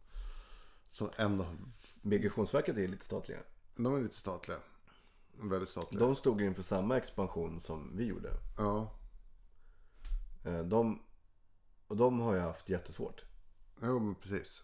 som 0.92 1.10
ändå, 1.18 1.46
Migrationsverket 2.02 2.78
är 2.78 2.88
lite 2.88 3.06
statliga. 3.06 3.40
de 3.76 3.96
är 3.96 4.02
lite 4.02 4.16
statliga. 4.16 4.58
Väldigt 5.42 5.70
statliga. 5.70 6.06
De 6.06 6.16
stod 6.16 6.42
inför 6.42 6.64
samma 6.64 6.98
expansion 6.98 7.60
som 7.60 7.92
vi 7.98 8.06
gjorde. 8.06 8.30
Ja, 8.58 8.92
Eh, 10.46 10.60
De, 10.60 11.02
och 11.88 11.96
de 11.96 12.20
har 12.20 12.34
ju 12.34 12.40
haft 12.40 12.70
jättesvårt. 12.70 13.26
Jo 13.82 14.00
men 14.00 14.16
precis. 14.16 14.64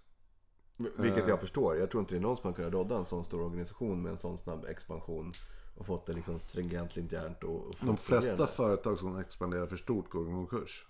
Vilket 0.78 1.28
jag 1.28 1.40
förstår. 1.40 1.78
Jag 1.78 1.92
tror 1.92 2.02
inte 2.02 2.14
det 2.14 2.18
är 2.18 2.22
någon 2.22 2.38
som 2.38 2.46
har 2.48 2.54
kunnat 2.54 2.74
rådda 2.74 2.98
en 2.98 3.06
sån 3.06 3.26
stor 3.26 3.42
organisation 3.42 4.02
med 4.02 4.12
en 4.12 4.18
sån 4.18 4.38
snabb 4.38 4.66
expansion. 4.66 5.34
och 5.76 5.86
fått 5.86 6.06
det 6.06 6.14
liksom 6.14 6.40
stringent 6.40 6.98
internt. 6.98 7.44
Och, 7.44 7.68
och 7.68 7.76
De 7.82 7.98
flesta 7.98 8.48
företag 8.48 9.00
som 9.00 9.18
expanderar 9.18 9.68
för 9.68 9.78
stort 9.78 10.10
går 10.10 10.30
i 10.30 10.32
konkurs. 10.32 10.86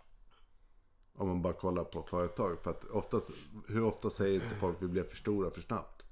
Om 1.18 1.28
man 1.28 1.42
bara 1.42 1.54
kollar 1.54 1.84
på 1.84 2.04
företag. 2.04 2.58
För 2.64 2.72
att 2.72 2.84
oftast, 2.84 3.32
hur 3.68 3.84
ofta 3.84 4.10
säger 4.10 4.36
inte 4.36 4.56
folk 4.56 4.76
att 4.76 4.84
vi 4.84 4.88
blev 4.88 5.04
för 5.04 5.18
stora 5.18 5.52
för 5.52 5.62
snabbt? 5.62 6.04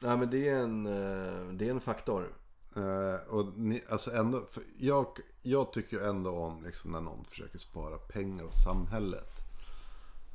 Nej 0.00 0.16
men 0.16 0.30
det 0.30 0.48
är 0.48 0.56
en, 0.56 0.86
eh, 0.86 1.52
det 1.52 1.66
är 1.66 1.70
en 1.70 1.80
faktor. 1.80 2.34
Eh, 2.76 3.28
och 3.28 3.58
ni, 3.58 3.82
alltså 3.88 4.12
ändå, 4.12 4.46
jag, 4.78 5.06
jag 5.42 5.72
tycker 5.72 6.00
ändå 6.00 6.30
om 6.30 6.64
liksom 6.64 6.90
när 6.92 7.00
någon 7.00 7.24
försöker 7.24 7.58
spara 7.58 7.98
pengar 7.98 8.44
åt 8.44 8.58
samhället. 8.64 9.30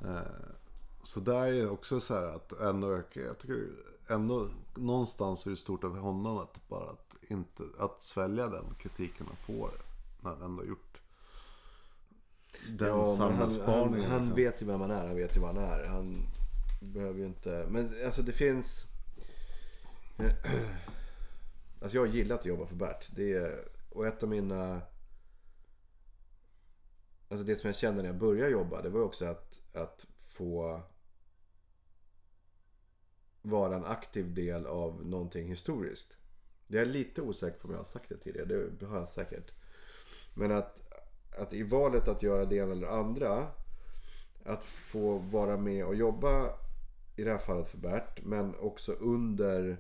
Eh, 0.02 0.22
så 1.04 1.20
där 1.20 1.46
är 1.46 1.70
också 1.70 2.00
så 2.00 2.14
här 2.14 2.24
att 2.24 2.52
ändå, 2.52 3.02
jag 3.14 3.40
tycker 3.40 3.68
ändå 4.08 4.50
någonstans 4.76 5.46
är 5.46 5.52
det 5.52 5.58
stort 5.58 5.84
av 5.84 5.98
honom 5.98 6.38
att 6.38 6.68
bara 6.68 6.90
att, 6.90 7.16
inte, 7.22 7.64
att 7.80 8.02
svälja 8.02 8.48
den 8.48 8.76
kritiken 8.80 9.28
han 9.28 9.56
får. 9.56 9.72
När 10.22 10.30
han 10.30 10.42
ändå 10.42 10.66
gjort 10.66 11.02
den 12.70 12.88
Ja, 12.88 12.96
men 12.96 13.06
han, 13.06 13.08
han, 13.08 13.18
samhällsspaningen. 13.18 14.10
han 14.10 14.20
liksom. 14.20 14.36
vet 14.36 14.62
ju 14.62 14.66
vem 14.66 14.82
han 14.82 14.92
är. 14.92 15.08
Han 15.08 15.16
vet 15.16 15.36
ju 15.36 15.40
vad 15.40 15.56
han 15.56 15.66
är. 15.66 15.86
Han 15.86 16.26
behöver 16.82 17.20
ju 17.20 17.26
inte... 17.26 17.68
Men 17.70 17.94
alltså 18.06 18.22
det 18.22 18.34
finns... 18.34 18.84
Alltså 21.82 21.98
jag 21.98 22.02
har 22.02 22.14
gillat 22.14 22.40
att 22.40 22.46
jobba 22.46 22.66
för 22.66 22.76
Bert. 22.76 23.10
Det 23.16 23.34
är... 23.34 23.68
Och 23.90 24.08
ett 24.08 24.24
av 24.24 24.30
mina... 24.30 24.82
Alltså 27.30 27.46
det 27.46 27.56
som 27.56 27.68
jag 27.68 27.76
kände 27.76 28.02
när 28.02 28.10
jag 28.10 28.18
började 28.18 28.52
jobba. 28.52 28.82
Det 28.82 28.90
var 28.90 29.02
också 29.02 29.26
att, 29.26 29.62
att 29.74 30.06
få 30.18 30.82
vara 33.44 33.76
en 33.76 33.86
aktiv 33.86 34.34
del 34.34 34.66
av 34.66 35.06
någonting 35.06 35.48
historiskt. 35.48 36.18
Det 36.68 36.80
är 36.80 36.86
lite 36.86 37.22
osäker 37.22 37.60
på 37.60 37.68
om 37.68 37.72
jag 37.72 37.80
har 37.80 37.86
sagt 37.86 38.10
det 38.10 38.18
tidigare. 38.18 38.70
Det 38.80 38.86
har 38.86 38.98
jag 38.98 39.10
säkert. 39.10 39.52
Men 40.34 40.52
att, 40.52 40.82
att 41.38 41.54
i 41.54 41.64
valet 41.64 42.08
att 42.08 42.24
göra 42.24 42.46
det 42.46 42.56
ena 42.56 42.72
eller 42.72 42.88
andra. 42.88 43.48
Att 44.46 44.66
få 44.66 45.18
vara 45.18 45.58
med 45.58 45.86
och 45.86 45.96
jobba 45.96 46.50
i 47.16 47.24
det 47.24 47.32
här 47.32 47.38
fallet 47.38 47.68
för 47.68 47.78
Bert. 47.78 48.24
Men 48.24 48.56
också 48.56 48.92
under 48.94 49.78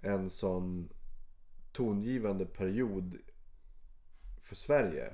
en 0.00 0.30
sån 0.30 0.88
tongivande 1.72 2.46
period 2.46 3.18
för 4.42 4.54
Sverige. 4.54 5.12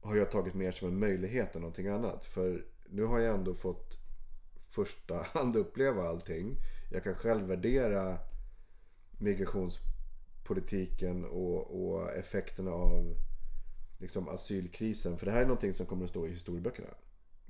Har 0.00 0.16
jag 0.16 0.30
tagit 0.30 0.54
mer 0.54 0.72
som 0.72 0.88
en 0.88 0.98
möjlighet 0.98 1.54
än 1.54 1.60
någonting 1.60 1.88
annat. 1.88 2.24
För 2.24 2.66
nu 2.88 3.04
har 3.04 3.18
jag 3.18 3.34
ändå 3.34 3.54
fått 3.54 4.07
första 4.68 5.14
hand 5.14 5.56
uppleva 5.56 6.02
allting. 6.02 6.56
Jag 6.90 7.04
kan 7.04 7.14
själv 7.14 7.46
värdera 7.46 8.18
migrationspolitiken 9.18 11.24
och, 11.24 11.84
och 11.84 12.12
effekterna 12.12 12.70
av 12.70 13.16
liksom 13.98 14.28
asylkrisen. 14.28 15.18
För 15.18 15.26
det 15.26 15.32
här 15.32 15.40
är 15.40 15.46
någonting 15.46 15.74
som 15.74 15.86
kommer 15.86 16.04
att 16.04 16.10
stå 16.10 16.26
i 16.26 16.30
historieböckerna. 16.30 16.88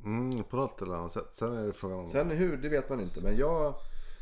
Mm, 0.04 0.44
på 0.44 0.56
något 0.56 0.82
eller 0.82 0.94
annat 0.94 1.12
sätt. 1.12 1.28
Sen 1.32 1.52
är 1.52 1.66
det 1.66 1.72
frågan 1.72 1.98
om... 1.98 2.06
Sen 2.06 2.30
hur, 2.30 2.56
det 2.56 2.68
vet 2.68 2.88
man 2.88 3.00
inte. 3.00 3.22
Men 3.22 3.36
jag, 3.36 3.74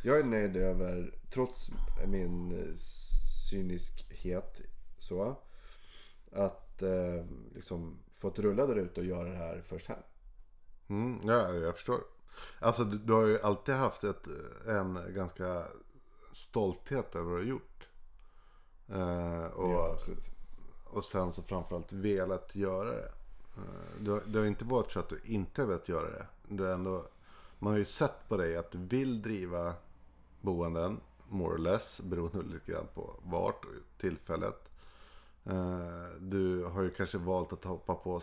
jag 0.05 0.19
är 0.19 0.25
nöjd 0.25 0.57
över, 0.57 1.15
trots 1.31 1.71
min 2.07 2.75
cyniskhet 3.51 4.61
så. 4.99 5.37
Att 6.33 6.83
eh, 6.83 7.25
liksom 7.55 7.99
fått 8.13 8.39
rulla 8.39 8.67
där 8.67 8.77
ute 8.77 9.01
och 9.01 9.07
göra 9.07 9.29
det 9.29 9.37
här 9.37 9.63
först 9.67 9.87
här. 9.87 10.07
Mm, 10.89 11.21
ja, 11.25 11.55
jag 11.55 11.75
förstår. 11.75 12.01
Alltså 12.59 12.85
du, 12.85 12.99
du 12.99 13.13
har 13.13 13.27
ju 13.27 13.41
alltid 13.41 13.75
haft 13.75 14.05
ett, 14.05 14.27
en 14.67 14.99
ganska 15.15 15.65
stolthet 16.33 17.15
över 17.15 17.31
vad 17.31 17.41
du 17.41 17.45
har 17.45 17.49
gjort. 17.51 17.89
Eh, 18.89 19.45
och, 19.45 19.71
Ja, 19.71 19.99
och 20.85 21.05
sen 21.05 21.33
så 21.33 21.43
framförallt 21.43 21.93
velat 21.93 22.57
göra 22.57 22.91
det. 22.91 23.13
Eh, 23.57 24.01
du, 24.01 24.11
har- 24.11 24.23
det 24.27 24.39
har 24.39 24.47
inte 24.47 24.65
varit 24.65 24.91
så 24.91 25.01
att 25.01 25.09
du 25.09 25.21
inte 25.25 25.65
velat 25.65 25.89
göra 25.89 26.11
det. 26.11 26.27
Du 26.49 26.73
ändå, 26.73 27.07
man 27.59 27.73
har 27.73 27.79
ju 27.79 27.85
sett 27.85 28.29
på 28.29 28.37
dig 28.37 28.57
att 28.57 28.71
du 28.71 28.79
vill 28.79 29.23
driva 29.23 29.75
boenden, 30.41 31.01
more 31.29 31.55
or 31.55 31.59
less, 31.59 32.01
beroende 32.05 32.43
lite 32.55 32.73
grann 32.73 32.87
på 32.95 33.15
vart 33.23 33.65
och 33.65 33.71
tillfället. 33.99 34.69
Eh, 35.45 36.07
Du 36.21 36.65
har 36.65 36.83
ju 36.83 36.91
kanske 36.91 37.19
valt 37.19 37.53
att 37.53 37.65
hoppa 37.65 37.95
på 37.95 38.21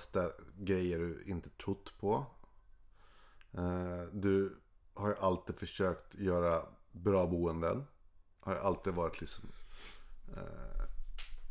grejer 0.60 1.00
du 1.00 1.24
inte 1.26 1.50
trott 1.50 1.94
på. 2.00 2.26
Eh, 3.58 4.02
Du 4.12 4.56
har 4.94 5.08
ju 5.10 5.16
alltid 5.16 5.56
försökt 5.60 6.16
göra 6.16 6.62
bra 6.92 7.28
boenden. 7.28 7.84
Har 8.40 8.54
ju 8.54 8.60
alltid 8.60 8.94
varit 8.94 9.22
liksom... 9.22 9.44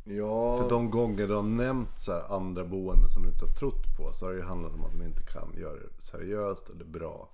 Ja, 0.05 0.57
För 0.57 0.69
de 0.69 0.91
gånger 0.91 1.27
du 1.27 1.33
har 1.35 1.43
nämnt 1.43 1.99
så 1.99 2.11
andra 2.11 2.63
boenden 2.65 3.09
som 3.09 3.23
du 3.23 3.29
inte 3.29 3.45
har 3.45 3.53
trott 3.53 3.97
på. 3.97 4.13
Så 4.13 4.25
har 4.25 4.31
det 4.31 4.37
ju 4.37 4.43
handlat 4.45 4.73
om 4.73 4.85
att 4.85 4.91
de 4.91 5.01
inte 5.01 5.23
kan 5.23 5.53
göra 5.57 5.79
det 5.79 6.01
seriöst 6.01 6.69
eller 6.69 6.85
bra. 6.85 7.29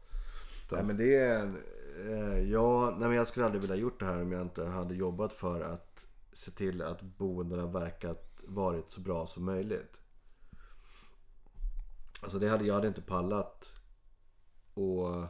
nej, 0.72 0.84
men 0.84 0.98
det 0.98 1.16
är... 1.16 1.54
Eh, 2.08 2.40
ja, 2.40 2.90
nej, 3.00 3.08
men 3.08 3.18
jag 3.18 3.28
skulle 3.28 3.46
aldrig 3.46 3.62
vilja 3.62 3.76
gjort 3.76 4.00
det 4.00 4.06
här 4.06 4.22
om 4.22 4.32
jag 4.32 4.42
inte 4.42 4.66
hade 4.66 4.96
jobbat 4.96 5.34
för 5.34 5.62
att 5.62 6.08
se 6.34 6.52
till 6.52 6.82
att 6.82 7.02
boendena 7.02 7.68
verkat 7.68 8.44
varit 8.44 8.92
så 8.92 9.02
bra 9.02 9.28
som 9.28 9.46
möjligt. 9.46 10.00
Alltså 12.22 12.40
det 12.40 12.50
hade, 12.50 12.66
jag 12.66 12.74
hade 12.76 12.88
inte 12.88 13.02
pallat 13.02 13.79
och 14.80 15.26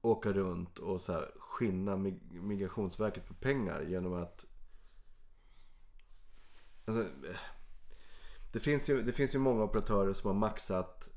åka 0.00 0.32
runt 0.32 0.78
och 0.78 1.00
så 1.00 1.12
här 1.12 1.30
skinna 1.38 1.96
Migrationsverket 2.30 3.26
på 3.28 3.34
pengar 3.34 3.82
genom 3.82 4.12
att 4.12 4.44
alltså, 6.84 7.08
det, 8.52 8.60
finns 8.60 8.90
ju, 8.90 9.02
det 9.02 9.12
finns 9.12 9.34
ju 9.34 9.38
många 9.38 9.64
operatörer 9.64 10.12
som 10.12 10.26
har 10.26 10.34
maxat 10.34 11.08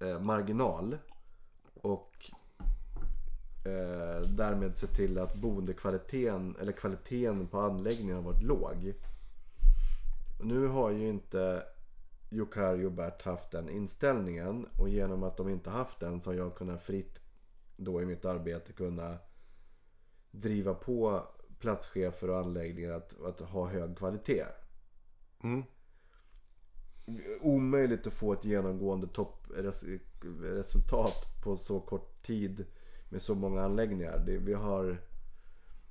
eh, 0.00 0.20
marginal 0.20 0.98
och 1.74 2.30
eh, 3.64 4.20
därmed 4.20 4.78
sett 4.78 4.94
till 4.96 5.18
att 5.18 5.34
boendekvaliteten 5.34 6.56
eller 6.60 6.72
kvaliteten 6.72 7.46
på 7.46 7.60
anläggningen 7.60 8.16
har 8.16 8.22
varit 8.22 8.42
låg. 8.42 8.94
Nu 10.40 10.66
har 10.66 10.90
ju 10.90 11.08
inte 11.08 11.66
Jokari 12.32 12.84
och 12.84 12.92
Bert 12.92 13.22
haft 13.22 13.50
den 13.50 13.68
inställningen 13.68 14.66
och 14.76 14.88
genom 14.88 15.22
att 15.22 15.36
de 15.36 15.48
inte 15.48 15.70
haft 15.70 16.00
den 16.00 16.20
så 16.20 16.30
har 16.30 16.34
jag 16.34 16.54
kunnat 16.54 16.82
fritt 16.82 17.20
då 17.76 18.02
i 18.02 18.06
mitt 18.06 18.24
arbete 18.24 18.72
kunna 18.72 19.18
driva 20.30 20.74
på 20.74 21.26
platschefer 21.58 22.30
och 22.30 22.38
anläggningar 22.38 22.92
att, 22.92 23.22
att 23.22 23.40
ha 23.40 23.66
hög 23.66 23.96
kvalitet. 23.96 24.46
Mm. 25.42 25.62
Omöjligt 27.40 28.06
att 28.06 28.12
få 28.12 28.32
ett 28.32 28.44
genomgående 28.44 29.06
toppresultat 29.06 31.42
på 31.44 31.56
så 31.56 31.80
kort 31.80 32.22
tid 32.22 32.64
med 33.08 33.22
så 33.22 33.34
många 33.34 33.62
anläggningar. 33.62 34.22
Det, 34.26 34.38
vi 34.38 34.52
har 34.52 34.98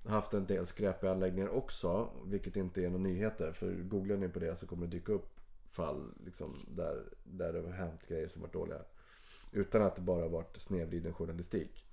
haft 0.06 0.34
en 0.34 0.46
del 0.46 0.68
skräpiga 0.68 1.12
anläggningar 1.12 1.50
också, 1.50 2.10
vilket 2.26 2.56
inte 2.56 2.82
är 2.82 2.90
några 2.90 3.04
nyheter. 3.04 3.52
För 3.52 3.74
googlar 3.74 4.18
ni 4.18 4.30
på 4.30 4.40
det 4.40 4.56
så 4.56 4.68
kommer 4.68 4.88
det 4.88 4.98
dyka 4.98 5.12
upp 5.12 5.41
fall 5.72 6.14
liksom, 6.26 6.66
där, 6.68 7.04
där 7.24 7.54
det 7.54 7.62
har 7.62 7.72
hänt 7.72 8.08
grejer 8.08 8.28
som 8.28 8.42
varit 8.42 8.54
dåliga. 8.54 8.82
Utan 9.52 9.82
att 9.82 9.96
det 9.96 10.02
bara 10.02 10.28
varit 10.28 10.62
snedvriden 10.62 11.14
journalistik. 11.14 11.86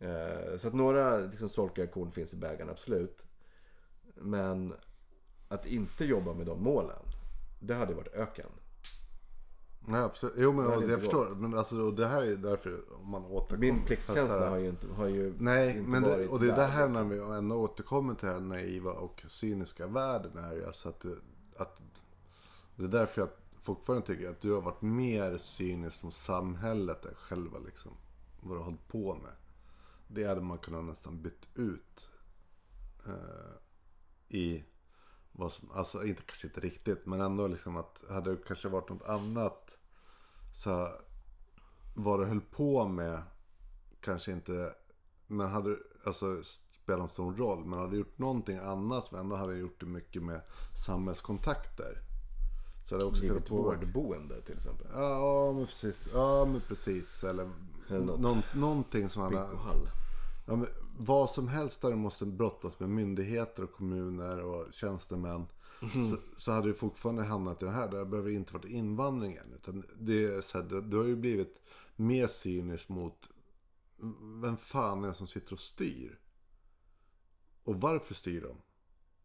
Eh, 0.00 0.58
så 0.58 0.68
att 0.68 0.74
några 0.74 1.18
liksom, 1.18 1.48
solkiga 1.48 1.86
korn 1.86 2.12
finns 2.12 2.32
i 2.32 2.36
bägaren, 2.36 2.70
absolut. 2.70 3.22
Men 4.14 4.74
att 5.48 5.66
inte 5.66 6.04
jobba 6.04 6.34
med 6.34 6.46
de 6.46 6.62
målen, 6.62 7.02
det 7.60 7.74
hade 7.74 7.94
varit 7.94 8.14
öken. 8.14 8.50
Nej, 9.80 10.00
absolut. 10.00 10.34
Jo, 10.38 10.52
men 10.52 10.66
Det 10.66 10.72
jag, 10.72 10.90
jag 10.90 11.00
förstår. 11.00 11.28
Men 11.28 11.54
alltså, 11.54 11.76
och 11.76 11.94
det 11.94 12.06
här 12.06 12.22
är 12.22 12.36
därför 12.36 12.80
om 13.00 13.10
man 13.10 13.24
återkommer. 13.24 13.60
Min 13.60 13.84
pliktkänsla 13.84 14.38
här- 14.38 14.48
har 14.48 14.56
ju 14.58 14.68
inte, 14.68 14.86
har 14.86 15.06
ju 15.06 15.34
Nej, 15.38 15.76
inte 15.78 15.90
men 15.90 16.02
det, 16.02 16.08
varit 16.08 16.30
och 16.30 16.40
det 16.40 16.50
är 16.50 16.56
det 16.56 16.64
här 16.64 16.88
när 16.88 17.04
vi 17.04 17.18
ändå 17.18 17.56
återkommer 17.56 18.14
till 18.14 18.28
den 18.28 18.48
naiva 18.48 18.92
och 18.92 19.24
cyniska 19.26 19.86
världen. 19.86 20.36
Är 20.36 20.66
alltså 20.66 20.88
att, 20.88 21.04
att 21.56 21.80
det 22.78 22.84
är 22.84 22.88
därför 22.88 23.20
jag 23.20 23.30
fortfarande 23.62 24.06
tycker 24.06 24.28
att 24.28 24.40
du 24.40 24.52
har 24.52 24.60
varit 24.60 24.82
mer 24.82 25.36
cynisk 25.36 26.02
mot 26.02 26.14
samhället 26.14 27.04
än 27.04 27.14
själva 27.14 27.58
liksom 27.58 27.92
vad 28.40 28.54
du 28.54 28.58
har 28.58 28.64
hållit 28.64 28.88
på 28.88 29.14
med. 29.14 29.32
Det 30.08 30.24
hade 30.24 30.40
man 30.40 30.58
kunnat 30.58 30.84
nästan 30.84 31.22
bytt 31.22 31.48
ut 31.54 32.08
eh, 33.06 33.56
i 34.28 34.64
vad 35.32 35.52
som, 35.52 35.70
alltså 35.70 36.04
inte 36.04 36.22
kanske 36.22 36.46
inte 36.46 36.60
riktigt, 36.60 37.06
men 37.06 37.20
ändå 37.20 37.46
liksom 37.46 37.76
att 37.76 38.04
hade 38.10 38.30
det 38.30 38.42
kanske 38.46 38.68
varit 38.68 38.88
något 38.88 39.08
annat 39.08 39.70
så 40.54 40.88
vad 41.96 42.20
du 42.20 42.26
höll 42.26 42.40
på 42.40 42.88
med 42.88 43.22
kanske 44.00 44.32
inte, 44.32 44.74
men 45.26 45.48
hade 45.48 45.76
alltså 46.04 46.42
spelat 46.82 47.02
en 47.02 47.08
stor 47.08 47.34
roll, 47.34 47.64
men 47.64 47.78
hade 47.78 47.90
du 47.90 47.96
gjort 47.96 48.18
någonting 48.18 48.58
annat 48.58 49.04
som 49.04 49.18
ändå 49.18 49.36
hade 49.36 49.56
gjort 49.56 49.80
det 49.80 49.86
mycket 49.86 50.22
med 50.22 50.40
samhällskontakter. 50.86 52.07
Så 52.88 52.94
hade 52.94 53.04
också 53.04 53.22
kunnat 53.22 53.46
påverka. 53.48 53.80
vårdboende 53.80 54.40
till 54.42 54.56
exempel. 54.56 54.86
Ja, 54.92 55.52
men 55.56 55.66
precis. 55.66 56.08
Ja, 56.14 56.44
men 56.44 56.60
precis. 56.60 57.24
Eller 57.24 57.50
Eller 57.88 58.04
något. 58.06 58.20
någon, 58.20 58.42
någonting 58.54 59.08
som. 59.08 59.28
Bygghall. 59.28 59.88
Ja, 60.46 60.56
men 60.56 60.66
vad 60.98 61.30
som 61.30 61.48
helst 61.48 61.82
där 61.82 61.90
du 61.90 61.96
måste 61.96 62.26
brottas 62.26 62.80
med 62.80 62.88
myndigheter 62.90 63.62
och 63.64 63.72
kommuner 63.72 64.40
och 64.40 64.72
tjänstemän. 64.72 65.46
Så, 65.80 66.16
så 66.36 66.52
hade 66.52 66.66
du 66.68 66.74
fortfarande 66.74 67.22
hamnat 67.24 67.62
i 67.62 67.64
det 67.64 67.70
här. 67.70 67.88
Det 67.88 68.04
behöver 68.04 68.30
inte 68.30 68.52
varit 68.52 68.64
invandringen. 68.64 69.52
Utan 69.54 69.84
det 69.98 70.24
är 70.24 70.40
så 70.40 70.58
här, 70.58 70.64
det, 70.64 70.80
det 70.80 70.96
har 70.96 71.04
ju 71.04 71.16
blivit 71.16 71.60
mer 71.96 72.26
cyniskt 72.26 72.88
mot 72.88 73.30
vem 74.42 74.56
fan 74.56 75.04
är 75.04 75.08
det 75.08 75.14
som 75.14 75.26
sitter 75.26 75.52
och 75.52 75.58
styr? 75.58 76.18
Och 77.64 77.80
varför 77.80 78.14
styr 78.14 78.40
de? 78.40 78.56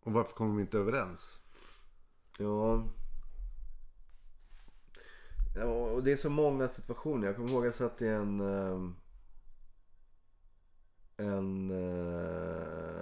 Och 0.04 0.14
varför 0.14 0.34
kommer 0.34 0.52
de 0.56 0.60
inte 0.62 0.78
överens? 0.78 1.38
Ja 2.38 2.84
ja. 5.56 5.64
Och 5.66 6.04
det 6.04 6.12
är 6.12 6.18
så 6.18 6.30
många 6.30 6.68
situationer. 6.68 7.28
Jag 7.28 7.36
kommer 7.36 7.50
ihåg 7.50 7.68
att 7.68 7.80
jag 7.80 7.92
satt 7.92 8.02
i 8.02 8.08
en... 8.08 8.40
Ehm, 8.40 8.96
en... 11.18 11.72
Eh, 11.72 12.96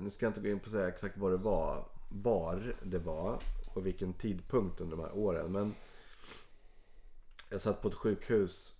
nu 0.00 0.10
ska 0.10 0.26
jag 0.26 0.30
inte 0.30 0.40
gå 0.40 0.48
in 0.48 0.60
på 0.60 0.66
att 0.66 0.72
säga 0.72 0.88
exakt 0.88 1.18
vad 1.18 1.32
det 1.32 1.36
var. 1.36 1.84
Var 2.10 2.76
det 2.82 2.98
var. 2.98 3.38
Och 3.74 3.86
vilken 3.86 4.12
tidpunkt 4.12 4.80
under 4.80 4.96
de 4.96 5.02
här 5.02 5.16
åren. 5.16 5.52
Men 5.52 5.74
jag 7.50 7.60
satt 7.60 7.82
på 7.82 7.88
ett 7.88 7.94
sjukhus 7.94 8.76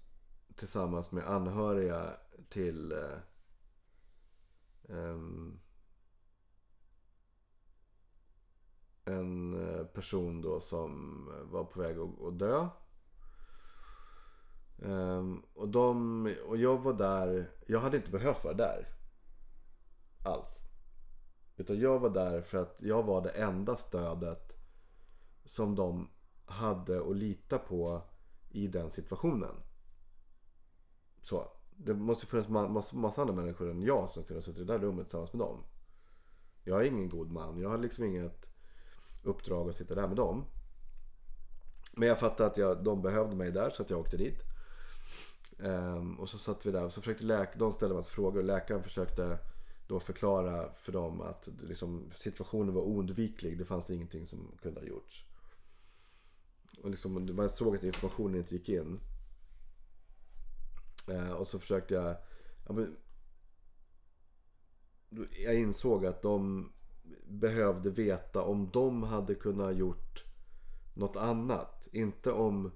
tillsammans 0.56 1.12
med 1.12 1.28
anhöriga 1.28 2.10
till 2.48 2.92
eh, 2.92 3.18
ehm, 4.88 5.58
en 9.04 9.54
eh, 9.68 9.84
person 9.84 10.42
då 10.42 10.60
som 10.60 11.24
var 11.50 11.64
på 11.64 11.80
väg 11.80 11.98
att, 11.98 12.22
att 12.22 12.38
dö. 12.38 12.68
Um, 14.82 15.42
och, 15.54 15.68
de, 15.68 16.26
och 16.46 16.56
jag 16.56 16.78
var 16.78 16.92
där, 16.92 17.50
jag 17.66 17.80
hade 17.80 17.96
inte 17.96 18.10
behövt 18.10 18.44
vara 18.44 18.54
där. 18.54 18.88
Alls. 20.24 20.60
Utan 21.56 21.80
jag 21.80 21.98
var 21.98 22.10
där 22.10 22.42
för 22.42 22.58
att 22.58 22.82
jag 22.82 23.02
var 23.02 23.22
det 23.22 23.30
enda 23.30 23.76
stödet 23.76 24.56
som 25.44 25.74
de 25.74 26.10
hade 26.44 27.00
att 27.00 27.16
lita 27.16 27.58
på 27.58 28.02
i 28.48 28.66
den 28.66 28.90
situationen. 28.90 29.54
Så. 31.22 31.52
Det 31.76 31.94
måste 31.94 32.26
finnas 32.26 32.48
massa, 32.48 32.96
massa 32.96 33.20
andra 33.20 33.34
människor 33.34 33.70
än 33.70 33.82
jag 33.82 34.10
som 34.10 34.24
kunde 34.24 34.40
ha 34.40 34.44
suttit 34.44 34.60
i 34.60 34.64
det 34.64 34.72
där 34.72 34.78
rummet 34.78 35.06
tillsammans 35.06 35.32
med 35.32 35.40
dem. 35.40 35.64
Jag 36.64 36.80
är 36.80 36.84
ingen 36.84 37.08
god 37.08 37.30
man. 37.30 37.60
Jag 37.60 37.68
har 37.68 37.78
liksom 37.78 38.04
inget 38.04 38.50
uppdrag 39.22 39.68
att 39.68 39.76
sitta 39.76 39.94
där 39.94 40.08
med 40.08 40.16
dem. 40.16 40.44
Men 41.92 42.08
jag 42.08 42.18
fattade 42.18 42.50
att 42.50 42.56
jag, 42.56 42.84
de 42.84 43.02
behövde 43.02 43.36
mig 43.36 43.50
där 43.50 43.70
så 43.70 43.82
att 43.82 43.90
jag 43.90 44.00
åkte 44.00 44.16
dit. 44.16 44.49
Ehm, 45.64 46.20
och 46.20 46.28
så 46.28 46.38
satt 46.38 46.66
vi 46.66 46.70
där 46.70 46.84
och 46.84 46.92
så 46.92 47.00
försökte 47.00 47.24
läk- 47.24 47.58
de 47.58 47.72
ställde 47.72 47.94
massa 47.94 48.10
frågor 48.10 48.38
och 48.38 48.44
läkaren 48.44 48.82
försökte 48.82 49.38
då 49.86 50.00
förklara 50.00 50.72
för 50.74 50.92
dem 50.92 51.20
att 51.20 51.48
liksom, 51.62 52.10
situationen 52.18 52.74
var 52.74 52.82
oundviklig. 52.82 53.58
Det 53.58 53.64
fanns 53.64 53.90
ingenting 53.90 54.26
som 54.26 54.52
kunde 54.62 54.80
ha 54.80 54.86
gjorts. 54.86 55.24
Och 56.82 56.90
liksom, 56.90 57.36
man 57.36 57.48
såg 57.50 57.76
att 57.76 57.84
informationen 57.84 58.36
inte 58.36 58.54
gick 58.54 58.68
in. 58.68 59.00
Eh, 61.08 61.30
och 61.30 61.46
så 61.46 61.58
försökte 61.58 61.94
jag... 61.94 62.16
Ja, 62.66 62.72
men, 62.72 62.96
jag 65.30 65.54
insåg 65.54 66.06
att 66.06 66.22
de 66.22 66.72
behövde 67.28 67.90
veta 67.90 68.42
om 68.42 68.70
de 68.72 69.02
hade 69.02 69.34
kunnat 69.34 69.76
gjort 69.76 70.24
något 70.94 71.16
annat. 71.16 71.88
Inte 71.92 72.32
om 72.32 72.72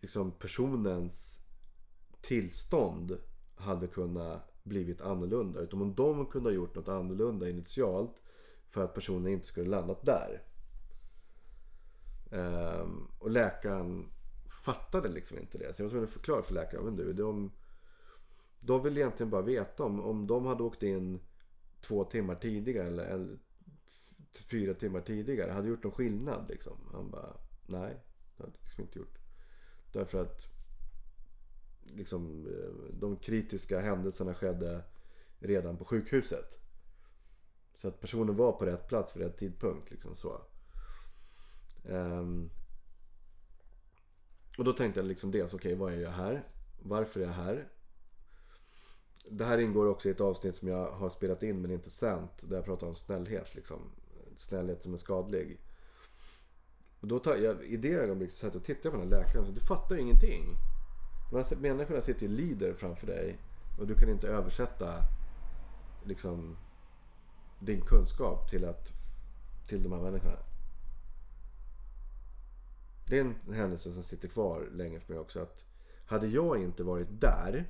liksom, 0.00 0.30
personens 0.32 1.37
tillstånd 2.20 3.18
hade 3.54 3.86
kunnat 3.86 4.52
blivit 4.62 5.00
annorlunda. 5.00 5.60
Utan 5.60 5.82
om 5.82 5.94
de 5.94 6.26
kunde 6.26 6.48
ha 6.48 6.54
gjort 6.54 6.74
något 6.74 6.88
annorlunda 6.88 7.48
initialt 7.48 8.22
för 8.68 8.84
att 8.84 8.94
personen 8.94 9.32
inte 9.32 9.46
skulle 9.46 9.70
landat 9.70 10.04
där. 10.04 10.42
Um, 12.30 13.10
och 13.18 13.30
läkaren 13.30 14.10
fattade 14.64 15.08
liksom 15.08 15.38
inte 15.38 15.58
det. 15.58 15.74
Så 15.74 15.82
jag 15.82 15.84
var 15.84 15.90
tvungen 15.90 16.08
att 16.08 16.12
förklara 16.12 16.42
för 16.42 16.54
läkaren. 16.54 16.84
Men 16.84 16.96
du, 16.96 17.12
de, 17.12 17.52
de 18.60 18.82
vill 18.82 18.98
egentligen 18.98 19.30
bara 19.30 19.42
veta 19.42 19.84
om, 19.84 20.00
om 20.00 20.26
de 20.26 20.46
hade 20.46 20.62
åkt 20.62 20.82
in 20.82 21.20
två 21.80 22.04
timmar 22.04 22.34
tidigare 22.34 22.86
eller, 22.86 23.04
eller 23.04 23.38
fyra 24.50 24.74
timmar 24.74 25.00
tidigare. 25.00 25.50
Hade 25.50 25.68
gjort 25.68 25.84
någon 25.84 25.92
skillnad 25.92 26.48
liksom. 26.48 26.76
Han 26.92 27.10
bara, 27.10 27.36
nej. 27.66 28.04
Det 28.36 28.42
hade 28.42 28.56
liksom 28.62 28.82
inte 28.84 28.98
gjort. 28.98 29.18
Därför 29.92 30.22
att 30.22 30.57
liksom, 31.94 32.46
eh, 32.46 32.92
de 32.92 33.16
kritiska 33.16 33.80
händelserna 33.80 34.34
skedde 34.34 34.82
redan 35.38 35.76
på 35.76 35.84
sjukhuset. 35.84 36.58
Så 37.74 37.88
att 37.88 38.00
personen 38.00 38.36
var 38.36 38.52
på 38.52 38.66
rätt 38.66 38.88
plats 38.88 39.16
vid 39.16 39.22
rätt 39.22 39.36
tidpunkt. 39.36 39.90
Liksom 39.90 40.16
så. 40.16 40.40
Um, 41.84 42.50
och 44.58 44.64
då 44.64 44.72
tänkte 44.72 45.00
jag 45.00 45.06
liksom 45.06 45.30
dels, 45.30 45.54
okej 45.54 45.74
vad 45.74 45.92
är 45.92 45.98
jag 45.98 46.10
här? 46.10 46.48
Varför 46.82 47.20
är 47.20 47.24
jag 47.24 47.32
här? 47.32 47.68
Det 49.30 49.44
här 49.44 49.58
ingår 49.58 49.86
också 49.86 50.08
i 50.08 50.10
ett 50.10 50.20
avsnitt 50.20 50.56
som 50.56 50.68
jag 50.68 50.90
har 50.90 51.10
spelat 51.10 51.42
in 51.42 51.62
men 51.62 51.70
inte 51.70 51.90
sänt. 51.90 52.48
Där 52.48 52.56
jag 52.56 52.64
pratar 52.64 52.86
om 52.86 52.94
snällhet. 52.94 53.54
Liksom. 53.54 53.90
Snällhet 54.36 54.82
som 54.82 54.94
är 54.94 54.98
skadlig. 54.98 55.60
Och 57.00 57.08
då 57.08 57.18
tar 57.18 57.36
jag, 57.36 57.64
I 57.64 57.76
det 57.76 57.92
ögonblicket 57.92 58.34
så 58.34 58.46
satt 58.46 58.54
jag 58.54 58.60
och 58.60 58.66
tittade 58.66 58.90
på 58.90 58.96
den 59.02 59.12
här 59.12 59.20
läkaren. 59.20 59.46
Så 59.46 59.52
du 59.52 59.60
fattar 59.60 59.96
ju 59.96 60.02
ingenting. 60.02 60.56
De 61.30 61.36
här 61.36 61.38
alltså, 61.38 61.56
människorna 61.56 62.00
sitter 62.00 62.22
ju 62.22 62.28
och 62.28 62.38
lider 62.38 62.74
framför 62.74 63.06
dig. 63.06 63.38
Och 63.78 63.86
du 63.86 63.94
kan 63.94 64.08
inte 64.08 64.28
översätta 64.28 65.04
liksom, 66.04 66.56
din 67.58 67.80
kunskap 67.80 68.50
till, 68.50 68.64
att, 68.64 68.92
till 69.66 69.82
de 69.82 69.92
här 69.92 70.00
människorna. 70.00 70.38
Det 73.06 73.18
är 73.18 73.20
en 73.20 73.54
händelse 73.54 73.92
som 73.92 74.02
sitter 74.02 74.28
kvar 74.28 74.68
länge 74.72 75.00
för 75.00 75.12
mig 75.12 75.20
också. 75.20 75.40
Att 75.40 75.64
hade 76.06 76.26
jag 76.26 76.62
inte 76.62 76.84
varit 76.84 77.20
där 77.20 77.64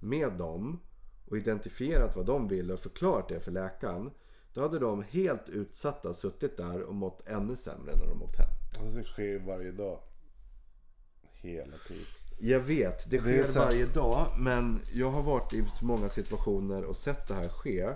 med 0.00 0.32
dem 0.32 0.80
och 1.28 1.38
identifierat 1.38 2.16
vad 2.16 2.26
de 2.26 2.48
ville 2.48 2.72
och 2.72 2.80
förklarat 2.80 3.28
det 3.28 3.40
för 3.40 3.50
läkaren. 3.50 4.10
Då 4.54 4.60
hade 4.60 4.78
de 4.78 5.02
helt 5.02 5.48
utsatta 5.48 6.14
suttit 6.14 6.56
där 6.56 6.82
och 6.82 6.94
mått 6.94 7.26
ännu 7.26 7.56
sämre 7.56 7.96
när 7.96 8.06
de 8.06 8.22
åkt 8.22 8.38
hem. 8.38 8.48
Alltså, 8.78 8.98
det 8.98 9.04
sker 9.04 9.22
ju 9.22 9.38
varje 9.38 9.72
dag. 9.72 10.00
Hela 11.32 11.76
tiden. 11.88 12.25
Jag 12.38 12.60
vet, 12.60 13.10
det 13.10 13.16
Det 13.16 13.22
sker 13.22 13.60
här- 13.60 13.64
varje 13.66 13.86
dag. 13.86 14.26
Men 14.38 14.80
jag 14.92 15.10
har 15.10 15.22
varit 15.22 15.52
i 15.52 15.64
så 15.78 15.84
många 15.84 16.08
situationer 16.08 16.84
och 16.84 16.96
sett 16.96 17.28
det 17.28 17.34
här 17.34 17.48
ske. 17.48 17.94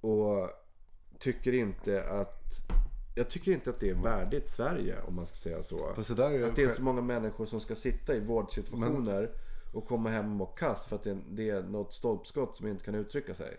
Och 0.00 0.50
tycker 1.18 1.52
inte 1.52 2.04
att... 2.08 2.40
Jag 3.16 3.30
tycker 3.30 3.52
inte 3.52 3.70
att 3.70 3.80
det 3.80 3.90
är 3.90 3.94
värdigt 3.94 4.50
Sverige 4.50 4.96
om 5.06 5.14
man 5.14 5.26
ska 5.26 5.36
säga 5.36 5.62
så. 5.62 5.76
Det 5.96 6.04
Att 6.48 6.56
det 6.56 6.62
är 6.62 6.68
så 6.68 6.82
många 6.82 7.00
människor 7.00 7.46
som 7.46 7.60
ska 7.60 7.74
sitta 7.74 8.14
i 8.14 8.20
vårdsituationer 8.20 9.30
och 9.72 9.86
komma 9.88 10.10
hem 10.10 10.24
och 10.30 10.36
må 10.36 10.46
kass 10.46 10.86
för 10.86 10.96
att 10.96 11.02
det, 11.02 11.18
det 11.30 11.50
är 11.50 11.62
något 11.62 11.94
stolpskott 11.94 12.56
som 12.56 12.68
inte 12.68 12.84
kan 12.84 12.94
uttrycka 12.94 13.34
sig. 13.34 13.56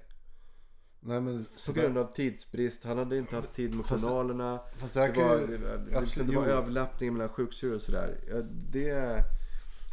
Nej 1.08 1.22
men 1.22 1.46
På 1.68 1.74
grund 1.74 1.98
av 1.98 2.14
tidsbrist. 2.14 2.84
Han 2.84 2.98
hade 2.98 3.18
inte 3.18 3.36
haft 3.36 3.54
tid 3.54 3.76
med 3.76 3.86
Fast- 3.86 4.04
journalerna. 4.04 4.60
fast 4.78 4.94
det 4.94 5.00
var, 5.16 5.40
ju... 5.40 5.48
det, 5.58 6.24
det, 6.24 6.36
var 6.36 6.46
överlappning 6.48 7.14
mellan 7.14 7.30
sjuksyrror 7.30 7.76
och 7.76 7.82
sådär. 7.82 8.18
Det, 8.72 9.24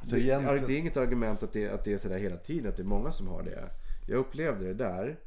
Så 0.05 0.14
det, 0.16 0.22
egentligen- 0.22 0.66
det 0.66 0.74
är 0.74 0.78
inget 0.78 0.97
argument 0.97 1.43
att 1.43 1.52
det, 1.52 1.68
att 1.68 1.84
det 1.84 1.93
är 1.93 1.98
sådär 1.98 2.18
hela 2.18 2.36
tiden. 2.36 2.68
Att 2.70 2.76
det 2.76 2.82
är 2.82 2.86
många 2.86 3.12
som 3.12 3.28
har 3.28 3.43
det. 3.43 3.70
Jag 4.09 4.18
upplevde 4.18 4.64
det 4.66 4.74
där. 4.74 5.20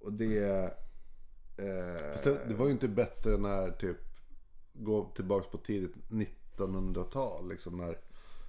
Och 0.00 0.12
det... 0.12 0.38
Eh, 1.56 2.10
Fast 2.12 2.24
det, 2.24 2.54
var 2.54 2.66
ju 2.66 2.72
inte 2.72 2.88
bättre 2.88 3.36
när 3.36 3.70
typ 3.70 3.96
gå 4.72 5.04
tillbaks 5.14 5.46
på 5.50 5.58
tidigt 5.58 5.94
1900-tal 6.56 7.48
liksom 7.48 7.76
när 7.76 7.98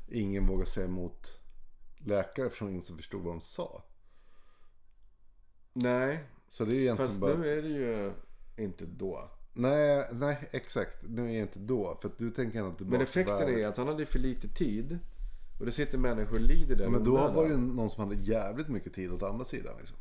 ingen 0.07 0.47
vågade 0.47 0.69
säga 0.69 0.85
emot 0.88 1.39
läkare 1.97 2.49
för 2.49 2.69
ingen 2.69 2.81
som 2.81 2.97
förstod 2.97 3.22
vad 3.23 3.34
de 3.34 3.41
sa. 3.41 3.84
nej, 5.73 6.23
Så 6.53 6.65
det 6.65 6.75
är 6.75 6.80
egentligen 6.80 7.09
fast 7.09 7.21
bara... 7.21 7.34
nu 7.34 7.47
är 7.47 7.61
det 7.61 7.67
ju 7.67 8.13
inte 8.57 8.85
då. 8.85 9.30
Nej, 9.53 10.07
nej 10.11 10.49
exakt. 10.51 10.97
Nu 11.03 11.21
är 11.21 11.34
det 11.34 11.39
inte 11.39 11.59
då. 11.59 11.97
För 12.01 12.09
att 12.09 12.17
du 12.17 12.30
tänker 12.30 12.59
ändå 12.59 12.71
tillbaka 12.71 12.97
Men 12.97 13.01
effekten 13.01 13.49
är 13.59 13.67
att 13.67 13.77
han 13.77 13.88
hade 13.88 14.05
för 14.05 14.19
lite 14.19 14.47
tid. 14.47 14.99
Och 15.59 15.65
det 15.65 15.71
sitter 15.71 15.97
människor 15.97 16.35
och 16.35 16.41
lider 16.41 16.75
där 16.75 16.84
Ja, 16.84 16.89
men 16.89 17.03
då 17.03 17.11
var 17.11 17.43
det 17.43 17.49
ju 17.49 17.57
någon 17.57 17.89
som 17.89 18.03
hade 18.03 18.21
jävligt 18.21 18.67
mycket 18.67 18.93
tid 18.93 19.11
åt 19.11 19.23
andra 19.23 19.45
sidan. 19.45 19.73
Liksom. 19.80 19.97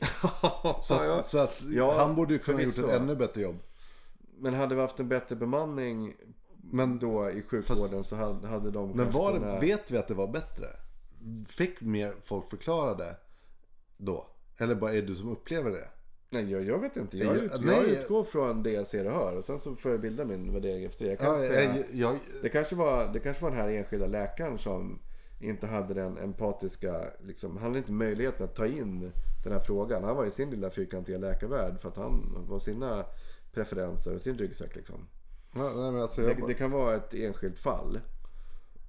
Så 0.82 0.94
att, 0.94 1.10
att, 1.10 1.26
så 1.26 1.38
att 1.38 1.62
Ja, 1.62 1.98
han 1.98 2.14
borde 2.14 2.32
ju 2.32 2.38
kunna 2.38 2.58
ha 2.58 2.64
gjort 2.64 2.78
ett 2.78 3.00
ännu 3.00 3.16
bättre 3.16 3.40
jobb. 3.40 3.56
Men 4.38 4.54
hade 4.54 4.74
vi 4.74 4.80
haft 4.80 5.00
en 5.00 5.08
bättre 5.08 5.36
bemanning 5.36 6.14
Men, 6.56 6.98
då 6.98 7.30
i 7.30 7.42
sjukvården 7.42 8.04
så 8.04 8.16
hade, 8.16 8.46
hade 8.48 8.70
de 8.70 8.90
men 8.90 9.10
var 9.10 9.32
det, 9.32 9.38
kunnat- 9.38 9.62
vet 9.62 9.90
vi 9.90 9.98
att 9.98 10.08
det 10.08 10.14
var 10.14 10.28
bättre? 10.28 10.66
Fick 11.46 11.80
mer 11.80 12.14
folk 12.22 12.50
förklara 12.50 12.94
det 12.94 13.16
då? 13.96 14.33
Eller 14.58 14.74
bara 14.74 14.92
är 14.94 15.02
du 15.02 15.14
som 15.14 15.28
upplever 15.32 15.70
det? 15.70 15.88
Nej, 16.30 16.50
jag, 16.52 16.62
jag 16.64 16.78
vet 16.78 16.96
inte. 16.96 17.18
Jag, 17.18 17.36
Jag- 17.36 17.44
jag 17.44 17.64
nej, 17.64 17.90
utgår 17.90 18.24
från 18.24 18.62
det 18.62 18.70
jag 18.72 18.86
ser 18.86 19.06
och 19.06 19.12
hör. 19.12 19.36
Och 19.36 19.44
sen 19.44 19.58
så 19.58 19.76
får 19.76 19.90
jag 19.90 20.00
bilda 20.00 20.24
min 20.24 20.52
värdering 20.52 20.84
efter 20.84 21.04
det. 21.04 21.10
Jag 21.10 21.18
kan 21.18 21.32
Ja, 21.32 21.38
säga, 21.48 21.84
jag, 21.92 22.18
det, 22.42 22.48
kanske 22.48 22.76
var, 22.76 23.10
det 23.12 23.20
kanske 23.20 23.42
var 23.42 23.50
den 23.50 23.60
här 23.60 23.68
enskilda 23.68 24.06
läkaren 24.06 24.58
som 24.58 24.98
inte 25.40 25.66
hade 25.66 25.94
den 25.94 26.18
empatiska, 26.18 27.04
liksom, 27.24 27.50
han 27.56 27.62
hade 27.62 27.78
inte 27.78 27.92
möjligheten 27.92 28.44
att 28.44 28.54
ta 28.54 28.66
in 28.66 29.12
den 29.44 29.52
här 29.52 29.60
frågan. 29.60 30.04
Han 30.04 30.16
var 30.16 30.26
i 30.26 30.30
sin 30.30 30.50
lilla 30.50 30.70
fyrkantiga 30.70 31.18
läkarvärld 31.18 31.80
för 31.80 31.88
att 31.88 31.96
han 31.96 32.44
var 32.48 32.58
sina 32.58 33.04
preferenser 33.52 34.14
och 34.14 34.20
sin 34.20 34.38
ryggsäck 34.38 34.76
liksom. 34.76 35.08
Ja, 35.54 35.90
nej, 35.90 36.02
alltså, 36.02 36.20
Det, 36.22 36.36
det 36.46 36.54
kan 36.54 36.70
vara 36.70 36.94
ett 36.96 37.14
enskilt 37.14 37.58
fall. 37.58 38.00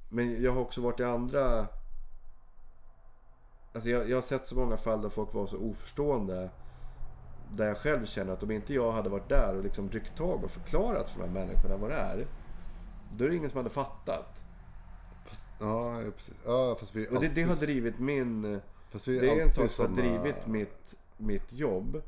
Men 0.09 0.41
jag 0.43 0.51
har 0.51 0.61
också 0.61 0.81
varit 0.81 0.99
i 0.99 1.03
andra... 1.03 1.67
Alltså 3.75 3.89
jag, 3.89 4.09
jag 4.09 4.17
har 4.17 4.21
sett 4.21 4.47
så 4.47 4.55
många 4.55 4.77
fall 4.77 5.01
där 5.01 5.09
folk 5.09 5.33
var 5.33 5.47
så 5.47 5.57
oförstående. 5.57 6.49
Där 7.51 7.67
jag 7.67 7.77
själv 7.77 8.05
känner 8.05 8.33
att 8.33 8.43
om 8.43 8.51
inte 8.51 8.73
jag 8.73 8.91
hade 8.91 9.09
varit 9.09 9.29
där 9.29 9.55
och 9.57 9.63
liksom 9.63 9.89
ryckt 9.89 10.17
tag 10.17 10.43
och 10.43 10.51
förklarat 10.51 11.09
för 11.09 11.19
de 11.19 11.25
här 11.25 11.33
människorna 11.33 11.77
vad 11.77 11.89
det 11.89 11.95
är. 11.95 12.27
Då 13.11 13.25
är 13.25 13.29
det 13.29 13.35
ingen 13.35 13.49
som 13.49 13.57
hade 13.57 13.69
fattat. 13.69 14.41
ja, 15.59 16.01
ja, 16.01 16.11
precis. 16.17 16.33
Ja, 16.45 16.75
fast 16.79 16.95
vi 16.95 17.07
Och 17.07 17.21
det, 17.21 17.27
det 17.27 17.41
har 17.41 17.55
drivit 17.55 17.99
min... 17.99 18.59
fast 18.89 19.05
Det 19.05 19.29
är 19.29 19.41
en 19.41 19.51
sak 19.51 19.69
som 19.69 19.85
har 19.85 20.01
drivit 20.01 20.47
mitt, 20.47 20.95
mitt 21.17 21.53
jobb. 21.53 22.01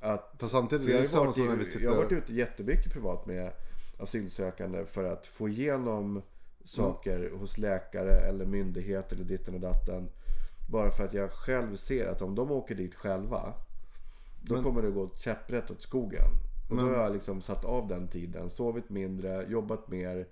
Att 0.00 0.34
Fast 0.38 0.52
samtidigt 0.52 0.86
För 0.86 0.94
är 0.94 1.00
jag, 1.00 1.10
samma 1.10 1.24
varit 1.24 1.34
som 1.34 1.46
när 1.46 1.56
vi 1.56 1.64
sitter 1.64 1.84
jag 1.84 1.90
har 1.90 1.96
varit 1.96 2.12
ute 2.12 2.34
jättemycket 2.34 2.92
privat 2.92 3.26
med 3.26 3.52
asylsökande 3.98 4.84
för 4.84 5.04
att 5.04 5.26
få 5.26 5.48
igenom 5.48 6.22
saker 6.64 7.30
hos 7.38 7.58
läkare 7.58 8.20
eller 8.20 8.46
myndigheter 8.46 9.16
eller 9.16 9.24
ditten 9.24 9.54
och 9.54 9.60
datten. 9.60 10.08
Bara 10.70 10.90
för 10.90 11.04
att 11.04 11.14
jag 11.14 11.32
själv 11.32 11.76
ser 11.76 12.06
att 12.06 12.22
om 12.22 12.34
de 12.34 12.50
åker 12.50 12.74
dit 12.74 12.94
själva 12.94 13.54
då 14.42 14.62
kommer 14.62 14.82
det 14.82 14.90
gå 14.90 15.10
käpprätt 15.16 15.70
åt 15.70 15.82
skogen. 15.82 16.28
Och 16.70 16.76
då 16.76 16.82
har 16.82 16.92
jag 16.92 17.12
liksom 17.12 17.42
satt 17.42 17.64
av 17.64 17.88
den 17.88 18.08
tiden, 18.08 18.50
sovit 18.50 18.90
mindre, 18.90 19.46
jobbat 19.48 19.88
mer 19.88 20.26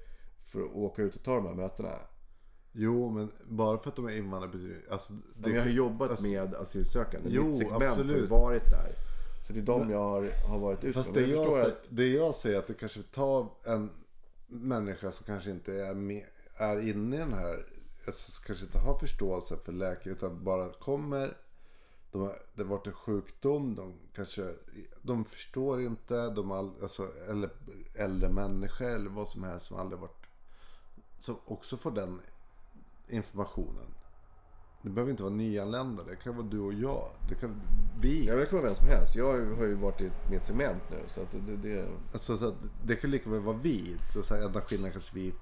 för 0.45 0.61
att 0.61 0.75
åka 0.75 1.03
ut 1.03 1.17
och 1.17 1.23
ta 1.23 1.35
de 1.35 1.47
här 1.47 1.55
mötena. 1.55 1.93
Jo, 2.73 3.11
men 3.11 3.33
bara 3.45 3.79
för 3.79 3.91
att 3.91 3.97
de 3.97 4.07
är 4.07 4.17
invandrare 4.17 4.53
betyder 4.53 4.81
alltså, 4.91 5.13
det 5.13 5.21
Men 5.35 5.55
jag 5.55 5.63
har 5.63 5.71
jobbat 5.71 6.11
alltså, 6.11 6.27
med 6.27 6.55
asylsökande. 6.55 7.29
Jo, 7.33 7.45
Mitt 7.45 7.59
segment 7.59 7.83
har 7.83 7.91
absolut. 7.91 8.23
ju 8.23 8.27
varit 8.27 8.65
där. 8.65 8.93
Så 9.47 9.53
det 9.53 9.61
är 9.61 9.65
de 9.65 9.91
jag 9.91 9.99
har, 9.99 10.31
har 10.49 10.59
varit 10.59 10.85
ute 10.85 10.93
Fast 10.93 11.15
det 11.15 11.21
Men 11.21 11.31
jag, 11.31 11.45
förstår 11.45 11.65
ser, 11.65 11.75
det 11.89 12.09
jag 12.09 12.35
är 12.47 12.59
att 12.59 12.67
det 12.67 12.75
kanske 12.75 13.03
tar 13.03 13.47
en 13.65 13.91
människa 14.47 15.11
som 15.11 15.27
kanske 15.27 15.51
inte 15.51 15.73
är, 15.73 15.95
med, 15.95 16.25
är 16.57 16.89
inne 16.89 17.17
i 17.17 17.19
den 17.19 17.33
här, 17.33 17.67
alltså, 18.09 18.43
kanske 18.47 18.65
inte 18.65 18.79
har 18.79 18.99
förståelse 18.99 19.57
för 19.65 19.73
läkare 19.73 20.13
utan 20.15 20.45
bara 20.45 20.73
kommer. 20.73 21.37
De 22.13 22.21
har, 22.21 22.43
det 22.55 22.63
har 22.63 22.71
varit 22.71 22.87
en 22.87 22.93
sjukdom, 22.93 23.75
de 23.75 23.95
kanske, 24.15 24.55
de 25.03 25.25
förstår 25.25 25.81
inte, 25.81 26.31
de 26.31 26.53
all- 26.53 26.83
alltså, 26.83 27.09
eller 27.29 27.51
äldre 27.95 28.29
människor 28.29 28.87
eller 28.87 29.11
vad 29.11 29.29
som 29.29 29.43
helst 29.43 29.67
som 29.67 29.77
aldrig 29.77 30.01
varit, 30.01 30.27
som 31.21 31.37
också 31.45 31.77
får 31.77 31.91
den 31.91 32.21
informationen. 33.09 33.87
Det 34.83 34.91
behöver 34.91 35.11
inte 35.11 35.23
vara 35.23 35.35
nyanlända, 35.35 36.05
det 36.05 36.17
kan 36.17 36.37
vara 36.37 36.47
du 36.47 36.61
och 36.61 36.73
jag. 36.75 37.09
Det 37.29 37.35
kan 37.35 37.61
vi. 38.01 38.27
Jag 38.27 38.37
vet 38.37 38.53
inte 38.53 38.63
vem 38.67 38.75
som 38.75 38.87
helst. 38.87 39.15
Jag 39.15 39.27
har 39.57 39.65
ju- 39.67 39.75
varit 39.75 40.01
i 40.01 40.11
mitt 40.31 40.45
cement 40.45 40.83
nu. 40.91 41.03
Så 41.07 41.23
att 41.23 41.31
det, 41.47 41.57
det, 41.57 41.89
Alltså, 42.13 42.39
så 42.39 42.49
att 42.49 42.55
det 42.85 42.97
kan 42.97 43.11
lika 43.11 43.31
väl 43.31 43.41
vara 43.41 43.57
vi. 43.57 43.97
Så 44.13 44.23
så 44.23 44.35
här, 44.35 44.43
enda 44.43 44.61
skillnaden 44.61 44.93
kanske 44.93 45.15
vi. 45.15 45.35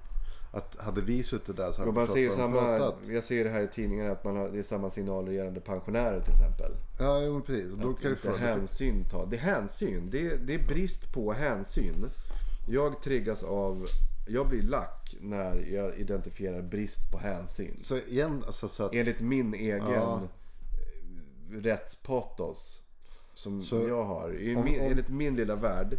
Att 0.51 0.75
hade 0.79 1.01
vi 1.01 1.23
suttit 1.23 1.57
där 1.57 1.71
så 1.71 1.79
hade 1.81 1.91
man 1.91 2.07
ser 2.07 2.29
samma, 2.29 2.61
pratat. 2.77 2.95
jag 3.09 3.23
ser 3.23 3.43
det 3.43 3.49
här 3.49 3.61
i 3.61 3.67
tidningarna 3.67 4.11
att 4.11 4.23
man 4.23 4.35
har, 4.35 4.49
det 4.49 4.59
är 4.59 4.63
samma 4.63 4.89
signaler 4.89 5.31
gällande 5.31 5.59
pensionärer 5.61 6.21
till 6.21 6.33
exempel. 6.33 6.71
Ja, 6.99 7.21
jo, 7.21 7.41
precis. 7.41 7.73
Då 7.73 7.93
kan 7.93 8.11
inte 8.11 8.31
det 8.31 8.37
hänsyn 8.37 9.05
ta. 9.11 9.25
Det 9.25 9.35
är 9.35 9.39
hänsyn. 9.41 10.09
Det 10.09 10.27
är, 10.31 10.37
det 10.37 10.53
är 10.53 10.67
brist 10.67 11.13
på 11.13 11.33
hänsyn. 11.33 12.09
Jag 12.69 13.01
triggas 13.01 13.43
av, 13.43 13.85
jag 14.27 14.47
blir 14.49 14.61
lack 14.61 15.15
när 15.21 15.55
jag 15.73 15.95
identifierar 15.97 16.61
brist 16.61 17.11
på 17.11 17.17
hänsyn. 17.17 17.79
Så 17.83 17.97
igen, 17.97 18.43
alltså, 18.45 18.69
så 18.69 18.83
att, 18.83 18.93
Enligt 18.93 19.19
min 19.19 19.53
egen 19.53 19.91
Ja. 19.91 20.21
rättspatos 21.51 22.81
som 23.33 23.61
Så- 23.61 23.87
jag 23.87 24.03
har. 24.03 24.33
I 24.39 24.55
om- 24.55 24.63
min, 24.63 24.79
om- 24.79 24.85
Enligt 24.85 25.09
min 25.09 25.35
lilla 25.35 25.55
värld. 25.55 25.97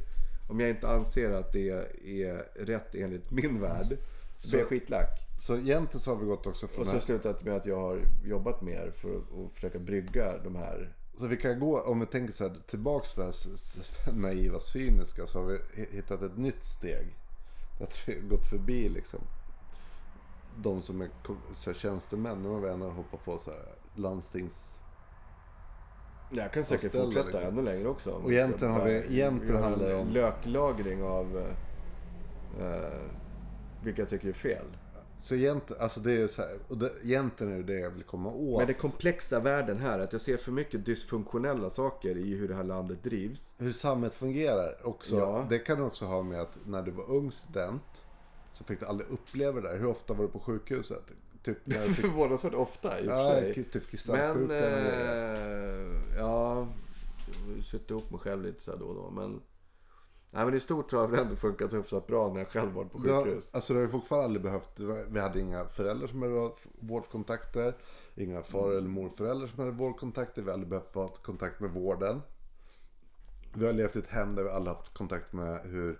Om 0.48 0.60
jag 0.60 0.70
inte 0.70 0.88
anser 0.88 1.30
att 1.30 1.52
det 1.52 1.68
är 2.04 2.64
rätt 2.64 2.94
enligt 2.94 3.30
min 3.30 3.60
värld. 3.60 3.96
Så 4.40 4.56
jag 4.56 4.66
skitlack. 4.66 5.08
så 5.38 5.56
egentligen 5.56 6.00
så 6.00 6.10
har 6.14 6.16
vi 6.20 6.26
gått 6.26 6.46
också 6.46 6.66
från 6.66 6.80
Och 6.80 6.86
så 6.86 6.92
här. 6.92 7.00
slutat 7.00 7.44
med 7.44 7.56
att 7.56 7.66
jag 7.66 7.80
har 7.80 8.00
jobbat 8.24 8.60
mer 8.62 8.90
för 8.90 9.16
att 9.16 9.52
försöka 9.54 9.78
brygga 9.78 10.38
de 10.38 10.56
här. 10.56 10.94
Så 11.18 11.26
vi 11.26 11.36
kan 11.36 11.60
gå, 11.60 11.80
om 11.80 12.00
vi 12.00 12.06
tänker 12.06 12.32
så 12.32 12.48
här, 12.48 12.56
tillbaks 12.66 13.14
till 13.14 13.22
det 13.22 13.32
här 14.04 14.12
naiva, 14.12 14.58
cyniska. 14.58 15.26
Så 15.26 15.38
har 15.40 15.46
vi 15.46 15.58
hi- 15.74 15.92
hittat 15.92 16.22
ett 16.22 16.36
nytt 16.38 16.64
steg. 16.64 17.16
Att 17.80 18.08
vi 18.08 18.14
har 18.14 18.20
gått 18.20 18.46
förbi 18.46 18.88
liksom. 18.88 19.20
De 20.56 20.82
som 20.82 21.00
är 21.00 21.08
så 21.54 21.70
här, 21.70 21.78
tjänstemän. 21.78 22.42
Nu 22.42 22.48
har 22.48 22.60
vi 22.60 22.68
ändå 22.68 22.88
hoppat 22.90 23.24
på 23.24 23.38
så 23.38 23.50
här 23.50 23.62
landstings... 23.94 24.78
Jag 26.30 26.52
kan 26.52 26.64
säkert 26.64 26.88
ställa, 26.90 27.04
fortsätta 27.04 27.26
liksom. 27.26 27.42
ännu 27.44 27.62
längre 27.62 27.88
också. 27.88 28.10
Och 28.10 28.32
egentligen 28.32 28.74
har 28.74 28.84
vi- 28.84 28.92
egentligen 29.14 29.62
handlar 29.62 29.88
det 29.88 29.94
om- 29.94 30.08
Löklagring 30.08 31.02
av... 31.02 31.36
Uh, 32.60 32.92
vilka 33.84 34.02
jag 34.02 34.08
tycker 34.08 34.28
är 34.28 34.32
fel. 34.32 34.64
Så 35.22 35.34
egentligen, 35.34 35.82
alltså 35.82 36.00
det 36.00 36.12
är 36.12 36.26
så 36.28 36.42
här, 36.42 36.58
och 36.68 36.78
det, 36.78 36.92
egentligen 37.02 37.52
är 37.52 37.56
det 37.56 37.62
det 37.62 37.78
jag 37.80 37.90
vill 37.90 38.02
komma 38.02 38.30
åt. 38.32 38.58
Men 38.58 38.66
den 38.66 38.76
komplexa 38.76 39.40
världen 39.40 39.78
här, 39.78 39.98
att 39.98 40.12
jag 40.12 40.22
ser 40.22 40.36
för 40.36 40.52
mycket 40.52 40.84
dysfunktionella 40.86 41.70
saker 41.70 42.16
i 42.16 42.34
hur 42.34 42.48
det 42.48 42.54
här 42.54 42.64
landet 42.64 43.02
drivs. 43.04 43.54
Hur 43.58 43.72
samhället 43.72 44.14
fungerar 44.14 44.86
också. 44.86 45.16
Ja. 45.18 45.46
Det 45.50 45.58
kan 45.58 45.82
också 45.82 46.04
ha 46.04 46.22
med 46.22 46.40
att 46.40 46.58
när 46.66 46.82
du 46.82 46.90
var 46.90 47.10
ung 47.10 47.30
student 47.30 47.82
så 48.52 48.64
fick 48.64 48.80
du 48.80 48.86
aldrig 48.86 49.10
uppleva 49.10 49.60
det 49.60 49.68
där. 49.68 49.78
Hur 49.78 49.86
ofta 49.86 50.14
var 50.14 50.24
du 50.24 50.30
på 50.30 50.38
sjukhuset? 50.40 51.02
Typ 51.42 51.58
när 51.64 51.78
du 51.78 51.84
fick, 51.94 51.96
Förvånansvärt 52.04 52.54
ofta 52.54 53.00
i 53.00 53.02
och 53.02 53.06
för 53.10 53.16
ja, 53.18 53.30
sig. 53.34 53.54
typ 53.54 53.74
Men, 53.74 53.82
kristallsjukan 53.90 54.48
grejer. 54.48 55.84
eh, 55.86 56.16
ja, 56.18 56.68
jag 57.56 57.64
sätter 57.64 57.90
ihop 57.94 58.10
mig 58.10 58.20
själv 58.20 58.42
lite 58.44 58.62
så 58.62 58.70
här 58.70 58.78
då 58.78 58.84
och 58.84 58.94
då. 58.94 59.10
Men, 59.10 59.40
nej, 60.30 60.44
men 60.44 60.54
i 60.54 60.60
stort 60.60 60.90
så 60.90 60.98
har 60.98 61.08
det 61.08 61.20
ändå 61.20 61.36
funkat 61.36 61.72
hyfsat 61.74 62.06
bra 62.06 62.32
när 62.32 62.38
jag 62.40 62.48
själv 62.48 62.72
varit 62.72 62.92
på 62.92 62.98
sjukhus. 63.00 63.54
alltså 63.54 63.72
du 63.72 63.78
har 63.78 63.86
ju 63.86 63.92
fortfarande 63.92 64.24
aldrig 64.24 64.42
behövt, 64.42 64.80
vi 65.10 65.20
hade 65.20 65.40
inga 65.40 65.64
föräldrar 65.64 66.08
som 66.08 66.22
hade 66.22 66.50
vårdkontakter. 66.80 67.74
Inga 68.14 68.42
far 68.42 68.70
eller 68.70 68.88
morföräldrar 68.88 69.46
som 69.48 69.58
hade 69.58 69.70
vårdkontakter. 69.72 70.42
Vi 70.42 70.48
har 70.48 70.52
aldrig 70.52 70.68
behövt 70.68 70.94
ha 70.94 71.08
kontakt 71.08 71.60
med 71.60 71.70
vården. 71.70 72.20
Vi 73.54 73.66
har 73.66 73.72
levt 73.72 73.96
i 73.96 73.98
ett 73.98 74.08
hem 74.08 74.34
där 74.34 74.42
vi 74.44 74.50
aldrig 74.50 74.76
haft 74.76 74.94
kontakt 74.94 75.32
med 75.32 75.60
hur, 75.64 75.98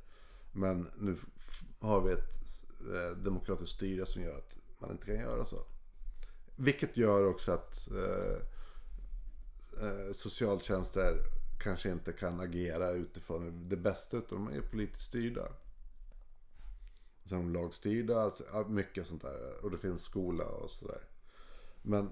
Men 0.52 0.88
nu 0.98 1.18
har 1.80 2.02
vi 2.02 2.14
ett 2.14 2.36
eh, 2.80 3.18
demokratiskt 3.18 3.76
styre 3.76 4.06
som 4.06 4.22
gör 4.22 4.38
att 4.38 4.56
man 4.80 4.92
inte 4.92 5.06
kan 5.06 5.16
göra 5.16 5.46
så. 5.46 5.66
Vilket 6.56 6.98
gör 6.98 7.26
också 7.26 7.52
att 7.52 7.88
eh, 7.92 8.38
eh, 9.88 10.12
socialtjänster 10.14 11.18
kanske 11.60 11.92
inte 11.92 12.12
kan 12.12 12.40
agera 12.40 12.92
utifrån 12.92 13.70
det 13.70 13.78
bästa 13.78 14.18
utan 14.18 14.46
de 14.46 14.58
är 14.58 14.62
politiskt 14.62 15.06
styrda. 15.06 15.48
Som 17.26 17.54
lagstyrda, 17.54 18.22
alltså, 18.22 18.44
mycket 18.68 19.08
sånt 19.08 19.22
där. 19.22 19.66
Och 19.66 19.72
det 19.72 19.78
finns 19.78 20.02
skola 20.04 20.46
och 20.46 20.70
sådär. 20.70 21.02
Men 21.82 22.10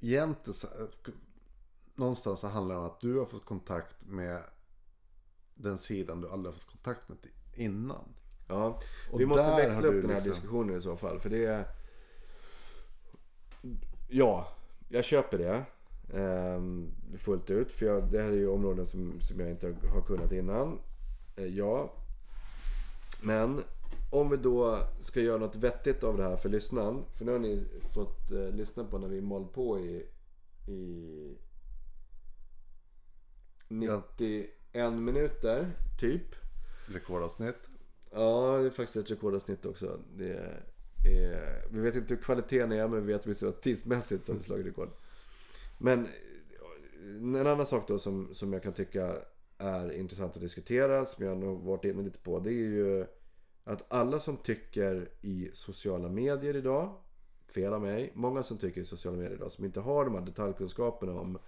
egentligen 0.00 0.88
någonstans 1.94 2.40
så 2.40 2.48
handlar 2.48 2.74
det 2.74 2.80
om 2.80 2.86
att 2.86 3.00
du 3.00 3.18
har 3.18 3.26
fått 3.26 3.44
kontakt 3.44 3.96
med 4.06 4.42
den 5.54 5.78
sidan 5.78 6.20
du 6.20 6.28
aldrig 6.30 6.54
har 6.54 6.58
fått 6.58 6.70
kontakt 6.70 7.08
med 7.08 7.18
innan. 7.54 8.04
Ja, 8.48 8.80
Och 9.12 9.20
vi 9.20 9.26
måste 9.26 9.56
växla 9.56 9.88
upp 9.88 10.02
den 10.02 10.10
här 10.10 10.16
liksom- 10.16 10.30
diskussionen 10.32 10.76
i 10.76 10.80
så 10.80 10.96
fall. 10.96 11.20
För 11.20 11.30
det 11.30 11.44
är... 11.44 11.64
Ja, 14.08 14.48
jag 14.88 15.04
köper 15.04 15.38
det. 15.38 15.64
ehm, 16.18 16.90
fullt 17.16 17.50
ut. 17.50 17.72
För 17.72 17.86
jag, 17.86 18.10
det 18.12 18.22
här 18.22 18.28
är 18.30 18.36
ju 18.36 18.48
områden 18.48 18.86
som, 18.86 19.20
som 19.20 19.40
jag 19.40 19.50
inte 19.50 19.74
har 19.92 20.00
kunnat 20.02 20.32
innan. 20.32 20.78
Eh, 21.36 21.46
ja. 21.46 21.92
Men 23.22 23.62
om 24.12 24.30
vi 24.30 24.36
då 24.36 24.86
ska 25.00 25.20
göra 25.20 25.38
något 25.38 25.56
vettigt 25.56 26.04
av 26.04 26.16
det 26.16 26.22
här 26.22 26.36
för 26.36 26.48
lyssnaren. 26.48 27.04
För 27.18 27.24
nu 27.24 27.32
har 27.32 27.38
ni 27.38 27.64
fått 27.94 28.30
eh, 28.30 28.50
lyssna 28.50 28.84
på 28.84 28.98
när 28.98 29.08
vi 29.08 29.20
mal 29.20 29.46
på 29.46 29.78
i, 29.78 30.06
i 30.66 31.36
91 33.68 34.92
minuter 34.92 35.70
typ. 36.00 36.34
Rekordavsnitt. 36.86 37.56
Ja, 38.10 38.58
det 38.60 38.66
är 38.66 38.70
faktiskt 38.70 38.96
ett 38.96 39.10
rekordavsnitt 39.10 39.66
också. 39.66 40.00
Det 40.16 40.32
är, 41.04 41.64
vi 41.70 41.80
vet 41.80 41.96
inte 41.96 42.14
hur 42.14 42.22
kvaliteten 42.22 42.72
är, 42.72 42.88
men 42.88 43.06
vi 43.06 43.12
vet 43.12 43.26
att 43.26 43.42
vi 43.42 43.52
tidsmässigt 43.52 44.26
så 44.26 44.32
har 44.32 44.38
vi 44.38 44.44
slagit 44.44 44.66
rekord. 44.66 44.90
Men 45.78 46.04
eh, 46.04 47.40
en 47.40 47.46
annan 47.46 47.66
sak 47.66 47.88
då 47.88 47.98
som, 47.98 48.34
som 48.34 48.52
jag 48.52 48.62
kan 48.62 48.72
tycka 48.72 49.16
är 49.58 49.92
intressant 49.92 50.36
att 50.36 50.42
diskutera, 50.42 51.06
som 51.06 51.26
jag 51.26 51.38
nog 51.38 51.62
varit 51.62 51.84
inne 51.84 52.02
lite 52.02 52.18
på, 52.18 52.38
det 52.38 52.50
är 52.50 52.52
ju 52.52 53.06
att 53.64 53.92
alla 53.92 54.20
som 54.20 54.36
tycker 54.36 55.10
i 55.20 55.50
sociala 55.52 56.08
medier 56.08 56.56
idag, 56.56 56.94
fel 57.46 57.72
av 57.72 57.82
mig, 57.82 58.12
många 58.14 58.42
som 58.42 58.58
tycker 58.58 58.80
i 58.80 58.84
sociala 58.84 59.16
medier 59.16 59.36
idag 59.36 59.52
som 59.52 59.64
inte 59.64 59.80
har 59.80 60.04
de 60.04 60.14
här 60.14 60.20
detaljkunskaperna 60.20 61.12
om, 61.12 61.38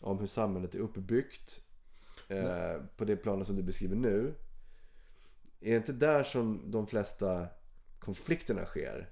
om 0.00 0.18
hur 0.18 0.26
samhället 0.26 0.74
är 0.74 0.78
uppbyggt 0.78 1.60
eh, 2.28 2.82
på 2.96 3.04
det 3.04 3.16
planet 3.16 3.46
som 3.46 3.56
du 3.56 3.62
beskriver 3.62 3.96
nu. 3.96 4.34
Är 5.60 5.70
det 5.70 5.76
inte 5.76 5.92
där 5.92 6.22
som 6.22 6.70
de 6.70 6.86
flesta 6.86 7.46
konflikterna 7.98 8.64
sker? 8.64 9.08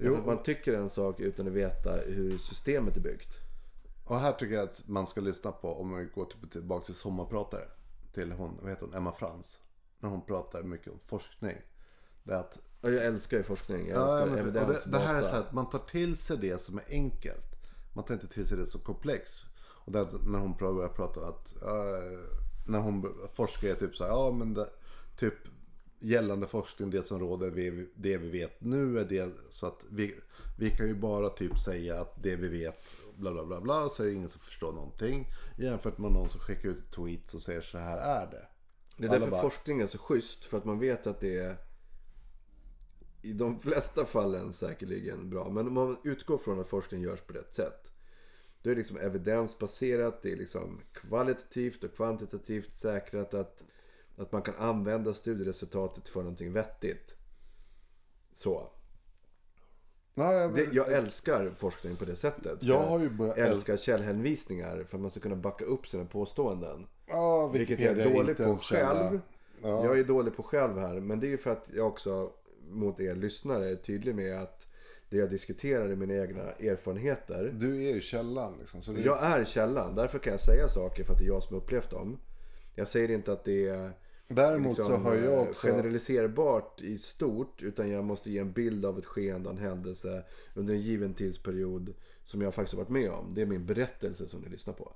Jo. 0.00 0.16
Att 0.16 0.26
man 0.26 0.42
tycker 0.42 0.74
en 0.74 0.90
sak 0.90 1.20
utan 1.20 1.46
att 1.46 1.52
veta 1.52 1.96
hur 1.96 2.38
systemet 2.38 2.96
är 2.96 3.00
byggt. 3.00 3.28
Och 4.04 4.20
här 4.20 4.32
tycker 4.32 4.54
jag 4.54 4.64
att 4.64 4.88
man 4.88 5.06
ska 5.06 5.20
lyssna 5.20 5.52
på, 5.52 5.80
om 5.80 5.96
vi 5.96 6.04
går 6.04 6.26
tillbaka 6.52 6.84
till 6.84 6.94
sommarpratare. 6.94 7.64
Till 8.12 8.32
hon, 8.32 8.58
vad 8.60 8.70
heter 8.70 8.86
hon, 8.86 8.94
Emma 8.94 9.12
Frans. 9.12 9.58
När 10.00 10.10
hon 10.10 10.26
pratar 10.26 10.62
mycket 10.62 10.92
om 10.92 10.98
forskning. 10.98 11.56
Det 12.22 12.32
är 12.32 12.38
att 12.38 12.58
Ja, 12.82 12.90
jag 12.90 13.04
älskar 13.04 13.36
ju 13.36 13.42
forskning. 13.42 13.88
Jag 13.88 14.00
Ja, 14.00 14.20
älskar 14.20 14.42
men, 14.42 14.52
det, 14.52 14.82
det 14.86 14.98
här 14.98 15.14
är 15.14 15.22
så 15.22 15.28
här 15.28 15.40
att 15.40 15.52
man 15.52 15.70
tar 15.70 15.78
till 15.78 16.16
sig 16.16 16.36
det 16.36 16.60
som 16.60 16.78
är 16.78 16.84
enkelt. 16.88 17.46
Man 17.92 18.04
tar 18.04 18.14
inte 18.14 18.26
till 18.26 18.46
sig 18.46 18.56
det 18.56 18.66
som 18.66 18.80
komplext. 18.80 19.44
Och 19.60 19.92
det, 19.92 20.08
när 20.26 20.38
hon 20.38 20.56
börjar 20.56 20.88
prata 20.88 21.20
att, 21.20 21.62
eh, 21.62 22.18
när 22.66 22.78
hon 22.78 23.14
forskar 23.34 23.68
är 23.68 23.74
typ 23.74 23.96
så 23.96 24.04
här, 24.04 24.10
ja 24.10 24.32
men 24.32 24.54
det, 24.54 24.68
typ 25.16 25.34
gällande 25.98 26.46
forskning, 26.46 26.90
det 26.90 27.02
som 27.02 27.20
råder, 27.20 27.50
vi, 27.50 27.88
det 27.94 28.16
vi 28.16 28.30
vet 28.30 28.60
nu 28.60 28.98
är 28.98 29.04
det 29.04 29.30
så 29.50 29.66
att 29.66 29.84
vi, 29.90 30.14
vi 30.58 30.70
kan 30.70 30.86
ju 30.86 30.94
bara 30.94 31.28
typ 31.28 31.58
säga 31.58 32.00
att 32.00 32.22
det 32.22 32.36
vi 32.36 32.48
vet 32.48 32.84
bla 33.16 33.32
bla 33.32 33.44
bla 33.44 33.60
bla 33.60 33.88
så 33.88 34.02
är 34.02 34.06
det 34.06 34.12
ingen 34.12 34.28
som 34.28 34.40
förstår 34.40 34.72
någonting. 34.72 35.26
Jämfört 35.58 35.98
med 35.98 36.12
någon 36.12 36.30
som 36.30 36.40
skickar 36.40 36.68
ut 36.68 36.78
ett 36.78 36.90
tweet 36.90 37.34
och 37.34 37.42
säger 37.42 37.60
så 37.60 37.78
här 37.78 37.98
är 37.98 38.26
det. 38.30 38.46
Det 39.00 39.06
är 39.06 39.10
därför 39.10 39.30
bara- 39.30 39.42
forskning 39.42 39.80
är 39.80 39.86
så 39.86 39.98
schysst. 39.98 40.44
För 40.44 40.58
att 40.58 40.64
man 40.64 40.78
vet 40.78 41.06
att 41.06 41.20
det 41.20 41.36
är 41.38 41.56
i 43.22 43.32
de 43.32 43.60
flesta 43.60 44.04
fallen 44.04 44.52
säkerligen 44.52 45.30
bra. 45.30 45.48
Men 45.50 45.66
om 45.66 45.72
man 45.74 45.96
utgår 46.04 46.38
från 46.38 46.60
att 46.60 46.66
forskning 46.68 47.02
görs 47.02 47.20
på 47.20 47.32
rätt 47.32 47.54
sätt. 47.54 47.92
Då 48.62 48.70
är 48.70 48.74
det 48.74 48.78
liksom 48.78 48.96
evidensbaserat. 48.98 50.22
Det 50.22 50.32
är 50.32 50.36
liksom 50.36 50.80
kvalitativt 50.92 51.84
och 51.84 51.94
kvantitativt 51.94 52.74
säkrat 52.74 53.34
att, 53.34 53.62
att 54.16 54.32
man 54.32 54.42
kan 54.42 54.54
använda 54.58 55.14
studieresultatet 55.14 56.08
för 56.08 56.20
någonting 56.20 56.52
vettigt. 56.52 57.14
Så. 58.34 58.70
Ja, 60.14 60.32
jag, 60.32 60.54
Det, 60.54 60.68
jag 60.72 60.92
älskar 60.92 61.50
forskning 61.56 61.96
på 61.96 62.04
det 62.04 62.16
sättet. 62.16 62.62
Jag 62.62 62.82
har 62.82 62.98
ju 63.00 63.10
börjat 63.10 63.36
äl- 63.36 63.40
älskar 63.46 63.76
källhänvisningar 63.76 64.84
för 64.88 64.96
att 64.96 65.00
man 65.02 65.10
ska 65.10 65.20
kunna 65.20 65.36
backa 65.36 65.64
upp 65.64 65.86
sina 65.86 66.04
påståenden. 66.04 66.86
Ja, 67.10 67.48
Vilket 67.48 67.80
jag 67.80 67.98
är 67.98 68.12
dålig 68.12 68.36
på 68.36 68.56
själv. 68.56 69.20
Ja. 69.62 69.84
Jag 69.84 69.98
är 69.98 70.04
dålig 70.04 70.36
på 70.36 70.42
själv 70.42 70.78
här. 70.78 71.00
Men 71.00 71.20
det 71.20 71.26
är 71.26 71.28
ju 71.28 71.38
för 71.38 71.50
att 71.50 71.70
jag 71.74 71.86
också 71.86 72.30
mot 72.70 73.00
er 73.00 73.14
lyssnare 73.14 73.70
är 73.70 73.76
tydlig 73.76 74.14
med 74.14 74.42
att 74.42 74.66
det 75.10 75.16
jag 75.16 75.30
diskuterar 75.30 75.88
är 75.88 75.96
mina 75.96 76.14
egna 76.14 76.42
erfarenheter. 76.42 77.50
Du 77.54 77.84
är 77.84 77.94
ju 77.94 78.00
källan 78.00 78.56
liksom. 78.58 78.82
Så 78.82 78.92
det 78.92 79.00
Jag 79.00 79.24
är 79.24 79.44
källan. 79.44 79.94
Därför 79.94 80.18
kan 80.18 80.32
jag 80.32 80.40
säga 80.40 80.68
saker 80.68 81.04
för 81.04 81.12
att 81.12 81.18
det 81.18 81.24
är 81.24 81.28
jag 81.28 81.42
som 81.42 81.56
upplevt 81.56 81.90
dem. 81.90 82.18
Jag 82.74 82.88
säger 82.88 83.10
inte 83.10 83.32
att 83.32 83.44
det 83.44 83.68
är 83.68 83.92
Däremot 84.28 84.76
så 84.76 84.82
liksom, 84.82 85.04
har 85.04 85.14
jag 85.14 85.42
också... 85.42 85.66
generaliserbart 85.66 86.80
i 86.80 86.98
stort. 86.98 87.62
Utan 87.62 87.90
jag 87.90 88.04
måste 88.04 88.30
ge 88.30 88.38
en 88.38 88.52
bild 88.52 88.86
av 88.86 88.98
ett 88.98 89.06
skeende, 89.06 89.50
en 89.50 89.58
händelse 89.58 90.24
under 90.54 90.74
en 90.74 90.80
given 90.80 91.14
tidsperiod. 91.14 91.94
Som 92.24 92.42
jag 92.42 92.54
faktiskt 92.54 92.74
har 92.74 92.84
varit 92.84 92.92
med 92.92 93.10
om. 93.10 93.34
Det 93.34 93.42
är 93.42 93.46
min 93.46 93.66
berättelse 93.66 94.28
som 94.28 94.40
ni 94.40 94.48
lyssnar 94.48 94.74
på. 94.74 94.92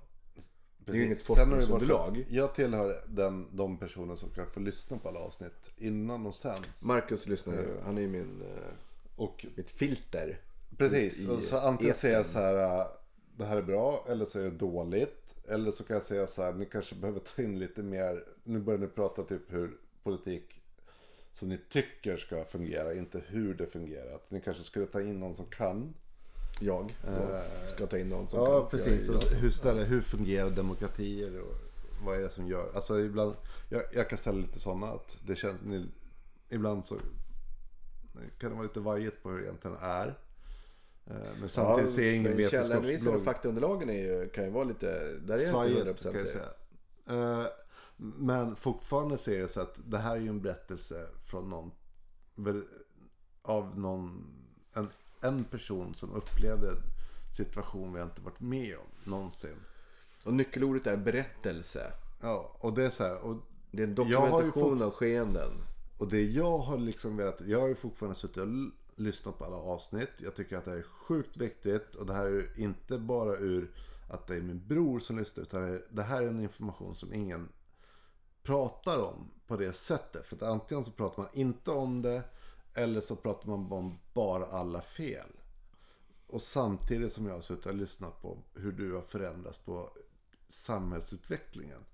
Det 0.85 0.93
är 0.93 0.97
ju 0.97 1.05
inget 1.07 1.23
forskningsunderlag. 1.23 2.27
Jag 2.29 2.55
tillhör 2.55 2.97
den, 3.09 3.57
de 3.57 3.79
personer 3.79 4.17
som 4.17 4.31
kan 4.31 4.47
få 4.51 4.61
lyssna 4.61 4.99
på 4.99 5.09
alla 5.09 5.21
avsnitt 5.21 5.71
innan 5.77 6.27
och 6.27 6.35
sen. 6.35 6.57
Marcus 6.85 7.27
lyssnar 7.29 7.55
ju. 7.55 7.81
Han 7.85 7.99
är 7.99 8.03
ju 8.03 8.09
min, 8.09 8.43
eh, 8.43 8.49
Och 9.17 9.47
mitt 9.57 9.71
filter. 9.71 10.41
precis, 10.77 11.29
och 11.29 11.43
så 11.43 11.59
antingen 11.59 11.95
säger 11.95 12.17
jag 12.17 12.27
så 12.27 12.39
här. 12.39 12.81
äh, 12.81 12.87
Det 13.37 13.45
här 13.45 13.57
är 13.57 13.63
bra 13.63 14.05
eller 14.09 14.25
så 14.25 14.39
är 14.39 14.43
det 14.45 14.51
dåligt. 14.51 15.35
Eller 15.49 15.71
så 15.71 15.85
kan 15.85 15.95
jag 15.95 16.03
säga 16.05 16.27
så 16.27 16.43
här. 16.43 16.53
Ni 16.53 16.67
kanske 16.67 16.95
behöver 16.95 17.21
ta 17.21 17.43
in 17.43 17.59
lite 17.59 17.83
mer. 17.83 18.25
Nu 18.45 18.59
börjar 18.61 18.81
ni 18.81 18.87
prata 18.87 19.23
typ 19.23 19.53
hur 19.53 19.77
politik 20.03 20.61
som 21.33 21.49
ni 21.49 21.59
tycker 21.71 22.17
ska 22.17 22.45
fungera. 22.45 22.95
Inte 22.95 23.23
hur 23.27 23.55
det 23.55 23.67
fungerar. 23.67 24.19
Ni 24.29 24.41
kanske 24.41 24.63
skulle 24.65 24.87
ta 24.87 25.01
in 25.01 25.21
någon 25.21 25.35
som 25.35 25.47
kan. 25.47 25.95
Jag 26.61 26.95
då 27.03 27.41
ska 27.75 27.87
ta 27.87 27.99
in 27.99 28.09
någon 28.09 28.27
som 28.27 28.39
Eh, 28.41 28.45
Ja, 28.47 28.61
kan 28.61 28.71
precis. 28.71 29.09
göra 29.09 29.19
Och 29.19 29.25
det. 29.31 29.37
hur, 29.37 29.51
ställer, 29.51 29.85
hur 29.85 30.01
fungerar 30.01 30.51
demokratier 30.51 31.41
och 31.41 31.55
vad 32.05 32.17
är 32.17 32.21
det 32.21 32.29
som 32.29 32.47
gör? 32.49 32.71
Alltså 32.75 33.01
ibland, 33.01 33.35
jag, 33.69 33.83
jag 33.93 34.09
kan 34.09 34.19
ställa 34.19 34.39
lite 34.39 34.59
sådana 34.59 34.87
att 34.87 35.19
det 35.27 35.35
känns, 35.37 35.61
ni, 35.65 35.87
ibland 36.49 36.87
så 36.87 36.95
kan 38.39 38.51
det 38.51 38.57
vara 38.57 38.63
lite 38.67 38.81
vajigt 38.81 39.23
på 39.23 39.31
hur 39.31 39.39
det 39.39 39.45
egentligen 39.45 39.77
är. 39.81 40.07
Eh, 41.07 41.15
Men 41.41 41.49
samtidigt 41.49 41.93
så 41.93 42.01
är 42.01 42.05
jag 42.07 42.15
ingen 42.17 42.33
och 42.33 42.39
vetenskapsblogg. 42.39 43.25
faktaunderlagen 43.25 43.91
är 43.91 44.03
ju, 44.03 44.29
kan 44.29 44.45
ju 44.45 44.51
vara 44.51 44.65
lite, 44.65 45.13
där 45.27 45.35
är 45.37 45.41
jag 45.41 45.51
Svajigt 45.51 45.79
inte 45.87 45.93
100% 46.09 46.13
kan 46.13 46.21
jag 46.21 46.29
säga. 46.29 47.41
Eh, 47.41 47.47
Men 47.97 48.57
fortfarande 48.57 49.19
så 49.19 49.31
är 49.31 49.39
det 49.39 49.49
så 49.49 49.61
att 49.61 49.81
det 49.87 49.99
här 49.99 50.17
är 50.17 50.21
ju 50.21 50.29
en 50.29 50.41
berättelse 50.43 51.07
från 51.27 51.49
någon, 51.51 51.71
väl, 52.35 52.63
av 53.43 53.79
någon, 53.79 54.27
en, 54.73 54.89
en 55.25 55.45
person 55.45 55.95
som 55.95 56.13
upplevde 56.15 56.69
en 56.71 56.83
situation 57.33 57.93
vi 57.93 58.03
inte 58.03 58.21
varit 58.21 58.41
med 58.41 58.77
om 58.77 59.11
någonsin. 59.11 59.57
Och 60.25 60.35
nyckelordet 60.35 60.87
är 60.87 60.97
berättelse. 60.97 61.93
Ja, 62.21 62.57
och 62.59 62.73
det 62.75 62.85
är 62.85 62.91
så 62.91 63.05
här. 63.05 63.19
Och, 63.25 63.37
Det 63.71 63.83
är 63.83 63.87
en 63.87 63.95
dokumentation 63.95 64.83
av 64.83 64.91
skeenden. 64.91 65.51
och 65.99 66.09
det 66.09 66.23
jag 66.23 66.59
har 66.59 66.79
liksom 66.79 67.17
velat. 67.17 67.41
Jag 67.41 67.61
har 67.61 67.69
ju 67.69 67.75
fortfarande 67.75 68.15
suttit 68.19 68.37
och 68.37 68.49
lyssnat 68.97 69.39
på 69.39 69.45
alla 69.45 69.57
avsnitt. 69.57 70.11
Jag 70.19 70.35
tycker 70.35 70.57
att 70.57 70.65
det 70.65 70.71
här 70.71 70.79
är 70.79 70.83
sjukt 70.83 71.37
viktigt. 71.37 71.95
Och 71.95 72.07
det 72.07 72.13
här 72.15 72.27
är 72.27 72.31
ju 72.31 72.49
inte 72.57 72.99
bara 72.99 73.37
ur 73.37 73.71
att 74.11 74.27
det 74.27 74.35
är 74.37 74.41
min 74.41 74.67
bror 74.67 75.01
som 75.01 75.19
lyssnar. 75.19 75.43
Utan 75.43 75.61
det 75.63 75.67
här- 75.69 75.85
det 75.91 76.03
här 76.03 76.23
är 76.23 76.27
en 76.27 76.41
information 76.41 76.95
som 76.95 77.13
ingen 77.13 77.49
pratar 78.43 78.99
om 78.99 79.31
på 79.47 79.57
det 79.57 79.73
sättet. 79.73 80.27
För 80.27 80.37
att 80.37 80.43
antingen 80.43 80.85
så 80.85 80.91
pratar 80.91 81.23
man 81.23 81.31
inte 81.35 81.71
om 81.71 82.03
det. 82.03 82.23
Eller 82.75 83.01
så 83.01 83.17
pratar 83.17 83.49
man 83.49 83.73
om 83.73 83.99
bara 84.15 84.47
alla 84.47 84.83
fel. 84.83 85.29
och 86.27 86.43
samtidigt 86.43 87.13
som 87.13 87.27
jag 87.27 87.35
har 87.35 87.41
suttit 87.41 87.67
och 87.67 87.75
lyssnat 87.75 88.23
på 88.23 88.39
hur 88.55 88.73
du 88.73 88.93
har 88.93 89.03
förändrats 89.03 89.59
på 89.59 89.91
samhällsutvecklingen. 90.49 91.85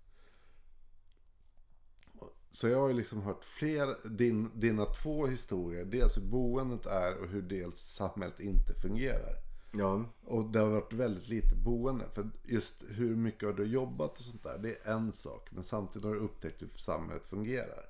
Så 2.52 2.68
jag 2.68 2.80
har 2.80 2.88
ju 2.88 2.94
liksom 2.94 3.22
hört 3.22 3.44
fler, 3.44 4.08
din, 4.08 4.50
dina 4.60 4.84
två 4.84 5.26
historier. 5.26 5.84
Dels 5.84 6.16
hur 6.16 6.22
boendet 6.22 6.86
är 6.86 7.16
och 7.18 7.28
hur 7.28 7.42
dels 7.42 7.80
samhället 7.80 8.40
inte 8.40 8.74
fungerar. 8.74 9.36
Ja. 9.72 10.04
Och 10.24 10.44
det 10.44 10.58
har 10.58 10.70
varit 10.70 10.92
väldigt 10.92 11.28
lite 11.28 11.54
boende. 11.54 12.04
För 12.14 12.30
just 12.44 12.84
hur 12.88 13.16
mycket 13.16 13.48
har 13.48 13.56
du 13.56 13.64
jobbat 13.64 14.18
och 14.18 14.24
sånt 14.24 14.42
där, 14.42 14.58
det 14.58 14.86
är 14.86 14.92
en 14.92 15.12
sak. 15.12 15.48
Men 15.50 15.64
samtidigt 15.64 16.04
har 16.04 16.14
du 16.14 16.20
upptäckt 16.20 16.62
hur 16.62 16.70
samhället 16.76 17.26
fungerar. 17.26 17.88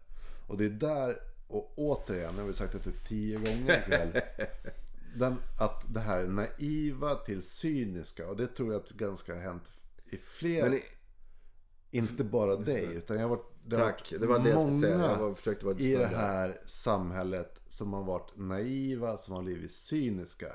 Och 0.49 0.59
det 0.59 0.65
är 0.65 0.71
där, 0.71 1.19
och 1.51 1.73
återigen, 1.77 2.35
jag 2.35 2.43
har 2.43 2.47
vi 2.47 2.53
sagt 2.53 2.73
det 2.73 2.79
typ 2.79 3.09
tio 3.09 3.37
gånger 3.37 3.79
ikväll. 3.79 4.21
den, 5.17 5.37
att 5.59 5.85
det 5.95 6.01
här 6.01 6.27
naiva 6.27 7.15
till 7.15 7.43
cyniska. 7.43 8.29
Och 8.29 8.37
det 8.37 8.47
tror 8.47 8.73
jag 8.73 8.83
att 8.83 8.91
ganska 8.91 9.35
har 9.35 9.41
hänt 9.41 9.71
i 10.11 10.17
fler... 10.17 10.75
I, 10.75 10.83
inte 11.91 12.25
bara 12.25 12.57
dig, 12.57 12.85
utan 12.85 13.17
jag 13.17 13.23
har 13.23 13.37
varit, 13.37 13.53
det 13.65 13.77
har 13.77 13.85
tack, 13.85 14.13
varit 14.13 14.21
det 14.21 14.27
var 14.27 14.39
det 14.39 14.51
jag 14.51 14.75
skulle 14.75 14.81
säga. 14.81 15.19
Jag 15.19 15.39
försökte 15.39 15.67
vara 15.67 15.77
i 15.77 15.95
det 15.95 16.07
här 16.07 16.61
samhället 16.67 17.61
som 17.69 17.93
har 17.93 18.05
varit 18.05 18.37
naiva, 18.37 19.19
som 19.19 19.35
har 19.35 19.43
blivit 19.43 19.73
cyniska. 19.73 20.53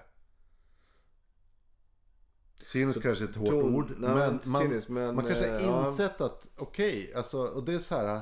Cynisk 2.61 3.01
kanske 3.01 3.23
är 3.25 3.29
ett 3.29 3.35
hårt 3.35 3.53
ord. 3.53 3.93
nej, 3.97 4.15
men, 4.15 4.39
man, 4.45 4.61
cynisk, 4.61 4.89
men, 4.89 5.15
man 5.15 5.25
kanske 5.25 5.45
eh, 5.45 5.53
har 5.53 5.59
ja. 5.59 5.79
insett 5.79 6.21
att 6.21 6.47
okej, 6.57 7.13
alltså, 7.15 7.37
och 7.37 7.65
det 7.65 7.73
är 7.73 7.79
så 7.79 7.95
här. 7.95 8.21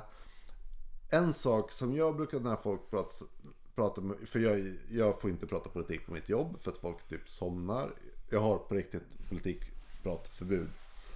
En 1.13 1.33
sak 1.33 1.71
som 1.71 1.95
jag 1.95 2.15
brukar 2.15 2.39
när 2.39 2.55
folk 2.55 2.89
pratar, 2.89 3.27
pratar 3.75 4.01
med, 4.01 4.29
för 4.29 4.39
jag, 4.39 4.77
jag 4.89 5.21
får 5.21 5.29
inte 5.29 5.47
prata 5.47 5.69
politik 5.69 6.05
på 6.05 6.13
mitt 6.13 6.29
jobb 6.29 6.59
för 6.59 6.71
att 6.71 6.77
folk 6.77 7.07
typ 7.07 7.29
somnar. 7.29 7.93
Jag 8.29 8.39
har 8.39 8.57
på 8.57 8.75
riktigt 8.75 9.27
politikpratförbud. 9.29 10.69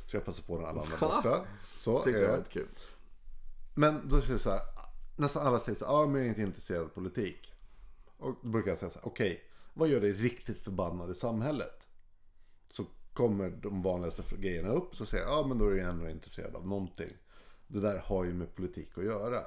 Så 0.07 0.15
jag 0.15 0.25
passar 0.25 0.43
på 0.43 0.57
när 0.57 0.67
alla 0.67 0.81
andra 0.81 0.95
är 0.95 0.99
borta. 0.99 1.45
Så 1.75 2.03
Tyckte 2.03 2.19
det 2.19 2.27
var 2.27 2.43
kul. 2.43 2.67
Men 3.75 4.09
då 4.09 4.21
säger 4.21 4.33
jag 4.33 4.41
så 4.41 4.49
här. 4.49 4.61
Nästan 5.15 5.47
alla 5.47 5.59
säger 5.59 5.77
så 5.77 5.85
här. 5.85 5.93
Ja, 5.93 6.05
men 6.05 6.15
jag 6.15 6.25
är 6.25 6.29
inte 6.29 6.41
intresserad 6.41 6.83
av 6.83 6.87
politik. 6.87 7.53
Och 8.17 8.35
då 8.41 8.49
brukar 8.49 8.71
jag 8.71 8.77
säga 8.77 8.89
så 8.89 8.99
här. 8.99 9.07
Okej, 9.07 9.43
vad 9.73 9.89
gör 9.89 10.01
dig 10.01 10.13
riktigt 10.13 10.59
förbannad 10.59 11.11
i 11.11 11.15
samhället? 11.15 11.87
Så 12.71 12.85
kommer 13.13 13.49
de 13.49 13.81
vanligaste 13.81 14.23
grejerna 14.37 14.69
upp. 14.69 14.95
Så 14.95 15.05
säger 15.05 15.23
jag. 15.23 15.33
Ja, 15.33 15.47
men 15.47 15.57
då 15.57 15.69
är 15.69 15.75
jag 15.75 15.89
ändå 15.89 16.09
intresserad 16.09 16.55
av 16.55 16.67
någonting. 16.67 17.13
Det 17.67 17.79
där 17.79 17.97
har 17.97 18.23
ju 18.23 18.33
med 18.33 18.55
politik 18.55 18.97
att 18.97 19.05
göra. 19.05 19.43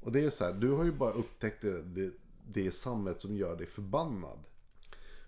Och 0.00 0.12
det 0.12 0.24
är 0.24 0.30
så 0.30 0.44
här. 0.44 0.52
Du 0.52 0.70
har 0.70 0.84
ju 0.84 0.92
bara 0.92 1.12
upptäckt 1.12 1.62
det, 1.62 1.82
det, 1.82 2.12
det 2.48 2.70
samhället 2.72 3.20
som 3.20 3.36
gör 3.36 3.56
dig 3.56 3.66
förbannad. 3.66 4.38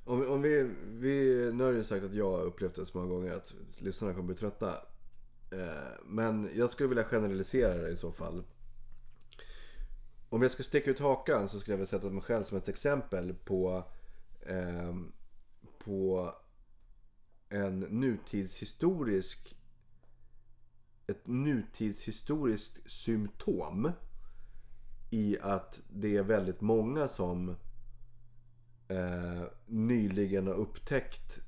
Om, 0.04 0.20
vi- 0.20 0.26
om 0.26 0.42
vi, 0.42 0.70
vi, 0.86 1.50
nu 1.52 1.64
har 1.64 1.72
du 1.72 1.84
sagt 1.84 2.04
att 2.04 2.14
jag 2.14 2.30
har 2.30 2.42
upplevt 2.44 2.74
det 2.74 2.86
så 2.86 2.98
många 2.98 3.10
gånger 3.10 3.32
att 3.32 3.54
lyssnarna 3.78 4.14
kommer 4.14 4.26
bli 4.26 4.36
trötta. 4.36 4.70
Eh, 5.50 5.92
men 6.06 6.48
jag 6.54 6.70
skulle 6.70 6.88
vilja 6.88 7.04
generalisera 7.04 7.74
det 7.82 7.90
i 7.90 7.96
så 7.96 8.12
fall. 8.12 8.44
Om 10.28 10.42
jag 10.42 10.50
ska 10.50 10.62
sticka 10.62 10.90
ut 10.90 10.98
hakan 10.98 11.48
så 11.48 11.60
skulle 11.60 11.72
jag 11.72 11.78
vilja 11.78 11.90
sätta 11.90 12.10
mig 12.10 12.22
själv 12.22 12.42
som 12.44 12.58
ett 12.58 12.68
exempel 12.68 13.34
på, 13.34 13.84
eh, 14.40 14.96
på 15.78 16.32
en 17.48 17.80
nutidshistorisk 17.80 19.56
ett 21.06 21.26
nutidshistoriskt 21.26 22.90
symptom 22.90 23.92
i 25.12 25.38
att 25.40 25.80
det 25.88 26.16
är 26.16 26.22
väldigt 26.22 26.60
många 26.60 27.08
som 27.08 27.48
eh, 28.88 29.42
nyligen 29.66 30.46
har 30.46 30.54
upptäckt 30.54 31.40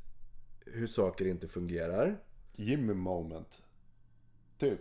hur 0.66 0.86
saker 0.86 1.26
inte 1.26 1.48
fungerar. 1.48 2.16
Jimmy 2.52 2.94
moment. 2.94 3.62
Typ. 4.58 4.80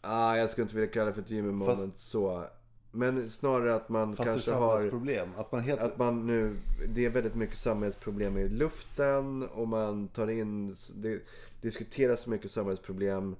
Ah, 0.00 0.36
jag 0.36 0.50
skulle 0.50 0.62
inte 0.62 0.74
vilja 0.76 0.90
kalla 0.90 1.06
det 1.06 1.12
för 1.12 1.20
ett 1.20 1.30
Jimmy 1.30 1.52
moment 1.52 1.80
Fast- 1.80 2.08
så. 2.08 2.46
Men 2.92 3.30
snarare 3.30 3.74
att 3.74 3.88
man 3.88 4.16
Fast 4.16 4.30
kanske 4.30 4.52
har... 4.52 4.70
samhällsproblem. 4.70 5.28
Att 5.36 5.52
man 5.52 5.60
helt... 5.60 5.80
Att 5.80 5.98
man 5.98 6.26
nu, 6.26 6.56
det 6.88 7.04
är 7.04 7.10
väldigt 7.10 7.34
mycket 7.34 7.58
samhällsproblem 7.58 8.38
i 8.38 8.48
luften 8.48 9.42
och 9.42 9.68
man 9.68 10.08
tar 10.08 10.30
in, 10.30 10.76
det 10.94 11.22
diskuteras 11.60 12.20
så 12.20 12.30
mycket 12.30 12.50
samhällsproblem. 12.50 13.36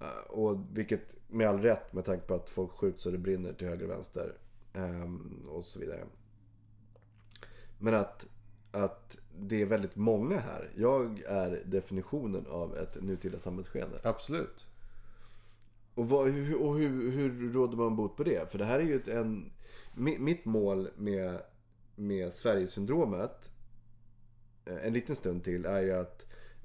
Eh, 0.00 0.30
Och 0.30 0.58
vilket 0.72 1.16
med 1.28 1.48
all 1.48 1.60
rätt 1.60 1.92
med 1.92 2.04
tanke 2.04 2.26
på 2.26 2.34
att 2.34 2.50
folk 2.50 2.70
skjuts 2.72 3.06
och 3.06 3.12
det 3.12 3.18
brinner 3.18 3.52
till 3.52 3.68
höger 3.68 3.84
och 3.84 3.90
vänster. 3.90 4.32
ehm, 4.72 5.42
Och 5.48 5.64
så 5.64 5.78
vidare. 5.78 6.04
Men 7.78 7.94
att, 7.94 8.26
att 8.70 9.18
det 9.38 9.62
är 9.62 9.66
väldigt 9.66 9.96
många 9.96 10.38
här. 10.38 10.70
Jag 10.76 11.22
är 11.26 11.62
definitionen 11.66 12.46
av 12.46 12.76
ett 12.76 13.02
nutida 13.02 13.38
samhällsskeende. 13.38 13.98
Absolut. 14.04 14.66
Och, 15.94 16.08
vad, 16.08 16.26
och 16.60 16.74
hur, 16.78 17.10
hur 17.10 17.52
råder 17.52 17.76
man 17.76 17.96
bot 17.96 18.16
på 18.16 18.24
det? 18.24 18.50
För 18.50 18.58
det 18.58 18.64
här 18.64 18.78
är 18.78 18.84
ju 18.84 18.96
ett, 18.96 19.08
en... 19.08 19.52
mi- 19.94 20.18
Mitt 20.18 20.44
mål 20.44 20.88
med, 20.96 21.42
med 21.96 22.34
Sverigesyndromet 22.34 23.50
eh, 24.64 24.86
en 24.86 24.92
liten 24.92 25.16
stund 25.16 25.44
till 25.44 25.64
är 25.64 25.80
ju 25.80 25.92
att 25.92 26.23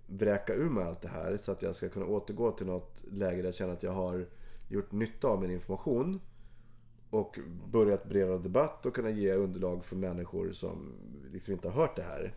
vräka 0.09 0.53
ur 0.53 0.69
mig 0.69 0.83
allt 0.83 1.01
det 1.01 1.07
här 1.07 1.37
så 1.37 1.51
att 1.51 1.61
jag 1.61 1.75
ska 1.75 1.89
kunna 1.89 2.05
återgå 2.05 2.51
till 2.51 2.65
något 2.65 3.03
läge 3.11 3.37
där 3.37 3.47
jag 3.47 3.55
känner 3.55 3.73
att 3.73 3.83
jag 3.83 3.91
har 3.91 4.25
gjort 4.67 4.91
nytta 4.91 5.27
av 5.27 5.41
min 5.41 5.51
information 5.51 6.21
och 7.09 7.39
börjat 7.71 8.05
breda 8.05 8.37
debatt 8.37 8.85
och 8.85 8.95
kunna 8.95 9.09
ge 9.09 9.33
underlag 9.33 9.83
för 9.83 9.95
människor 9.95 10.51
som 10.51 10.93
liksom 11.31 11.53
inte 11.53 11.67
har 11.69 11.81
hört 11.81 11.95
det 11.95 12.03
här. 12.03 12.33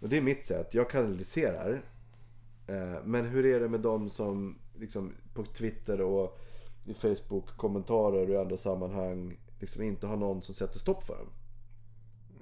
Och 0.00 0.08
det 0.08 0.16
är 0.16 0.22
mitt 0.22 0.46
sätt. 0.46 0.74
Jag 0.74 0.90
kanaliserar. 0.90 1.82
Eh, 2.66 2.96
men 3.04 3.24
hur 3.24 3.46
är 3.46 3.60
det 3.60 3.68
med 3.68 3.80
de 3.80 4.10
som 4.10 4.58
liksom 4.78 5.12
på 5.34 5.44
Twitter 5.44 6.00
och 6.00 6.38
i 6.84 6.94
Facebook-kommentarer 6.94 8.22
och 8.22 8.30
i 8.30 8.36
andra 8.36 8.56
sammanhang 8.56 9.38
liksom 9.60 9.82
inte 9.82 10.06
har 10.06 10.16
någon 10.16 10.42
som 10.42 10.54
sätter 10.54 10.78
stopp 10.78 11.04
för 11.04 11.16
dem? 11.16 11.28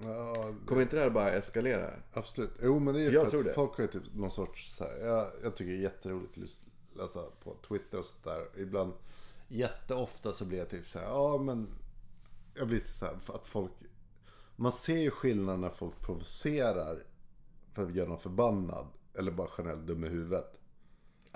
Ja, 0.02 0.54
Kommer 0.66 0.82
inte 0.82 0.96
det 0.96 1.02
här 1.02 1.10
bara 1.10 1.32
eskalera? 1.32 1.90
Absolut. 2.12 2.50
Jo 2.62 2.78
men 2.78 2.94
det 2.94 3.00
är 3.00 3.04
ju 3.04 3.12
Jag 3.12 3.30
för 3.30 3.38
att 3.38 3.44
det. 3.44 3.52
folk 3.54 3.76
har 3.76 3.82
ju 3.82 3.88
typ 3.88 4.14
någon 4.14 4.30
sorts 4.30 4.76
så 4.76 4.84
här, 4.84 4.96
jag, 5.06 5.30
jag 5.42 5.56
tycker 5.56 5.72
det 5.72 5.78
är 5.78 5.82
jätteroligt 5.82 6.38
att 6.38 6.96
läsa 6.98 7.22
på 7.42 7.56
Twitter 7.68 7.98
och 7.98 8.04
sådär. 8.04 8.48
Ibland 8.56 8.92
jätteofta 9.48 10.32
så 10.32 10.44
blir 10.44 10.58
jag 10.58 10.68
typ 10.68 10.88
så 10.88 10.98
här, 10.98 11.06
ja 11.06 11.38
men 11.38 11.68
jag 12.54 12.66
blir 12.68 12.80
så 12.80 13.04
här 13.04 13.16
för 13.24 13.34
att 13.34 13.46
folk 13.46 13.72
man 14.56 14.72
ser 14.72 14.98
ju 14.98 15.10
skillnaden 15.10 15.60
när 15.60 15.70
folk 15.70 16.00
provocerar 16.00 17.04
för 17.72 17.84
att 17.84 17.94
göra 17.94 18.08
någon 18.08 18.18
förbannad 18.18 18.86
eller 19.14 19.32
bara 19.32 19.48
generellt 19.58 19.86
dum 19.86 20.04
i 20.04 20.08
huvudet. 20.08 20.60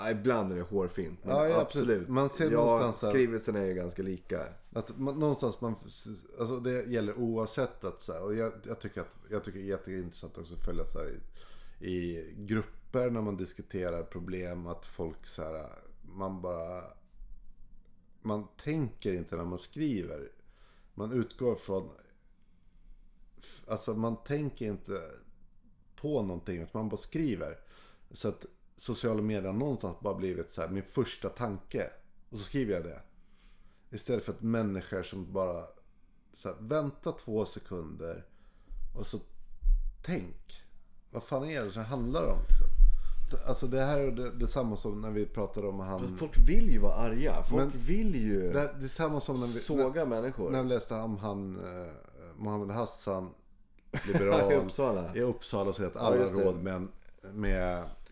Ja, 0.04 0.10
ibland 0.10 0.52
är 0.52 0.56
det 0.56 0.62
hårfint. 0.62 1.24
Men 1.24 1.36
Ja, 1.36 1.48
ja, 1.48 1.60
absolut. 1.60 1.88
absolut. 1.88 2.08
Man 2.08 2.30
ser 2.30 2.44
ja, 2.50 2.56
någonstans 2.60 3.04
att- 3.04 3.10
skrivelserna 3.10 3.58
är 3.58 3.64
ju 3.66 3.74
ganska 3.74 4.02
lika. 4.02 4.46
Att 4.72 4.98
man, 4.98 5.18
någonstans 5.18 5.60
man, 5.60 5.74
alltså 6.38 6.60
det 6.60 6.82
gäller 6.84 7.18
oavsett 7.18 7.84
att 7.84 8.02
så 8.02 8.12
här, 8.12 8.22
och 8.22 8.34
jag, 8.34 8.52
jag 8.66 8.80
tycker 8.80 9.00
att, 9.00 9.16
jag 9.30 9.44
tycker 9.44 9.58
det 9.58 9.64
är 9.64 9.68
jätteintressant 9.68 10.38
också 10.38 10.54
att 10.54 10.64
följa 10.64 10.84
så 10.84 10.98
här 10.98 11.18
i, 11.80 11.90
i 11.90 12.34
grupper 12.38 13.10
när 13.10 13.20
man 13.20 13.36
diskuterar 13.36 14.02
problem, 14.02 14.66
att 14.66 14.84
folk 14.86 15.26
så 15.26 15.42
här, 15.42 15.66
man 16.02 16.40
bara, 16.40 16.82
man 18.22 18.46
tänker 18.64 19.12
inte 19.14 19.36
när 19.36 19.44
man 19.44 19.58
skriver. 19.58 20.28
Man 20.94 21.12
utgår 21.12 21.54
från, 21.56 21.90
alltså 23.66 23.94
man 23.94 24.16
tänker 24.24 24.66
inte 24.66 25.00
på 25.96 26.22
någonting, 26.22 26.56
utan 26.62 26.80
man 26.80 26.88
bara 26.88 26.96
skriver. 26.96 27.58
Så 28.10 28.28
att 28.28 28.46
sociala 28.80 29.22
medier 29.22 29.52
någonstans 29.52 30.00
bara 30.00 30.14
blivit 30.14 30.50
så 30.50 30.60
här, 30.60 30.68
min 30.68 30.82
första 30.82 31.28
tanke. 31.28 31.90
Och 32.30 32.38
så 32.38 32.44
skriver 32.44 32.74
jag 32.74 32.84
det. 32.84 33.00
Istället 33.90 34.24
för 34.24 34.32
att 34.32 34.42
människor 34.42 35.02
som 35.02 35.32
bara 35.32 35.64
så 36.34 36.48
här, 36.48 36.56
vänta 36.60 37.12
två 37.12 37.46
sekunder 37.46 38.24
och 38.96 39.06
så 39.06 39.18
tänk. 40.02 40.62
Vad 41.10 41.22
fan 41.22 41.44
är 41.44 41.64
det 41.64 41.72
som 41.72 41.84
handlar 41.84 42.22
om? 42.26 42.38
Liksom? 42.48 42.66
Alltså 43.46 43.66
det 43.66 43.84
här 43.84 44.00
är 44.00 44.10
det, 44.10 44.30
det 44.30 44.44
är 44.44 44.46
samma 44.46 44.76
som 44.76 45.00
när 45.00 45.10
vi 45.10 45.26
pratade 45.26 45.66
om 45.68 45.80
han... 45.80 46.16
Folk 46.18 46.38
vill 46.48 46.70
ju 46.70 46.78
vara 46.78 46.94
arga. 46.94 47.42
Folk 47.42 47.62
Men- 47.74 47.82
vill 47.82 48.14
ju 48.14 48.52
Det, 48.52 48.74
det 48.78 48.84
är 48.84 48.88
samma 48.88 49.20
som 49.20 49.40
när 49.40 49.46
vi, 49.46 49.60
såga 49.60 50.04
människor. 50.04 50.50
när 50.50 50.62
vi 50.62 50.68
läste 50.68 50.94
om 50.94 51.18
han 51.18 51.56
eh, 51.80 51.86
Mohammed 52.36 52.76
Hassan, 52.76 53.30
I 53.92 54.12
liberal. 54.12 54.52
Uppsala. 54.52 55.10
I 55.16 55.20
Uppsala 55.20 55.72
så 55.72 55.84
att 55.86 55.96
alla 55.96 56.16
just 56.16 56.34
det. 56.34 56.44
råd 56.44 56.62
med 56.62 56.88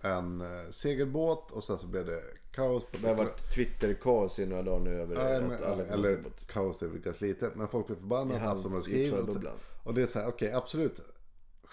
en, 0.03 0.41
eh, 0.41 0.71
segelbåt 0.71 1.53
och 1.53 1.65
sen 1.65 1.79
så 1.79 1.87
blev 1.87 2.07
det 2.07 2.23
kaos. 2.53 2.85
På 2.85 2.97
Det 3.01 3.09
har 3.09 3.15
varit 3.15 3.55
Twitter-kaos 3.55 4.39
i 4.39 4.47
några 4.47 4.63
dagar 4.63 4.81
nu 4.81 5.01
över 5.01 5.17
att 5.17 5.43
men, 5.43 5.65
alla 5.65 5.85
eller 5.85 6.13
ett 6.13 6.47
kaos 6.47 6.83
är 6.83 6.87
väl 6.87 6.99
ganska 6.99 7.25
litet. 7.27 7.55
Men 7.57 7.69
folk 7.69 7.87
blir 7.87 7.97
förbannade. 7.97 8.51
Aftonbladet. 8.51 9.45
Och, 9.45 9.87
och 9.87 9.95
det 9.95 10.03
är 10.03 10.07
så 10.07 10.19
här, 10.19 10.29
okej 10.29 10.53
absolut. 10.53 11.01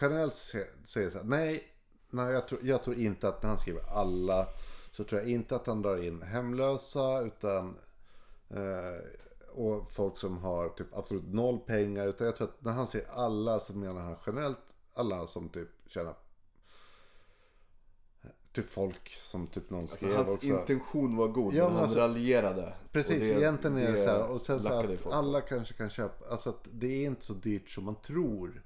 Generellt 0.02 0.54
det 0.94 1.12
så 1.12 1.18
här, 1.18 1.24
nej. 1.24 1.64
nej 2.10 2.34
jag, 2.34 2.48
tror, 2.48 2.60
jag 2.64 2.84
tror 2.84 2.96
inte 2.96 3.28
att 3.28 3.44
när 3.44 3.50
han 3.50 3.58
skriver 3.58 3.82
alla. 3.90 4.48
Så 4.92 5.04
tror 5.04 5.22
jag 5.22 5.30
inte 5.30 5.56
att 5.56 5.68
han 5.68 5.82
drar 5.82 6.04
in 6.04 6.22
hemlösa. 6.22 7.22
Utan, 7.22 7.78
eh, 8.50 9.06
och 9.52 9.92
folk 9.92 10.18
som 10.18 10.38
har 10.38 10.70
typ 10.70 10.88
absolut 10.98 11.34
noll 11.34 11.60
pengar. 11.60 12.08
Utan 12.08 12.28
jag 12.28 12.36
tror 12.36 12.48
att 12.48 12.64
när 12.64 12.72
han 12.72 12.88
säger 12.88 13.08
alla 13.10 13.60
så 13.60 13.74
menar 13.74 14.02
han 14.02 14.16
generellt 14.26 14.60
alla 14.94 15.28
som 15.28 15.50
typ 15.50 15.70
tjänar 15.88 16.16
Typ 18.56 18.70
folk 18.70 19.10
som 19.22 19.48
typ 19.48 19.70
någon 19.70 19.82
Alltså, 19.82 19.96
skrev 19.98 20.16
hans 20.16 20.30
också. 20.30 20.48
intention 20.48 21.18
var 21.18 21.28
god, 21.28 21.54
Ja, 21.54 21.64
men 21.64 21.74
han 21.74 21.84
alltså- 21.84 22.00
raljerade. 22.00 22.74
Precis, 22.92 23.32
Och 23.34 23.38
egentligen 23.42 23.78
är 23.78 23.92
det, 23.92 24.04
så 24.04 24.10
här. 24.10 24.28
Och 24.30 24.42
sen 24.42 24.60
så 24.60 24.74
att 24.74 25.04
på. 25.04 25.12
alla 25.12 25.42
kanske 25.42 25.74
kan 25.74 25.90
köpa. 25.90 26.26
Alltså 26.32 26.50
att 26.50 26.68
det 26.72 26.88
är 27.04 27.06
inte 27.06 27.26
så 27.26 27.34
dyrt 27.34 27.70
som 27.70 27.84
man 27.84 27.96
tror. 27.96 28.64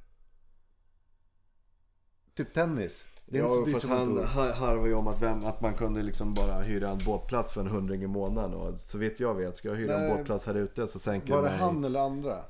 Typ 2.36 2.54
tennis. 2.54 3.06
Det 3.26 3.38
är 3.38 3.42
inte 3.44 3.54
så 3.56 3.62
Ja, 3.62 3.66
dyrt 3.66 3.82
som 3.82 3.90
man 3.90 4.00
han 4.00 4.08
tror. 4.08 4.24
har- 4.24 4.52
harvar 4.52 4.86
ju 4.88 4.94
om 4.94 5.08
att, 5.08 5.22
vem, 5.22 5.46
att 5.46 5.62
man 5.62 5.74
kunde 5.74 6.02
liksom 6.02 6.34
bara 6.34 6.62
hyra 6.62 6.90
en 6.90 6.98
båtplats 7.06 7.54
för 7.54 7.62
en 7.62 7.68
hundring 7.68 8.04
i 8.04 8.08
månaden. 8.08 8.54
Och 8.54 8.80
så 8.80 8.98
vitt 8.98 9.20
jag 9.20 9.36
vet, 9.36 9.58
ska 9.58 9.68
jag 9.70 9.76
hyra 9.76 9.98
Nej. 9.98 10.12
en 10.12 10.18
båtplats 10.18 10.46
här 10.46 10.56
ute 10.56 10.88
så 10.88 11.00
sänker 11.00 11.34
Var 11.34 11.42
det 11.44 11.48
det 11.48 11.52
mig. 11.52 11.60
han 11.60 11.84
eller 11.84 12.00
andra? 12.00 12.44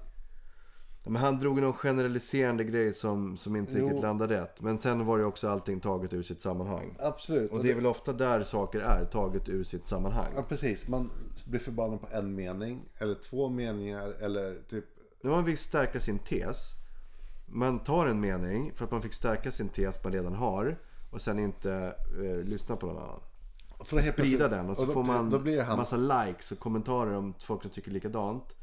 Men 1.04 1.16
han 1.16 1.40
drog 1.40 1.62
någon 1.62 1.74
generaliserande 1.74 2.64
grej 2.64 2.94
som, 2.94 3.38
som 3.38 3.56
inte 3.56 3.74
Jo. 3.78 3.86
riktigt 3.86 4.02
landade 4.02 4.42
rätt. 4.42 4.62
Men 4.62 4.78
sen 4.78 5.06
var 5.06 5.18
ju 5.18 5.24
också 5.24 5.50
allting 5.50 5.80
taget 5.80 6.14
ur 6.14 6.24
sitt 6.24 6.42
sammanhang. 6.42 6.96
Absolut. 7.00 7.52
Och 7.52 7.64
det 7.64 7.72
är 7.72 7.76
väl 7.76 7.86
ofta 7.86 8.14
där 8.14 8.44
saker 8.44 8.80
är 8.80 9.06
taget 9.06 9.50
ur 9.50 9.64
sitt 9.64 9.88
sammanhang. 9.88 10.32
Ja 10.36 10.44
precis, 10.44 10.88
man 10.88 11.12
blir 11.48 11.60
förbannad 11.60 12.02
på 12.02 12.08
en 12.12 12.36
mening. 12.36 12.82
Eller 12.98 13.14
två 13.14 13.50
meningar. 13.50 14.14
Eller 14.20 14.56
typ. 14.70 14.86
När 15.22 15.32
man 15.32 15.46
vill 15.46 15.58
stärka 15.58 16.00
sin 16.00 16.20
tes. 16.20 16.74
Man 17.46 17.80
tar 17.80 18.08
en 18.08 18.20
mening 18.20 18.72
för 18.76 18.86
att 18.86 18.92
man 18.92 19.02
fick 19.02 19.14
stärka 19.14 19.52
sin 19.52 19.70
tes 19.70 20.04
man 20.04 20.14
redan 20.14 20.34
har. 20.34 20.78
Och 21.12 21.22
sen 21.22 21.40
inte 21.40 21.96
eh, 22.24 22.44
lyssna 22.44 22.76
på 22.76 22.86
någon 22.88 22.98
annan. 22.98 23.20
För 23.84 24.00
att 24.00 24.06
Sprida 24.06 24.48
den 24.48 24.70
och 24.70 24.78
så 24.78 24.86
då 24.86 24.92
får 24.92 25.04
man 25.04 25.30
Då 25.30 25.40
blir 25.40 25.56
det 25.56 25.64
han. 25.64 25.78
massa 25.78 25.98
likes 25.98 26.52
och 26.52 26.60
kommentarer 26.60 27.16
om 27.16 27.34
folk 27.40 27.62
som 27.62 27.72
tycker 27.72 27.92
likadant. 27.92 28.56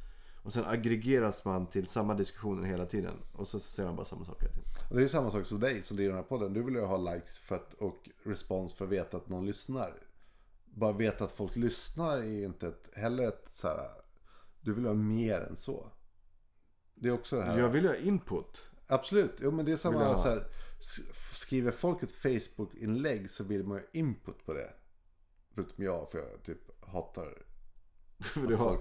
Och 0.47 0.53
sen 0.53 0.65
aggregeras 0.65 1.45
man 1.45 1.67
till 1.67 1.87
samma 1.87 2.15
diskussioner 2.15 2.69
hela 2.69 2.87
tiden. 2.87 3.15
Och 3.33 3.49
så, 3.49 3.61
så 3.61 3.71
säger 3.71 3.87
man 3.87 3.97
bara 3.97 4.07
samma 4.07 4.25
sak 4.25 4.43
hela 4.43 4.53
tiden. 4.53 4.71
Och 4.91 4.97
det 4.97 5.03
är 5.03 5.09
samma 5.09 5.31
sak 5.31 5.47
som 5.47 5.61
dig 5.61 5.83
som 5.83 5.97
driver 5.97 6.13
den 6.13 6.23
här 6.23 6.29
podden. 6.29 6.53
Du 6.53 6.63
vill 6.63 6.75
ju 6.75 6.81
ha 6.81 6.97
likes 7.15 7.39
för 7.39 7.55
att, 7.55 7.75
och 7.75 8.09
respons 8.23 8.75
för 8.75 8.85
att 8.85 8.91
veta 8.91 9.17
att 9.17 9.29
någon 9.29 9.47
lyssnar. 9.47 10.03
Bara 10.65 10.93
veta 10.93 11.25
att 11.25 11.33
folk 11.33 11.57
lyssnar 11.57 12.19
är 12.19 12.25
ju 12.25 12.45
inte 12.45 12.69
ett, 12.69 12.89
heller 12.93 13.29
ett 13.29 13.49
så 13.51 13.69
här. 13.69 13.89
Du 14.61 14.75
vill 14.75 14.87
ha 14.87 14.95
mer 14.95 15.41
än 15.41 15.57
så. 15.57 15.91
Det 16.95 17.09
är 17.09 17.13
också 17.13 17.37
det 17.37 17.43
här. 17.43 17.59
Jag 17.59 17.69
vill 17.69 17.87
ha 17.87 17.97
input. 17.97 18.71
Absolut, 18.87 19.39
jo 19.41 19.51
men 19.51 19.65
det 19.65 19.73
är 19.73 19.77
samma 19.77 20.19
så 20.19 20.29
här. 20.29 20.47
Skriver 21.33 21.71
folk 21.71 22.03
ett 22.03 22.13
Facebook-inlägg 22.13 23.31
så 23.31 23.45
vill 23.45 23.65
man 23.65 23.79
ju 23.79 24.01
input 24.01 24.47
på 24.47 24.53
det. 24.53 24.71
Förutom 25.55 25.85
jag, 25.85 26.11
för 26.11 26.19
jag 26.19 26.43
typ 26.43 26.85
hatar 26.87 27.43
du 28.49 28.55
har, 28.55 28.79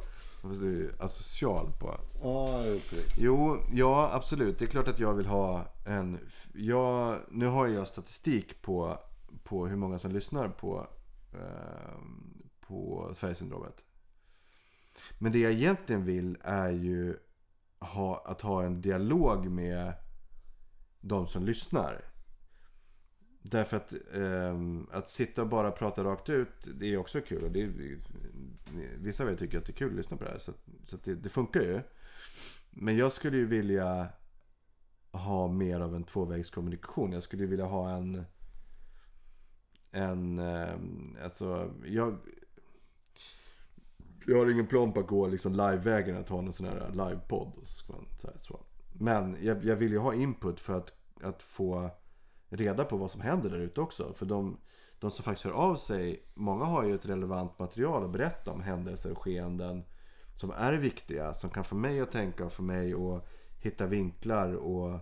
fast 0.49 0.61
du 0.61 0.89
är 0.89 1.03
asocial 1.03 1.71
på. 1.79 1.99
Ja, 2.21 2.63
precis. 2.89 3.17
Jo, 3.17 3.57
ja 3.73 4.09
absolut. 4.13 4.59
Det 4.59 4.65
är 4.65 4.69
klart 4.69 4.87
att 4.87 4.99
jag 4.99 5.13
vill 5.13 5.25
ha 5.25 5.65
en... 5.85 6.19
Jag, 6.53 7.19
nu 7.31 7.47
har 7.47 7.67
jag 7.67 7.87
statistik 7.87 8.61
på, 8.61 8.99
på 9.43 9.67
hur 9.67 9.75
många 9.75 9.99
som 9.99 10.11
lyssnar 10.11 10.49
på, 10.49 10.87
eh, 11.33 11.99
på 12.67 13.11
Sverigesyndromet. 13.15 13.81
Men 15.17 15.31
det 15.31 15.39
jag 15.39 15.51
egentligen 15.51 16.05
vill 16.05 16.37
är 16.43 16.69
ju 16.69 17.17
ha, 17.79 18.23
att 18.25 18.41
ha 18.41 18.63
en 18.63 18.81
dialog 18.81 19.51
med 19.51 19.93
de 21.01 21.27
som 21.27 21.45
lyssnar. 21.45 22.14
Därför 23.51 23.77
att, 23.77 23.93
ehm, 24.13 24.87
att 24.91 25.09
sitta 25.09 25.41
och 25.41 25.47
bara 25.47 25.71
prata 25.71 26.03
rakt 26.03 26.29
ut, 26.29 26.67
det 26.79 26.93
är 26.93 26.97
också 26.97 27.21
kul. 27.21 27.43
Och 27.43 27.51
det, 27.51 27.61
är- 27.61 27.99
vissa 28.97 29.23
av 29.23 29.29
er 29.29 29.35
tycker 29.35 29.57
att 29.57 29.65
det 29.65 29.71
är 29.71 29.75
kul 29.75 29.89
att 29.89 29.95
lyssna 29.97 30.17
på 30.17 30.23
det 30.23 30.29
här. 30.31 30.39
Så, 30.39 30.53
så 30.83 30.95
att 30.95 31.03
det, 31.03 31.15
det 31.15 31.29
funkar 31.29 31.61
ju. 31.61 31.81
Men 32.71 32.97
jag 32.97 33.11
skulle 33.11 33.37
ju 33.37 33.45
vilja 33.45 34.07
ha 35.11 35.47
mer 35.47 35.79
av 35.79 35.95
en 35.95 36.03
tvåvägskommunikation. 36.03 37.11
Jag 37.11 37.23
skulle 37.23 37.43
ju 37.43 37.49
vilja 37.49 37.65
ha 37.65 37.89
en... 37.89 38.25
En... 39.91 40.39
ehm, 40.39 41.17
Alltså, 41.23 41.71
jag... 41.85 42.17
Jag 44.27 44.37
har 44.37 44.51
ingen 44.51 44.67
plan 44.67 44.93
på 44.93 44.99
att 44.99 45.07
gå 45.07 45.27
liksom 45.27 45.53
livevägen 45.53 46.17
att 46.17 46.29
ha 46.29 46.39
en 46.39 46.53
sån 46.53 46.65
här 46.67 46.89
livepodd. 46.91 47.51
Så 47.63 48.05
så. 48.37 48.59
Men 48.93 49.37
jag, 49.41 49.63
jag 49.65 49.75
vill 49.75 49.91
ju 49.91 49.97
ha 49.97 50.13
input 50.13 50.59
för 50.59 50.73
att, 50.77 50.93
att 51.21 51.41
få 51.41 51.89
reda 52.49 52.85
på 52.85 52.97
vad 52.97 53.11
som 53.11 53.21
händer 53.21 53.49
där 53.49 53.59
ute 53.59 53.81
också. 53.81 54.13
För 54.13 54.25
de, 54.25 54.57
de 54.99 55.11
som 55.11 55.23
faktiskt 55.23 55.45
hör 55.45 55.51
av 55.51 55.75
sig, 55.75 56.23
många 56.33 56.65
har 56.65 56.83
ju 56.83 56.95
ett 56.95 57.05
relevant 57.05 57.59
material 57.59 58.03
att 58.03 58.11
berätta 58.11 58.51
om 58.51 58.61
händelser 58.61 59.11
och 59.11 59.17
skeenden 59.17 59.83
som 60.35 60.51
är 60.51 60.73
viktiga. 60.73 61.33
Som 61.33 61.49
kan 61.49 61.63
få 61.63 61.75
mig 61.75 62.01
att 62.01 62.11
tänka 62.11 62.45
och 62.45 62.53
få 62.53 62.63
mig 62.63 62.93
att 62.93 63.27
hitta 63.59 63.85
vinklar 63.85 64.53
och, 64.53 64.99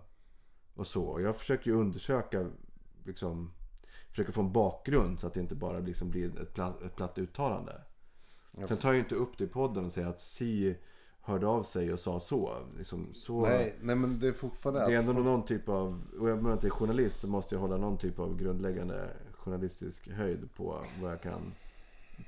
och 0.74 0.88
så. 0.88 1.04
Och 1.04 1.22
jag 1.22 1.36
försöker 1.36 1.72
ju 1.72 1.78
undersöka, 1.78 2.50
liksom, 3.04 3.54
försöker 4.10 4.32
få 4.32 4.42
en 4.42 4.54
bakgrund 4.54 5.20
så 5.20 5.28
att 5.28 5.34
det 5.34 5.40
inte 5.40 5.56
bara 5.56 5.80
liksom 5.80 6.10
blir 6.10 6.42
ett 6.42 6.54
platt, 6.54 6.82
ett 6.82 6.96
platt 6.96 7.18
uttalande. 7.18 7.82
Sen 8.68 8.78
tar 8.78 8.90
jag 8.90 8.96
ju 8.96 9.00
inte 9.00 9.16
upp 9.16 9.38
det 9.38 9.44
i 9.44 9.48
podden 9.48 9.86
och 9.86 9.92
säger 9.92 10.08
att 10.08 10.20
Si 10.20 10.76
hörde 11.26 11.48
av 11.48 11.64
sig 11.64 11.94
och 11.94 12.00
sa 12.00 12.20
så. 12.20 12.58
Liksom, 12.78 13.08
så 13.14 13.42
Nej, 13.42 13.76
nej 13.82 13.96
men 13.96 14.20
det 14.20 14.28
är 14.28 14.32
fortfarande 14.34 14.86
det 14.86 14.94
är 14.96 15.00
ändå 15.00 15.14
någon 15.14 15.46
typ 15.46 15.70
av, 15.70 16.02
och 16.20 16.30
jag 16.30 16.44
menar 16.44 16.56
att 16.56 16.64
jag 16.64 16.70
är 16.72 16.76
journalist 16.76 17.20
så 17.20 17.28
måste 17.28 17.56
jag 17.56 17.60
hålla 17.60 17.78
någon 17.78 17.98
typ 17.98 18.20
av 18.20 18.38
grundläggande 18.38 19.10
journalistisk 19.34 20.08
höjd 20.12 20.50
på 20.56 20.86
vad 21.02 21.12
jag 21.12 21.22
kan 21.22 21.54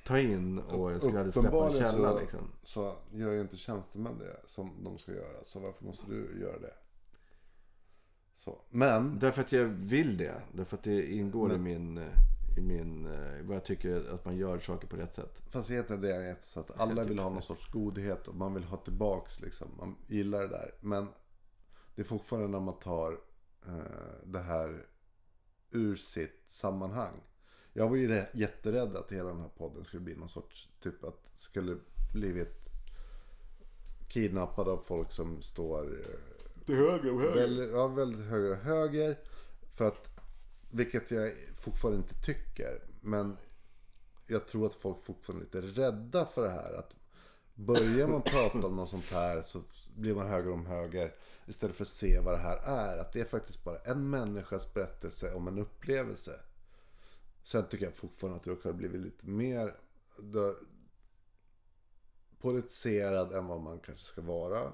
ta 0.06 0.20
in 0.20 0.60
och 0.60 0.92
jag 0.92 1.02
skulle 1.02 1.20
aldrig 1.20 1.34
släppa 1.34 1.68
en 1.68 1.74
källa 1.74 2.14
så- 2.14 2.20
liksom. 2.20 2.40
så 2.64 2.96
gör 3.14 3.32
ju 3.32 3.42
inte 3.42 3.58
tjänstemän 3.58 4.18
det 4.20 4.38
som 4.50 4.72
de 4.84 4.98
ska 4.98 5.12
göra. 5.12 5.44
Så 5.44 5.60
varför 5.60 5.86
måste 5.86 6.12
du 6.12 6.40
göra 6.42 6.60
det? 6.60 6.74
Så. 8.36 8.58
Men, 8.70 9.20
Därför 9.20 9.42
att 9.42 9.52
jag 9.52 9.66
vill 9.66 10.18
det. 10.18 10.42
Därför 10.52 10.78
att 10.78 10.84
det 10.84 11.12
ingår 11.16 11.50
i 11.54 11.58
Men- 11.58 11.64
min, 11.64 12.06
i 12.58 12.62
min, 12.62 13.06
eh, 13.06 13.46
vad 13.46 13.56
jag 13.56 13.66
tycker 13.66 14.14
att 14.14 14.26
man 14.26 14.38
gör 14.38 14.60
saker 14.60 14.88
på 14.88 14.96
rätt 14.96 15.14
sätt. 15.14 15.42
fast 15.50 15.72
egentligen 15.72 16.02
det 16.02 16.16
är 16.16 16.36
så 16.42 16.60
att 16.60 16.80
alla 16.80 17.04
vill 17.04 17.20
ha 17.20 17.30
någon 17.30 17.42
sorts 17.42 17.72
godhet 17.72 18.28
och 18.28 18.36
man 18.36 18.54
vill 18.54 18.64
ha 18.64 18.78
tillbaks 18.78 19.42
liksom. 19.42 19.68
Man 19.78 19.96
gillar 20.08 20.42
det 20.42 20.48
där. 20.48 20.74
Men 20.80 21.08
det 21.96 22.02
är 22.02 22.06
fortfarande 22.06 22.48
när 22.48 22.60
man 22.60 22.80
tar 22.80 23.20
eh, 23.68 24.26
det 24.26 24.40
här 24.40 24.86
ur 25.72 25.96
sitt 25.96 26.44
sammanhang. 26.48 27.22
Jag 27.74 27.90
var 27.90 27.96
ju 27.96 28.08
rä- 28.08 28.30
jätterädd 28.34 28.96
att 28.96 29.12
hela 29.12 29.30
den 29.30 29.40
här 29.42 29.50
podden 29.58 29.86
skulle 29.86 30.04
bli 30.04 30.16
någon 30.16 30.30
sorts, 30.30 30.70
typ 30.80 31.04
att 31.04 31.32
skulle 31.36 31.78
blivit 32.14 32.66
kidnappad 34.08 34.68
av 34.68 34.78
folk 34.78 35.12
som 35.12 35.42
står 35.42 36.00
eh, 36.00 36.66
Till 36.66 36.76
höger 36.76 37.14
och 37.14 37.22
Väldigt, 37.38 37.72
ja, 37.72 37.88
väldigt 37.88 38.26
höger 38.26 38.52
och 38.52 38.58
höger. 38.58 39.18
För 39.74 39.86
att, 39.86 40.15
vilket 40.76 41.12
jag 41.12 41.34
fortfarande 41.60 41.98
inte 41.98 42.16
tycker. 42.16 42.80
Men 43.02 43.38
jag 44.28 44.48
tror 44.48 44.66
att 44.66 44.74
folk 44.74 45.04
fortfarande 45.04 45.46
är 45.46 45.62
lite 45.62 45.82
rädda 45.82 46.26
för 46.26 46.44
det 46.44 46.50
här. 46.50 46.74
Att 46.74 46.96
börjar 47.54 48.08
man 48.08 48.22
prata 48.22 48.68
om 48.68 48.76
något 48.76 48.90
sånt 48.90 49.12
här 49.12 49.42
så 49.42 49.62
blir 49.96 50.16
man 50.16 50.28
höger 50.28 50.52
om 50.52 50.66
höger. 50.66 51.14
Istället 51.46 51.76
för 51.76 51.84
att 51.84 51.88
se 51.88 52.20
vad 52.20 52.34
det 52.34 52.38
här 52.38 52.58
är. 52.58 52.98
Att 52.98 53.12
det 53.12 53.22
är 53.22 53.26
faktiskt 53.26 53.64
bara 53.64 53.80
en 53.80 54.10
människas 54.10 54.74
berättelse 54.74 55.34
om 55.34 55.48
en 55.48 55.58
upplevelse. 55.58 56.40
Sen 57.44 57.66
tycker 57.70 57.86
jag 57.86 57.94
fortfarande 57.94 58.38
att 58.38 58.44
du 58.44 58.58
har 58.64 58.74
blivit 58.74 59.02
lite 59.02 59.28
mer 59.28 59.76
politiserad 62.40 63.34
än 63.34 63.48
vad 63.48 63.62
man 63.62 63.80
kanske 63.80 64.06
ska 64.06 64.22
vara. 64.22 64.72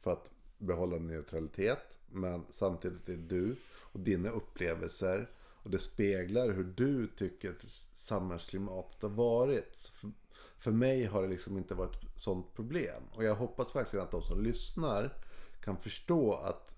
För 0.00 0.12
att 0.12 0.30
behålla 0.58 0.96
neutralitet. 0.96 1.98
Men 2.06 2.44
samtidigt 2.50 3.08
är 3.08 3.16
du 3.16 3.56
och 3.92 4.00
dina 4.00 4.30
upplevelser. 4.30 5.30
Och 5.62 5.70
det 5.70 5.78
speglar 5.78 6.50
hur 6.50 6.64
du 6.64 7.06
tycker 7.06 7.50
att 7.50 7.68
samhällsklimatet 7.94 9.02
har 9.02 9.08
varit. 9.08 9.90
För, 9.94 10.10
för 10.58 10.70
mig 10.70 11.04
har 11.04 11.22
det 11.22 11.28
liksom 11.28 11.58
inte 11.58 11.74
varit 11.74 12.04
ett 12.04 12.20
sånt 12.20 12.54
problem. 12.54 13.02
Och 13.12 13.24
jag 13.24 13.34
hoppas 13.34 13.76
verkligen 13.76 14.04
att 14.04 14.10
de 14.10 14.22
som 14.22 14.42
lyssnar 14.42 15.16
kan 15.60 15.76
förstå 15.76 16.34
att 16.34 16.74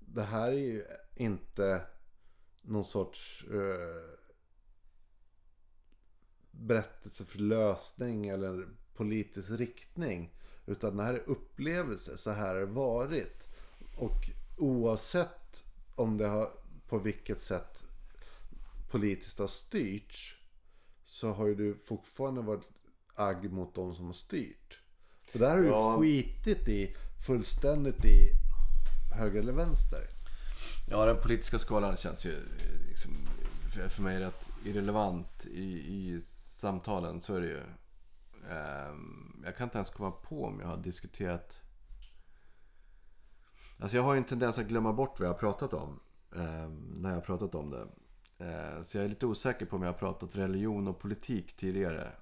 det 0.00 0.22
här 0.22 0.52
är 0.52 0.56
ju 0.56 0.84
inte 1.14 1.82
någon 2.62 2.84
sorts 2.84 3.44
eh, 3.50 4.18
berättelse 6.50 7.24
för 7.24 7.38
lösning 7.38 8.28
eller 8.28 8.68
politisk 8.94 9.50
riktning. 9.50 10.34
Utan 10.66 10.96
det 10.96 11.02
här 11.02 11.14
är 11.14 11.30
upplevelse, 11.30 12.16
så 12.16 12.30
här 12.30 12.54
har 12.54 12.60
det 12.60 12.66
varit. 12.66 13.46
Och 13.96 14.30
oavsett 14.58 15.64
om 15.94 16.18
det 16.18 16.26
har 16.26 16.50
på 16.88 16.98
vilket 16.98 17.40
sätt 17.40 17.82
politiskt 18.90 19.38
har 19.38 19.46
styrts. 19.46 20.34
Så 21.04 21.28
har 21.32 21.46
ju 21.46 21.54
du 21.54 21.78
fortfarande 21.86 22.40
varit 22.40 22.68
agg 23.14 23.52
mot 23.52 23.74
de 23.74 23.94
som 23.94 24.06
har 24.06 24.12
styrt. 24.12 24.78
För 25.32 25.38
där 25.38 25.50
har 25.50 25.58
du 25.62 25.66
Ja. 25.68 25.98
skitit 26.00 26.68
i 26.68 26.96
fullständigt 27.26 28.04
i 28.04 28.30
höger 29.18 29.40
eller 29.40 29.52
vänster. 29.52 30.06
Ja, 30.90 31.04
den 31.04 31.22
politiska 31.22 31.58
skalan 31.58 31.96
känns 31.96 32.24
ju 32.24 32.38
liksom, 32.88 33.12
för- 33.88 34.02
mig 34.02 34.20
rätt 34.20 34.50
irrelevant 34.64 35.46
i, 35.46 35.62
i 35.64 36.20
samtalen. 36.60 37.20
Så 37.20 37.34
är 37.34 37.40
det 37.40 37.46
ju. 37.46 37.60
Ehm, 38.50 39.42
jag 39.44 39.56
kan 39.56 39.64
inte 39.64 39.78
ens 39.78 39.90
komma 39.90 40.10
på 40.10 40.44
om 40.44 40.60
jag 40.60 40.66
har 40.68 40.76
diskuterat. 40.76 41.60
Alltså 43.78 43.96
jag 43.96 44.02
har 44.02 44.14
ju 44.14 44.18
en 44.18 44.24
tendens 44.24 44.58
att 44.58 44.66
glömma 44.66 44.92
bort 44.92 45.18
vad 45.20 45.28
jag 45.28 45.32
har 45.34 45.38
pratat 45.38 45.72
om. 45.74 46.00
Eh, 46.36 46.68
när 46.70 47.08
jag 47.08 47.16
har 47.16 47.20
pratat 47.22 47.54
om 47.54 47.70
det. 47.70 47.86
Eh, 48.40 48.82
så 48.82 48.98
jag 48.98 49.04
är 49.04 49.08
lite 49.08 49.26
osäker 49.26 49.66
på 49.66 49.76
om 49.76 49.82
jag 49.82 49.92
har 49.92 49.98
pratat 49.98 50.36
religion 50.36 50.88
och 50.88 50.98
politik 50.98 51.56
tidigare. 51.56 52.12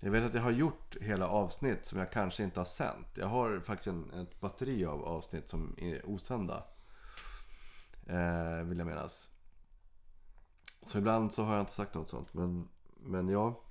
Jag 0.00 0.10
vet 0.10 0.24
att 0.24 0.34
jag 0.34 0.42
har 0.42 0.50
gjort 0.50 0.96
hela 1.00 1.28
avsnitt 1.28 1.86
som 1.86 1.98
jag 1.98 2.12
kanske 2.12 2.42
inte 2.42 2.60
har 2.60 2.64
sänt. 2.64 3.06
Jag 3.14 3.26
har 3.26 3.60
faktiskt 3.60 3.86
en, 3.86 4.10
ett 4.10 4.40
batteri 4.40 4.84
av 4.84 5.04
avsnitt 5.04 5.48
som 5.48 5.74
är 5.78 6.06
osända. 6.06 6.64
Eh, 8.06 8.62
vill 8.64 8.78
jag 8.78 8.86
menas. 8.86 9.30
Så 10.82 10.98
ibland 10.98 11.32
så 11.32 11.42
har 11.42 11.52
jag 11.52 11.62
inte 11.62 11.72
sagt 11.72 11.94
något 11.94 12.08
sånt. 12.08 12.34
Men, 12.34 12.68
men 12.96 13.28
ja. 13.28 13.62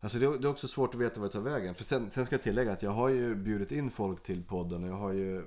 Alltså 0.00 0.18
det, 0.18 0.38
det 0.38 0.48
är 0.48 0.50
också 0.50 0.68
svårt 0.68 0.94
att 0.94 1.00
veta 1.00 1.20
vad 1.20 1.24
jag 1.26 1.32
tar 1.32 1.40
vägen. 1.40 1.74
För 1.74 1.84
sen, 1.84 2.10
sen 2.10 2.26
ska 2.26 2.34
jag 2.34 2.42
tillägga 2.42 2.72
att 2.72 2.82
jag 2.82 2.90
har 2.90 3.08
ju 3.08 3.34
bjudit 3.34 3.72
in 3.72 3.90
folk 3.90 4.22
till 4.22 4.44
podden. 4.44 4.84
Och 4.84 4.88
jag 4.88 4.96
har 4.96 5.12
ju 5.12 5.44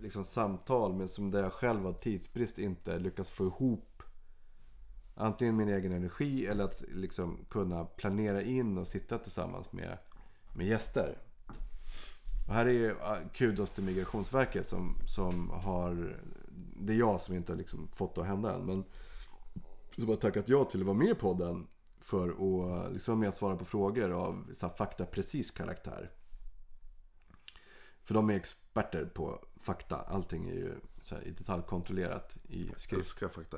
liksom 0.00 0.24
samtal 0.24 0.94
men 0.94 1.08
som 1.08 1.30
där 1.30 1.42
jag 1.42 1.52
själv 1.52 1.86
av 1.86 1.92
tidsbrist 1.92 2.58
inte 2.58 2.98
lyckas 2.98 3.30
få 3.30 3.44
ihop 3.44 4.02
antingen 5.14 5.56
min 5.56 5.68
egen 5.68 5.92
energi 5.92 6.46
eller 6.46 6.64
att 6.64 6.82
liksom 6.88 7.38
kunna 7.50 7.84
planera 7.84 8.42
in 8.42 8.78
och 8.78 8.86
sitta 8.86 9.18
tillsammans 9.18 9.72
med, 9.72 9.98
med 10.52 10.66
gäster. 10.66 11.18
Och 12.48 12.54
här 12.54 12.66
är 12.66 12.70
ju 12.70 12.96
ah, 13.00 13.16
kudos 13.32 13.70
till 13.70 13.84
Migrationsverket 13.84 14.68
som, 14.68 14.96
som 15.06 15.50
har... 15.50 16.16
Det 16.80 16.92
är 16.92 16.96
jag 16.96 17.20
som 17.20 17.34
inte 17.34 17.52
har 17.52 17.56
liksom 17.56 17.88
fått 17.88 18.14
det 18.14 18.20
att 18.20 18.26
hända 18.26 18.54
än. 18.54 18.66
Men 18.66 18.84
som 19.96 20.08
har 20.08 20.16
tackat 20.16 20.48
ja 20.48 20.64
till 20.64 20.80
att 20.80 20.86
vara 20.86 20.96
med 20.96 21.08
i 21.08 21.14
podden 21.14 21.66
för 22.00 22.28
att 22.28 22.92
liksom 22.92 23.12
vara 23.12 23.20
med 23.20 23.28
och 23.28 23.34
svara 23.34 23.56
på 23.56 23.64
frågor 23.64 24.10
av 24.10 24.54
så 24.54 24.68
faktaprecis 24.68 25.50
karaktär. 25.50 26.10
För 28.02 28.14
de 28.14 28.30
är 28.30 28.34
experter 28.34 29.04
på 29.04 29.44
fakta. 29.66 29.96
Allting 29.96 30.48
är 30.48 30.54
ju 30.54 30.74
här, 31.10 31.26
i 31.26 31.30
detalj 31.30 31.62
kontrollerat 31.66 32.36
i 32.48 32.70
skrift. 32.76 32.92
Älskar 32.92 33.28
fakta. 33.28 33.56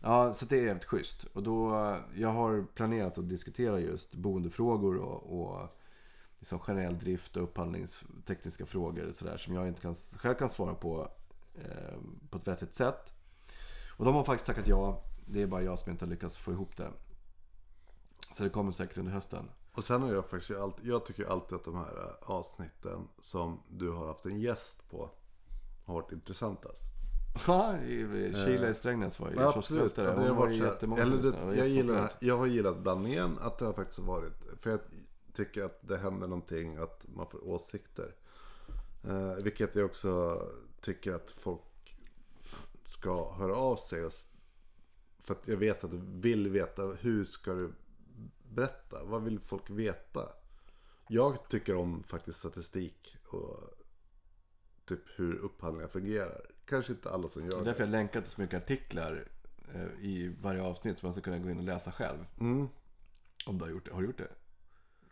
Ja, 0.00 0.34
så 0.34 0.44
det 0.44 0.58
är 0.58 0.64
jävligt 0.64 0.84
schysst. 0.84 1.24
Och 1.24 1.42
då, 1.42 1.70
jag 2.14 2.28
har 2.28 2.66
planerat 2.74 3.18
att 3.18 3.28
diskutera 3.28 3.80
just 3.80 4.14
boendefrågor 4.14 4.96
och, 4.96 5.40
och 5.40 5.68
liksom 6.38 6.58
generell 6.58 6.98
drift 6.98 7.36
och 7.36 7.42
upphandlingstekniska 7.42 8.66
frågor 8.66 9.08
och 9.08 9.14
sådär 9.14 9.36
som 9.36 9.54
jag 9.54 9.68
inte 9.68 9.80
kan, 9.80 9.94
själv 9.94 10.34
kan 10.34 10.50
svara 10.50 10.74
på 10.74 11.08
eh, 11.54 11.98
på 12.30 12.38
ett 12.38 12.48
vettigt 12.48 12.74
sätt. 12.74 13.14
Och 13.96 14.04
de 14.04 14.14
har 14.14 14.24
faktiskt 14.24 14.46
tackat 14.46 14.68
ja. 14.68 15.02
Det 15.26 15.42
är 15.42 15.46
bara 15.46 15.62
jag 15.62 15.78
som 15.78 15.92
inte 15.92 16.04
har 16.04 16.10
lyckats 16.10 16.38
få 16.38 16.52
ihop 16.52 16.76
det. 16.76 16.90
Så 18.34 18.42
det 18.42 18.50
kommer 18.50 18.72
säkert 18.72 18.98
under 18.98 19.12
hösten. 19.12 19.48
Och 19.74 19.84
sen 19.84 20.02
har 20.02 20.12
jag 20.12 20.30
faktiskt 20.30 20.60
alltid, 20.60 20.86
jag 20.86 21.06
tycker 21.06 21.24
alltid 21.24 21.56
att 21.56 21.64
de 21.64 21.74
här 21.74 22.16
avsnitten 22.22 23.08
som 23.20 23.62
du 23.68 23.90
har 23.90 24.06
haft 24.06 24.26
en 24.26 24.40
gäst 24.40 24.90
på 24.90 25.10
har 25.92 26.02
varit 26.02 26.12
intressantast. 26.12 26.82
Ja, 27.46 27.76
Kila 28.44 28.68
i 28.68 28.74
Strängnäs 28.74 29.20
var 29.20 29.30
ju 29.30 29.36
ja, 29.36 29.52
absolut. 29.56 29.94
Det 29.94 30.12
har 30.12 30.34
varit 30.34 30.56
jättemånga 30.56 31.02
eller 31.02 31.22
det, 31.22 31.56
jag, 31.56 31.68
gillar, 31.68 32.12
jag 32.20 32.36
har 32.36 32.46
gillat 32.46 32.78
blandningen 32.78 33.38
att 33.40 33.58
det 33.58 33.64
har 33.64 33.72
faktiskt 33.72 33.98
varit. 33.98 34.32
För 34.60 34.70
jag 34.70 34.80
tycker 35.32 35.62
att 35.62 35.88
det 35.88 35.96
händer 35.96 36.26
någonting 36.26 36.76
att 36.76 37.06
man 37.14 37.26
får 37.26 37.48
åsikter. 37.48 38.14
Eh, 39.04 39.34
vilket 39.34 39.74
jag 39.74 39.84
också 39.84 40.42
tycker 40.80 41.12
att 41.12 41.30
folk 41.30 41.96
ska 42.86 43.32
höra 43.32 43.56
av 43.56 43.76
sig. 43.76 44.04
Och, 44.04 44.12
för 45.18 45.34
att 45.34 45.48
jag 45.48 45.56
vet 45.56 45.84
att 45.84 45.90
du 45.90 46.00
vill 46.02 46.48
veta 46.48 46.82
hur 46.82 47.24
ska 47.24 47.52
du 47.52 47.72
berätta? 48.42 49.04
Vad 49.04 49.22
vill 49.22 49.40
folk 49.40 49.70
veta? 49.70 50.28
Jag 51.08 51.48
tycker 51.48 51.76
om 51.76 52.02
faktiskt 52.02 52.38
statistik 52.38 53.16
och 53.28 53.58
typ 54.86 55.00
hur 55.16 55.34
upphandlingar 55.34 55.88
fungerar. 55.88 56.40
Kanske 56.64 56.92
inte 56.92 57.10
alla 57.10 57.28
som 57.28 57.42
gör 57.42 57.50
det. 57.50 57.56
Är 57.56 57.64
därför 57.64 57.80
jag 57.80 57.90
länkar 57.90 58.20
till 58.20 58.30
så 58.30 58.40
mycket 58.40 58.62
artiklar 58.62 59.28
eh, 59.74 60.04
i 60.04 60.36
varje 60.40 60.62
avsnitt 60.62 60.98
som 60.98 61.06
man 61.06 61.12
ska 61.12 61.22
kunna 61.22 61.38
gå 61.38 61.50
in 61.50 61.58
och 61.58 61.64
läsa 61.64 61.92
själv. 61.92 62.18
Mm. 62.40 62.68
Om 63.46 63.58
du 63.58 63.64
har 63.64 63.70
gjort 63.70 63.84
det. 63.84 63.92
Har 63.92 64.00
du 64.00 64.06
gjort 64.06 64.18
det? 64.18 64.30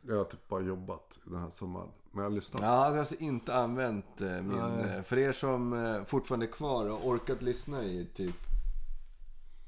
Jag 0.03 0.17
har 0.17 0.25
typ 0.25 0.49
bara 0.49 0.61
jobbat 0.63 1.19
den 1.25 1.41
här 1.41 1.51
sommaren. 1.51 1.89
Men 2.11 2.23
jag 2.23 2.31
har 2.31 2.35
lyssnat. 2.35 2.63
Ja, 2.63 2.69
alltså 2.69 2.87
jag 2.87 2.93
har 2.93 2.99
alltså 2.99 3.15
inte 3.15 3.55
använt 3.55 4.21
eh, 4.21 4.43
min... 4.43 4.59
Nej. 4.59 5.03
För 5.03 5.19
er 5.19 5.33
som 5.33 6.05
fortfarande 6.07 6.47
är 6.47 6.53
kvar 6.53 6.89
och 6.89 7.07
orkat 7.07 7.43
lyssna 7.43 7.83
i 7.85 8.07
typ... 8.15 8.37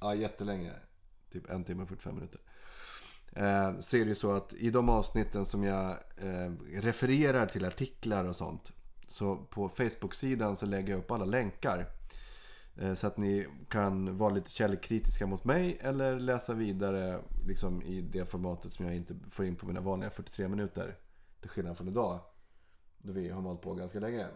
Ja, 0.00 0.14
jättelänge. 0.14 0.72
Typ 1.32 1.50
en 1.50 1.64
timme 1.64 1.82
och 1.82 1.88
45 1.88 2.14
minuter. 2.14 2.40
Eh, 3.32 3.78
så 3.78 3.96
är 3.96 4.00
det 4.00 4.08
ju 4.08 4.14
så 4.14 4.32
att 4.32 4.52
i 4.52 4.70
de 4.70 4.88
avsnitten 4.88 5.46
som 5.46 5.64
jag 5.64 5.90
eh, 6.16 6.52
refererar 6.72 7.46
till 7.46 7.64
artiklar 7.64 8.24
och 8.24 8.36
sånt. 8.36 8.72
Så 9.12 9.36
på 9.36 9.68
Facebook-sidan 9.68 10.56
så 10.56 10.66
lägger 10.66 10.92
jag 10.92 10.98
upp 10.98 11.10
alla 11.10 11.24
länkar. 11.24 11.86
Eh, 12.76 12.94
så 12.94 13.06
att 13.06 13.16
ni 13.16 13.46
kan 13.68 14.18
vara 14.18 14.34
lite 14.34 14.50
källkritiska 14.50 15.26
mot 15.26 15.44
mig 15.44 15.78
eller 15.80 16.18
läsa 16.20 16.54
vidare 16.54 17.20
liksom, 17.46 17.82
i 17.82 18.00
det 18.00 18.26
formatet 18.26 18.72
som 18.72 18.86
jag 18.86 18.96
inte 18.96 19.14
får 19.30 19.44
in 19.44 19.56
på 19.56 19.66
mina 19.66 19.80
vanliga 19.80 20.10
43 20.10 20.48
minuter. 20.48 20.96
Till 21.40 21.50
skillnad 21.50 21.76
från 21.76 21.88
idag. 21.88 22.20
Då 22.98 23.12
vi 23.12 23.28
har 23.28 23.42
hållit 23.42 23.60
på 23.60 23.74
ganska 23.74 24.00
länge. 24.00 24.26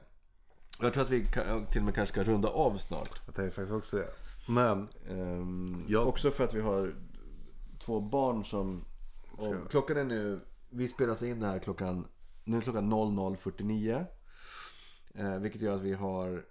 Jag 0.81 0.93
tror 0.95 1.05
att 1.05 1.11
vi 1.11 1.27
till 1.71 1.81
och 1.81 1.85
med 1.85 1.95
kanske 1.95 2.13
ska 2.13 2.33
runda 2.33 2.49
av 2.49 2.79
snart. 2.79 3.21
Jag 3.27 3.35
tänkte 3.35 3.55
faktiskt 3.55 3.73
också 3.73 3.97
det. 3.97 4.09
Men. 4.49 4.89
Um, 5.09 5.85
jag... 5.89 6.09
Också 6.09 6.31
för 6.31 6.45
att 6.45 6.55
vi 6.55 6.61
har 6.61 6.95
två 7.79 8.01
barn 8.01 8.45
som... 8.45 8.85
Och 9.31 9.71
klockan 9.71 9.97
är 9.97 10.05
nu... 10.05 10.41
Vi 10.71 10.89
spelar 10.89 11.25
in 11.25 11.41
det 11.41 11.47
här 11.47 11.59
klockan... 11.59 12.07
Nu 12.45 12.57
är 12.57 12.61
klockan 12.61 12.93
00.49. 12.93 14.07
Eh, 15.19 15.39
vilket 15.39 15.61
gör 15.61 15.75
att 15.75 15.81
vi 15.83 15.93
har 15.93 16.45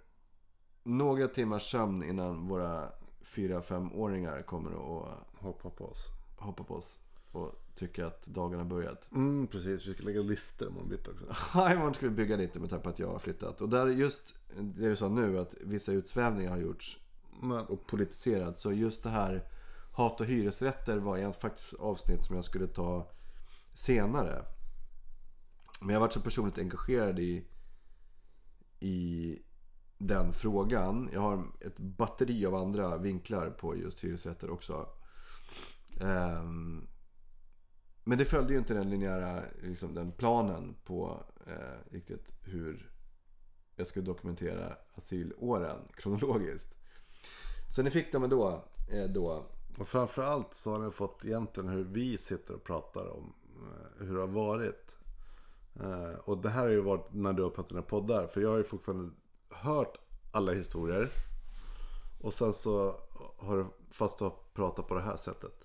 några 0.82 1.28
timmars 1.28 1.70
sömn 1.70 2.02
innan 2.02 2.48
våra 2.48 2.92
4-5-åringar 3.24 4.42
kommer 4.42 4.70
att 4.70 5.18
hoppa 5.34 5.70
på 5.70 5.84
oss. 5.84 6.06
Hoppa 6.36 6.64
på 6.64 6.74
oss. 6.74 6.98
Och 7.32 7.52
tycka 7.74 8.06
att 8.06 8.26
dagen 8.26 8.58
har 8.58 8.66
börjat. 8.66 9.12
Mm, 9.12 9.46
precis. 9.46 9.88
Vi 9.88 9.94
ska 9.94 10.02
lägga 10.02 10.20
listor 10.20 10.68
imorgon 10.68 10.88
bitti 10.88 11.10
också. 11.10 11.24
Ja, 11.54 11.72
imorgon 11.72 11.94
ska 11.94 12.06
vi 12.06 12.14
bygga 12.14 12.36
lite 12.36 12.60
med 12.60 12.70
tanke 12.70 12.84
på 12.84 12.90
att 12.90 12.98
jag 12.98 13.08
har 13.08 13.18
flyttat. 13.18 13.60
Och 13.60 13.68
där 13.68 13.86
just 13.86 14.34
det 14.60 14.88
du 14.88 14.96
sa 14.96 15.08
nu 15.08 15.38
att 15.38 15.54
vissa 15.60 15.92
utsvävningar 15.92 16.50
har 16.50 16.58
gjorts. 16.58 16.98
Men... 17.42 17.66
Och 17.66 17.86
politiserat. 17.86 18.60
Så 18.60 18.72
just 18.72 19.02
det 19.02 19.10
här 19.10 19.48
Hat 19.96 20.20
och 20.20 20.26
hyresrätter 20.26 20.96
var 20.96 21.18
ett 21.18 21.40
faktiskt 21.40 21.74
avsnitt 21.74 22.24
som 22.24 22.36
jag 22.36 22.44
skulle 22.44 22.66
ta 22.66 23.10
senare. 23.74 24.44
Men 25.80 25.88
jag 25.88 25.96
har 25.96 26.00
varit 26.00 26.12
så 26.12 26.20
personligt 26.20 26.58
engagerad 26.58 27.18
i, 27.18 27.44
i 28.80 29.38
den 29.98 30.32
frågan. 30.32 31.10
Jag 31.12 31.20
har 31.20 31.44
ett 31.60 31.78
batteri 31.78 32.46
av 32.46 32.54
andra 32.54 32.98
vinklar 32.98 33.50
på 33.50 33.76
just 33.76 34.04
hyresrätter 34.04 34.50
också. 34.50 34.88
Ehm, 36.00 36.86
men 38.04 38.18
det 38.18 38.24
följde 38.24 38.52
ju 38.52 38.58
inte 38.58 38.74
den 38.74 38.90
linjära 38.90 39.42
liksom 39.62 39.94
den 39.94 40.12
planen 40.12 40.76
på 40.84 41.24
eh, 41.46 41.92
riktigt 41.92 42.32
hur 42.42 42.92
jag 43.76 43.86
skulle 43.86 44.04
dokumentera 44.04 44.76
asylåren 44.94 45.88
kronologiskt. 45.96 46.76
Så 47.76 47.82
ni 47.82 47.90
fick 47.90 48.12
dem 48.12 48.24
ändå. 48.24 48.64
Eh, 48.90 49.04
då. 49.04 49.46
Och 49.78 49.88
framförallt 49.88 50.54
så 50.54 50.72
har 50.72 50.78
ni 50.84 50.90
fått 50.90 51.24
egentligen 51.24 51.68
hur 51.68 51.84
vi 51.84 52.18
sitter 52.18 52.54
och 52.54 52.64
pratar 52.64 53.06
om 53.08 53.32
eh, 53.56 54.06
hur 54.06 54.14
det 54.14 54.20
har 54.20 54.26
varit. 54.26 54.85
Eh, 55.80 56.18
och 56.24 56.38
det 56.38 56.48
här 56.48 56.62
har 56.62 56.68
ju 56.68 56.80
varit 56.80 57.06
när 57.10 57.32
du 57.32 57.42
har 57.42 57.50
pratat 57.50 57.72
med 57.72 57.86
poddar. 57.86 58.26
För 58.26 58.40
jag 58.40 58.50
har 58.50 58.56
ju 58.56 58.64
fortfarande 58.64 59.10
hört 59.50 59.98
alla 60.32 60.52
historier. 60.52 61.08
Och 62.20 62.34
sen 62.34 62.54
så 62.54 62.94
har 63.38 63.56
du, 63.56 63.66
fast 63.90 64.18
du 64.18 64.24
har 64.24 64.34
pratat 64.54 64.88
på 64.88 64.94
det 64.94 65.02
här 65.02 65.16
sättet. 65.16 65.64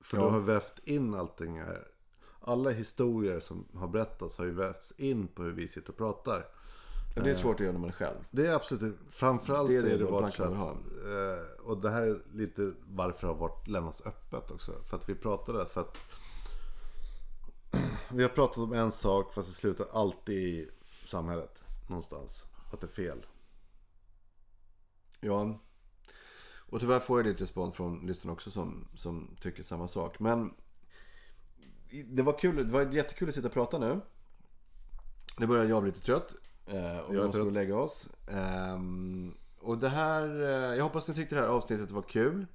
För 0.00 0.16
ja. 0.16 0.24
du 0.24 0.30
har 0.30 0.40
vävt 0.40 0.78
in 0.84 1.14
allting 1.14 1.60
här. 1.60 1.88
Alla 2.40 2.70
historier 2.70 3.40
som 3.40 3.68
har 3.74 3.88
berättats 3.88 4.38
har 4.38 4.44
ju 4.44 4.50
vävts 4.50 4.92
in 4.96 5.28
på 5.28 5.42
hur 5.42 5.52
vi 5.52 5.68
sitter 5.68 5.90
och 5.90 5.96
pratar. 5.96 6.46
Ja, 7.16 7.22
det 7.22 7.30
är 7.30 7.34
svårt 7.34 7.54
att 7.54 7.60
göra 7.60 7.72
när 7.72 7.80
man 7.80 7.88
är 7.88 7.94
själv. 7.94 8.16
Det 8.30 8.46
är 8.46 8.54
absolut. 8.54 8.98
Framförallt 9.08 9.68
det 9.68 9.76
är 9.76 9.82
det, 9.82 9.88
så 9.88 9.94
är 9.94 9.98
det 9.98 10.04
varit 10.04 10.34
så 10.34 10.42
att, 10.42 10.52
eh, 10.52 11.66
Och 11.66 11.78
det 11.78 11.90
här 11.90 12.02
är 12.02 12.22
lite 12.32 12.72
varför 12.86 13.26
det 13.26 13.32
har 13.32 13.40
varit 13.40 13.68
lämnats 13.68 14.06
öppet 14.06 14.50
också. 14.50 14.72
För 14.72 14.96
att 14.96 15.08
vi 15.08 15.14
pratade. 15.14 15.66
För 15.66 15.80
att 15.80 15.98
vi 18.10 18.22
har 18.22 18.30
pratat 18.30 18.58
om 18.58 18.72
en 18.72 18.92
sak 18.92 19.32
fast 19.32 19.48
det 19.48 19.54
slutar 19.54 19.86
alltid 19.92 20.36
i 20.38 20.68
samhället. 21.06 21.62
Någonstans. 21.88 22.44
Att 22.72 22.80
det 22.80 22.86
är 22.86 23.04
fel. 23.04 23.26
Ja. 25.20 25.58
Och 26.70 26.80
tyvärr 26.80 27.00
får 27.00 27.18
jag 27.18 27.26
lite 27.26 27.42
respons 27.42 27.76
från 27.76 28.06
lyssnarna 28.06 28.32
också 28.32 28.50
som, 28.50 28.88
som 28.94 29.36
tycker 29.40 29.62
samma 29.62 29.88
sak. 29.88 30.18
Men 30.18 30.54
det 32.04 32.22
var 32.22 32.38
kul. 32.38 32.56
Det 32.56 32.72
var 32.72 32.82
jättekul 32.82 33.28
att 33.28 33.34
sitta 33.34 33.48
och 33.48 33.54
prata 33.54 33.78
nu. 33.78 34.00
Nu 35.38 35.46
börjar 35.46 35.64
jag 35.64 35.82
bli 35.82 35.92
lite 35.92 36.04
trött. 36.04 36.34
Och 37.06 37.14
vi 37.14 37.18
måste 37.18 37.38
gå 37.38 37.46
och 37.46 37.52
lägga 37.52 37.76
oss. 37.76 38.08
Eh, 38.26 38.78
och 39.60 39.78
det 39.78 39.88
här, 39.88 40.40
eh, 40.40 40.76
jag 40.76 40.84
hoppas 40.84 41.08
ni 41.08 41.14
tyckte 41.14 41.34
det 41.34 41.40
här 41.40 41.48
avsnittet 41.48 41.90
var 41.90 42.02
kul. 42.02 42.46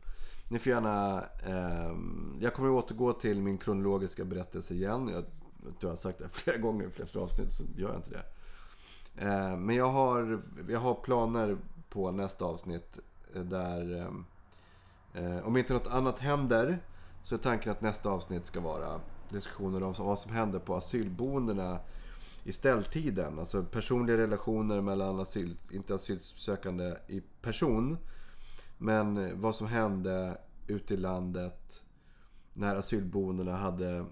ni 0.49 0.59
får 0.59 0.71
gärna... 0.71 1.23
Eh, 1.45 1.95
jag 2.39 2.53
kommer 2.53 2.69
att 2.69 2.85
återgå 2.85 3.13
till 3.13 3.41
min 3.41 3.57
kronologiska 3.57 4.25
berättelse 4.25 4.73
igen. 4.73 5.07
Jag, 5.07 5.25
jag 5.79 5.89
har 5.89 5.95
sagt 5.95 6.19
det 6.19 6.29
flera 6.29 6.57
gånger 6.57 6.87
i 6.87 6.89
flera 6.89 7.23
avsnitt 7.23 7.51
så 7.51 7.63
gör 7.75 7.89
jag 7.89 7.97
inte 7.97 8.09
det. 8.09 8.23
Eh, 9.25 9.57
men 9.57 9.75
jag 9.75 9.87
har, 9.87 10.41
jag 10.69 10.79
har 10.79 10.93
planer 10.93 11.57
på 11.89 12.11
nästa 12.11 12.45
avsnitt 12.45 12.99
eh, 13.35 13.41
där... 13.41 13.97
Eh, 13.99 15.23
eh, 15.23 15.47
om 15.47 15.57
inte 15.57 15.73
något 15.73 15.87
annat 15.87 16.19
händer 16.19 16.79
så 17.23 17.35
är 17.35 17.39
tanken 17.39 17.71
att 17.71 17.81
nästa 17.81 18.09
avsnitt 18.09 18.45
ska 18.45 18.59
vara 18.59 19.01
diskussioner 19.29 19.83
om 19.83 19.93
vad 19.97 20.19
som 20.19 20.31
händer 20.31 20.59
på 20.59 20.75
asylboendena 20.75 21.79
i 22.43 22.51
ställtiden. 22.51 23.39
Alltså 23.39 23.63
personliga 23.63 24.17
relationer 24.17 24.81
mellan 24.81 25.19
asyl, 25.19 25.57
inte 25.71 25.95
asylsökande 25.95 26.95
i 27.07 27.21
person. 27.41 27.97
Men 28.77 29.41
vad 29.41 29.55
som 29.55 29.67
hände 29.67 30.37
ute 30.67 30.93
i 30.93 30.97
landet 30.97 31.81
när 32.53 32.75
asylboendena 32.75 33.55
hade 33.55 34.05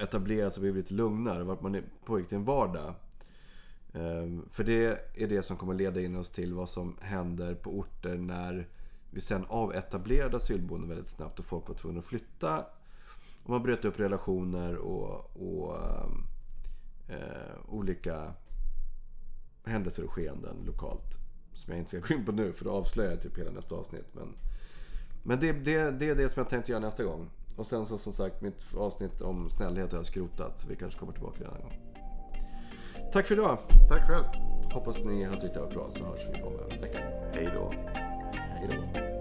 etablerats 0.00 0.56
och 0.56 0.60
blivit 0.60 0.84
lite 0.84 0.94
lugnare. 0.94 1.44
Vart 1.44 1.62
man 1.62 1.82
pågick 2.04 2.28
till 2.28 2.36
en 2.36 2.44
vardag. 2.44 2.94
Ehm, 3.92 4.48
för 4.50 4.64
det 4.64 5.00
är 5.14 5.26
det 5.26 5.42
som 5.42 5.56
kommer 5.56 5.74
leda 5.74 6.00
in 6.00 6.16
oss 6.16 6.30
till 6.30 6.54
vad 6.54 6.68
som 6.68 6.96
händer 7.00 7.54
på 7.54 7.78
orter 7.78 8.16
när 8.16 8.68
vi 9.10 9.20
sen 9.20 9.44
avetablerade 9.48 10.36
asylboenden 10.36 10.88
väldigt 10.88 11.08
snabbt 11.08 11.38
och 11.38 11.44
folk 11.44 11.68
var 11.68 11.74
tvungna 11.74 11.98
att 11.98 12.06
flytta. 12.06 12.64
Och 13.42 13.50
man 13.50 13.62
bröt 13.62 13.84
upp 13.84 14.00
relationer 14.00 14.76
och, 14.76 15.36
och 15.36 15.76
eh, 17.08 17.56
olika 17.68 18.32
händelser 19.64 20.04
och 20.04 20.12
skeenden 20.12 20.56
lokalt. 20.66 21.18
Som 21.52 21.72
jag 21.72 21.78
inte 21.78 21.88
ska 21.88 22.14
gå 22.14 22.20
in 22.20 22.24
på 22.24 22.32
nu 22.32 22.52
för 22.52 22.64
då 22.64 22.70
avslöjar 22.70 23.10
jag 23.10 23.22
typ 23.22 23.38
hela 23.38 23.50
nästa 23.50 23.74
avsnitt. 23.74 24.06
Men, 24.12 24.34
men 25.22 25.40
det, 25.40 25.52
det, 25.52 25.90
det 25.90 26.08
är 26.08 26.14
det 26.14 26.28
som 26.28 26.40
jag 26.40 26.50
tänkte 26.50 26.72
göra 26.72 26.82
nästa 26.82 27.04
gång. 27.04 27.30
Och 27.56 27.66
sen 27.66 27.86
så 27.86 27.98
som 27.98 28.12
sagt 28.12 28.40
mitt 28.40 28.74
avsnitt 28.76 29.22
om 29.22 29.50
snällhet 29.50 29.92
har 29.92 29.98
jag 29.98 30.06
skrotat. 30.06 30.60
Så 30.60 30.68
vi 30.68 30.76
kanske 30.76 31.00
kommer 31.00 31.12
tillbaka 31.12 31.38
den 31.38 31.52
här 31.52 31.60
gången. 31.60 31.76
Tack 33.12 33.26
för 33.26 33.34
idag. 33.34 33.58
Tack 33.88 34.08
själv. 34.08 34.24
Hoppas 34.72 35.04
ni 35.04 35.24
har 35.24 35.36
tyckt 35.36 35.54
det 35.54 35.60
var 35.60 35.70
bra 35.70 35.90
så 35.90 36.04
hörs 36.04 36.20
vi 36.32 36.42
om 36.42 36.52
en 36.70 36.80
vecka. 36.80 36.98
Hej 37.34 37.48
då. 37.54 37.72
Hej 38.34 38.68
då. 38.72 39.15